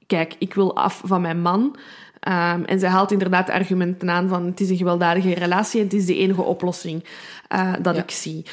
kijk, 0.07 0.35
ik 0.39 0.55
wil 0.55 0.77
af 0.77 1.01
van 1.05 1.21
mijn 1.21 1.41
man. 1.41 1.77
Ehm, 2.21 2.63
en 2.63 2.79
zij 2.79 2.89
haalt 2.89 3.13
inderdaad 3.13 3.47
de 3.47 3.53
argumenten 3.53 4.11
aan 4.11 4.29
van 4.29 4.47
het 4.47 4.61
is 4.61 4.71
een 4.71 4.77
gewelddadige 4.77 5.35
relatie 5.35 5.79
en 5.81 5.85
het 5.87 5.95
is 5.95 6.07
de 6.07 6.17
enige 6.17 6.43
oplossing 6.43 7.05
eh, 7.49 7.73
dat 7.83 7.97
Ja. 7.97 8.03
ik 8.03 8.11
zie. 8.11 8.45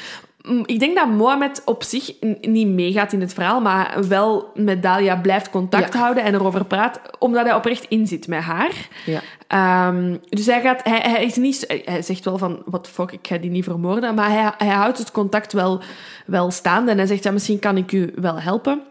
Ik 0.64 0.78
denk 0.80 0.96
dat 0.96 1.08
Mohammed 1.08 1.62
op 1.64 1.82
zich 1.82 2.12
niet 2.40 2.68
meegaat 2.68 3.12
in 3.12 3.20
het 3.20 3.34
verhaal, 3.34 3.60
maar 3.60 4.08
wel 4.08 4.50
met 4.54 4.82
Dalia 4.82 5.16
blijft 5.16 5.50
contact 5.50 5.92
Ja. 5.92 5.98
houden 6.00 6.24
en 6.24 6.34
erover 6.34 6.64
praat, 6.64 7.00
omdat 7.18 7.44
hij 7.44 7.54
oprecht 7.54 7.86
inzit 7.88 8.28
met 8.28 8.40
haar. 8.40 8.88
Ja. 9.06 9.20
Ehm, 9.46 10.16
dus 10.28 10.46
hij, 10.46 10.60
gaat, 10.60 10.80
hij, 10.84 11.00
hij, 11.02 11.24
is 11.24 11.36
niet, 11.36 11.82
hij 11.84 12.02
zegt 12.02 12.24
wel 12.24 12.38
van, 12.38 12.62
the 12.82 12.90
fuck, 12.90 13.12
ik 13.12 13.26
ga 13.26 13.36
die 13.38 13.50
niet 13.50 13.64
vermoorden, 13.64 14.14
maar 14.14 14.30
hij, 14.30 14.52
hij 14.58 14.76
houdt 14.76 14.98
het 14.98 15.10
contact 15.10 15.52
wel, 15.52 15.80
wel 16.26 16.50
staande 16.50 16.90
en 16.90 16.96
hij 16.96 17.06
zegt, 17.06 17.24
ja, 17.24 17.30
misschien 17.30 17.58
kan 17.58 17.76
ik 17.76 17.92
u 17.92 18.12
wel 18.16 18.40
helpen. 18.40 18.82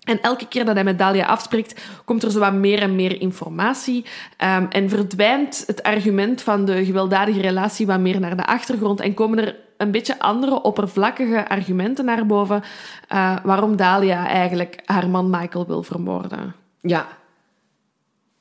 En 0.00 0.20
elke 0.20 0.48
keer 0.48 0.64
dat 0.64 0.74
hij 0.74 0.84
met 0.84 0.98
Dalia 0.98 1.26
afspreekt, 1.26 1.80
komt 2.04 2.22
er 2.22 2.30
zo 2.30 2.38
wat 2.38 2.52
meer 2.52 2.82
en 2.82 2.94
meer 2.96 3.20
informatie. 3.20 4.04
ehm, 4.36 4.66
en 4.68 4.88
verdwijnt 4.88 5.64
het 5.66 5.82
argument 5.82 6.42
van 6.42 6.64
de 6.64 6.84
gewelddadige 6.84 7.40
relatie 7.40 7.86
wat 7.86 8.00
meer 8.00 8.20
naar 8.20 8.36
de 8.36 8.46
achtergrond. 8.46 9.00
En 9.00 9.14
komen 9.14 9.38
er 9.38 9.56
een 9.80 9.90
beetje 9.90 10.18
andere 10.18 10.62
oppervlakkige 10.62 11.48
argumenten 11.48 12.04
naar 12.04 12.26
boven. 12.26 12.62
eh, 13.08 13.36
waarom 13.42 13.76
Dalia 13.76 14.26
eigenlijk 14.26 14.78
haar 14.84 15.08
man 15.08 15.30
Michael 15.30 15.66
wil 15.66 15.82
vermoorden. 15.82 16.54
Ja. 16.80 17.06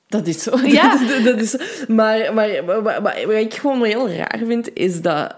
Dat 0.07 0.27
is 0.27 0.43
zo. 0.43 0.57
Ja. 0.63 0.89
Dat, 0.97 1.01
is- 1.09 1.23
dat 1.23 1.39
is. 1.39 1.57
Maar, 1.87 2.33
maar, 2.33 2.49
maar, 2.83 3.01
wat 3.01 3.17
ik 3.35 3.53
gewoon 3.53 3.83
heel 3.83 4.09
raar 4.09 4.39
vind, 4.45 4.69
is 4.73 5.01
dat 5.01 5.35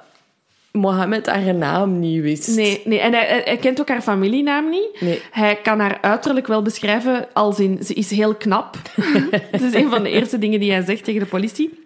Mohammed 0.71 1.25
haar 1.25 1.53
naam 1.55 1.99
niet 1.99 2.21
wist. 2.21 2.55
Nee, 2.55 2.81
nee. 2.85 2.99
en 2.99 3.13
hij, 3.13 3.25
hij- 3.27 3.41
hij 3.45 3.57
kent 3.57 3.79
ook 3.79 3.87
haar 3.89 4.01
familienaam 4.01 4.69
niet. 4.69 5.01
Nee. 5.01 5.21
Hij 5.31 5.55
kan 5.55 5.79
haar 5.79 5.97
uiterlijk 6.01 6.47
wel 6.47 6.61
beschrijven 6.61 7.27
als 7.33 7.59
in... 7.59 7.79
Ze 7.83 7.93
is 7.93 8.09
heel 8.09 8.35
knap. 8.35 8.77
dat 9.51 9.61
is 9.61 9.73
een 9.73 9.89
van 9.89 10.03
de 10.03 10.09
eerste 10.09 10.37
dingen 10.39 10.59
die 10.59 10.71
hij 10.71 10.83
zegt 10.85 11.03
tegen 11.03 11.19
de 11.21 11.25
politie. 11.25 11.80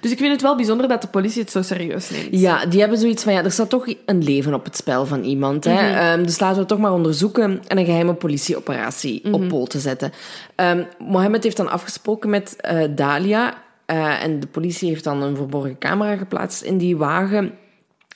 Dus 0.00 0.10
ik 0.10 0.18
vind 0.18 0.32
het 0.32 0.42
wel 0.42 0.56
bijzonder 0.56 0.88
dat 0.88 1.02
de 1.02 1.08
politie 1.08 1.42
het 1.42 1.50
zo 1.50 1.62
serieus 1.62 2.10
neemt. 2.10 2.28
Ja, 2.30 2.66
die 2.66 2.80
hebben 2.80 2.98
zoiets 2.98 3.22
van, 3.22 3.32
ja, 3.32 3.44
er 3.44 3.52
staat 3.52 3.70
toch 3.70 3.86
een 4.06 4.22
leven 4.24 4.54
op 4.54 4.64
het 4.64 4.76
spel 4.76 5.06
van 5.06 5.22
iemand. 5.22 5.64
Hè? 5.64 5.72
Mhm. 5.72 5.98
Ehm, 5.98 6.24
dus 6.24 6.38
laten 6.38 6.54
we 6.54 6.60
het 6.60 6.68
toch 6.68 6.78
maar 6.78 6.92
onderzoeken 6.92 7.62
en 7.66 7.78
een 7.78 7.84
geheime 7.84 8.14
politieoperatie 8.14 9.20
Mhm. 9.24 9.34
op 9.34 9.48
poten 9.48 9.80
zetten. 9.80 10.12
Ehm 10.54 10.84
Mohammed 10.98 11.42
heeft 11.44 11.56
dan 11.56 11.70
afgesproken 11.70 12.30
met 12.30 12.56
eh, 12.56 12.82
Dalia 12.90 13.54
eh, 13.86 14.22
en 14.22 14.40
de 14.40 14.46
politie 14.46 14.88
heeft 14.88 15.04
dan 15.04 15.22
een 15.22 15.36
verborgen 15.36 15.78
camera 15.78 16.16
geplaatst 16.16 16.62
in 16.62 16.78
die 16.78 16.96
wagen. 16.96 17.52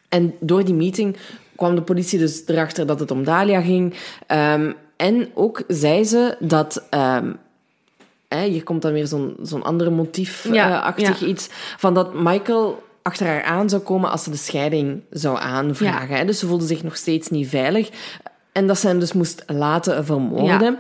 En 0.08 0.34
door 0.40 0.64
die 0.64 0.74
meeting 0.74 1.16
kwam 1.56 1.74
de 1.74 1.82
politie 1.82 2.18
dus 2.18 2.42
erachter 2.46 2.86
dat 2.86 3.00
het 3.00 3.10
om 3.10 3.24
Dalia 3.24 3.60
ging. 3.60 3.94
Ehm, 4.26 4.72
en 4.96 5.28
ook 5.34 5.62
zei 5.68 6.04
ze 6.04 6.36
dat... 6.40 6.86
hè, 8.28 8.46
hier 8.46 8.62
komt 8.62 8.82
dan 8.82 8.92
weer 8.92 9.06
zo'n 9.06 9.36
zo'n 9.42 9.62
andere 9.62 9.90
motief 9.90 10.48
Ja, 10.52 10.96
eh, 10.96 11.28
iets. 11.28 11.48
Van 11.76 11.94
dat 11.94 12.14
Michael 12.14 12.82
achter 13.02 13.26
haar 13.26 13.42
aan 13.42 13.68
zou 13.68 13.82
komen 13.82 14.10
als 14.10 14.22
ze 14.24 14.30
de 14.30 14.36
scheiding 14.36 15.00
zou 15.10 15.38
aanvragen. 15.38 16.16
Hè? 16.16 16.24
Dus 16.24 16.38
ze 16.38 16.46
voelde 16.46 16.66
zich 16.66 16.82
nog 16.82 16.96
steeds 16.96 17.28
niet 17.28 17.48
veilig. 17.48 17.90
En 18.52 18.66
dat 18.66 18.78
ze 18.78 18.86
hem 18.86 18.98
dus 18.98 19.12
moest 19.12 19.42
laten 19.46 20.04
vermoorden. 20.04 20.78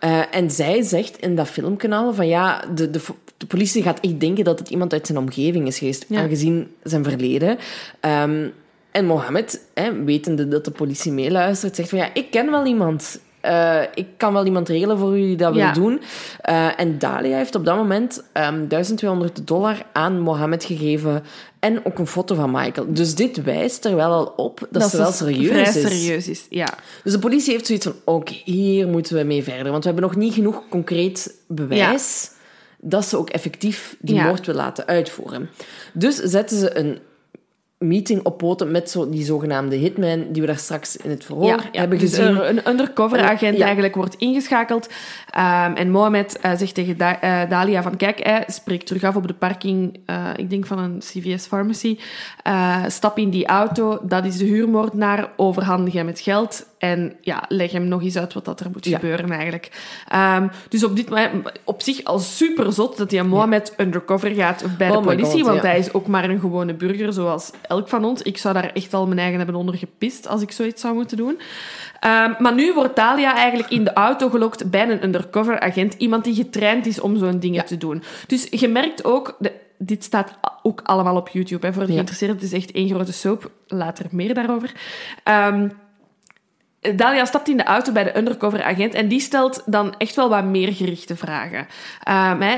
Eh, 0.00 0.20
en 0.30 0.50
zij 0.50 0.82
zegt 0.82 1.16
in 1.16 1.36
dat 1.36 1.48
filmkanaal 1.48 2.14
van 2.14 2.28
ja, 2.28 2.64
de, 2.74 2.90
de, 2.90 3.00
de 3.36 3.46
politie 3.46 3.82
gaat 3.82 4.00
echt 4.00 4.20
denken 4.20 4.44
dat 4.44 4.58
het 4.58 4.68
iemand 4.70 4.92
uit 4.92 5.06
zijn 5.06 5.18
omgeving 5.18 5.66
is 5.66 5.78
geweest, 5.78 6.04
Ja. 6.08 6.20
aangezien 6.20 6.70
zijn 6.82 7.04
verleden. 7.04 7.58
Ehm, 8.00 8.48
en 8.90 9.04
Mohammed, 9.06 9.60
hè, 9.74 10.04
wetende 10.04 10.48
dat 10.48 10.64
de 10.64 10.70
politie 10.70 11.12
meeluistert, 11.12 11.76
zegt 11.76 11.88
van 11.88 11.98
ja, 11.98 12.10
ik 12.14 12.30
ken 12.30 12.50
wel 12.50 12.66
iemand. 12.66 13.20
Eh, 13.40 13.80
ik 13.94 14.06
kan 14.16 14.32
wel 14.32 14.44
iemand 14.46 14.68
regelen 14.68 14.98
voor 14.98 15.18
u 15.18 15.20
die 15.20 15.36
dat 15.36 15.54
Ja. 15.54 15.72
wil 15.72 15.82
doen. 15.82 16.00
Eh, 16.40 16.80
en 16.80 16.98
Dalia 16.98 17.36
heeft 17.36 17.54
op 17.54 17.64
dat 17.64 17.76
moment 17.76 18.22
ehm 18.32 18.66
1200 18.68 19.46
dollar 19.46 19.82
aan 19.92 20.20
Mohammed 20.20 20.64
gegeven 20.64 21.22
en 21.60 21.84
ook 21.86 21.98
een 21.98 22.06
foto 22.06 22.34
van 22.34 22.50
Michael. 22.50 22.86
Dus 22.92 23.14
dit 23.14 23.42
wijst 23.42 23.84
er 23.84 23.96
wel 23.96 24.10
al 24.12 24.32
op 24.36 24.66
dat, 24.70 24.90
ze 24.90 24.96
wel 24.96 25.12
serieus 25.12 25.76
is. 25.76 25.82
serieus 25.82 26.28
is. 26.28 26.46
Ja. 26.50 26.68
Dus 27.04 27.12
de 27.12 27.18
politie 27.18 27.52
heeft 27.52 27.66
zoiets 27.66 27.86
van, 27.86 27.94
oké, 28.04 28.32
hier 28.44 28.88
moeten 28.88 29.16
we 29.16 29.22
mee 29.22 29.42
verder. 29.42 29.70
Want 29.70 29.84
we 29.84 29.90
hebben 29.90 30.08
nog 30.08 30.16
niet 30.16 30.34
genoeg 30.34 30.62
concreet 30.68 31.34
bewijs 31.48 32.30
dat 32.80 33.04
ze 33.04 33.16
ook 33.16 33.30
effectief 33.30 33.96
die 34.00 34.14
Ja. 34.14 34.24
moord 34.26 34.46
wil 34.46 34.54
laten 34.54 34.86
uitvoeren. 34.86 35.50
Dus 35.92 36.16
zetten 36.16 36.58
ze 36.58 36.78
een 36.78 36.98
meeting 37.78 38.22
op 38.24 38.38
poten 38.38 38.70
met 38.70 38.90
zo, 38.90 39.08
die 39.10 39.24
zogenaamde 39.24 39.76
hitman 39.76 40.26
die 40.32 40.40
we 40.42 40.46
daar 40.48 40.58
straks 40.58 40.96
in 40.96 41.10
het 41.10 41.24
verhoor 41.24 41.62
hebben 41.72 41.98
dus 41.98 42.10
gezien. 42.10 42.36
er 42.36 42.48
een 42.48 42.68
undercover 42.68 43.20
agent 43.22 43.56
Ja. 43.58 43.64
eigenlijk 43.64 43.94
wordt 43.94 44.14
ingeschakeld. 44.14 44.88
Ehm, 45.30 45.72
en 45.74 45.90
Mohamed 45.90 46.38
eh, 46.40 46.52
zegt 46.56 46.74
tegen 46.74 46.96
Da- 46.96 47.20
eh, 47.20 47.50
Dalia 47.50 47.82
van... 47.82 47.96
Kijk, 47.96 48.24
hij 48.24 48.44
spreekt 48.46 48.86
terug 48.86 49.04
af 49.04 49.16
op 49.16 49.26
de 49.26 49.34
parking, 49.34 50.00
eh, 50.06 50.24
ik 50.36 50.50
denk 50.50 50.66
van 50.66 50.78
een 50.78 50.98
CVS 50.98 51.46
Pharmacy. 51.46 51.98
Stap 52.86 53.18
in 53.18 53.30
die 53.30 53.46
auto, 53.46 53.98
dat 54.02 54.24
is 54.24 54.36
de 54.36 54.44
huurmoordenaar. 54.44 55.30
Overhandig 55.36 55.94
hem 55.94 56.06
het 56.06 56.20
geld. 56.20 56.66
En 56.78 57.16
ja, 57.20 57.44
leg 57.48 57.72
hem 57.72 57.84
nog 57.88 58.02
eens 58.02 58.16
uit 58.18 58.34
wat 58.34 58.44
dat 58.44 58.60
er 58.60 58.70
moet 58.72 58.84
Ja. 58.84 58.98
gebeuren 58.98 59.30
eigenlijk. 59.30 59.70
Ehm, 60.08 60.48
dus 60.68 60.84
op 60.84 60.96
dit 60.96 61.08
moment, 61.08 61.52
op 61.64 61.82
zich 61.82 62.04
al 62.04 62.18
super 62.18 62.72
zot 62.72 62.96
dat 62.96 63.10
hij 63.10 63.22
Mohamed 63.22 63.74
undercover 63.76 64.30
gaat 64.30 64.64
bij 64.78 64.88
de 64.88 64.96
Oh 64.96 65.04
my 65.04 65.14
politie. 65.14 65.38
God, 65.38 65.48
want 65.48 65.62
ja. 65.62 65.68
hij 65.68 65.78
is 65.78 65.92
ook 65.92 66.06
maar 66.06 66.30
een 66.30 66.40
gewone 66.40 66.74
burger, 66.74 67.12
zoals 67.12 67.50
elk 67.62 67.88
van 67.88 68.04
ons. 68.04 68.22
Ik 68.22 68.38
zou 68.38 68.54
daar 68.54 68.70
echt 68.72 68.94
al 68.94 69.06
mijn 69.06 69.18
eigen 69.18 69.36
hebben 69.36 69.54
ondergepist 69.56 70.28
als 70.28 70.42
ik 70.42 70.50
zoiets 70.50 70.80
zou 70.80 70.94
moeten 70.94 71.16
doen. 71.16 71.40
Ehm, 72.00 72.32
maar 72.38 72.54
nu 72.54 72.72
wordt 72.74 72.94
Talia 72.94 73.34
eigenlijk 73.36 73.70
in 73.70 73.84
de 73.84 73.92
auto 73.92 74.28
gelokt 74.28 74.70
bij 74.70 74.90
een 74.90 75.04
undercover 75.04 75.60
agent. 75.60 75.94
Iemand 75.94 76.24
die 76.24 76.34
getraind 76.34 76.86
is 76.86 77.00
om 77.00 77.16
zo'n 77.18 77.38
dingen 77.38 77.64
te 77.64 77.76
doen. 77.76 78.02
Dus 78.26 78.46
je 78.50 78.68
merkt 78.68 79.04
ook... 79.04 79.36
De, 79.38 79.52
dit 79.80 80.04
staat 80.04 80.38
ook 80.62 80.80
allemaal 80.84 81.16
op 81.16 81.28
YouTube. 81.28 81.66
Hè, 81.66 81.72
voor 81.72 81.86
de 81.86 81.92
geïnteresseerden. 81.92 82.36
Het 82.36 82.44
is 82.44 82.52
echt 82.52 82.70
één 82.70 82.88
grote 82.88 83.12
soap. 83.12 83.50
Later 83.66 84.06
meer 84.10 84.34
daarover. 84.34 84.72
Ehm, 85.24 85.68
Dalia 86.94 87.24
stapt 87.24 87.48
in 87.48 87.56
de 87.56 87.62
auto 87.64 87.92
bij 87.92 88.04
de 88.04 88.16
undercover 88.16 88.62
agent 88.62 88.94
en 88.94 89.08
die 89.08 89.20
stelt 89.20 89.62
dan 89.66 89.94
echt 89.96 90.14
wel 90.14 90.28
wat 90.28 90.44
meer 90.44 90.72
gerichte 90.72 91.16
vragen. 91.16 91.66
Ehm, 92.02 92.42
eh, 92.42 92.56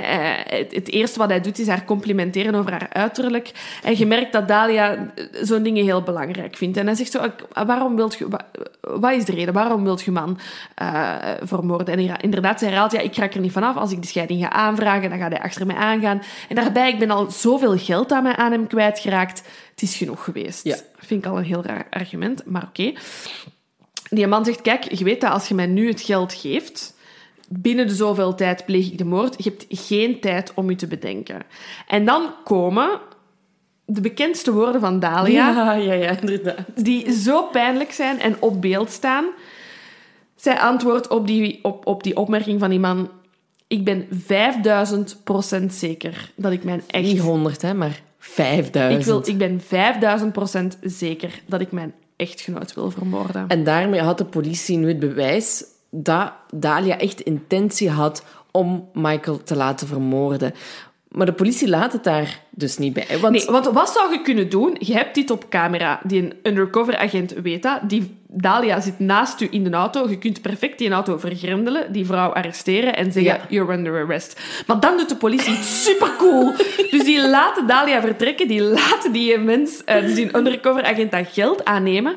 het, 0.59 0.75
het 0.75 0.89
eerste 0.91 1.19
wat 1.19 1.29
hij 1.29 1.41
doet 1.41 1.59
is 1.59 1.69
haar 1.69 1.85
complimenteren 1.85 2.55
over 2.55 2.71
haar 2.71 2.89
uiterlijk. 2.93 3.51
En 3.83 3.99
je 3.99 4.07
merkt 4.07 4.33
dat 4.33 4.49
Dalia 4.49 4.95
eh, 5.15 5.25
zo'n 5.43 5.63
dingen 5.63 5.85
heel 5.85 6.03
belangrijk 6.03 6.57
vindt. 6.57 6.77
En 6.77 6.87
hij 6.87 6.95
zegt 6.95 7.11
zo, 7.11 7.23
"Ik- 7.25 7.65
waarom 7.67 7.97
wilt 7.97 8.15
je, 8.19 8.29
wa- 8.29 8.47
wat 8.81 9.13
is 9.13 9.25
de 9.25 9.33
reden? 9.35 9.55
Waarom 9.55 9.85
wilt 9.85 10.03
je 10.03 10.11
man 10.11 10.39
eh, 10.75 11.15
vermoorden? 11.43 11.99
En 11.99 12.21
inderdaad, 12.21 12.59
zij 12.59 12.69
herhaalt, 12.69 12.93
ja, 12.93 13.01
ik 13.01 13.17
raak 13.17 13.35
er 13.35 13.41
niet 13.41 13.53
vanaf. 13.53 13.77
Als 13.77 13.93
ik 13.93 14.01
de 14.03 14.09
scheiding 14.09 14.41
ga 14.43 14.51
aanvragen, 14.51 15.11
dan 15.11 15.19
gaat 15.19 15.33
hij 15.33 15.43
achter 15.43 15.67
mij 15.67 15.77
aangaan. 15.77 16.23
En 16.49 16.55
daarbij, 16.57 16.89
ik 16.93 16.99
ben 16.99 17.11
al 17.11 17.31
zoveel 17.31 17.77
geld 17.79 18.13
aan, 18.13 18.23
mij, 18.23 18.37
aan 18.37 18.53
hem 18.53 18.67
kwijtgeraakt. 18.67 19.43
Het 19.71 19.83
is 19.83 19.97
genoeg 19.97 20.25
geweest. 20.25 20.65
Ja. 20.65 20.77
Vind 20.97 21.25
ik 21.25 21.31
al 21.31 21.39
een 21.39 21.45
heel 21.45 21.63
raar 21.65 21.87
argument, 21.91 22.43
maar 22.47 22.63
oké. 22.63 22.93
Die 24.11 24.27
man 24.27 24.45
zegt, 24.45 24.61
kijk, 24.61 24.93
je 24.93 25.05
weet 25.05 25.21
dat 25.21 25.33
als 25.33 25.49
je 25.49 25.55
mij 25.55 25.67
nu 25.67 25.89
het 25.89 26.01
geld 26.01 26.33
geeft, 26.33 26.95
binnen 27.49 27.87
de 27.87 27.95
zoveel 27.95 28.35
tijd 28.35 28.65
pleeg 28.65 28.87
ik 28.87 28.99
de 28.99 29.05
moord. 29.05 29.45
Je 29.45 29.51
hebt 29.51 29.67
geen 29.69 30.21
tijd 30.21 30.53
om 30.55 30.71
je 30.71 30.77
te 30.77 30.87
bedenken. 30.87 31.43
En 31.87 32.05
dan 32.05 32.35
komen 32.45 33.01
de 33.85 34.01
bekendste 34.01 34.53
woorden 34.53 34.81
van 34.81 35.01
Dalia, 35.01 35.51
ja, 35.51 35.73
ja, 35.73 35.93
ja, 35.93 36.21
inderdaad. 36.21 36.57
die 36.75 37.13
zo 37.13 37.43
pijnlijk 37.43 37.93
zijn 37.93 38.21
en 38.21 38.37
op 38.41 38.61
beeld 38.61 38.91
staan. 38.91 39.25
Zij 40.37 40.59
antwoordt 40.59 41.09
op 41.09 41.27
die, 41.27 41.59
op, 41.63 41.87
op 41.87 42.03
die 42.03 42.17
opmerking 42.17 42.61
van 42.61 42.71
die 42.71 42.79
man... 42.79 43.11
Ik 43.67 43.85
ben 43.85 44.07
5000 44.11 45.21
procent 45.25 45.75
zeker 45.75 46.33
dat 46.35 46.53
ik 46.53 46.65
mijn 46.65 46.83
echt... 46.87 47.05
Niet 47.05 47.21
100, 47.21 47.63
hè, 47.63 47.75
maar 47.75 48.03
5000. 48.19 49.01
Ik, 49.01 49.07
wil, 49.07 49.23
ik 49.35 49.39
ben 49.39 49.61
5000 49.61 50.33
procent 50.33 50.79
zeker 50.83 51.43
dat 51.47 51.61
ik 51.61 51.73
mijn 51.73 51.95
echtgenoot 52.21 52.75
wil 52.75 52.91
vermoorden. 52.91 53.49
En 53.49 53.65
daarmee 53.65 54.01
had 54.01 54.19
de 54.19 54.25
politie 54.25 54.77
nu 54.77 54.89
het 54.89 54.99
bewijs 54.99 55.65
dat 55.91 56.33
Dalia 56.55 56.99
echt 56.99 57.21
intentie 57.21 57.91
had 57.91 58.25
om 58.51 58.89
Michael 58.93 59.43
te 59.43 59.57
laten 59.57 59.87
vermoorden. 59.87 60.55
Maar 61.11 61.27
de 61.27 61.33
politie 61.33 61.69
laat 61.69 61.93
het 61.93 62.05
daar 62.05 62.41
dus 62.51 62.79
niet 62.79 62.93
bij. 62.93 63.07
Want 63.21 63.35
Nee, 63.35 63.45
want 63.47 63.67
wat 63.67 63.91
zou 63.91 64.13
je 64.13 64.23
kunnen 64.23 64.49
doen? 64.49 64.77
Je 64.79 64.93
hebt 64.93 65.15
dit 65.15 65.31
op 65.31 65.49
camera. 65.49 66.01
Die 66.05 66.23
een 66.23 66.35
undercover 66.43 66.97
agent 66.97 67.33
weet 67.33 67.63
dat. 67.63 67.81
Die 67.83 68.17
Dalia 68.27 68.81
zit 68.81 68.99
naast 68.99 69.41
u 69.41 69.49
in 69.51 69.65
de 69.65 69.71
auto. 69.71 70.09
Je 70.09 70.19
kunt 70.19 70.43
perfect 70.43 70.79
die 70.79 70.91
auto 70.91 71.19
vergrendelen, 71.19 71.93
die 71.93 72.07
vrouw 72.07 72.33
arresteren 72.33 72.97
en 72.97 73.13
zeggen: 73.13 73.33
Ja. 73.33 73.47
You're 73.49 73.73
under 73.73 74.03
arrest. 74.03 74.41
Maar 74.67 74.81
dan 74.81 74.97
doet 74.97 75.09
de 75.09 75.17
politie 75.17 75.53
iets 75.53 75.85
supercool. 75.85 76.53
dus 76.91 77.05
die 77.05 77.29
laten 77.29 77.67
Dalia 77.67 78.01
vertrekken, 78.01 78.49
die 78.49 78.63
laten 78.63 79.13
die 79.13 79.39
mens, 79.39 79.85
eh, 79.85 80.01
dus 80.01 80.15
die 80.15 80.37
undercover 80.37 80.85
agent, 80.85 81.11
dat 81.11 81.27
geld 81.33 81.65
aannemen. 81.65 82.15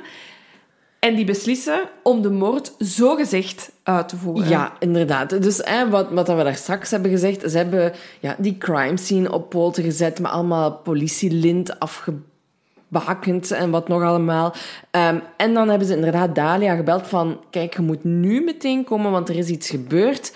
En 1.04 1.16
die 1.16 1.26
beslissen 1.26 1.80
om 2.04 2.22
de 2.22 2.30
moord 2.30 2.74
zogezegd 2.78 3.72
uit 3.84 4.10
te 4.10 4.18
voeren. 4.18 4.50
Ja, 4.50 4.74
inderdaad. 4.80 5.42
Dus 5.42 5.62
hè, 5.64 5.90
wat, 5.90 6.10
wat 6.12 6.28
we 6.28 6.44
daar 6.44 6.56
straks 6.56 6.92
hebben 6.92 7.12
gezegd, 7.12 7.52
ze 7.52 7.58
hebben 7.58 7.94
ja, 8.20 8.36
die 8.38 8.58
crime 8.58 8.98
scene 8.98 9.32
op 9.32 9.50
poten 9.50 9.84
gezet 9.84 10.20
met 10.20 10.32
allemaal 10.32 10.72
politielint 10.72 11.80
afgebakend 11.80 13.52
en 13.52 13.70
wat 13.70 13.88
nog 13.88 14.02
allemaal. 14.04 14.54
Ehm, 14.92 15.20
en 15.38 15.54
dan 15.54 15.70
hebben 15.70 15.88
ze 15.88 15.96
inderdaad 15.96 16.36
Dalia 16.36 16.76
gebeld 16.76 17.08
van, 17.08 17.40
kijk, 17.50 17.76
je 17.76 17.82
moet 17.82 18.04
nu 18.04 18.44
meteen 18.44 18.84
komen, 18.84 19.12
want 19.12 19.30
er 19.30 19.38
is 19.38 19.50
iets 19.50 19.70
gebeurd. 19.70 20.34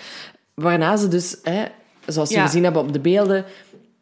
Waarna 0.54 0.96
ze 0.96 1.08
dus, 1.08 1.38
hè, 1.42 1.64
zoals 2.06 2.28
we 2.28 2.34
Ja. 2.34 2.44
gezien 2.44 2.64
hebben 2.64 2.82
op 2.82 2.92
de 2.92 3.00
beelden, 3.00 3.44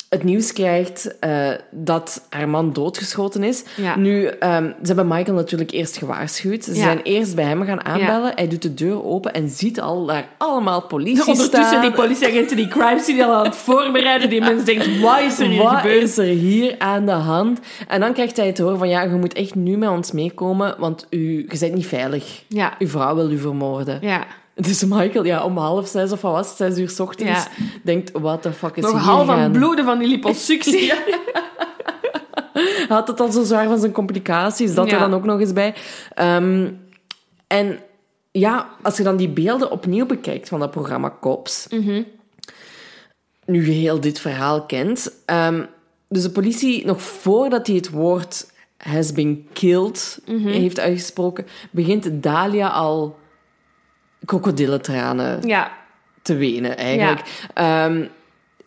het 0.09 0.25
nieuws 0.25 0.53
krijgt 0.53 1.19
eh, 1.19 1.49
dat 1.71 2.27
haar 2.31 2.49
man 2.49 2.73
doodgeschoten 2.73 3.43
is. 3.45 3.65
Ja. 3.77 3.97
Nu, 3.99 4.25
ehm, 4.27 4.65
ze 4.65 4.87
hebben 4.87 5.09
Michael 5.09 5.37
natuurlijk 5.37 5.71
eerst 5.71 5.97
gewaarschuwd. 5.97 6.65
Ze 6.65 6.75
Ja. 6.75 6.83
zijn 6.83 7.01
eerst 7.03 7.35
bij 7.35 7.45
hem 7.45 7.63
gaan 7.65 7.85
aanbellen. 7.85 8.33
Hij 8.35 8.49
doet 8.49 8.63
de 8.63 8.75
deur 8.75 9.05
open 9.05 9.33
en 9.33 9.49
ziet 9.49 9.81
al 9.81 10.07
daar 10.07 10.29
allemaal 10.39 10.83
politie 10.83 11.27
Ondertussen 11.33 11.65
staan. 11.67 11.81
die 11.81 11.91
politieagenten 11.93 12.57
die 12.57 12.69
crime 12.69 13.01
scene 13.01 13.25
al 13.25 13.35
aan 13.35 13.45
het 13.45 13.57
voorbereiden. 13.57 14.31
Die 14.31 14.41
mens 14.41 14.65
denkt, 14.65 15.01
wat 15.01 15.21
is 15.21 15.39
er 15.39 15.47
hier 15.47 15.63
Wat 15.63 15.75
gebeurd? 15.77 16.03
is 16.03 16.19
er 16.19 16.25
hier 16.25 16.75
aan 16.79 17.07
de 17.07 17.13
hand? 17.13 17.61
En 17.89 18.01
dan 18.01 18.13
krijgt 18.13 18.37
hij 18.37 18.47
het 18.47 18.59
horen 18.59 18.79
van, 18.79 18.89
ja, 18.89 19.03
je 19.03 19.09
moet 19.15 19.33
echt 19.35 19.55
nu 19.55 19.77
met 19.77 19.89
ons 19.89 20.13
meekomen, 20.13 20.75
want 20.79 21.07
u, 21.11 21.47
je 21.49 21.59
bent 21.59 21.75
niet 21.75 21.87
veilig. 21.87 22.43
Ja. 22.49 22.75
Uw 22.79 22.89
vrouw 22.89 23.15
wil 23.15 23.31
u 23.31 23.39
vermoorden. 23.39 23.99
Ja. 24.01 24.25
Dus 24.61 24.85
Michael, 24.85 25.25
ja, 25.25 25.45
om 25.45 25.57
half 25.57 25.89
zes 25.89 26.13
of 26.13 26.21
wat 26.21 26.33
was 26.33 26.49
het, 26.49 26.57
zes 26.57 26.79
uur 26.79 26.89
's 26.91 27.01
ochtends, 27.01 27.33
Ja. 27.45 27.47
denkt, 27.83 28.11
what 28.13 28.43
the 28.43 28.53
fuck 28.53 28.77
is 28.77 28.83
Nog 28.83 28.93
hier 28.93 29.01
half 29.01 29.29
aan 29.29 29.53
bloeden 29.53 29.85
van 29.85 29.99
die 29.99 30.09
liposuctie. 30.09 30.93
Hij 32.53 32.97
had 32.97 33.09
het 33.09 33.21
al 33.21 33.33
zo 33.33 33.45
zwaar 33.45 33.67
van 33.67 33.79
zijn 33.79 33.93
complicaties, 33.93 34.75
dat 34.75 34.87
Ja. 34.87 34.93
er 34.93 34.99
dan 34.99 35.15
ook 35.15 35.25
nog 35.25 35.41
eens 35.41 35.53
bij. 35.53 35.75
Ehm, 36.15 36.71
en 37.47 37.79
ja, 38.31 38.69
als 38.83 38.97
je 38.97 39.03
dan 39.03 39.17
die 39.17 39.29
beelden 39.29 39.71
opnieuw 39.71 40.07
bekijkt 40.07 40.49
van 40.49 40.61
dat 40.61 40.71
programma 40.71 41.17
Cops, 41.21 41.67
nu 43.47 43.67
je 43.67 43.73
heel 43.73 44.01
dit 44.01 44.19
verhaal 44.21 44.63
kent, 44.67 45.13
ehm, 45.25 45.65
dus 46.09 46.23
de 46.23 46.31
politie, 46.31 46.87
nog 46.87 47.03
voordat 47.03 47.67
hij 47.67 47.77
het 47.77 47.91
woord 47.91 48.51
has 48.77 49.13
been 49.13 49.49
killed 49.53 50.21
heeft 50.45 50.81
uitgesproken, 50.81 51.47
begint 51.71 52.09
Dalia 52.23 52.69
al 52.69 53.17
krokodillentranen 54.25 55.47
Ja. 55.49 55.73
te 56.23 56.37
wenen, 56.37 56.77
eigenlijk. 56.77 57.21
Ehm, 57.55 58.05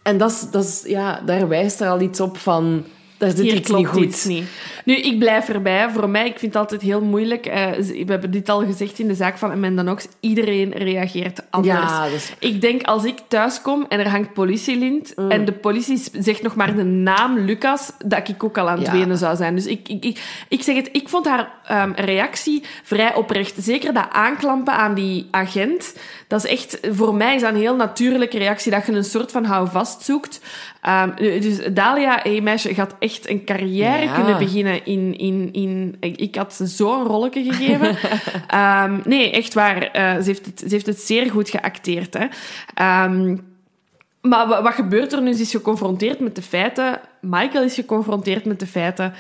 en 0.02 0.18
dat 0.18 0.32
is, 0.32 0.46
dat 0.52 0.64
is, 0.64 0.84
ja, 0.86 1.22
daar 1.26 1.48
wijst 1.48 1.82
er 1.82 1.90
al 1.90 2.02
iets 2.02 2.20
op 2.20 2.38
van... 2.38 2.86
Daar 3.18 3.30
zit 3.30 3.40
Hier 3.40 3.54
iets 3.54 3.68
klopt 3.70 3.82
niet 3.84 3.92
goed. 3.92 4.04
iets 4.04 4.26
niet. 4.26 4.48
Nu, 4.90 4.96
ik 4.96 5.20
blijf 5.20 5.50
erbij. 5.50 5.90
Voor 5.90 6.10
mij, 6.10 6.26
ik 6.26 6.40
vind 6.40 6.54
het 6.54 6.62
altijd 6.62 6.82
heel 6.82 7.02
moeilijk. 7.02 7.46
eh, 7.46 7.72
we 7.78 8.04
hebben 8.06 8.32
dit 8.32 8.50
al 8.50 8.66
gezegd 8.66 9.00
in 9.00 9.08
de 9.08 9.14
zaak 9.14 9.38
van 9.38 9.52
Amanda 9.52 9.82
Knox. 9.82 10.08
Iedereen 10.20 10.72
reageert 10.72 11.42
anders. 11.50 11.80
Ja, 11.80 12.06
is- 12.06 12.34
Ik 12.40 12.62
denk, 12.62 12.84
als 12.84 13.04
ik 13.04 13.18
thuis 13.28 13.62
kom 13.62 13.86
en 13.90 14.00
er 14.00 14.10
hangt 14.10 14.34
politielint 14.34 15.14
Mm. 15.16 15.32
en 15.32 15.46
de 15.46 15.52
politie 15.52 16.02
zegt 16.14 16.42
nog 16.42 16.56
maar 16.56 16.76
de 16.76 16.84
naam 16.84 17.38
Lucas, 17.40 17.92
dat 18.06 18.28
ik 18.30 18.44
ook 18.44 18.58
al 18.58 18.70
aan 18.70 18.78
het 18.78 18.86
Ja. 18.88 18.92
wenen 18.94 19.18
zou 19.18 19.36
zijn. 19.36 19.56
Dus 19.56 19.66
ik, 19.66 19.90
ik, 19.90 20.06
ik, 20.06 20.20
ik 20.48 20.62
zeg 20.64 20.76
het, 20.76 20.90
ik 20.92 21.10
vond 21.10 21.26
haar 21.28 21.52
ehm, 21.66 21.92
reactie 21.96 22.64
vrij 22.84 23.14
oprecht. 23.16 23.56
Zeker 23.64 23.94
dat 23.94 24.08
aanklampen 24.12 24.74
aan 24.74 24.94
die 24.94 25.28
agent. 25.32 25.96
Dat 26.28 26.44
is 26.46 26.52
echt, 26.52 26.80
voor 26.92 27.16
mij 27.16 27.36
is 27.36 27.42
dat 27.42 27.54
een 27.54 27.60
heel 27.60 27.76
natuurlijke 27.76 28.38
reactie, 28.38 28.72
dat 28.72 28.86
je 28.86 28.92
een 28.92 29.04
soort 29.04 29.32
van 29.32 29.46
houvast 29.46 30.02
zoekt. 30.02 30.42
Ehm, 30.82 31.10
dus 31.16 31.60
Dalia, 31.74 32.20
hey 32.24 32.42
meisje, 32.42 32.74
gaat 32.74 32.96
echt 33.00 33.30
een 33.30 33.46
carrière 33.46 34.04
Ja. 34.04 34.14
kunnen 34.14 34.38
beginnen 34.38 34.79
in... 34.84 35.18
in, 35.18 35.50
in 35.54 35.96
ik, 36.00 36.36
had 36.36 36.54
ze 36.54 36.68
zo 36.68 37.00
een 37.00 37.06
rolletje 37.08 37.44
gegeven. 37.54 37.98
Ehm, 38.48 39.00
nee, 39.06 39.32
echt 39.32 39.54
waar. 39.54 39.82
eh, 39.82 40.16
ze, 40.18 40.24
heeft 40.24 40.46
het, 40.46 40.60
ze 40.60 40.68
heeft 40.70 40.86
het 40.86 41.00
zeer 41.00 41.32
goed 41.32 41.50
geacteerd. 41.50 42.14
Hè. 42.14 42.26
Ehm, 42.74 43.38
maar 44.22 44.48
wa- 44.48 44.62
wat 44.64 44.74
gebeurt 44.74 45.14
er 45.14 45.22
nu? 45.22 45.34
Ze 45.34 45.42
is 45.42 45.52
geconfronteerd 45.52 46.20
met 46.20 46.36
de 46.36 46.42
feiten. 46.42 47.00
Michael 47.22 47.64
is 47.64 47.76
geconfronteerd 47.76 48.46
met 48.46 48.60
de 48.60 48.68
feiten. 48.68 49.14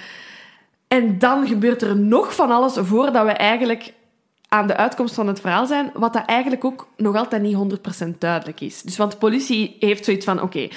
En 0.88 1.20
dan 1.20 1.48
gebeurt 1.48 1.82
er 1.82 1.98
nog 1.98 2.36
van 2.36 2.52
alles 2.52 2.74
voordat 2.80 3.26
we 3.26 3.32
eigenlijk 3.32 3.94
aan 4.48 4.68
de 4.68 4.76
uitkomst 4.78 5.14
van 5.16 5.28
het 5.28 5.40
verhaal 5.42 5.66
zijn, 5.66 5.92
wat 5.94 6.14
dat 6.14 6.26
eigenlijk 6.26 6.66
ook 6.66 6.88
nog 6.98 7.16
altijd 7.16 7.42
niet 7.42 7.56
100% 8.04 8.18
duidelijk 8.18 8.62
is. 8.62 8.82
Dus 8.82 8.98
want 8.98 9.12
de 9.12 9.18
politie 9.18 9.76
heeft 9.80 10.06
zoiets 10.06 10.26
van, 10.26 10.42
oké, 10.42 10.68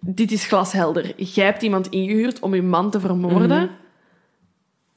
dit 0.00 0.32
is 0.32 0.46
glashelder. 0.46 1.12
Jij 1.16 1.44
hebt 1.44 1.62
iemand 1.62 1.88
ingehuurd 1.88 2.40
om 2.40 2.54
je 2.54 2.62
man 2.62 2.90
te 2.90 3.00
vermoorden. 3.00 3.70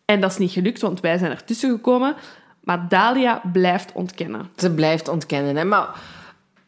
En 0.06 0.22
dat 0.22 0.32
is 0.32 0.38
niet 0.38 0.52
gelukt, 0.52 0.82
want 0.82 1.00
wij 1.00 1.18
zijn 1.18 1.32
ertussen 1.32 1.70
gekomen. 1.70 2.16
Maar 2.64 2.86
Dalia 2.90 3.42
blijft 3.54 3.92
ontkennen. 3.94 4.50
Ze 4.56 4.72
blijft 4.72 5.08
ontkennen. 5.08 5.56
Hè? 5.56 5.64
Maar 5.64 5.90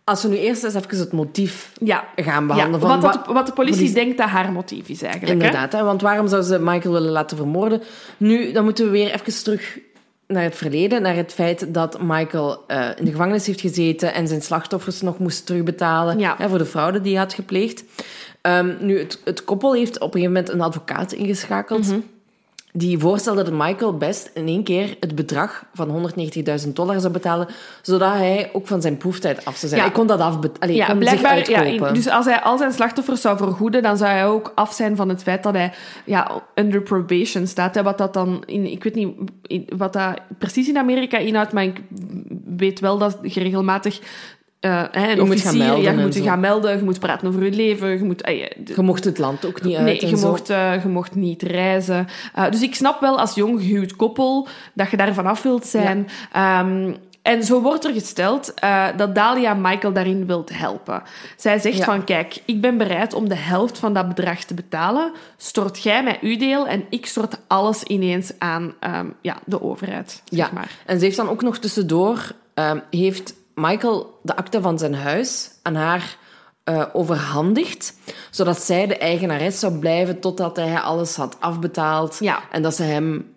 als 0.04 0.22
we 0.24 0.30
nu 0.30 0.38
eerst 0.38 0.64
eens 0.64 0.74
even 0.74 0.98
het 0.98 1.12
motief 1.12 1.72
Ja, 1.84 2.04
gaan 2.16 2.42
ja 2.42 2.48
behandelen... 2.54 2.80
van 2.80 2.90
wat, 2.90 3.02
wa- 3.02 3.12
dat- 3.24 3.34
wat 3.34 3.46
de 3.48 3.54
politie 3.54 3.76
politie- 3.78 3.96
denkt 4.04 4.18
dat 4.18 4.28
haar 4.30 4.52
motief 4.52 4.90
is 4.90 5.02
eigenlijk. 5.02 5.34
Inderdaad, 5.34 5.72
hè? 5.72 5.84
want 5.84 6.02
waarom 6.02 6.28
zou 6.28 6.42
ze 6.42 6.60
Michael 6.60 6.94
willen 6.94 7.12
laten 7.12 7.38
vermoorden? 7.38 7.82
Nu, 8.18 8.52
dan 8.52 8.64
moeten 8.64 8.86
we 8.86 8.92
weer 8.92 9.12
even 9.14 9.44
terug 9.44 9.80
naar 10.28 10.44
het 10.44 10.56
verleden, 10.56 11.02
naar 11.02 11.16
het 11.16 11.34
feit 11.34 11.74
dat 11.74 12.02
Michael 12.02 12.64
eh, 12.68 12.88
in 12.96 13.06
de 13.06 13.12
gevangenis 13.12 13.46
heeft 13.48 13.62
gezeten 13.62 14.14
en 14.14 14.28
zijn 14.28 14.42
slachtoffers 14.42 15.02
nog 15.02 15.20
moest 15.20 15.46
terugbetalen 15.46 16.20
Ja. 16.20 16.36
hè, 16.38 16.50
voor 16.50 16.58
de 16.58 16.66
fraude 16.66 17.02
die 17.02 17.12
hij 17.14 17.22
had 17.22 17.34
gepleegd. 17.34 17.84
Ehm, 18.42 18.74
nu, 18.80 19.00
het, 19.00 19.22
het 19.24 19.44
koppel 19.44 19.74
heeft 19.74 19.96
op 20.00 20.14
een 20.16 20.20
gegeven 20.22 20.34
moment 20.34 20.50
een 20.54 20.62
advocaat 20.62 21.12
ingeschakeld 21.12 21.88
Mhm. 21.88 22.00
Die 22.78 22.98
voorstelde 23.00 23.44
dat 23.44 23.54
Michael 23.54 23.98
best 23.98 24.32
in 24.34 24.48
één 24.48 24.64
keer 24.64 24.98
het 25.00 25.16
bedrag 25.16 25.64
van 25.74 26.12
190.000 26.66 26.74
dollar 26.74 27.00
zou 27.00 27.14
betalen, 27.14 27.48
zodat 27.82 28.14
hij 28.14 28.50
ook 28.54 28.68
van 28.68 28.82
zijn 28.82 28.98
proeftijd 28.98 29.46
af 29.46 29.56
zou 29.56 29.68
zijn. 29.68 29.76
Ja. 29.82 29.88
Hij 29.88 29.96
kon 29.96 30.08
dat 30.08 30.20
afbetalen. 30.20 30.76
Ja, 30.76 30.86
kon 30.86 30.98
blijkbaar. 31.00 31.38
zich 31.38 31.48
Ja, 31.48 31.92
dus 31.92 32.10
als 32.10 32.26
hij 32.26 32.42
al 32.42 32.58
zijn 32.58 32.72
slachtoffers 32.72 33.22
zou 33.22 33.38
vergoeden, 33.38 33.84
dan 33.84 33.98
zou 33.98 34.12
hij 34.12 34.26
ook 34.26 34.52
af 34.56 34.74
zijn 34.74 34.96
van 34.96 35.10
het 35.10 35.24
feit 35.24 35.44
dat 35.44 35.54
hij 35.54 35.74
ja, 36.06 36.42
under 36.56 36.82
probation 36.82 37.48
staat. 37.48 37.76
Hè, 37.76 37.84
wat 37.84 37.98
dat 37.98 38.14
dan 38.14 38.44
in, 38.46 38.72
ik 38.72 38.84
weet 38.84 38.96
niet 38.96 39.16
in- 39.42 39.70
wat 39.78 39.94
dat 39.94 40.20
precies 40.38 40.68
in 40.70 40.78
Amerika 40.78 41.18
inhoudt, 41.18 41.52
maar 41.54 41.64
ik 41.64 41.82
weet 42.58 42.80
wel 42.80 42.98
dat 42.98 43.18
je 43.22 43.40
regelmatig. 43.40 44.00
Eh, 44.66 44.84
hè, 44.92 45.10
een 45.12 45.16
Je 45.16 45.22
moet 45.24 45.42
gaan 45.42 45.58
melden 45.58 45.82
ja, 45.84 45.92
je 45.92 45.98
moet 45.98 46.14
je 46.14 46.22
gaan 46.24 46.40
melden, 46.40 46.78
je 46.78 46.84
moet 46.84 47.00
praten 47.00 47.28
over 47.28 47.44
je 47.44 47.52
leven, 47.52 47.90
je 47.90 48.04
moet. 48.04 48.22
eh, 48.22 48.38
je- 48.40 48.82
mocht 48.82 49.04
het 49.04 49.18
land 49.18 49.46
ook 49.46 49.62
niet 49.62 49.76
uit 49.76 49.86
Nee, 49.86 50.00
en 50.00 50.10
je 50.10 50.18
zo. 50.18 50.28
mocht, 50.30 50.50
eh, 50.50 50.84
je 50.84 50.90
mocht 50.90 51.16
niet 51.16 51.42
reizen. 51.42 52.08
Dus 52.50 52.62
ik 52.62 52.76
snap 52.76 53.00
wel 53.02 53.20
als 53.20 53.36
jong 53.36 53.62
gehuwd 53.62 53.96
koppel 53.96 54.48
dat 54.74 54.90
je 54.92 54.98
daar 54.98 55.14
vanaf 55.14 55.42
wilt 55.44 55.66
zijn. 55.66 56.08
Ehm, 56.32 56.92
en 57.22 57.44
zo 57.44 57.62
wordt 57.62 57.86
er 57.86 57.94
gesteld 57.94 58.54
dat 58.98 59.16
Dalia 59.16 59.54
Michael 59.54 59.94
daarin 59.94 60.26
wilt 60.26 60.50
helpen. 60.58 61.02
Zij 61.38 61.60
zegt 61.60 61.78
Ja. 61.78 61.84
van, 61.86 62.04
kijk, 62.04 62.42
ik 62.46 62.62
ben 62.62 62.78
bereid 62.78 63.14
om 63.14 63.30
de 63.30 63.36
helft 63.36 63.78
van 63.78 63.94
dat 63.94 64.08
bedrag 64.08 64.44
te 64.44 64.54
betalen. 64.54 65.12
Stort 65.38 65.84
jij 65.84 66.04
mij 66.04 66.18
uw 66.22 66.38
deel 66.38 66.68
en 66.68 66.84
ik 66.90 67.06
stort 67.06 67.38
alles 67.48 67.84
ineens 67.84 68.32
aan 68.38 68.74
ehm, 68.80 69.06
ja, 69.22 69.38
de 69.46 69.62
overheid. 69.62 70.22
Zeg 70.26 70.40
Ja, 70.48 70.54
maar. 70.54 70.70
en 70.86 70.98
ze 71.00 71.06
heeft 71.06 71.18
dan 71.18 71.30
ook 71.30 71.42
nog 71.42 71.58
tussendoor... 71.58 72.32
ehm, 72.54 72.80
heeft 72.90 73.34
Michael 73.56 74.20
de 74.24 74.36
akte 74.36 74.62
van 74.62 74.80
zijn 74.80 74.96
huis 74.96 75.50
aan 75.62 75.76
haar 75.76 76.18
eh, 76.64 76.84
overhandigd, 76.94 77.94
zodat 78.30 78.62
zij 78.62 78.88
de 78.88 78.98
eigenares 78.98 79.60
zou 79.60 79.80
blijven 79.80 80.20
totdat 80.20 80.56
hij 80.56 80.80
alles 80.80 81.16
had 81.16 81.38
afbetaald 81.40 82.18
Ja. 82.20 82.40
en 82.52 82.62
dat 82.62 82.76
ze 82.76 82.84
hem 82.84 83.34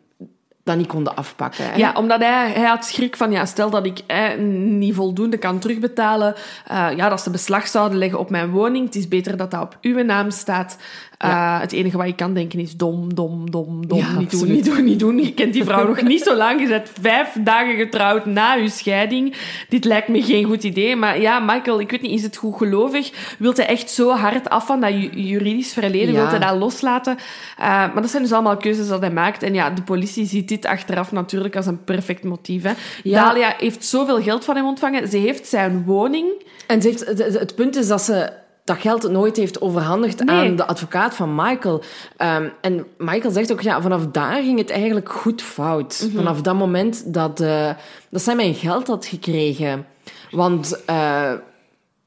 dat 0.69 0.77
niet 0.77 0.87
konden 0.87 1.17
afpakken. 1.17 1.65
Hè? 1.71 1.77
Ja, 1.77 1.93
omdat 1.97 2.21
hij, 2.21 2.51
hij 2.51 2.67
had 2.67 2.85
schrik 2.85 3.17
van, 3.17 3.31
ja, 3.31 3.47
stel 3.47 3.71
dat 3.71 3.87
ik 3.87 4.03
niet 4.39 4.95
voldoende 4.95 5.37
kan 5.37 5.59
terugbetalen, 5.59 6.35
eh, 6.67 6.87
ja, 6.97 7.09
dat 7.09 7.21
ze 7.21 7.31
beslag 7.31 7.69
zouden 7.69 7.99
leggen 7.99 8.19
op 8.19 8.31
mijn 8.31 8.51
woning. 8.51 8.85
Het 8.87 8.95
is 8.95 9.09
beter 9.09 9.37
dat 9.37 9.51
dat 9.51 9.63
op 9.63 9.79
uw 9.81 10.05
naam 10.05 10.31
staat. 10.31 10.77
Eh, 11.19 11.61
het 11.61 11.73
enige 11.73 11.97
wat 11.97 12.07
je 12.07 12.15
kan 12.15 12.35
denken 12.35 12.59
is 12.59 12.77
dom, 12.77 13.15
dom, 13.15 13.51
dom, 13.51 13.87
dom. 13.87 13.99
Ja, 13.99 14.19
niet 14.19 14.31
doen, 14.31 14.51
niet 14.51 14.65
doen, 14.65 14.85
niet 14.85 14.99
doen. 14.99 15.19
Je 15.23 15.35
kent 15.35 15.53
die 15.53 15.65
vrouw 15.65 15.87
nog 15.87 16.03
niet 16.03 16.23
zo 16.23 16.37
lang. 16.37 16.61
Je 16.61 16.67
bent 16.69 16.91
vijf 17.01 17.37
dagen 17.41 17.77
getrouwd 17.77 18.27
na 18.27 18.57
uw 18.57 18.69
scheiding. 18.69 19.35
Dit 19.69 19.85
lijkt 19.85 20.09
me 20.09 20.23
geen 20.23 20.45
goed 20.45 20.63
idee. 20.65 20.97
Maar 20.97 21.21
ja, 21.21 21.39
Michael, 21.41 21.81
ik 21.81 21.91
weet 21.91 22.03
niet, 22.03 22.11
is 22.11 22.23
het 22.23 22.37
goed 22.37 22.57
gelovig? 22.57 23.11
Wilt 23.39 23.57
hij 23.57 23.67
echt 23.67 23.91
zo 23.91 24.11
hard 24.11 24.49
af 24.49 24.67
van 24.67 24.81
dat 24.81 24.91
ju- 24.93 25.11
juridisch 25.15 25.73
verleden? 25.73 26.13
Ja. 26.15 26.19
Wilt 26.19 26.31
hij 26.31 26.39
dat 26.51 26.59
loslaten? 26.59 27.17
Eh, 27.59 27.67
maar 27.67 28.01
dat 28.03 28.11
zijn 28.11 28.23
dus 28.23 28.33
allemaal 28.33 28.57
keuzes 28.57 28.89
dat 28.89 29.01
hij 29.01 29.11
maakt. 29.13 29.43
En 29.43 29.55
ja, 29.55 29.71
de 29.71 29.83
politie 29.83 30.27
ziet 30.27 30.49
dit 30.49 30.67
achteraf 30.67 31.13
natuurlijk 31.13 31.57
als 31.57 31.67
een 31.67 31.85
perfect 31.85 32.25
motief. 32.25 32.63
Hè. 32.63 32.73
Ja. 33.03 33.25
Dalia 33.25 33.55
heeft 33.59 33.85
zoveel 33.85 34.23
geld 34.23 34.45
van 34.45 34.57
hem 34.57 34.67
ontvangen. 34.67 35.09
Ze 35.09 35.17
heeft 35.17 35.47
zijn 35.47 35.85
woning. 35.85 36.27
En 36.67 36.83
ze 36.83 36.89
heeft, 36.89 37.07
het 37.39 37.55
punt 37.55 37.77
is 37.77 37.89
dat 37.89 38.03
ze 38.03 38.31
dat 38.69 38.81
geld 38.81 39.11
nooit 39.11 39.37
heeft 39.37 39.61
overhandigd 39.61 40.25
Nee. 40.25 40.49
aan 40.49 40.57
de 40.57 40.67
advocaat 40.67 41.15
van 41.15 41.35
Michael. 41.35 41.83
Ehm, 42.17 42.49
en 42.61 42.87
Michael 42.99 43.33
zegt 43.33 43.53
ook, 43.53 43.61
ja, 43.61 43.83
vanaf 43.83 44.07
daar 44.07 44.43
ging 44.43 44.59
het 44.59 44.71
eigenlijk 44.71 45.09
goed 45.13 45.43
fout. 45.43 46.05
Mhm. 46.07 46.17
Vanaf 46.17 46.43
dat 46.43 46.55
moment 46.55 47.15
dat, 47.15 47.41
eh, 47.41 47.71
dat 48.11 48.23
zij 48.23 48.35
mijn 48.37 48.55
geld 48.55 48.87
had 48.87 49.07
gekregen. 49.07 49.87
Want 50.31 50.85
eh, 50.85 51.33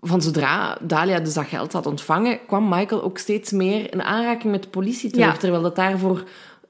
van 0.01 0.21
zodra 0.21 0.77
Dalia 0.81 1.19
dus 1.19 1.33
dat 1.33 1.45
geld 1.45 1.73
had 1.73 1.85
ontvangen, 1.85 2.39
kwam 2.47 2.69
Michael 2.69 3.03
ook 3.03 3.17
steeds 3.17 3.51
meer 3.51 3.93
in 3.93 4.03
aanraking 4.03 4.51
met 4.51 4.63
de 4.63 4.69
politie 4.69 5.11
terug. 5.11 5.33
Ja. 5.33 5.37
Terwijl 5.37 5.61
dat 5.61 5.75
daarvoor 5.75 6.23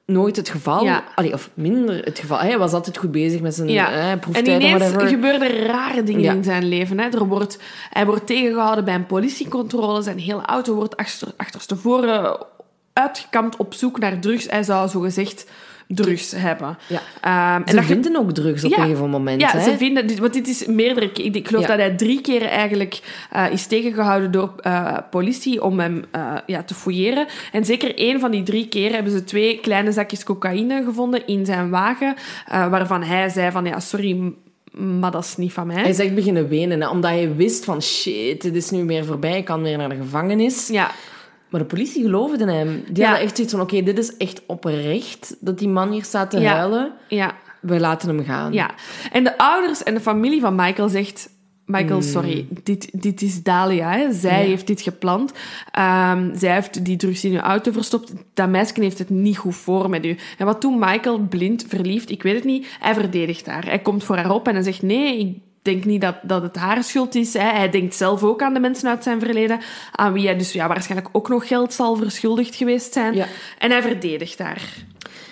nooit 0.06 0.36
het 0.36 0.48
geval. 0.48 0.84
Ja. 0.84 1.04
Allee, 1.14 1.32
of 1.32 1.50
minder 1.54 2.04
het 2.04 2.18
geval. 2.18 2.38
Hij 2.38 2.58
was 2.58 2.72
altijd 2.72 2.96
goed 2.98 3.10
bezig 3.10 3.40
met 3.40 3.54
zijn 3.54 3.68
Ja. 3.68 3.90
eh, 3.92 4.10
En 4.10 4.50
ineens 4.50 4.84
gebeurden 4.96 5.48
rare 5.66 6.02
dingen 6.02 6.22
Ja. 6.22 6.32
in 6.32 6.44
zijn 6.44 6.64
leven. 6.68 6.98
Hè. 6.98 7.08
Er 7.08 7.26
wordt, 7.26 7.58
hij 7.90 8.06
wordt 8.06 8.26
tegengehouden 8.26 8.84
bij 8.84 8.94
een 8.94 9.06
politiecontrole. 9.06 10.02
Zijn 10.02 10.18
hele 10.18 10.42
auto 10.42 10.74
wordt 10.74 10.96
achter, 10.96 11.28
achterstevoren 11.36 12.36
uitgekampt 12.92 13.56
op 13.56 13.74
zoek 13.74 13.98
naar 13.98 14.18
drugs. 14.18 14.46
Hij 14.50 14.62
zou 14.62 14.88
zogezegd 14.88 15.46
drugs 15.88 16.32
hebben. 16.36 16.78
Ja. 16.86 17.00
Ehm, 17.20 17.68
Ze 17.68 17.74
dat 17.74 17.84
ge- 17.84 17.92
vinden 17.92 18.16
ook 18.16 18.32
drugs 18.32 18.64
op 18.64 18.70
Ja. 18.70 18.76
een 18.76 18.82
gegeven 18.84 19.10
moment. 19.10 19.40
Ja, 19.40 19.50
hè? 19.50 19.62
ze 19.62 19.76
vinden... 19.76 20.20
Want 20.20 20.32
dit 20.32 20.48
is 20.48 20.66
meerdere. 20.66 21.10
Ik 21.12 21.48
geloof 21.48 21.62
Ja. 21.62 21.68
dat 21.68 21.78
hij 21.78 21.90
drie 21.96 22.20
keer 22.20 22.42
eigenlijk 22.42 23.00
eh, 23.30 23.44
is 23.52 23.66
tegengehouden 23.66 24.30
door 24.30 24.52
eh, 24.60 24.96
politie 25.10 25.62
om 25.62 25.80
hem 25.80 26.04
eh, 26.10 26.34
ja, 26.46 26.62
te 26.62 26.74
fouilleren. 26.74 27.26
En 27.52 27.64
zeker 27.64 27.96
één 27.98 28.20
van 28.20 28.30
die 28.30 28.42
drie 28.42 28.68
keer 28.68 28.92
hebben 28.92 29.12
ze 29.12 29.24
twee 29.24 29.58
kleine 29.60 29.92
zakjes 29.92 30.24
cocaïne 30.24 30.82
gevonden 30.84 31.26
in 31.26 31.46
zijn 31.46 31.70
wagen, 31.70 32.14
waarvan 32.48 33.02
hij 33.02 33.28
zei 33.28 33.50
van, 33.50 33.64
ja, 33.64 33.80
sorry, 33.80 34.32
maar 34.72 35.10
dat 35.10 35.24
is 35.24 35.36
niet 35.36 35.52
van 35.52 35.66
mij. 35.66 35.76
Hij 35.80 35.90
is 35.90 35.98
echt 35.98 36.14
beginnen 36.14 36.48
wenen, 36.48 36.80
hè, 36.80 36.88
omdat 36.88 37.10
hij 37.10 37.34
wist 37.36 37.64
van 37.64 37.82
shit, 37.82 38.42
het 38.42 38.54
is 38.54 38.70
nu 38.70 38.84
weer 38.84 39.04
voorbij, 39.04 39.36
ik 39.38 39.44
kan 39.44 39.62
weer 39.62 39.76
naar 39.78 39.88
de 39.88 39.96
gevangenis. 39.96 40.68
Ja, 40.68 40.90
Maar 41.52 41.60
de 41.60 41.66
politie 41.66 42.02
geloofde 42.02 42.52
hem. 42.52 42.84
Die 42.86 42.96
Ja. 42.96 43.04
hadden 43.06 43.24
echt 43.24 43.34
zoiets 43.36 43.54
van, 43.54 43.62
oké, 43.62 43.82
dit 43.82 43.98
is 43.98 44.16
echt 44.16 44.42
oprecht 44.46 45.36
dat 45.40 45.58
die 45.58 45.68
man 45.68 45.90
hier 45.92 46.04
staat 46.04 46.30
te 46.30 46.40
Ja. 46.40 46.54
huilen. 46.54 46.92
ja, 47.08 47.34
We 47.60 47.80
laten 47.80 48.08
hem 48.08 48.24
gaan. 48.24 48.52
ja. 48.52 48.70
En 49.12 49.24
de 49.24 49.38
ouders 49.38 49.82
en 49.82 49.94
de 49.94 50.00
familie 50.00 50.40
van 50.40 50.54
Michael 50.54 50.88
zegt... 50.88 51.30
Michael, 51.66 52.00
Hmm. 52.00 52.08
sorry, 52.08 52.46
dit, 52.62 52.88
dit 53.02 53.22
is 53.22 53.42
Dalia. 53.42 53.90
Hè. 53.92 54.12
Zij 54.12 54.40
Ja. 54.42 54.46
heeft 54.46 54.66
dit 54.66 54.80
gepland. 54.80 55.32
Ehm, 55.70 56.36
zij 56.36 56.52
heeft 56.54 56.84
die 56.84 56.96
drugs 56.96 57.24
in 57.24 57.32
uw 57.32 57.38
auto 57.38 57.72
verstopt. 57.72 58.12
Dat 58.34 58.48
meisje 58.48 58.72
heeft 58.80 58.98
het 58.98 59.10
niet 59.10 59.36
goed 59.38 59.56
voor 59.56 59.90
met 59.90 60.04
u. 60.06 60.16
En 60.38 60.46
wat 60.46 60.60
toen 60.60 60.78
Michael 60.78 61.18
blind, 61.18 61.64
verliefd, 61.68 62.10
ik 62.10 62.22
weet 62.22 62.34
het 62.34 62.44
niet, 62.44 62.66
hij 62.80 62.94
verdedigt 62.94 63.46
haar. 63.46 63.64
Hij 63.64 63.78
komt 63.78 64.04
voor 64.04 64.16
haar 64.16 64.30
op 64.30 64.48
en 64.48 64.54
hij 64.54 64.62
zegt, 64.62 64.82
nee, 64.82 65.18
ik 65.18 65.38
denk 65.62 65.84
niet 65.84 66.00
dat, 66.00 66.16
dat 66.22 66.42
het 66.42 66.56
haar 66.56 66.84
schuld 66.84 67.14
is. 67.14 67.32
Hè. 67.34 67.50
Hij 67.50 67.68
denkt 67.68 67.94
zelf 67.94 68.22
ook 68.22 68.42
aan 68.42 68.54
de 68.54 68.60
mensen 68.60 68.88
uit 68.88 69.02
zijn 69.02 69.20
verleden, 69.20 69.60
aan 69.92 70.12
wie 70.12 70.26
hij 70.26 70.36
dus 70.36 70.52
ja, 70.52 70.68
waarschijnlijk 70.68 71.08
ook 71.12 71.28
nog 71.28 71.46
geld 71.48 71.72
zal 71.72 71.96
verschuldigd 71.96 72.54
geweest 72.54 72.92
zijn. 72.92 73.14
Ja. 73.14 73.26
En 73.58 73.70
hij 73.70 73.82
verdedigt 73.82 74.38
haar. 74.38 74.62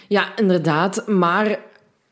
Ja, 0.09 0.37
inderdaad. 0.37 1.07
Maar 1.07 1.59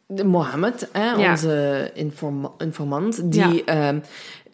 de 0.07 0.24
Mohammed, 0.24 0.89
hè, 0.93 1.11
Ja. 1.12 1.31
onze 1.31 1.90
informa- 1.95 2.53
informant, 2.59 3.32
die, 3.32 3.62
Ja. 3.65 3.65
ehm, 3.65 3.99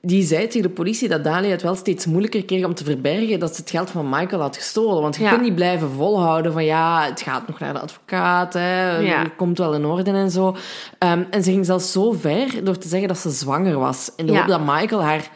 die 0.04 0.22
zei 0.22 0.46
tegen 0.46 0.62
de 0.62 0.74
politie 0.74 1.08
dat 1.08 1.24
Dalia 1.24 1.50
het 1.50 1.62
wel 1.62 1.74
steeds 1.74 2.06
moeilijker 2.06 2.44
kreeg 2.44 2.64
om 2.64 2.74
te 2.74 2.84
verbergen 2.84 3.38
dat 3.38 3.54
ze 3.54 3.60
het 3.60 3.70
geld 3.70 3.90
van 3.90 4.08
Michael 4.08 4.40
had 4.40 4.56
gestolen. 4.56 5.02
Want 5.02 5.16
je 5.16 5.22
Ja. 5.22 5.30
kunt 5.30 5.42
niet 5.42 5.54
blijven 5.54 5.90
volhouden 5.90 6.52
van 6.52 6.64
ja, 6.64 7.04
het 7.04 7.22
gaat 7.22 7.46
nog 7.48 7.58
naar 7.58 7.72
de 7.72 7.78
advocaat, 7.80 8.52
hè, 8.52 8.98
Ja. 8.98 9.22
het 9.22 9.36
komt 9.36 9.58
wel 9.58 9.74
in 9.74 9.84
orde 9.84 10.10
en 10.10 10.30
zo. 10.30 10.56
Ehm, 10.98 11.22
en 11.30 11.42
ze 11.42 11.50
ging 11.50 11.64
zelfs 11.66 11.92
zo 11.92 12.12
ver 12.12 12.64
door 12.64 12.78
te 12.78 12.88
zeggen 12.88 13.08
dat 13.08 13.18
ze 13.18 13.30
zwanger 13.30 13.78
was. 13.78 14.10
In 14.16 14.26
de 14.26 14.32
Ja. 14.32 14.38
hoop 14.38 14.48
dat 14.48 14.60
Michael 14.64 15.02
haar 15.02 15.30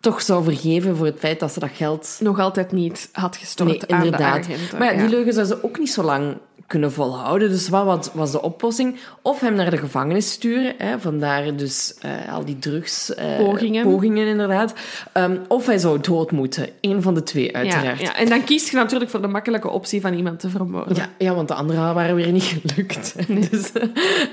toch 0.00 0.22
zou 0.22 0.44
vergeven 0.44 0.96
voor 0.96 1.06
het 1.06 1.18
feit 1.18 1.40
dat 1.40 1.52
ze 1.52 1.60
dat 1.60 1.70
geld 1.72 2.16
Nog 2.20 2.38
altijd 2.40 2.72
niet 2.72 3.08
had 3.12 3.36
gestort 3.36 3.68
Nee, 3.88 3.98
inderdaad. 4.00 4.38
agenten. 4.38 4.78
maar 4.78 4.92
ja, 4.94 5.00
die 5.00 5.08
leugen 5.08 5.32
zou 5.32 5.46
ze 5.46 5.64
ook 5.64 5.78
niet 5.78 5.90
zo 5.90 6.02
lang 6.02 6.36
kunnen 6.68 6.92
volhouden. 6.92 7.48
Dus 7.50 7.68
wat 7.68 7.84
was, 7.84 8.08
was 8.12 8.30
de 8.32 8.42
oplossing? 8.42 8.96
Of 9.22 9.40
hem 9.40 9.54
naar 9.54 9.70
de 9.70 9.76
gevangenis 9.76 10.30
sturen. 10.30 10.74
Hè, 10.78 10.98
vandaar 11.00 11.56
dus 11.56 11.94
eh, 12.00 12.34
al 12.34 12.44
die 12.44 12.58
drugs... 12.58 13.14
eh, 13.14 13.36
Pogingen. 13.36 13.84
Pogingen, 13.84 14.26
inderdaad. 14.26 14.74
Ehm, 15.12 15.36
of 15.48 15.66
hij 15.66 15.78
zou 15.78 16.00
dood 16.00 16.30
moeten. 16.30 16.68
Eén 16.80 17.02
van 17.02 17.14
de 17.14 17.22
twee, 17.22 17.44
Ja, 17.46 17.52
uiteraard. 17.52 18.00
ja. 18.00 18.16
En 18.16 18.28
dan 18.28 18.44
kies 18.44 18.70
je 18.70 18.76
natuurlijk 18.76 19.10
voor 19.10 19.20
de 19.22 19.26
makkelijke 19.28 19.68
optie 19.68 20.00
van 20.00 20.14
iemand 20.14 20.40
te 20.40 20.48
vermoorden. 20.50 20.96
Ja, 20.96 21.08
ja, 21.18 21.34
want 21.34 21.48
de 21.48 21.54
andere 21.54 21.92
waren 21.94 22.14
weer 22.14 22.32
niet 22.32 22.54
gelukt. 22.62 23.14
Dus, 23.50 23.72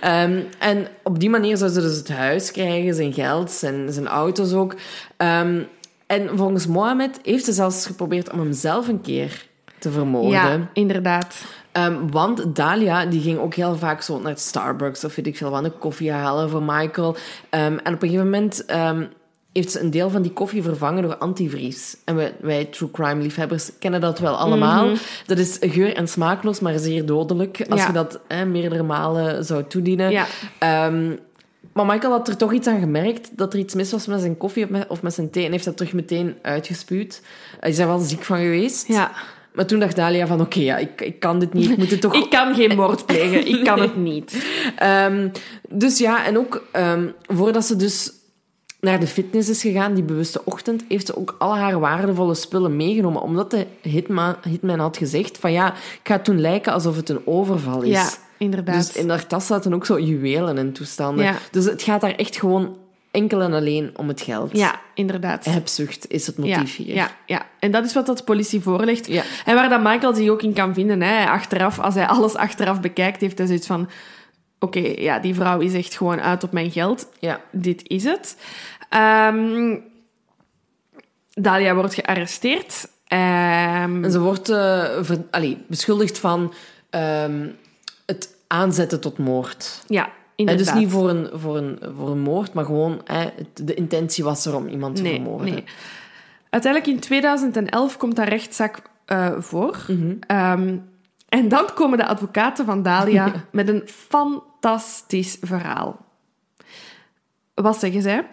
ehm, 0.02 0.40
en 0.60 0.88
op 1.04 1.20
die 1.20 1.30
manier 1.30 1.58
zou 1.58 1.72
ze 1.72 1.82
dus 1.82 1.98
het 1.98 2.10
huis 2.10 2.52
krijgen, 2.52 2.94
zijn 2.96 3.14
geld, 3.14 3.52
zijn, 3.52 3.94
zijn 3.94 4.08
auto's 4.08 4.54
ook. 4.54 4.76
Ehm, 5.18 5.62
en 6.08 6.30
volgens 6.38 6.68
Mohammed 6.68 7.20
heeft 7.24 7.46
ze 7.46 7.52
zelfs 7.54 7.86
geprobeerd 7.86 8.32
om 8.32 8.40
hem 8.40 8.54
zelf 8.54 8.88
een 8.88 9.02
keer 9.02 9.46
te 9.86 9.92
vermoorden. 9.92 10.32
Ja, 10.32 10.70
inderdaad. 10.74 11.36
Ehm, 11.72 11.96
want 12.12 12.56
Dalia 12.56 13.06
die 13.06 13.22
ging 13.22 13.40
ook 13.40 13.54
heel 13.54 13.76
vaak 13.76 14.02
zo 14.02 14.20
naar 14.20 14.38
Starbucks 14.38 15.04
of 15.04 15.16
weet 15.16 15.28
ik 15.28 15.38
veel 15.38 15.50
wat, 15.50 15.64
een 15.64 15.78
koffie 15.78 16.12
halen 16.12 16.50
voor 16.50 16.64
Michael. 16.64 17.16
Ehm, 17.50 17.64
en 17.64 17.94
op 17.94 18.02
een 18.02 18.10
gegeven 18.10 18.24
moment 18.24 18.66
ehm, 18.66 19.06
heeft 19.54 19.72
ze 19.72 19.80
een 19.80 19.92
deel 19.92 20.10
van 20.10 20.22
die 20.22 20.32
koffie 20.32 20.64
vervangen 20.64 21.04
door 21.04 21.18
antivries. 21.18 21.98
En 22.06 22.16
wij, 22.16 22.34
wij 22.42 22.66
true 22.66 22.92
crime 22.92 23.22
liefhebbers 23.22 23.72
kennen 23.80 24.02
dat 24.02 24.20
wel 24.20 24.36
allemaal. 24.36 24.90
Dat 25.26 25.38
is 25.38 25.58
geur- 25.62 25.96
en 25.96 26.08
smaakloos, 26.08 26.60
maar 26.60 26.80
zeer 26.80 27.06
dodelijk 27.06 27.66
als 27.70 27.80
Ja. 27.80 27.88
je 27.88 27.94
dat 27.94 28.20
meerdere 28.48 28.84
malen 28.84 29.46
zou 29.46 29.64
toedienen. 29.68 30.12
Ja. 30.12 30.26
Maar 31.74 31.86
Michael 31.86 32.12
had 32.12 32.28
er 32.28 32.38
toch 32.38 32.54
iets 32.54 32.68
aan 32.68 32.80
gemerkt 32.80 33.38
dat 33.38 33.54
er 33.54 33.60
iets 33.60 33.74
mis 33.74 33.92
was 33.92 34.08
met 34.08 34.20
zijn 34.20 34.38
koffie 34.38 34.64
of 34.64 34.70
met, 34.70 34.88
of 34.88 35.02
met 35.02 35.14
zijn 35.14 35.30
thee 35.30 35.46
en 35.46 35.52
heeft 35.52 35.66
dat 35.66 35.78
terug 35.78 35.94
meteen 35.94 36.36
uitgespuwd. 36.42 37.22
Hij 37.60 37.70
is 37.70 37.78
er 37.78 37.88
wel 37.88 38.00
ziek 38.00 38.24
van 38.24 38.38
geweest. 38.38 38.88
Ja. 38.88 39.12
Maar 39.56 39.66
toen 39.66 39.80
dacht 39.80 39.96
Dalia 39.96 40.28
van, 40.28 40.42
oké, 40.42 40.60
ja, 40.60 40.78
ik, 40.78 41.02
ik 41.02 41.20
kan 41.20 41.40
dit 41.40 41.54
niet, 41.54 41.70
ik 41.70 41.78
moet 41.78 41.92
het 41.92 42.02
toch... 42.02 42.16
Ik 42.24 42.30
kan 42.30 42.56
geen 42.56 42.76
moord 42.76 43.06
plegen. 43.06 43.48
Ik 43.48 43.64
kan 43.64 43.80
het 43.80 43.96
niet. 44.12 44.46
Ehm, 44.78 45.30
dus 45.70 45.98
ja, 45.98 46.26
en 46.26 46.38
ook 46.38 46.64
ehm, 46.72 47.08
voordat 47.28 47.66
ze 47.66 47.76
dus 47.76 48.12
naar 48.80 49.00
de 49.00 49.08
fitness 49.08 49.50
is 49.50 49.62
gegaan, 49.62 49.94
die 49.94 50.04
bewuste 50.04 50.42
ochtend, 50.46 50.84
heeft 50.88 51.06
ze 51.06 51.18
ook 51.18 51.36
al 51.40 51.58
haar 51.58 51.80
waardevolle 51.80 52.34
spullen 52.34 52.76
meegenomen. 52.76 53.22
Omdat 53.22 53.52
de 53.52 53.68
hitman, 53.82 54.36
hitman 54.50 54.80
had 54.80 54.98
gezegd 54.98 55.38
van 55.38 55.52
ja, 55.52 55.74
ik 55.74 56.00
ga 56.04 56.16
het 56.16 56.26
doen 56.26 56.42
lijken 56.42 56.74
alsof 56.74 56.96
het 56.96 57.10
een 57.10 57.28
overval 57.28 57.82
is. 57.82 57.92
Ja, 57.92 58.10
inderdaad. 58.38 58.76
Dus 58.76 58.96
in 58.96 59.10
haar 59.10 59.28
tas 59.28 59.48
zaten 59.48 59.74
ook 59.74 59.86
zo 59.86 60.00
juwelen 60.00 60.58
en 60.58 60.74
toestanden. 60.74 61.26
Ja. 61.26 61.36
Dus 61.52 61.66
het 61.66 61.82
gaat 61.82 62.02
daar 62.02 62.16
echt 62.16 62.38
gewoon 62.38 62.76
enkel 63.16 63.42
en 63.42 63.54
alleen 63.54 63.92
om 63.98 64.08
het 64.08 64.22
geld. 64.22 64.58
Ja, 64.58 64.80
inderdaad. 64.94 65.46
Hebzucht 65.46 66.10
is 66.10 66.28
het 66.28 66.36
Ja, 66.42 66.58
motief 66.58 66.76
hier. 66.76 66.96
ja, 66.96 67.10
ja, 67.26 67.46
en 67.60 67.72
dat 67.72 67.86
is 67.86 67.94
wat 67.94 68.06
dat 68.06 68.26
politie 68.26 68.62
voorlegt. 68.62 69.08
Ja. 69.08 69.24
En 69.46 69.56
waar 69.56 69.70
dat 69.70 69.84
Michael 69.84 70.16
zich 70.16 70.30
ook 70.30 70.42
in 70.42 70.54
kan 70.54 70.74
vinden. 70.74 71.02
Hè. 71.02 71.26
Achteraf, 71.30 71.80
als 71.80 71.96
hij 71.96 72.08
alles 72.08 72.36
achteraf 72.36 72.80
bekijkt, 72.82 73.22
heeft 73.22 73.38
hij 73.38 73.48
zoiets 73.48 73.68
van... 73.68 73.90
Oké, 74.60 74.80
ja, 74.80 75.20
die 75.20 75.36
vrouw 75.36 75.60
is 75.60 75.74
echt 75.74 75.96
gewoon 75.98 76.22
uit 76.22 76.44
op 76.44 76.52
mijn 76.52 76.72
geld. 76.72 77.08
Ja. 77.20 77.42
Dit 77.52 77.82
is 77.88 78.04
het. 78.04 78.38
Ehm, 78.90 79.76
Dalia 81.34 81.76
wordt 81.76 81.94
gearresteerd. 81.94 82.88
Ehm, 83.08 84.04
En 84.04 84.12
ze 84.12 84.20
wordt 84.20 84.50
eh, 84.50 84.84
ver- 85.02 85.26
allee, 85.32 85.58
beschuldigd 85.68 86.20
van 86.20 86.54
ehm, 86.90 87.48
het 88.06 88.30
aanzetten 88.48 89.00
tot 89.02 89.18
moord. 89.18 89.84
ja, 89.88 90.10
inderdaad. 90.36 90.66
dus 90.66 90.74
niet 90.74 90.90
voor 90.92 91.10
een, 91.10 91.30
voor, 91.34 91.58
een, 91.58 91.80
voor 91.98 92.10
een 92.10 92.20
moord, 92.20 92.54
maar 92.54 92.66
gewoon 92.66 93.02
hè, 93.04 93.26
de 93.54 93.74
intentie 93.74 94.24
was 94.24 94.46
er 94.46 94.56
om 94.56 94.68
iemand 94.68 94.96
te 94.96 95.02
nee, 95.02 95.14
vermoorden. 95.14 95.54
nee. 95.54 95.64
Uiteindelijk 96.50 96.94
in 96.94 97.00
2011 97.00 97.98
komt 97.98 98.16
dat 98.16 98.28
rechtszaak 98.28 98.82
eh, 99.06 99.32
voor. 99.40 99.86
Mhm. 99.88 100.14
Ehm, 100.20 100.78
en 101.30 101.48
dan 101.48 101.66
komen 101.74 101.98
de 101.98 102.06
advocaten 102.08 102.66
van 102.66 102.82
Dalia 102.84 103.32
met 103.52 103.68
een 103.68 103.84
fantastisch 103.86 105.38
verhaal. 105.42 106.06
Wat 107.54 107.80
zeggen 107.80 108.02
zij? 108.02 108.28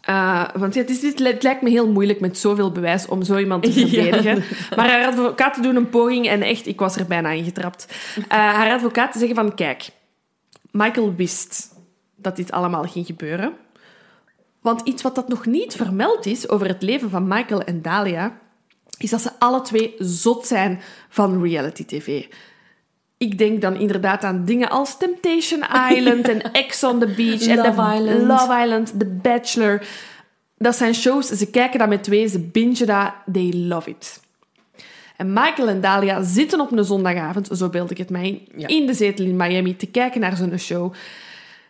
Eh, 0.00 0.44
want 0.54 0.74
ja, 0.74 0.80
het, 0.80 0.90
is, 0.90 1.02
het 1.02 1.18
li- 1.18 1.30
het 1.30 1.42
lijkt 1.42 1.62
me 1.62 1.70
heel 1.70 1.88
moeilijk 1.90 2.20
met 2.20 2.38
zoveel 2.38 2.72
bewijs 2.72 3.06
om 3.06 3.22
zo 3.22 3.36
iemand 3.38 3.62
te 3.62 3.70
Ja. 3.80 3.86
verdedigen. 3.88 4.42
Maar 4.76 4.88
haar 4.90 5.06
advocaten 5.06 5.62
doen 5.62 5.76
een 5.76 5.88
poging 5.90 6.28
en 6.28 6.42
echt, 6.42 6.66
ik 6.66 6.78
was 6.78 6.96
er 6.96 7.06
bijna 7.06 7.30
ingetrapt. 7.30 7.86
Eh 8.28 8.38
haar 8.38 8.72
advocaten 8.72 9.18
zeggen 9.20 9.36
van, 9.36 9.54
kijk, 9.54 9.88
Michael 10.74 11.14
wist 11.14 11.74
dat 12.16 12.36
dit 12.36 12.50
allemaal 12.50 12.82
ging 12.82 13.06
gebeuren. 13.06 13.52
Want 14.60 14.80
iets 14.80 15.02
wat 15.02 15.14
dat 15.14 15.28
nog 15.28 15.46
niet 15.46 15.76
vermeld 15.76 16.26
is 16.26 16.48
over 16.48 16.66
het 16.66 16.82
leven 16.82 17.10
van 17.10 17.28
Michael 17.28 17.62
en 17.62 17.82
Dalia, 17.82 18.38
is 18.98 19.10
dat 19.10 19.20
ze 19.20 19.30
alle 19.38 19.60
twee 19.60 19.94
zot 19.98 20.46
zijn 20.46 20.80
van 21.08 21.42
reality 21.42 21.84
tv. 21.84 22.26
Ik 23.16 23.38
denk 23.38 23.60
dan 23.60 23.76
inderdaad 23.76 24.24
aan 24.24 24.44
dingen 24.44 24.70
als 24.70 24.98
Temptation 24.98 25.64
Island 25.90 26.28
en 26.28 26.52
Ex 26.52 26.84
on 26.84 26.98
the 26.98 27.12
Beach 27.16 27.46
en 27.46 27.56
Love 27.56 27.96
Island. 27.96 28.26
Love 28.26 28.62
Island, 28.62 28.98
The 28.98 29.06
Bachelor. 29.06 29.86
Dat 30.56 30.76
zijn 30.76 30.94
shows, 30.94 31.26
ze 31.26 31.50
kijken 31.50 31.78
dat 31.78 31.88
met 31.88 32.04
twee, 32.04 32.26
ze 32.26 32.38
bingen 32.40 32.86
dat, 32.86 33.12
they 33.32 33.52
love 33.52 33.90
it. 33.90 34.20
En 35.24 35.32
Michael 35.32 35.68
en 35.68 35.80
Dalia 35.80 36.22
zitten 36.22 36.60
op 36.60 36.72
een 36.72 36.84
zondagavond, 36.84 37.48
zo 37.52 37.68
beeld 37.68 37.90
ik 37.90 37.98
het 37.98 38.10
mij 38.10 38.26
in, 38.28 38.48
Ja. 38.56 38.68
in 38.68 38.86
de 38.86 38.94
zetel 38.94 39.24
in 39.24 39.36
Miami 39.36 39.76
te 39.76 39.86
kijken 39.86 40.20
naar 40.20 40.36
zo'n 40.36 40.58
show. 40.58 40.92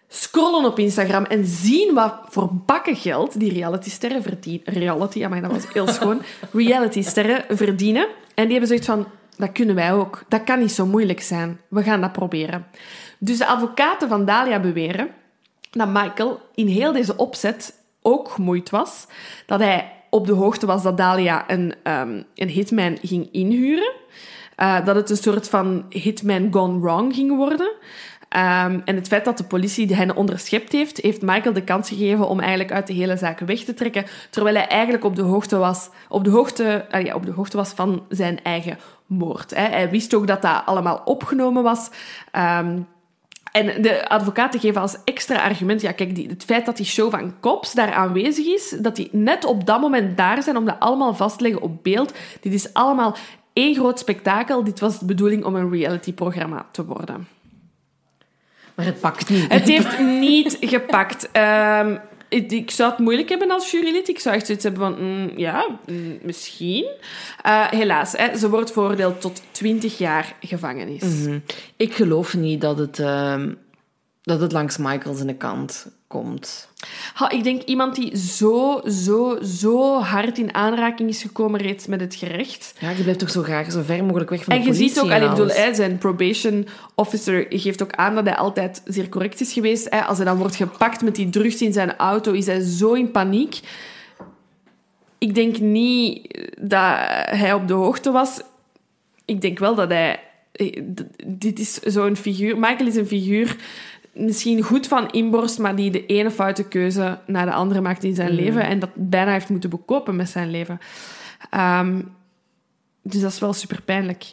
Scrollen 0.08 0.64
op 0.64 0.78
Instagram 0.78 1.24
en 1.24 1.44
zien 1.46 1.94
wat 1.94 2.14
voor 2.28 2.50
bakken 2.66 2.96
geld 2.96 3.40
die 3.40 3.52
realitysterren 3.52 4.22
verdienen. 4.22 4.62
Reality, 4.64 5.24
maar 5.26 5.40
dat 5.42 5.50
was 5.50 5.72
heel 5.72 5.88
schoon. 5.88 6.20
Realitysterren 6.52 7.56
verdienen. 7.56 8.06
En 8.34 8.42
die 8.42 8.50
hebben 8.50 8.68
zoiets 8.68 8.86
van, 8.86 9.06
dat 9.36 9.52
kunnen 9.52 9.74
wij 9.74 9.92
ook. 9.92 10.22
Dat 10.28 10.44
kan 10.44 10.58
niet 10.58 10.72
zo 10.72 10.86
moeilijk 10.86 11.20
zijn. 11.20 11.60
We 11.68 11.82
gaan 11.82 12.00
dat 12.00 12.12
proberen. 12.12 12.66
Dus 13.18 13.38
de 13.38 13.46
advocaten 13.46 14.08
van 14.08 14.24
Dalia 14.24 14.60
beweren 14.60 15.08
dat 15.70 15.88
Michael 15.88 16.40
in 16.54 16.66
heel 16.66 16.92
deze 16.92 17.16
opzet 17.16 17.74
ook 18.02 18.28
gemoeid 18.30 18.70
was. 18.70 19.06
Dat 19.46 19.60
hij 19.60 19.92
op 20.14 20.26
de 20.26 20.32
hoogte 20.32 20.66
was 20.66 20.82
dat 20.82 20.96
Dalia 20.96 21.44
een, 21.50 21.74
ehm, 21.82 22.22
een 22.34 22.48
hitman 22.48 22.98
ging 23.02 23.28
inhuren. 23.32 23.92
eh, 24.54 24.84
dat 24.84 24.96
het 24.96 25.10
een 25.10 25.16
soort 25.16 25.48
van 25.48 25.84
hitman 25.88 26.48
gone 26.52 26.80
wrong 26.80 27.14
ging 27.14 27.36
worden. 27.36 27.72
Ehm, 28.28 28.80
en 28.84 28.94
het 28.96 29.08
feit 29.08 29.24
dat 29.24 29.38
de 29.38 29.44
politie 29.44 29.94
hen 29.94 30.16
onderschept 30.16 30.72
heeft, 30.72 30.96
heeft 30.96 31.22
Michael 31.22 31.52
de 31.52 31.64
kans 31.64 31.88
gegeven 31.88 32.28
om 32.28 32.40
eigenlijk 32.40 32.72
uit 32.72 32.86
de 32.86 32.92
hele 32.92 33.16
zaak 33.16 33.38
weg 33.38 33.60
te 33.60 33.74
trekken, 33.74 34.04
terwijl 34.30 34.56
hij 34.56 34.66
eigenlijk 34.66 35.04
op 35.04 35.16
de 35.16 35.22
hoogte 35.22 35.56
was, 35.56 35.88
op 36.08 36.24
de 36.24 36.30
hoogte, 36.30 36.86
uh, 36.94 37.04
ja, 37.04 37.14
op 37.14 37.26
de 37.26 37.32
hoogte 37.32 37.56
was 37.56 37.70
van 37.70 38.04
zijn 38.08 38.42
eigen 38.42 38.78
moord. 39.06 39.54
Hè. 39.54 39.62
Hij 39.62 39.90
wist 39.90 40.14
ook 40.14 40.26
dat 40.26 40.42
dat 40.42 40.62
allemaal 40.64 41.02
opgenomen 41.04 41.62
was. 41.62 41.90
Um, 42.32 42.86
en 43.54 43.82
de 43.82 44.08
advocaten 44.08 44.60
geven 44.60 44.80
als 44.80 44.96
extra 45.04 45.42
argument, 45.42 45.80
ja 45.80 45.92
kijk, 45.92 46.14
die, 46.14 46.28
het 46.28 46.44
feit 46.44 46.66
dat 46.66 46.76
die 46.76 46.86
show 46.86 47.10
van 47.10 47.34
Cops 47.40 47.72
daar 47.72 47.92
aanwezig 47.92 48.46
is, 48.46 48.76
dat 48.80 48.96
die 48.96 49.08
net 49.12 49.44
op 49.44 49.66
dat 49.66 49.80
moment 49.80 50.16
daar 50.16 50.42
zijn 50.42 50.56
om 50.56 50.64
dat 50.64 50.76
allemaal 50.78 51.14
vast 51.14 51.36
te 51.36 51.42
leggen 51.42 51.62
op 51.62 51.82
beeld, 51.82 52.12
dit 52.40 52.52
is 52.52 52.72
allemaal 52.72 53.16
één 53.52 53.74
groot 53.74 53.98
spektakel. 53.98 54.64
Dit 54.64 54.80
was 54.80 54.98
de 54.98 55.04
bedoeling 55.04 55.44
om 55.44 55.54
een 55.54 55.70
reality-programma 55.70 56.66
te 56.70 56.84
worden. 56.84 57.28
Maar 58.74 58.86
het 58.86 59.00
pakt 59.00 59.28
niet. 59.28 59.52
Het 59.52 59.68
heeft 59.68 59.98
niet 59.98 60.56
gepakt. 60.60 61.28
Um, 61.36 62.00
ik 62.28 62.70
zou 62.70 62.90
het 62.90 62.98
moeilijk 62.98 63.28
hebben 63.28 63.50
als 63.50 63.70
jurylid. 63.70 64.08
Ik 64.08 64.18
zou 64.18 64.34
echt 64.34 64.46
zoiets 64.46 64.64
hebben 64.64 64.82
van, 64.82 65.04
mm, 65.04 65.30
ja, 65.36 65.78
mm, 65.86 66.18
misschien. 66.22 66.86
Uh, 67.46 67.68
helaas, 67.70 68.10
ze 68.10 68.50
wordt 68.50 68.72
veroordeeld 68.72 69.20
tot 69.20 69.42
20 69.50 69.98
jaar 69.98 70.36
gevangenis. 70.40 71.02
-hmm. 71.02 71.42
Ik 71.76 71.94
geloof 71.94 72.34
niet 72.34 72.60
dat 72.60 72.78
het, 72.78 72.98
uh, 72.98 73.42
dat 74.24 74.40
het 74.40 74.52
langs 74.52 74.76
Michael 74.76 75.14
zijn 75.14 75.36
kant 75.36 75.86
komt. 76.06 76.68
Ha, 77.14 77.30
ik 77.30 77.44
denk 77.44 77.62
iemand 77.62 77.94
die 77.94 78.16
zo, 78.18 78.80
zo, 78.88 79.38
zo 79.42 80.00
hard 80.00 80.38
in 80.38 80.54
aanraking 80.54 81.08
is 81.08 81.22
gekomen 81.22 81.60
reeds 81.60 81.86
met 81.86 82.00
het 82.00 82.14
gerecht. 82.14 82.74
Ja, 82.78 82.92
die 82.92 83.02
blijft 83.02 83.18
toch 83.18 83.30
zo 83.30 83.42
graag 83.42 83.72
zo 83.72 83.82
ver 83.82 84.04
mogelijk 84.04 84.30
weg 84.30 84.44
van 84.44 84.54
en 84.54 84.60
de 84.60 84.66
politie. 84.66 84.84
En 84.84 84.88
je 84.88 84.94
ziet 84.94 85.04
ook, 85.04 85.16
allee, 85.16 85.28
bedoel, 85.28 85.62
hij, 85.62 85.74
zijn 85.74 85.98
probation 85.98 86.66
officer 86.94 87.46
geeft 87.48 87.82
ook 87.82 87.92
aan 87.92 88.14
dat 88.14 88.24
hij 88.24 88.36
altijd 88.36 88.82
zeer 88.84 89.08
correct 89.08 89.40
is 89.40 89.52
geweest. 89.52 89.90
Hè. 89.90 90.00
Als 90.00 90.16
hij 90.16 90.26
dan 90.26 90.36
wordt 90.36 90.56
gepakt 90.56 91.02
met 91.02 91.14
die 91.14 91.30
drugs 91.30 91.62
in 91.62 91.72
zijn 91.72 91.96
auto, 91.96 92.32
is 92.32 92.46
hij 92.46 92.60
zo 92.60 92.92
in 92.92 93.10
paniek. 93.10 93.60
Ik 95.18 95.34
denk 95.34 95.58
niet 95.58 96.38
dat 96.60 96.96
hij 97.24 97.52
op 97.52 97.68
de 97.68 97.74
hoogte 97.74 98.10
was. 98.10 98.40
Ik 99.24 99.40
denk 99.40 99.58
wel 99.58 99.74
dat 99.74 99.88
hij... 99.88 100.20
Dit 101.26 101.58
is 101.58 101.74
zo'n 101.74 102.16
figuur... 102.16 102.58
Michael 102.58 102.86
is 102.86 102.96
een 102.96 103.06
figuur 103.06 103.56
misschien 104.14 104.62
goed 104.62 104.86
van 104.86 105.10
inborst, 105.10 105.58
maar 105.58 105.76
die 105.76 105.90
de 105.90 106.06
ene 106.06 106.30
foute 106.30 106.68
keuze 106.68 107.18
naar 107.26 107.46
de 107.46 107.52
andere 107.52 107.80
maakt 107.80 108.04
in 108.04 108.14
zijn 108.14 108.30
Mm. 108.30 108.36
leven 108.36 108.62
en 108.62 108.78
dat 108.78 108.90
bijna 108.94 109.32
heeft 109.32 109.48
moeten 109.48 109.70
bekopen 109.70 110.16
met 110.16 110.28
zijn 110.28 110.50
leven. 110.50 110.78
Um, 111.54 112.12
dus 113.02 113.20
dat 113.20 113.32
is 113.32 113.38
wel 113.38 113.52
super 113.52 113.82
pijnlijk. 113.82 114.32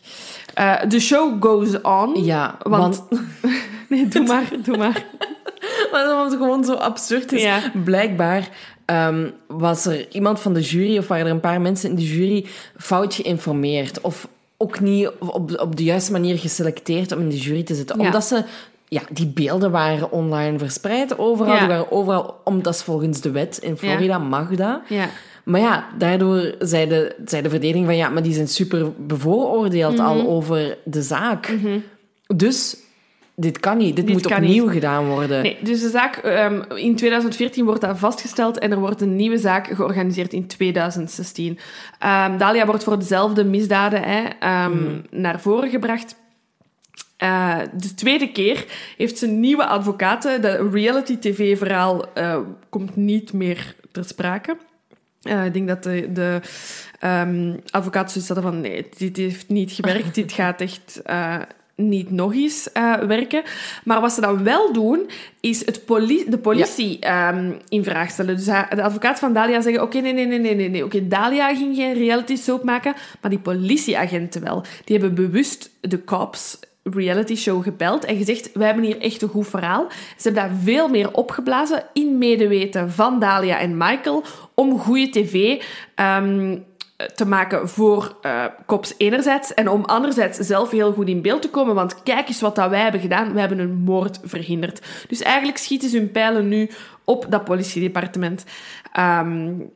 Uh, 0.60 0.80
de 0.88 1.00
show 1.00 1.44
goes 1.44 1.82
on. 1.82 2.24
Ja, 2.24 2.58
want... 2.64 3.04
want... 3.10 3.22
nee, 3.90 4.08
doe 4.08 4.26
maar, 4.26 4.50
doe 4.64 4.78
maar. 4.78 5.06
maar 5.92 6.04
dat 6.04 6.32
het 6.32 6.40
gewoon 6.40 6.64
zo 6.64 6.74
absurd 6.74 7.32
is. 7.32 7.42
Ja. 7.42 7.72
Blijkbaar 7.84 8.50
um, 8.86 9.34
was 9.48 9.86
er 9.86 10.12
iemand 10.12 10.40
van 10.40 10.54
de 10.54 10.62
jury, 10.62 10.98
of 10.98 11.08
waren 11.08 11.26
er 11.26 11.32
een 11.32 11.40
paar 11.40 11.62
mensen 11.62 11.90
in 11.90 11.96
de 11.96 12.16
jury 12.16 12.46
fout 12.78 13.14
geïnformeerd. 13.14 14.02
Of 14.02 14.28
ook 14.58 14.80
niet 14.80 15.10
op, 15.20 15.60
op 15.60 15.76
de 15.76 15.84
juiste 15.84 16.12
manier 16.12 16.38
geselecteerd 16.38 17.12
om 17.12 17.20
in 17.20 17.30
de 17.30 17.38
jury 17.38 17.64
te 17.64 17.76
zitten. 17.76 18.00
Ja. 18.00 18.06
Omdat 18.06 18.26
ze 18.26 18.44
ja, 18.94 19.02
die 19.12 19.28
beelden 19.28 19.72
waren 19.72 20.12
online 20.12 20.58
verspreid 20.60 21.18
overal. 21.20 21.54
Ja. 21.54 21.60
Die 21.60 21.68
waren 21.68 21.92
overal, 21.92 22.42
omdat 22.44 22.84
volgens 22.84 23.22
de 23.22 23.32
wet 23.32 23.58
in 23.58 23.78
Florida 23.78 24.18
mag 24.18 24.50
dat. 24.50 24.80
Ja. 24.88 25.06
Maar 25.44 25.62
ja, 25.62 25.88
daardoor 25.98 26.56
zei 26.60 26.88
de, 26.88 27.16
zei 27.26 27.42
de 27.42 27.50
verdediging 27.50 27.86
van 27.86 27.96
ja, 27.96 28.10
maar 28.10 28.24
die 28.24 28.34
zijn 28.34 28.48
super 28.48 28.92
bevooroordeeld 28.98 29.98
Mhm. 29.98 30.06
al 30.06 30.28
over 30.28 30.78
de 30.84 31.02
zaak. 31.02 31.54
Dus 32.36 32.78
dit 33.36 33.60
kan 33.60 33.78
niet. 33.78 33.96
Dit, 33.96 34.06
Dit 34.08 34.16
moet 34.16 34.26
opnieuw 34.32 34.64
niet. 34.64 34.74
gedaan 34.74 35.08
worden. 35.08 35.42
Nee, 35.42 35.58
dus 35.62 35.82
de 35.82 35.90
zaak, 35.90 36.22
um, 36.26 36.64
in 36.78 36.96
2014 36.96 37.66
wordt 37.66 37.82
dat 37.82 37.98
vastgesteld 38.00 38.60
en 38.60 38.72
er 38.72 38.80
wordt 38.80 39.02
een 39.02 39.16
nieuwe 39.16 39.38
zaak 39.38 39.68
georganiseerd 39.68 40.34
in 40.34 40.48
2016. 40.48 41.50
Um, 41.50 42.38
Dalia 42.38 42.66
wordt 42.66 42.84
voor 42.84 43.00
dezelfde 43.00 43.44
misdaden 43.44 44.02
hè, 44.04 44.22
um, 44.66 45.02
naar 45.12 45.40
voren 45.40 45.70
gebracht. 45.70 46.16
Uh, 47.24 47.60
de 47.74 47.94
tweede 47.94 48.32
keer 48.32 48.66
heeft 48.98 49.18
ze 49.18 49.28
nieuwe 49.28 49.66
advocaten. 49.66 50.42
De 50.42 50.70
reality-tv-verhaal 50.72 52.06
uh, 52.18 52.38
komt 52.70 52.96
niet 52.96 53.34
meer 53.34 53.76
ter 53.92 54.06
sprake. 54.06 54.58
Uh, 55.24 55.46
ik 55.46 55.54
denk 55.54 55.68
dat 55.68 55.84
de, 55.84 56.12
de 56.12 56.42
um, 57.06 57.60
zoiets 57.74 58.28
hadden 58.28 58.44
van 58.44 58.62
nee, 58.62 58.88
dit 58.98 59.18
heeft 59.18 59.50
niet 59.50 59.72
gewerkt, 59.72 60.16
dit 60.16 60.32
gaat 60.32 60.62
echt 60.62 61.02
niet 61.76 62.12
nog 62.12 62.34
eens 62.34 62.70
werken. 63.08 63.44
Maar 63.84 64.02
wat 64.02 64.14
ze 64.14 64.22
dan 64.22 64.44
wel 64.44 64.74
doen, 64.74 65.10
is 65.40 65.66
het 65.66 65.86
poli 65.86 66.26
de 66.30 66.38
politie 66.38 66.98
ja. 67.00 67.34
um, 67.34 67.58
in 67.70 67.84
vraag 67.84 68.10
stellen. 68.10 68.36
Dus 68.36 68.46
de 68.46 68.84
advocaat 68.84 69.20
van 69.20 69.34
Dalia 69.34 69.62
zeggen, 69.62 69.84
oké, 69.84 69.98
okay, 69.98 70.12
nee, 70.12 70.26
nee, 70.26 70.40
nee, 70.40 70.56
nee, 70.56 70.70
nee. 70.70 70.86
Oké, 70.86 70.96
okay, 70.96 71.08
Dalia 71.08 71.56
ging 71.56 71.76
geen 71.76 71.94
reality 71.94 72.36
soap 72.36 72.64
maken, 72.64 72.94
maar 73.22 73.32
die 73.32 73.40
politieagenten 73.40 74.44
wel. 74.44 74.64
Die 74.84 74.98
hebben 74.98 75.16
bewust 75.16 75.70
de 75.82 76.04
cops 76.04 76.60
reality 76.84 77.36
show 77.36 77.64
gebeld 77.64 78.06
en 78.06 78.18
gezegd, 78.18 78.52
wij 78.54 78.66
hebben 78.66 78.84
hier 78.84 79.02
echt 79.02 79.22
een 79.22 79.30
goed 79.30 79.48
verhaal. 79.48 79.88
Ze 79.90 80.30
hebben 80.30 80.44
daar 80.44 80.58
veel 80.64 80.88
meer 80.88 81.14
opgeblazen 81.14 81.84
in 81.94 82.18
medeweten 82.18 82.92
van 82.92 83.20
Dalia 83.20 83.60
en 83.60 83.78
Michael 83.78 84.24
om 84.56 84.80
goede 84.80 85.10
tv 85.10 85.64
um, 85.96 86.66
te 87.16 87.26
maken 87.26 87.70
voor 87.70 88.16
uh, 88.22 88.46
enerzijds 88.98 89.54
en 89.54 89.70
om 89.70 89.86
anderzijds 89.86 90.38
zelf 90.38 90.72
heel 90.72 90.94
goed 90.94 91.08
in 91.08 91.22
beeld 91.22 91.42
te 91.42 91.50
komen, 91.50 91.76
want 91.76 92.04
kijk 92.04 92.28
eens 92.28 92.42
wat 92.42 92.56
dat 92.56 92.70
wij 92.70 92.82
hebben 92.82 93.02
gedaan. 93.02 93.34
We 93.34 93.40
hebben 93.40 93.60
een 93.60 93.76
moord 93.76 94.20
verhinderd. 94.24 94.82
Dus 95.08 95.22
eigenlijk 95.22 95.58
schieten 95.58 95.90
ze 95.90 95.98
hun 95.98 96.12
pijlen 96.12 96.48
nu 96.48 96.70
op 97.04 97.26
dat 97.30 97.44
politiedepartement. 97.44 98.46
Um, 99.00 99.72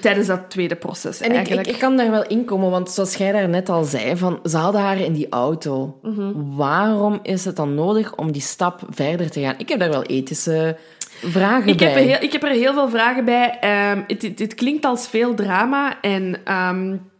tijdens 0.00 0.26
dat 0.26 0.50
tweede 0.50 0.76
proces. 0.76 1.20
En 1.20 1.32
ik, 1.32 1.48
ik, 1.48 1.66
ik, 1.66 1.78
kan 1.78 1.96
daar 1.96 2.10
wel 2.10 2.26
in 2.26 2.44
komen, 2.44 2.70
want 2.70 2.90
zoals 2.90 3.14
jij 3.14 3.32
daar 3.32 3.48
net 3.48 3.68
al 3.68 3.84
zei, 3.84 4.16
van, 4.16 4.38
ze 4.44 4.56
hadden 4.56 4.80
haar 4.80 5.00
in 5.00 5.12
die 5.12 5.28
auto. 5.28 5.98
Mhm. 6.02 6.32
Waarom 6.56 7.18
is 7.22 7.44
het 7.44 7.56
dan 7.56 7.74
nodig 7.74 8.14
om 8.14 8.32
die 8.32 8.42
stap 8.42 8.80
verder 8.90 9.30
te 9.30 9.40
gaan? 9.40 9.54
Ik 9.58 9.68
heb 9.68 9.78
daar 9.78 9.90
wel 9.90 10.02
ethische 10.02 10.76
vragen 11.22 11.68
ik 11.68 11.76
bij. 11.76 11.88
Heb 11.88 11.96
er 11.96 12.02
heel, 12.02 12.22
ik 12.22 12.32
heb 12.32 12.42
er 12.42 12.50
heel 12.50 12.72
veel 12.72 12.88
vragen 12.88 13.24
bij. 13.24 13.58
Um, 13.92 14.04
het, 14.06 14.22
het, 14.22 14.38
het, 14.38 14.54
klinkt 14.54 14.84
als 14.84 15.08
veel 15.08 15.34
drama 15.34 16.00
en 16.00 16.52
um, 16.52 17.10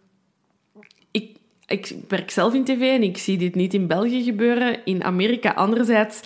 ik, 1.10 1.36
ik 1.66 1.94
werk 2.08 2.30
zelf 2.30 2.54
in 2.54 2.64
tv 2.64 2.80
en 2.80 3.02
ik 3.02 3.18
zie 3.18 3.38
dit 3.38 3.54
niet 3.54 3.74
in 3.74 3.86
België 3.86 4.22
gebeuren. 4.22 4.78
In 4.84 5.04
Amerika 5.04 5.50
anderzijds 5.50 6.20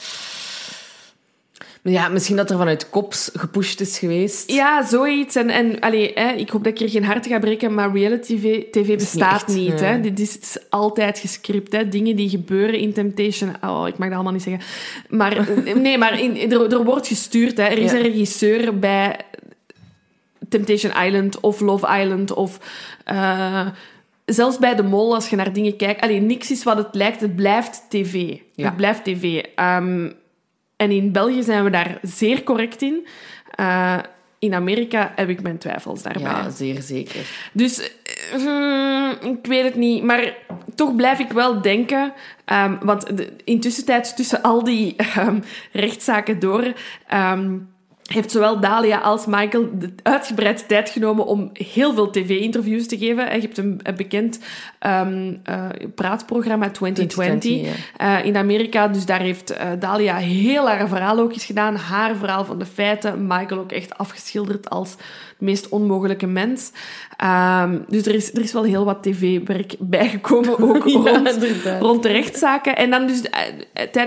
ja, 1.82 2.08
misschien 2.08 2.36
dat 2.36 2.50
er 2.50 2.56
vanuit 2.56 2.90
kops 2.90 3.30
gepusht 3.34 3.80
is 3.80 3.98
geweest. 3.98 4.50
Ja, 4.52 4.86
zoiets. 4.86 5.36
En, 5.36 5.48
en 5.50 5.80
allee, 5.80 6.10
hè, 6.14 6.32
ik 6.32 6.50
hoop 6.50 6.64
dat 6.64 6.72
ik 6.72 6.78
hier 6.78 6.88
geen 6.88 7.04
hart 7.04 7.26
ga 7.26 7.38
breken, 7.38 7.74
maar 7.74 7.92
reality 7.92 8.36
TV, 8.36 8.64
TV 8.70 8.94
bestaat 8.96 9.46
niet. 9.46 9.80
hè. 9.80 10.00
Dit 10.00 10.20
is, 10.20 10.38
is, 10.38 10.58
altijd 10.70 11.18
gescript. 11.18 11.72
Hè. 11.72 11.88
Dingen 11.88 12.16
die 12.16 12.28
gebeuren 12.28 12.78
in 12.78 12.92
Temptation... 12.92 13.54
Oh, 13.64 13.84
ik 13.88 13.98
mag 13.98 14.06
dat 14.08 14.14
allemaal 14.16 14.32
niet 14.32 14.42
zeggen. 14.42 14.62
Maar 15.08 15.48
nee, 15.74 15.98
maar 15.98 16.20
in, 16.20 16.52
er, 16.52 16.72
er 16.72 16.84
wordt 16.84 17.06
gestuurd. 17.06 17.56
Hè. 17.56 17.62
Er 17.64 17.78
is 17.78 17.90
Ja. 17.90 17.96
een 17.96 18.02
regisseur 18.02 18.78
bij 18.78 19.16
Temptation 20.48 21.04
Island 21.04 21.40
of 21.40 21.60
Love 21.60 21.98
Island 22.00 22.32
of... 22.32 22.58
Uh, 23.12 23.66
zelfs 24.24 24.58
bij 24.58 24.74
de 24.74 24.82
mol, 24.82 25.14
als 25.14 25.28
je 25.30 25.36
naar 25.36 25.52
dingen 25.52 25.76
kijkt... 25.76 26.00
Allee, 26.00 26.20
niks 26.20 26.50
is 26.50 26.62
wat 26.62 26.76
het 26.76 26.94
lijkt. 26.94 27.20
Het 27.20 27.36
blijft 27.36 27.82
tv. 27.88 28.36
Ja. 28.54 28.64
Het 28.66 28.76
blijft 28.76 29.04
tv. 29.04 29.42
Um, 29.60 30.18
en 30.80 30.90
in 30.90 31.12
België 31.12 31.42
zijn 31.42 31.64
we 31.64 31.70
daar 31.70 31.98
zeer 32.02 32.42
correct 32.42 32.82
in. 32.82 33.06
Uh, 33.60 33.98
in 34.38 34.54
Amerika 34.54 35.12
heb 35.16 35.28
ik 35.28 35.42
mijn 35.42 35.58
twijfels 35.58 36.02
daarbij. 36.02 36.22
Ja, 36.22 36.50
zeer 36.50 36.82
zeker. 36.82 37.50
Dus 37.52 37.90
uh, 38.36 39.10
ik 39.22 39.46
weet 39.46 39.64
het 39.64 39.74
niet. 39.74 40.02
Maar 40.02 40.36
toch 40.74 40.96
blijf 40.96 41.18
ik 41.18 41.32
wel 41.32 41.60
denken... 41.60 42.12
Um, 42.46 42.78
want 42.82 43.16
de, 43.16 43.32
intussen 43.44 43.84
tijd, 43.84 44.16
tussen 44.16 44.42
al 44.42 44.64
die 44.64 44.96
um, 45.18 45.42
rechtszaken 45.72 46.38
door... 46.38 46.72
Um, 47.14 47.69
heeft 48.12 48.30
zowel 48.30 48.60
Dalia 48.60 48.98
als 48.98 49.26
Michael 49.26 49.68
de 49.78 49.92
uitgebreid 50.02 50.68
tijd 50.68 50.90
genomen 50.90 51.26
om 51.26 51.50
heel 51.52 51.94
veel 51.94 52.10
tv-interviews 52.10 52.86
te 52.86 52.98
geven. 52.98 53.34
Je 53.34 53.40
hebt 53.40 53.58
een, 53.58 53.80
een 53.82 53.96
bekend 53.96 54.38
um, 54.86 55.40
uh, 55.50 55.66
praatprogramma 55.94 56.70
2020, 56.70 57.40
2020 57.40 57.98
ja. 57.98 58.18
uh, 58.18 58.26
in 58.26 58.36
Amerika. 58.36 58.88
Dus 58.88 59.06
daar 59.06 59.20
heeft 59.20 59.52
uh, 59.52 59.58
Dalia 59.78 60.16
heel 60.16 60.68
haar 60.68 60.88
verhaal 60.88 61.18
ook 61.18 61.32
eens 61.32 61.44
gedaan. 61.44 61.76
Haar 61.76 62.16
verhaal 62.16 62.44
van 62.44 62.58
de 62.58 62.66
feiten. 62.66 63.26
Michael 63.26 63.60
ook 63.60 63.72
echt 63.72 63.98
afgeschilderd 63.98 64.70
als 64.70 64.96
de 65.38 65.44
meest 65.44 65.68
onmogelijke 65.68 66.26
mens. 66.26 66.72
Um, 67.24 67.84
dus 67.88 68.06
er 68.06 68.14
is, 68.14 68.34
er 68.34 68.42
is 68.42 68.52
wel 68.52 68.64
heel 68.64 68.84
wat 68.84 69.02
tv-werk 69.02 69.74
bijgekomen, 69.96 70.58
ook 70.58 70.88
ja, 70.88 70.96
rond, 70.96 71.38
rond 71.80 72.02
de 72.02 72.08
rechtszaken. 72.08 72.76
En 72.76 72.90
dan 72.90 73.06
dus 73.06 73.22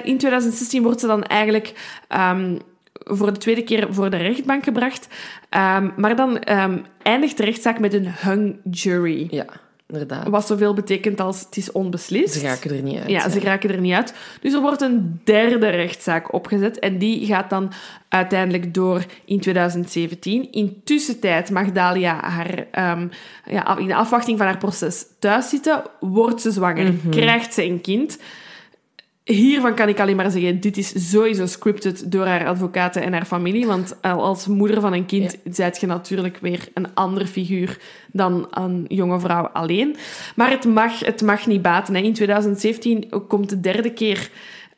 in 0.03 0.17
2016 0.17 0.83
wordt 0.83 0.99
ze 0.99 1.07
dan 1.07 1.23
eigenlijk... 1.23 1.73
Um, 2.09 2.59
voor 3.03 3.33
de 3.33 3.39
tweede 3.39 3.63
keer 3.63 3.87
voor 3.89 4.09
de 4.09 4.17
rechtbank 4.17 4.63
gebracht. 4.63 5.07
Um, 5.49 5.93
maar 5.97 6.15
dan 6.15 6.51
um, 6.59 6.85
eindigt 7.01 7.37
de 7.37 7.43
rechtszaak 7.45 7.79
met 7.79 7.93
een 7.93 8.07
hung 8.21 8.55
jury. 8.71 9.27
Ja. 9.31 9.45
inderdaad. 9.87 10.27
Wat 10.27 10.47
zoveel 10.47 10.73
betekent 10.73 11.19
als 11.19 11.39
het 11.39 11.57
is 11.57 11.71
onbeslist. 11.71 12.33
Ze 12.33 12.41
raken 12.47 12.75
er 12.75 12.81
niet 12.81 12.97
uit. 12.99 13.09
Ja, 13.09 13.29
ze 13.29 13.39
raken 13.39 13.69
er 13.71 13.79
niet 13.81 13.93
uit. 13.93 14.13
Dus 14.41 14.53
er 14.53 14.61
wordt 14.61 14.81
een 14.81 15.21
derde 15.23 15.69
rechtszaak 15.69 16.33
opgezet 16.33 16.79
en 16.79 16.97
die 16.97 17.25
gaat 17.25 17.49
dan 17.49 17.71
uiteindelijk 18.09 18.73
door 18.73 19.05
in 19.25 19.39
2017. 19.39 20.51
Intussen 20.51 21.43
mag 21.51 21.71
Dalia 21.71 22.19
haar, 22.21 22.91
um, 22.99 23.09
ja, 23.45 23.77
in 23.77 23.93
afwachting 23.93 24.37
van 24.37 24.47
haar 24.47 24.57
proces 24.57 25.05
thuis 25.19 25.49
zitten, 25.49 25.81
wordt 25.99 26.41
ze 26.41 26.51
zwanger, 26.51 26.93
Mhm. 26.93 27.09
krijgt 27.09 27.53
ze 27.53 27.63
een 27.63 27.81
kind. 27.81 28.17
Hiervan 29.23 29.75
kan 29.75 29.89
ik 29.89 29.99
alleen 29.99 30.15
maar 30.15 30.31
zeggen, 30.31 30.59
dit 30.59 30.77
is 30.77 31.09
sowieso 31.11 31.45
scripted 31.45 32.11
door 32.11 32.25
haar 32.25 32.47
advocaten 32.47 33.01
en 33.01 33.13
haar 33.13 33.25
familie. 33.25 33.65
Want 33.65 34.01
als 34.01 34.47
moeder 34.47 34.81
van 34.81 34.93
een 34.93 35.05
kind 35.05 35.37
ja. 35.43 35.51
zijt 35.53 35.79
je 35.79 35.87
natuurlijk 35.87 36.37
weer 36.41 36.67
een 36.73 36.93
andere 36.93 37.27
figuur 37.27 37.77
dan 38.11 38.47
een 38.51 38.85
jonge 38.87 39.19
vrouw 39.19 39.47
alleen. 39.47 39.95
Maar 40.35 40.49
het 40.49 40.65
mag, 40.65 40.99
het 40.99 41.21
mag 41.21 41.47
niet 41.47 41.61
baten. 41.61 41.95
Hè. 41.95 42.01
In 42.01 42.13
2017 42.13 43.09
komt 43.27 43.49
de 43.49 43.59
derde 43.59 43.93
keer... 43.93 44.29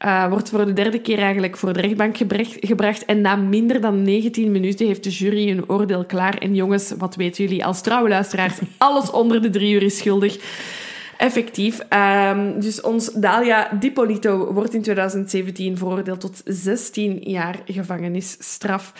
Uh, 0.05 0.29
wordt 0.29 0.49
voor 0.49 0.65
de 0.65 0.73
derde 0.73 0.99
keer 0.99 1.19
eigenlijk 1.19 1.57
voor 1.57 1.73
de 1.73 1.81
rechtbank 1.81 2.17
gebracht, 2.17 2.57
gebracht. 2.59 3.05
En 3.05 3.21
na 3.21 3.35
minder 3.35 3.81
dan 3.81 4.01
19 4.01 4.51
minuten 4.51 4.87
heeft 4.87 5.03
de 5.03 5.09
jury 5.09 5.49
een 5.49 5.69
oordeel 5.69 6.05
klaar. 6.05 6.37
En 6.37 6.55
jongens, 6.55 6.93
wat 6.97 7.15
weten 7.15 7.43
jullie 7.43 7.65
als 7.65 7.81
trouwe 7.81 8.09
luisteraars? 8.09 8.59
Alles 8.77 9.11
onder 9.11 9.41
de 9.41 9.49
drie 9.49 9.73
uur 9.73 9.83
is 9.83 9.97
schuldig. 9.97 10.37
Effectief. 11.17 11.79
Um, 11.89 12.59
dus 12.59 12.81
ons 12.81 13.11
Dalia 13.13 13.69
Dipolito 13.79 14.53
wordt 14.53 14.73
in 14.73 14.81
2017 14.81 15.77
veroordeeld 15.77 16.19
tot 16.19 16.41
16 16.45 17.19
jaar 17.21 17.59
gevangenisstraf. 17.65 18.93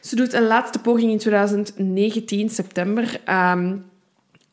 Ze 0.00 0.16
doet 0.16 0.32
een 0.32 0.46
laatste 0.46 0.78
poging 0.78 1.10
in 1.10 1.18
2019, 1.18 2.48
september, 2.48 3.20
um, 3.28 3.84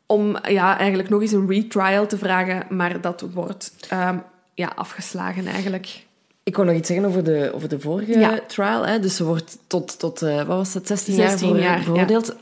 om 0.05 0.37
ja, 0.43 0.77
eigenlijk 0.77 1.09
nog 1.09 1.21
eens 1.21 1.31
een 1.31 1.47
retrial 1.47 2.07
te 2.07 2.17
vragen, 2.17 2.65
maar 2.69 3.01
dat 3.01 3.25
wordt 3.33 3.73
um, 3.93 4.23
ja, 4.53 4.71
afgeslagen 4.75 5.45
eigenlijk. 5.45 6.05
Ik 6.43 6.55
wou 6.55 6.67
nog 6.67 6.77
iets 6.77 6.87
zeggen 6.87 7.05
over 7.05 7.23
de, 7.23 7.51
over 7.53 7.69
de 7.69 7.79
vorige 7.79 8.19
ja. 8.19 8.39
trial. 8.47 8.85
Hè? 8.85 8.99
Dus 8.99 9.15
ze 9.15 9.23
wordt 9.25 9.57
tot, 9.67 9.99
tot 9.99 10.21
uh, 10.21 10.35
wat 10.35 10.47
was 10.47 10.73
het, 10.73 10.87
16, 10.87 11.15
16 11.15 11.47
jaar, 11.47 11.59
jaar 11.59 11.81
veroordeeld. 11.81 12.27
Ja. 12.27 12.33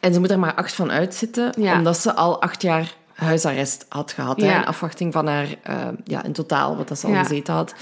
En 0.00 0.14
ze 0.14 0.20
moet 0.20 0.30
er 0.30 0.38
maar 0.38 0.54
acht 0.54 0.72
van 0.72 0.90
uitzitten, 0.90 1.54
omdat 1.56 1.98
ze 1.98 2.14
al 2.14 2.42
acht 2.42 2.62
jaar 2.62 2.96
huisarrest 3.22 3.86
had 3.88 4.12
gehad. 4.12 4.40
Ja. 4.40 4.46
Hè, 4.46 4.56
in 4.56 4.64
afwachting 4.64 5.12
van 5.12 5.26
haar, 5.26 5.46
uh, 5.70 5.88
ja, 6.04 6.24
in 6.24 6.32
totaal, 6.32 6.76
wat 6.76 6.88
dat 6.88 6.98
ze 6.98 7.06
al 7.06 7.12
ja. 7.12 7.22
gezeten 7.22 7.54
had. 7.54 7.74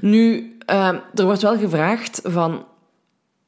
Nu, 0.00 0.56
uh, 0.70 0.88
er 1.14 1.24
wordt 1.24 1.42
wel 1.42 1.58
gevraagd 1.58 2.20
van, 2.24 2.64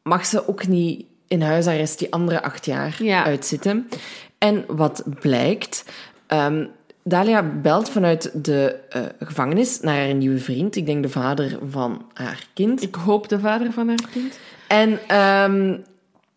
mag 0.02 0.26
ze 0.26 0.48
ook 0.48 0.66
niet 0.66 1.04
in 1.28 1.42
huisarrest 1.42 1.98
die 1.98 2.12
andere 2.12 2.42
acht 2.42 2.64
jaar 2.64 3.02
ja. 3.02 3.24
uitzitten? 3.24 3.88
En 4.38 4.64
wat 4.66 5.02
blijkt, 5.20 5.84
um, 6.28 6.70
Dalia 7.02 7.42
belt 7.42 7.90
vanuit 7.90 8.44
de 8.44 8.80
uh, 8.96 9.02
gevangenis 9.20 9.80
naar 9.80 9.96
haar 9.96 10.14
nieuwe 10.14 10.38
vriend. 10.38 10.76
Ik 10.76 10.86
denk 10.86 11.02
de 11.02 11.08
vader 11.08 11.58
van 11.70 12.04
haar 12.12 12.46
kind. 12.54 12.82
Ik 12.82 12.94
hoop 12.94 13.28
de 13.28 13.40
vader 13.40 13.72
van 13.72 13.88
haar 13.88 14.08
kind. 14.10 14.38
En 14.66 15.16
um, 15.50 15.84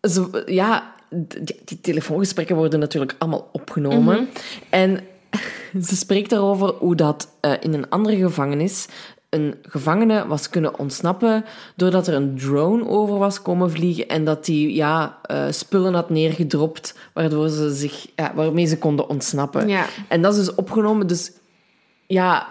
ze, 0.00 0.42
ja, 0.46 0.91
die, 1.12 1.60
die, 1.64 1.80
telefoongesprekken 1.80 2.56
worden 2.56 2.80
natuurlijk 2.80 3.14
allemaal 3.18 3.48
opgenomen. 3.52 4.14
Mhm. 4.14 4.20
Mm 4.20 4.28
-hmm. 4.28 4.28
En 4.70 5.00
ze 5.88 5.96
spreekt 5.96 6.30
daarover 6.30 6.68
hoe 6.68 6.94
dat 6.94 7.28
uh, 7.40 7.52
in 7.60 7.74
een 7.74 7.88
andere 7.88 8.16
gevangenis 8.16 8.88
een 9.32 9.54
gevangene 9.62 10.26
was 10.26 10.48
kunnen 10.48 10.78
ontsnappen 10.78 11.44
doordat 11.76 12.06
er 12.06 12.14
een 12.14 12.36
drone 12.36 12.88
over 12.88 13.18
was 13.18 13.42
komen 13.42 13.70
vliegen 13.70 14.08
en 14.08 14.24
dat 14.24 14.44
die 14.44 14.74
ja, 14.74 15.18
uh, 15.30 15.44
spullen 15.50 15.94
had 15.94 16.10
neergedropt 16.10 16.98
waardoor 17.12 17.48
ze 17.48 17.74
zich, 17.74 18.06
ja, 18.16 18.32
waarmee 18.34 18.66
ze 18.66 18.78
konden 18.78 19.08
ontsnappen. 19.08 19.68
Ja. 19.68 19.86
En 20.08 20.22
dat 20.22 20.32
is 20.36 20.44
dus 20.44 20.54
opgenomen. 20.54 21.06
Dus 21.06 21.32
ja, 22.06 22.46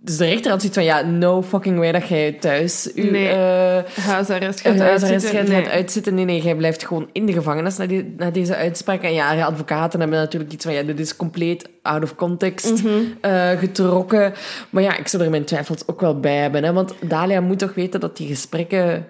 dus 0.00 0.16
de 0.16 0.24
rechter 0.24 0.50
had 0.50 0.60
zoiets 0.60 0.78
van, 0.78 0.86
ja, 0.86 1.00
no 1.02 1.42
fucking 1.42 1.78
way 1.78 1.92
dat 1.92 2.08
jij 2.08 2.32
thuis 2.32 2.90
uw 2.94 3.10
nee. 3.10 3.28
uh, 3.28 3.78
huisarrest 4.00 4.60
gaat 4.60 4.80
uitzitten. 4.80 5.30
gaat 5.30 5.46
Nee. 5.48 5.66
uitzitten. 5.66 6.14
Nee, 6.14 6.24
nee, 6.24 6.42
jij 6.42 6.54
blijft 6.54 6.86
gewoon 6.86 7.08
in 7.12 7.26
de 7.26 7.32
gevangenis 7.32 7.76
na, 7.76 7.86
die, 7.86 8.14
na 8.16 8.30
deze 8.30 8.56
uitspraak. 8.56 9.02
En 9.02 9.12
ja, 9.14 9.34
de 9.34 9.44
advocaten 9.44 10.00
hebben 10.00 10.18
natuurlijk 10.18 10.52
iets 10.52 10.64
van, 10.64 10.74
ja, 10.74 10.82
dit 10.82 11.00
is 11.00 11.16
compleet 11.16 11.68
out 11.82 12.02
of 12.02 12.14
context 12.14 12.82
Mhm. 12.82 12.88
uh, 13.22 13.50
getrokken. 13.50 14.32
Maar 14.70 14.82
ja, 14.82 14.96
ik 14.96 15.08
zou 15.08 15.22
er 15.22 15.30
mijn 15.30 15.44
twijfels 15.44 15.86
ook 15.86 16.00
wel 16.00 16.20
bij 16.20 16.36
hebben. 16.36 16.64
Hè, 16.64 16.72
want 16.72 16.94
Dalia 17.00 17.40
moet 17.40 17.58
toch 17.58 17.74
weten 17.74 18.00
dat 18.00 18.16
die 18.16 18.26
gesprekken 18.28 19.06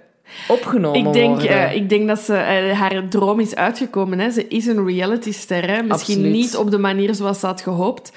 opgenomen 0.49 1.07
Ik 1.07 1.13
denk, 1.13 1.35
worden. 1.41 1.51
uh, 1.57 1.75
ik 1.75 1.89
denk 1.89 2.09
dat 2.09 2.19
ze, 2.19 2.33
uh, 2.33 2.81
haar 2.81 3.09
droom 3.09 3.41
is 3.41 3.55
uitgekomen. 3.55 4.19
Hè. 4.19 4.31
Ze 4.31 4.49
is 4.49 4.67
een 4.67 4.87
realityster. 4.87 5.71
Hè. 5.71 5.83
Misschien 5.83 6.15
Absoluut. 6.17 6.33
niet 6.33 6.57
op 6.57 6.71
de 6.71 6.79
manier 6.79 7.15
zoals 7.15 7.41
ze 7.41 7.47
had 7.47 7.61
gehoopt. 7.61 8.13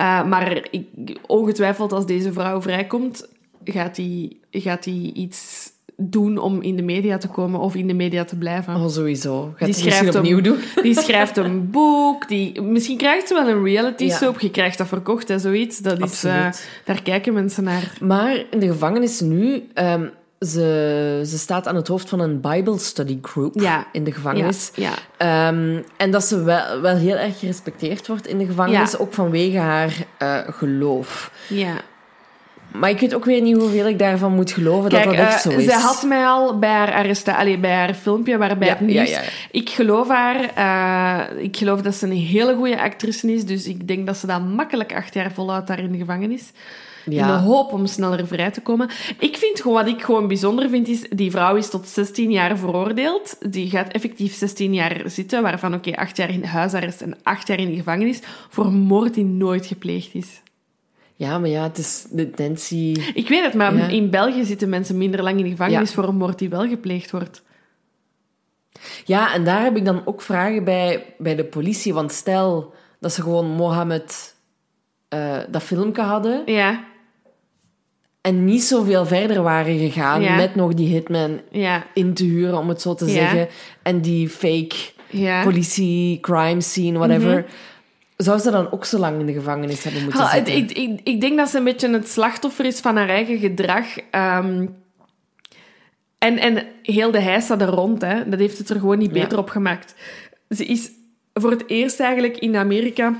Uh, 0.00 0.24
maar 0.24 0.68
ik, 0.70 1.18
ongetwijfeld 1.26 1.92
als 1.92 2.06
deze 2.06 2.32
vrouw 2.32 2.62
vrijkomt, 2.62 3.28
gaat 3.64 3.96
hij 3.96 4.36
gaat 4.50 4.86
iets 4.86 5.70
doen 5.96 6.38
om 6.38 6.62
in 6.62 6.76
de 6.76 6.82
media 6.82 7.18
te 7.18 7.28
komen 7.28 7.60
of 7.60 7.74
in 7.74 7.86
de 7.86 7.94
media 7.94 8.24
te 8.24 8.36
blijven. 8.36 8.74
Oh, 8.74 8.88
sowieso. 8.88 9.52
Gaat 9.56 9.66
die 9.66 9.74
schrijft 9.74 10.14
opnieuw 10.14 10.40
doen? 10.40 10.58
Die 10.82 11.00
schrijft 11.00 11.36
een 11.36 11.70
boek. 11.70 12.28
Die, 12.28 12.62
misschien 12.62 12.96
krijgt 12.96 13.28
ze 13.28 13.34
wel 13.34 13.48
een 13.48 13.64
reality 13.64 14.04
Ja. 14.04 14.16
soap. 14.16 14.40
Je 14.40 14.50
krijgt 14.50 14.78
dat 14.78 14.86
verkocht, 14.88 15.28
hè, 15.28 15.38
zoiets. 15.38 15.78
Dat 15.78 16.00
is, 16.00 16.24
uh, 16.24 16.46
Absoluut. 16.46 16.68
daar 16.84 17.02
kijken 17.02 17.34
mensen 17.34 17.64
naar. 17.64 17.92
Maar 18.00 18.44
in 18.50 18.58
de 18.58 18.66
gevangenis 18.66 19.20
nu... 19.20 19.68
Um, 19.74 20.10
ze, 20.40 21.22
ze 21.26 21.38
staat 21.38 21.68
aan 21.68 21.76
het 21.76 21.88
hoofd 21.88 22.08
van 22.08 22.20
een 22.20 22.40
Bible 22.40 22.78
study 22.78 23.18
group 23.22 23.60
Ja. 23.60 23.86
in 23.92 24.04
de 24.04 24.12
gevangenis. 24.12 24.70
Ja, 24.74 24.90
ja. 25.18 25.48
Um, 25.48 25.84
en 25.96 26.10
dat 26.10 26.24
ze 26.24 26.42
wel, 26.42 26.80
wel 26.80 26.96
heel 26.96 27.16
erg 27.16 27.38
gerespecteerd 27.38 28.06
wordt 28.06 28.26
in 28.26 28.38
de 28.38 28.46
gevangenis, 28.46 28.98
ook 28.98 29.14
vanwege 29.14 29.58
haar 29.58 29.94
uh, 30.22 30.38
geloof. 30.48 31.30
ja. 31.48 31.74
Maar 32.72 32.90
ik 32.90 33.00
weet 33.00 33.14
ook 33.14 33.24
weer 33.24 33.40
niet 33.42 33.56
hoeveel 33.56 33.86
ik 33.88 33.98
daarvan 33.98 34.34
moet 34.34 34.50
geloven 34.50 34.90
Kijk, 34.90 35.04
dat 35.04 35.16
dat 35.16 35.26
echt 35.26 35.46
uh, 35.46 35.52
zo 35.52 35.58
is. 35.58 35.64
Zij 35.64 35.80
had 35.80 36.02
mij 36.02 36.26
al 36.26 36.58
bij 36.58 36.70
haar 36.70 36.92
arrestatie, 36.92 37.58
bij 37.58 37.74
haar 37.74 37.94
filmpje, 37.94 38.38
waarbij 38.38 38.68
Ja, 38.68 38.72
het 38.74 38.82
nieuws... 38.82 39.10
ja, 39.10 39.16
ja, 39.16 39.22
ja. 39.22 39.28
Ik 39.50 39.70
geloof 39.70 40.08
haar. 40.08 40.50
Uh, 40.58 41.42
ik 41.42 41.56
geloof 41.56 41.80
dat 41.80 41.94
ze 41.94 42.06
een 42.06 42.12
hele 42.12 42.54
goede 42.54 42.80
actrice 42.80 43.32
is. 43.32 43.44
Dus 43.44 43.66
ik 43.66 43.88
denk 43.88 44.06
dat 44.06 44.16
ze 44.16 44.26
dat 44.26 44.44
makkelijk 44.44 44.94
acht 44.94 45.14
jaar 45.14 45.32
volhoudt 45.32 45.66
daar 45.66 45.78
in 45.78 45.92
de 45.92 45.98
gevangenis. 45.98 46.42
Ja. 47.10 47.20
In 47.20 47.26
de 47.26 47.38
hoop 47.38 47.72
om 47.72 47.86
sneller 47.86 48.26
vrij 48.26 48.50
te 48.50 48.60
komen. 48.60 48.88
Ik 49.18 49.36
vind 49.36 49.60
gewoon, 49.60 49.76
wat 49.84 49.86
ik 49.94 50.02
gewoon 50.02 50.28
bijzonder 50.28 50.68
vind, 50.68 50.88
is... 50.88 51.08
Die 51.08 51.30
vrouw 51.30 51.56
is 51.56 51.70
tot 51.70 51.88
16 51.88 52.30
jaar 52.30 52.58
veroordeeld. 52.58 53.52
Die 53.52 53.70
gaat 53.70 53.92
effectief 53.92 54.34
16 54.34 54.74
jaar 54.74 55.02
zitten, 55.04 55.42
waarvan 55.42 55.74
oké, 55.74 55.88
okay, 55.88 56.04
8 56.04 56.16
jaar 56.16 56.30
in 56.30 56.44
huisarrest 56.44 57.00
en 57.00 57.16
8 57.22 57.46
jaar 57.48 57.58
in 57.58 57.68
de 57.70 57.76
gevangenis, 57.76 58.20
voor 58.48 58.64
een 58.66 58.78
moord 58.78 59.14
die 59.14 59.24
nooit 59.24 59.66
gepleegd 59.66 60.14
is. 60.14 60.42
Ja, 61.14 61.38
maar 61.38 61.48
ja, 61.48 61.62
het 61.62 61.78
is 61.78 62.06
de. 62.10 62.30
Ik 63.14 63.28
weet 63.28 63.44
het, 63.44 63.54
maar 63.54 63.76
Ja. 63.76 63.86
in 63.86 64.10
België 64.10 64.44
zitten 64.44 64.68
mensen 64.68 64.98
minder 64.98 65.22
lang 65.22 65.36
in 65.38 65.44
de 65.44 65.50
gevangenis 65.50 65.88
Ja. 65.88 65.94
voor 65.94 66.08
een 66.08 66.16
moord 66.16 66.38
die 66.38 66.48
wel 66.48 66.68
gepleegd 66.68 67.10
wordt. 67.10 67.42
Ja, 69.04 69.34
en 69.34 69.44
daar 69.44 69.62
heb 69.62 69.76
ik 69.76 69.84
dan 69.84 70.02
ook 70.04 70.22
vragen 70.22 70.64
bij, 70.64 71.14
bij 71.18 71.34
de 71.34 71.44
politie. 71.44 71.94
Want 71.94 72.12
stel 72.12 72.74
dat 73.00 73.12
ze 73.12 73.22
gewoon 73.22 73.46
Mohammed 73.46 74.34
eh, 75.08 75.38
dat 75.48 75.62
filmpje 75.62 76.02
hadden 76.02 76.42
Ja, 76.46 76.84
en 78.26 78.44
niet 78.44 78.62
zoveel 78.62 79.06
verder 79.06 79.42
waren 79.42 79.78
gegaan 79.78 80.22
Ja. 80.22 80.36
met 80.36 80.54
nog 80.54 80.74
die 80.74 80.88
hitman 80.88 81.40
ja, 81.50 81.86
in 81.94 82.14
te 82.14 82.24
huren, 82.24 82.58
om 82.58 82.68
het 82.68 82.80
zo 82.80 82.94
te 82.94 83.04
Ja. 83.06 83.12
zeggen, 83.12 83.48
en 83.82 84.00
die 84.00 84.28
fake 84.28 84.74
politie, 85.42 86.20
crime 86.20 86.60
scene, 86.60 86.98
whatever, 86.98 87.44
zou 88.16 88.38
ze 88.38 88.50
dan 88.50 88.70
ook 88.72 88.84
zo 88.84 88.98
lang 88.98 89.20
in 89.20 89.26
de 89.26 89.32
gevangenis 89.32 89.82
hebben 89.84 90.02
moeten 90.02 90.22
het- 90.22 90.30
zitten? 90.30 90.56
ik, 90.56 90.70
ik, 90.72 91.00
ik 91.04 91.20
denk 91.20 91.36
dat 91.36 91.48
ze 91.48 91.58
een 91.58 91.64
beetje 91.64 91.90
het 91.90 92.08
slachtoffer 92.08 92.64
is 92.64 92.80
van 92.80 92.96
haar 92.96 93.08
eigen 93.08 93.38
gedrag. 93.38 93.84
Ehm, 94.10 94.66
en, 96.18 96.38
en 96.38 96.66
heel 96.82 97.10
de 97.10 97.20
heisa 97.20 97.58
er 97.58 97.68
rond, 97.68 98.02
hè, 98.02 98.28
dat 98.28 98.38
heeft 98.38 98.58
het 98.58 98.70
er 98.70 98.80
gewoon 98.80 98.98
niet 98.98 99.12
beter 99.12 99.38
op 99.38 99.48
gemaakt. 99.50 99.94
Ze 100.48 100.64
is 100.64 100.90
voor 101.34 101.50
het 101.50 101.64
eerst 101.66 102.00
eigenlijk 102.00 102.36
in 102.38 102.56
Amerika 102.56 103.14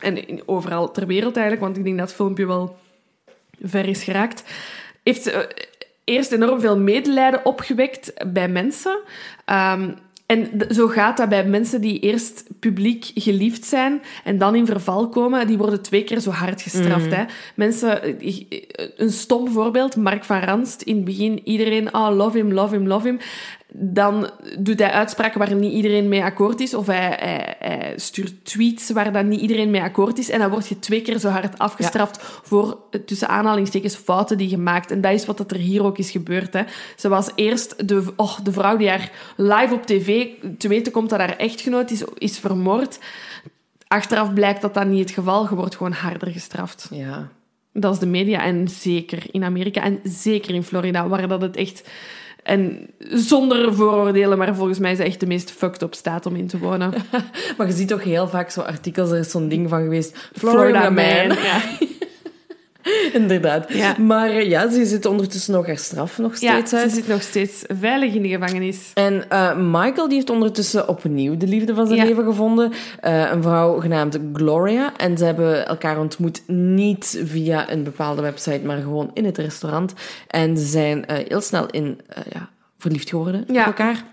en 0.00 0.28
in- 0.28 0.42
overal 0.46 0.90
ter 0.90 1.06
wereld 1.06 1.36
eigenlijk, 1.36 1.64
want 1.64 1.76
ik 1.76 1.84
denk 1.84 1.98
dat 1.98 2.06
het 2.06 2.16
filmpje 2.16 2.46
wel 2.46 2.76
ver 3.62 3.88
is 3.88 4.04
geraakt, 4.04 4.44
heeft 5.02 5.26
eh, 5.26 5.40
eerst 6.04 6.32
enorm 6.32 6.60
veel 6.60 6.78
medelijden 6.78 7.44
opgewekt 7.44 8.12
bij 8.32 8.48
mensen. 8.48 8.98
Ehm, 9.44 9.90
en 10.26 10.66
zo 10.70 10.88
gaat 10.88 11.16
dat 11.16 11.28
bij 11.28 11.44
mensen 11.44 11.80
die 11.80 11.98
eerst 11.98 12.44
publiek 12.60 13.10
geliefd 13.14 13.64
zijn 13.64 14.02
en 14.24 14.38
dan 14.38 14.54
in 14.54 14.66
verval 14.66 15.08
komen. 15.08 15.46
Die 15.46 15.58
worden 15.58 15.82
twee 15.82 16.04
keer 16.04 16.20
zo 16.20 16.30
hard 16.30 16.62
gestraft. 16.62 17.14
Hè. 17.14 17.24
Mensen, 17.54 18.20
eh, 18.20 18.44
een 18.96 19.10
stom 19.10 19.48
voorbeeld, 19.48 19.96
Mark 19.96 20.24
van 20.24 20.40
Ranst. 20.40 20.82
In 20.82 20.96
het 20.96 21.04
begin 21.04 21.40
iedereen, 21.44 21.94
oh, 21.94 22.16
love 22.16 22.36
him, 22.36 22.52
love 22.52 22.74
him, 22.74 22.86
love 22.86 23.06
him. 23.06 23.18
Dan 23.74 24.30
doet 24.58 24.78
hij 24.78 24.90
uitspraken 24.90 25.38
waar 25.38 25.54
niet 25.54 25.72
iedereen 25.72 26.08
mee 26.08 26.22
akkoord 26.22 26.60
is. 26.60 26.74
Of 26.74 26.86
hij, 26.86 27.16
hij, 27.18 27.56
hij 27.58 27.92
stuurt 27.96 28.44
tweets 28.44 28.90
waar 28.90 29.12
dan 29.12 29.28
niet 29.28 29.40
iedereen 29.40 29.70
mee 29.70 29.82
akkoord 29.82 30.18
is. 30.18 30.30
En 30.30 30.38
dan 30.38 30.50
word 30.50 30.68
je 30.68 30.78
twee 30.78 31.02
keer 31.02 31.18
zo 31.18 31.28
hard 31.28 31.58
afgestraft 31.58 32.18
voor, 32.22 32.78
tussen 33.06 33.28
aanhalingstekens, 33.28 33.94
fouten 33.94 34.38
die 34.38 34.48
gemaakt. 34.48 34.90
En 34.90 35.00
dat 35.00 35.12
is 35.12 35.26
wat 35.26 35.50
er 35.50 35.56
hier 35.56 35.84
ook 35.84 35.98
is 35.98 36.10
gebeurd. 36.10 36.52
Hè. 36.52 36.62
Ze 36.96 37.08
was 37.08 37.30
eerst 37.34 37.88
de, 37.88 38.12
oh, 38.16 38.38
de 38.42 38.52
vrouw 38.52 38.76
die 38.76 38.88
haar 38.88 39.10
live 39.36 39.74
op 39.74 39.86
tv 39.86 40.26
te 40.58 40.68
weten 40.68 40.92
komt 40.92 41.10
dat 41.10 41.18
haar 41.18 41.36
echtgenoot 41.36 41.90
is, 41.90 42.04
is 42.18 42.38
vermoord. 42.38 42.98
Achteraf 43.86 44.32
blijkt 44.32 44.60
dat 44.60 44.74
dat 44.74 44.86
niet 44.86 45.00
het 45.00 45.10
geval. 45.10 45.48
Je 45.48 45.54
wordt 45.54 45.76
gewoon 45.76 45.92
harder 45.92 46.28
gestraft. 46.28 46.88
Ja. 46.90 47.28
Dat 47.72 47.92
is 47.92 47.98
de 47.98 48.06
media. 48.06 48.42
En 48.42 48.68
zeker 48.68 49.22
in 49.30 49.44
Amerika. 49.44 49.82
En 49.82 50.00
zeker 50.02 50.54
in 50.54 50.62
Florida, 50.62 51.08
waar 51.08 51.28
dat 51.28 51.42
het 51.42 51.56
echt... 51.56 51.88
En 52.42 52.90
zonder 52.98 53.74
vooroordelen, 53.74 54.38
maar 54.38 54.54
volgens 54.54 54.78
mij 54.78 54.92
is 54.92 54.98
het 54.98 55.06
echt 55.06 55.20
de 55.20 55.26
meest 55.26 55.50
fucked 55.50 55.82
up 55.82 55.94
staat 55.94 56.26
om 56.26 56.36
in 56.36 56.46
te 56.46 56.58
wonen. 56.58 56.92
Maar 57.56 57.66
je 57.66 57.72
ziet 57.72 57.88
toch 57.88 58.04
heel 58.04 58.28
vaak 58.28 58.50
zo 58.50 58.60
artikels, 58.60 59.10
er 59.10 59.18
is 59.18 59.30
zo'n 59.30 59.48
ding 59.48 59.68
van 59.68 59.82
geweest. 59.82 60.30
Florida, 60.32 60.90
man. 60.90 61.04
Ja. 61.04 61.60
Inderdaad. 63.12 63.72
Ja. 63.72 63.96
Maar 63.98 64.44
ja, 64.44 64.70
ze 64.70 64.84
zit 64.86 65.06
ondertussen 65.06 65.52
nog 65.54 65.66
haar 65.66 65.76
straf 65.78 66.18
nog 66.18 66.36
ja, 66.40 66.52
steeds 66.52 66.70
ze 66.70 66.76
uit. 66.76 66.90
zit 66.92 67.08
nog 67.08 67.22
steeds 67.22 67.64
veilig 67.80 68.14
in 68.14 68.22
de 68.22 68.28
gevangenis. 68.28 68.90
En 68.94 69.30
eh, 69.30 69.56
Michael 69.56 70.06
die 70.08 70.16
heeft 70.16 70.30
ondertussen 70.30 70.88
opnieuw 70.88 71.36
de 71.36 71.46
liefde 71.46 71.74
van 71.74 71.86
zijn 71.86 71.98
Ja. 71.98 72.04
leven 72.04 72.24
gevonden. 72.24 72.72
Eh, 73.00 73.30
een 73.30 73.42
vrouw 73.42 73.80
genaamd 73.80 74.18
Gloria. 74.32 74.96
En 74.96 75.18
ze 75.18 75.24
hebben 75.24 75.66
elkaar 75.66 75.98
ontmoet 75.98 76.42
niet 76.46 77.22
via 77.24 77.70
een 77.70 77.82
bepaalde 77.84 78.22
website, 78.22 78.60
maar 78.64 78.76
gewoon 78.78 79.10
in 79.14 79.24
het 79.24 79.38
restaurant. 79.38 79.92
En 80.28 80.56
ze 80.56 80.64
zijn 80.64 81.06
eh, 81.06 81.16
heel 81.28 81.40
snel 81.40 81.66
in, 81.70 82.00
ja, 82.32 82.48
verliefd 82.78 83.08
geworden 83.08 83.44
Ja. 83.52 83.60
op 83.60 83.66
elkaar. 83.66 84.04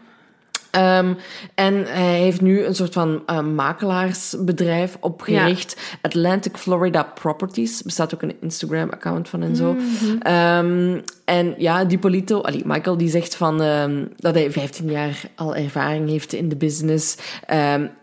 Ehm, 0.71 1.13
en 1.55 1.85
hij 1.85 2.19
heeft 2.19 2.41
nu 2.41 2.65
een 2.65 2.75
soort 2.75 2.93
van 2.93 3.21
eh, 3.25 3.41
makelaarsbedrijf 3.41 4.97
opgericht. 4.99 5.97
Atlantic 6.01 6.57
Florida 6.57 7.03
Properties. 7.03 7.77
Er 7.77 7.85
bestaat 7.85 8.13
ook 8.13 8.21
een 8.21 8.35
Instagram-account 8.41 9.29
van 9.29 9.41
en 9.41 9.55
zo. 9.55 9.75
Ehm, 10.19 10.99
en 11.25 11.55
ja, 11.57 11.85
Dipolito, 11.85 12.41
allee, 12.41 12.61
Michael, 12.65 12.97
die 12.97 13.09
zegt 13.09 13.35
van, 13.35 13.61
ehm, 13.61 14.05
dat 14.15 14.35
hij 14.35 14.51
15 14.51 14.91
jaar 14.91 15.21
al 15.35 15.55
ervaring 15.55 16.09
heeft 16.09 16.33
in 16.33 16.49
de 16.49 16.55
business. 16.55 17.17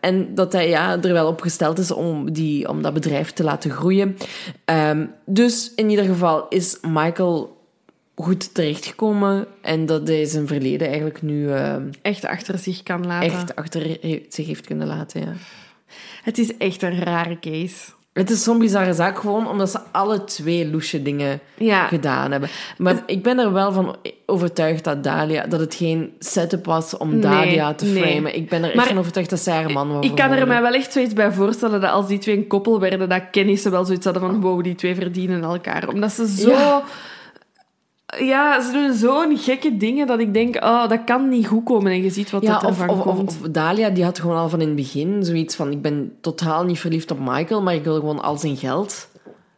En 0.01 0.35
dat 0.35 0.53
hij 0.53 0.69
ja, 0.69 1.03
er 1.03 1.13
wel 1.13 1.29
op 1.29 1.41
gesteld 1.41 1.79
is 1.79 1.91
om, 1.91 2.33
die, 2.33 2.69
om 2.69 2.83
dat 2.83 2.95
bedrijf 2.95 3.33
te 3.33 3.45
laten 3.45 3.71
groeien. 3.71 4.17
Dus 5.25 5.73
in 5.75 5.91
ieder 5.91 6.05
geval 6.05 6.47
is 6.49 6.79
Michael 6.83 7.56
goed 8.17 8.55
terechtgekomen. 8.55 9.47
En 9.61 9.87
dat 9.87 10.09
hij 10.09 10.25
zijn 10.25 10.47
verleden 10.47 10.87
eigenlijk 10.87 11.23
nu 11.23 11.51
ehm, 11.53 11.83
Echt 12.03 12.27
achter 12.27 12.59
zich 12.59 12.83
kan 12.83 13.07
laten. 13.07 13.31
echt 13.33 13.57
achter 13.57 13.99
zich 14.29 14.47
heeft 14.47 14.67
kunnen 14.67 14.87
laten. 14.87 15.21
Ja. 15.21 15.33
Het 16.23 16.39
is 16.39 16.57
echt 16.57 16.83
een 16.83 17.05
rare 17.05 17.39
case. 17.39 17.75
Het 18.13 18.31
is 18.31 18.43
zo'n 18.43 18.59
bizarre 18.59 18.93
zaak, 18.95 19.19
gewoon 19.19 19.49
omdat 19.49 19.71
ze 19.71 19.79
alle 19.93 20.25
twee 20.25 20.71
loesje 20.71 21.03
dingen 21.03 21.41
Ja. 21.57 21.87
gedaan 21.87 22.31
hebben. 22.31 22.49
Maar 22.79 23.03
ik 23.07 23.23
ben 23.23 23.39
er 23.39 23.53
wel 23.53 23.73
van 23.73 23.97
overtuigd 24.27 24.85
dat 24.85 25.05
Dalia, 25.05 25.47
dat 25.47 25.61
het 25.61 25.75
geen 25.75 26.13
setup 26.19 26.65
was 26.67 26.97
om 26.97 27.11
Nee, 27.11 27.21
Dalia 27.21 27.75
te 27.75 27.85
nee. 27.85 28.03
framen. 28.03 28.35
Ik 28.37 28.49
ben 28.49 28.59
er 28.61 28.67
echt 28.67 28.75
Maar 28.75 28.87
van 28.87 28.99
overtuigd 28.99 29.31
dat 29.31 29.41
zij 29.41 29.55
haar 29.55 29.73
man 29.73 29.89
wou 29.89 30.07
Ik 30.07 30.15
kan 30.15 30.31
er 30.31 30.47
mij 30.47 30.63
wel 30.63 30.73
echt 30.73 30.93
zoiets 30.93 31.15
bij 31.15 31.33
voorstellen 31.33 31.81
dat 31.81 31.91
als 31.91 32.07
die 32.07 32.19
twee 32.19 32.37
een 32.37 32.47
koppel 32.47 32.81
werden, 32.81 33.09
dat 33.09 33.23
kennissen 33.31 33.71
wel 33.71 33.85
zoiets 33.85 34.05
hadden 34.05 34.23
van 34.23 34.41
wow, 34.41 34.63
die 34.65 34.75
twee 34.75 34.95
verdienen 34.95 35.43
elkaar. 35.43 35.89
Omdat 35.89 36.13
ze 36.13 36.27
zo... 36.29 36.51
Ja. 36.51 36.83
Ja, 38.19 38.61
ze 38.61 38.73
doen 38.73 38.93
zo'n 38.95 39.39
gekke 39.39 39.77
dingen 39.77 40.07
dat 40.07 40.19
ik 40.21 40.35
denk, 40.35 40.55
oh, 40.57 40.89
dat 40.89 41.05
kan 41.05 41.29
niet 41.29 41.47
goed 41.47 41.65
komen. 41.65 41.93
En 41.93 42.03
je 42.03 42.11
ziet 42.11 42.31
wat 42.31 42.43
Ja, 42.43 42.53
dat 42.53 42.63
ervan 42.63 42.89
of, 42.89 42.99
of, 42.99 43.05
komt. 43.17 43.29
of 43.29 43.49
Dalia, 43.51 43.89
die 43.91 44.05
had 44.05 44.19
gewoon 44.19 44.37
al 44.37 44.49
van 44.49 44.61
in 44.61 44.67
het 44.67 44.77
begin 44.77 45.25
zoiets 45.25 45.55
van... 45.55 45.71
Ik 45.73 45.83
ben 45.83 46.13
totaal 46.21 46.65
niet 46.65 46.79
verliefd 46.79 47.11
op 47.11 47.19
Michael, 47.21 47.63
maar 47.63 47.75
ik 47.75 47.85
wil 47.85 47.95
gewoon 47.95 48.23
al 48.23 48.37
zijn 48.39 48.57
geld. 48.57 49.09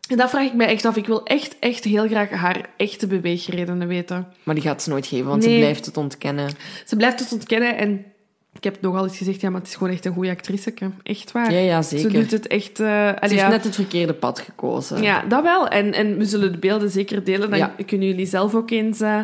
En 0.09 0.17
dat 0.17 0.31
vraag 0.31 0.45
ik 0.47 0.55
mij 0.55 0.67
echt 0.67 0.85
af. 0.85 0.97
Ik 0.97 1.07
wil 1.07 1.23
echt, 1.25 1.57
echt 1.59 1.85
heel 1.85 2.07
graag 2.09 2.31
haar 2.31 2.69
echte 2.77 3.07
beweegredenen 3.07 3.89
weten. 3.89 4.27
Maar 4.43 4.55
die 4.55 4.65
gaat 4.65 4.83
ze 4.83 4.91
nooit 4.91 5.07
geven, 5.07 5.27
want 5.27 5.43
Nee. 5.45 5.53
ze 5.53 5.59
blijft 5.59 5.87
het 5.87 5.97
ontkennen. 5.97 6.51
Ze 6.87 6.97
blijft 6.97 7.21
het 7.21 7.33
ontkennen 7.33 7.77
en 7.77 8.05
ik 8.53 8.65
heb 8.65 8.81
nogal 8.81 9.05
eens 9.05 9.17
gezegd, 9.17 9.41
ja, 9.41 9.51
maar 9.51 9.61
het 9.61 9.69
is 9.69 9.75
gewoon 9.77 9.93
echt 9.93 10.05
een 10.05 10.13
goede 10.13 10.31
actrice. 10.31 10.73
Echt 11.03 11.33
waar. 11.33 11.53
Ja, 11.53 11.59
ja, 11.59 11.83
Ze 11.83 11.99
zeker. 11.99 12.13
doet 12.21 12.31
het 12.31 12.47
echt... 12.47 12.81
eh, 12.81 12.87
allee, 12.89 13.13
Ze 13.15 13.19
heeft 13.29 13.35
ja. 13.41 13.49
net 13.49 13.65
het 13.65 13.75
verkeerde 13.75 14.13
pad 14.15 14.41
gekozen. 14.41 15.03
Ja, 15.03 15.23
dat 15.29 15.43
wel. 15.43 15.69
En, 15.69 15.93
en 15.93 16.17
we 16.19 16.25
zullen 16.25 16.53
de 16.53 16.59
beelden 16.59 16.91
zeker 16.91 17.25
delen. 17.25 17.51
Dan 17.51 17.59
Ja. 17.59 17.75
kunnen 17.87 18.07
jullie 18.07 18.27
zelf 18.27 18.55
ook 18.55 18.71
eens, 18.71 19.01
eh, 19.01 19.21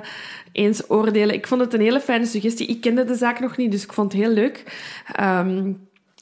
eens 0.53 0.91
oordelen. 0.91 1.35
Ik 1.35 1.47
vond 1.47 1.61
het 1.61 1.75
een 1.75 1.81
hele 1.81 2.01
fijne 2.01 2.27
suggestie. 2.27 2.67
Ik 2.67 2.81
kende 2.81 3.05
de 3.05 3.15
zaak 3.15 3.41
nog 3.41 3.57
niet, 3.57 3.71
dus 3.71 3.83
ik 3.83 3.93
vond 3.93 4.13
het 4.13 4.23
heel 4.23 4.33
leuk. 4.33 4.65
Ehm, 5.13 5.73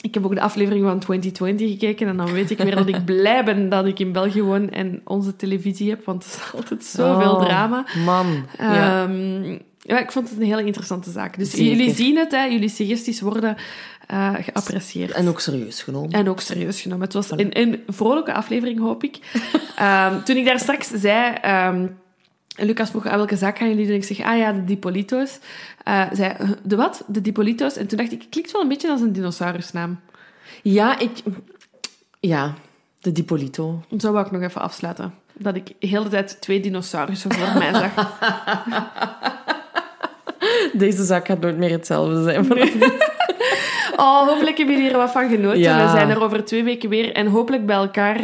ik 0.01 0.15
heb 0.15 0.25
ook 0.25 0.35
de 0.35 0.41
aflevering 0.41 0.85
van 0.85 0.99
2020 0.99 1.71
gekeken 1.71 2.09
en 2.09 2.17
dan 2.17 2.33
weet 2.33 2.51
ik 2.51 2.59
weer 2.59 2.75
dat 2.77 2.89
ik 2.89 3.05
blij 3.15 3.45
ben 3.45 3.69
dat 3.69 3.87
ik 3.87 3.99
in 3.99 4.13
België 4.13 4.43
woon 4.43 4.71
en 4.71 5.01
onze 5.05 5.37
televisie 5.37 5.91
heb, 5.91 6.05
want 6.05 6.25
het 6.25 6.35
is 6.35 6.53
altijd 6.55 6.85
zoveel 6.85 7.33
Oh, 7.35 7.45
drama. 7.45 7.85
Man. 8.05 8.27
ja. 8.59 9.09
Ja, 9.85 9.99
ik 9.99 10.13
vond 10.13 10.29
het 10.29 10.39
een 10.39 10.45
hele 10.45 10.65
interessante 10.65 11.11
zaak. 11.11 11.39
Dus 11.39 11.51
Zeker. 11.51 11.67
jullie 11.67 11.95
zien 11.95 12.17
het, 12.17 12.33
hè, 12.33 12.45
jullie 12.45 12.69
suggesties 12.69 13.21
worden 13.21 13.57
eh, 14.07 14.35
geapprecieerd. 14.41 15.11
En 15.11 15.29
ook 15.29 15.41
serieus 15.41 15.83
genomen. 15.83 16.11
En 16.11 16.29
ook 16.29 16.41
serieus 16.41 16.81
genomen. 16.81 17.05
Het 17.05 17.13
was 17.13 17.31
een, 17.31 17.61
een 17.61 17.83
vrolijke 17.89 18.33
aflevering, 18.33 18.79
hoop 18.79 19.05
ik. 19.05 19.19
Ehm, 19.77 20.23
toen 20.23 20.37
ik 20.37 20.45
daar 20.45 20.59
straks 20.59 20.89
zei... 20.89 21.35
ehm, 21.35 21.87
Lucas 22.57 22.91
vroeg, 22.91 23.07
aan 23.07 23.17
welke 23.17 23.37
zaak 23.37 23.59
gaan 23.59 23.69
jullie 23.69 23.87
doen? 23.87 23.95
Ik 23.95 24.05
zeg, 24.05 24.21
ah 24.21 24.39
ja, 24.39 24.53
de 24.53 24.65
Dipolito's. 24.65 25.39
Eh 25.85 26.03
zei, 26.13 26.35
"Huh, 26.39 26.51
de 26.63 26.77
wat? 26.77 27.05
De 27.07 27.21
Dipolito's? 27.21 27.77
En 27.77 27.87
toen 27.87 27.99
dacht 27.99 28.13
ik, 28.13 28.27
klinkt 28.31 28.53
wel 28.53 28.63
een 28.63 28.69
beetje 28.69 28.91
als 28.91 29.01
een 29.01 29.13
dinosaurusnaam. 29.13 30.01
Ja, 30.63 30.99
ik... 30.99 31.11
Ja, 32.21 32.55
de 33.01 33.13
Dipolito. 33.13 33.83
Zo 33.99 34.13
wou 34.13 34.27
ik 34.27 34.33
nog 34.33 34.43
even 34.43 34.61
afsluiten. 34.61 35.15
Dat 35.33 35.55
ik 35.57 35.67
de 35.79 35.87
hele 35.87 36.09
tijd 36.09 36.41
twee 36.41 36.61
dinosaurussen 36.61 37.33
voor 37.33 37.59
mij 37.59 37.73
zag. 37.75 37.95
Deze 40.73 41.05
zaak 41.05 41.27
gaat 41.27 41.41
nooit 41.41 41.57
meer 41.57 41.71
hetzelfde 41.71 42.23
zijn. 42.23 42.47
Oh, 43.97 44.29
hopelijk 44.29 44.57
hebben 44.57 44.77
jullie 44.77 44.91
er 44.91 44.97
wat 44.97 45.11
van 45.11 45.29
genoten. 45.29 45.59
Ja. 45.59 45.85
We 45.85 45.91
zijn 45.91 46.11
er 46.11 46.23
over 46.23 46.45
twee 46.45 46.65
weken 46.65 46.89
weer. 46.89 47.13
En 47.13 47.27
hopelijk 47.27 47.67
bij 47.67 47.77
elkaar... 47.77 48.21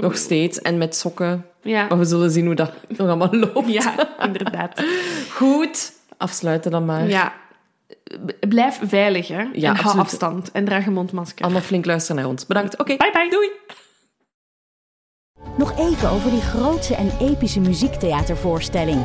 Nog 0.00 0.16
steeds. 0.16 0.60
En 0.60 0.78
met 0.78 0.96
sokken. 0.96 1.46
Ja, 1.62 1.86
Maar 1.88 1.98
we 1.98 2.04
zullen 2.04 2.30
zien 2.30 2.46
hoe 2.46 2.54
dat 2.54 2.72
nog 2.96 2.98
allemaal 3.08 3.34
loopt. 3.34 3.72
ja 3.72 3.94
inderdaad. 4.22 4.84
Goed. 5.30 5.92
Afsluiten 6.16 6.70
dan 6.70 6.84
maar. 6.84 7.08
Ja. 7.08 7.32
Blijf 8.48 8.80
veilig, 8.82 9.28
hè. 9.28 9.44
Ja, 9.52 9.70
en 9.70 9.76
hou 9.76 9.98
afstand. 9.98 10.50
En 10.52 10.64
draag 10.64 10.86
een 10.86 10.92
mondmasker. 10.92 11.44
Allemaal 11.44 11.62
flink 11.62 11.84
luisteren 11.84 12.22
naar 12.22 12.30
ons. 12.30 12.46
Bedankt. 12.46 12.78
Oké. 12.78 12.96
Bye 12.96 13.10
bye. 13.12 13.30
Doei. 13.30 13.50
Nog 15.56 15.78
even 15.78 16.10
over 16.10 16.30
die 16.30 16.40
grootse 16.40 16.94
en 16.94 17.10
epische 17.20 17.60
muziektheatervoorstelling. 17.60 19.04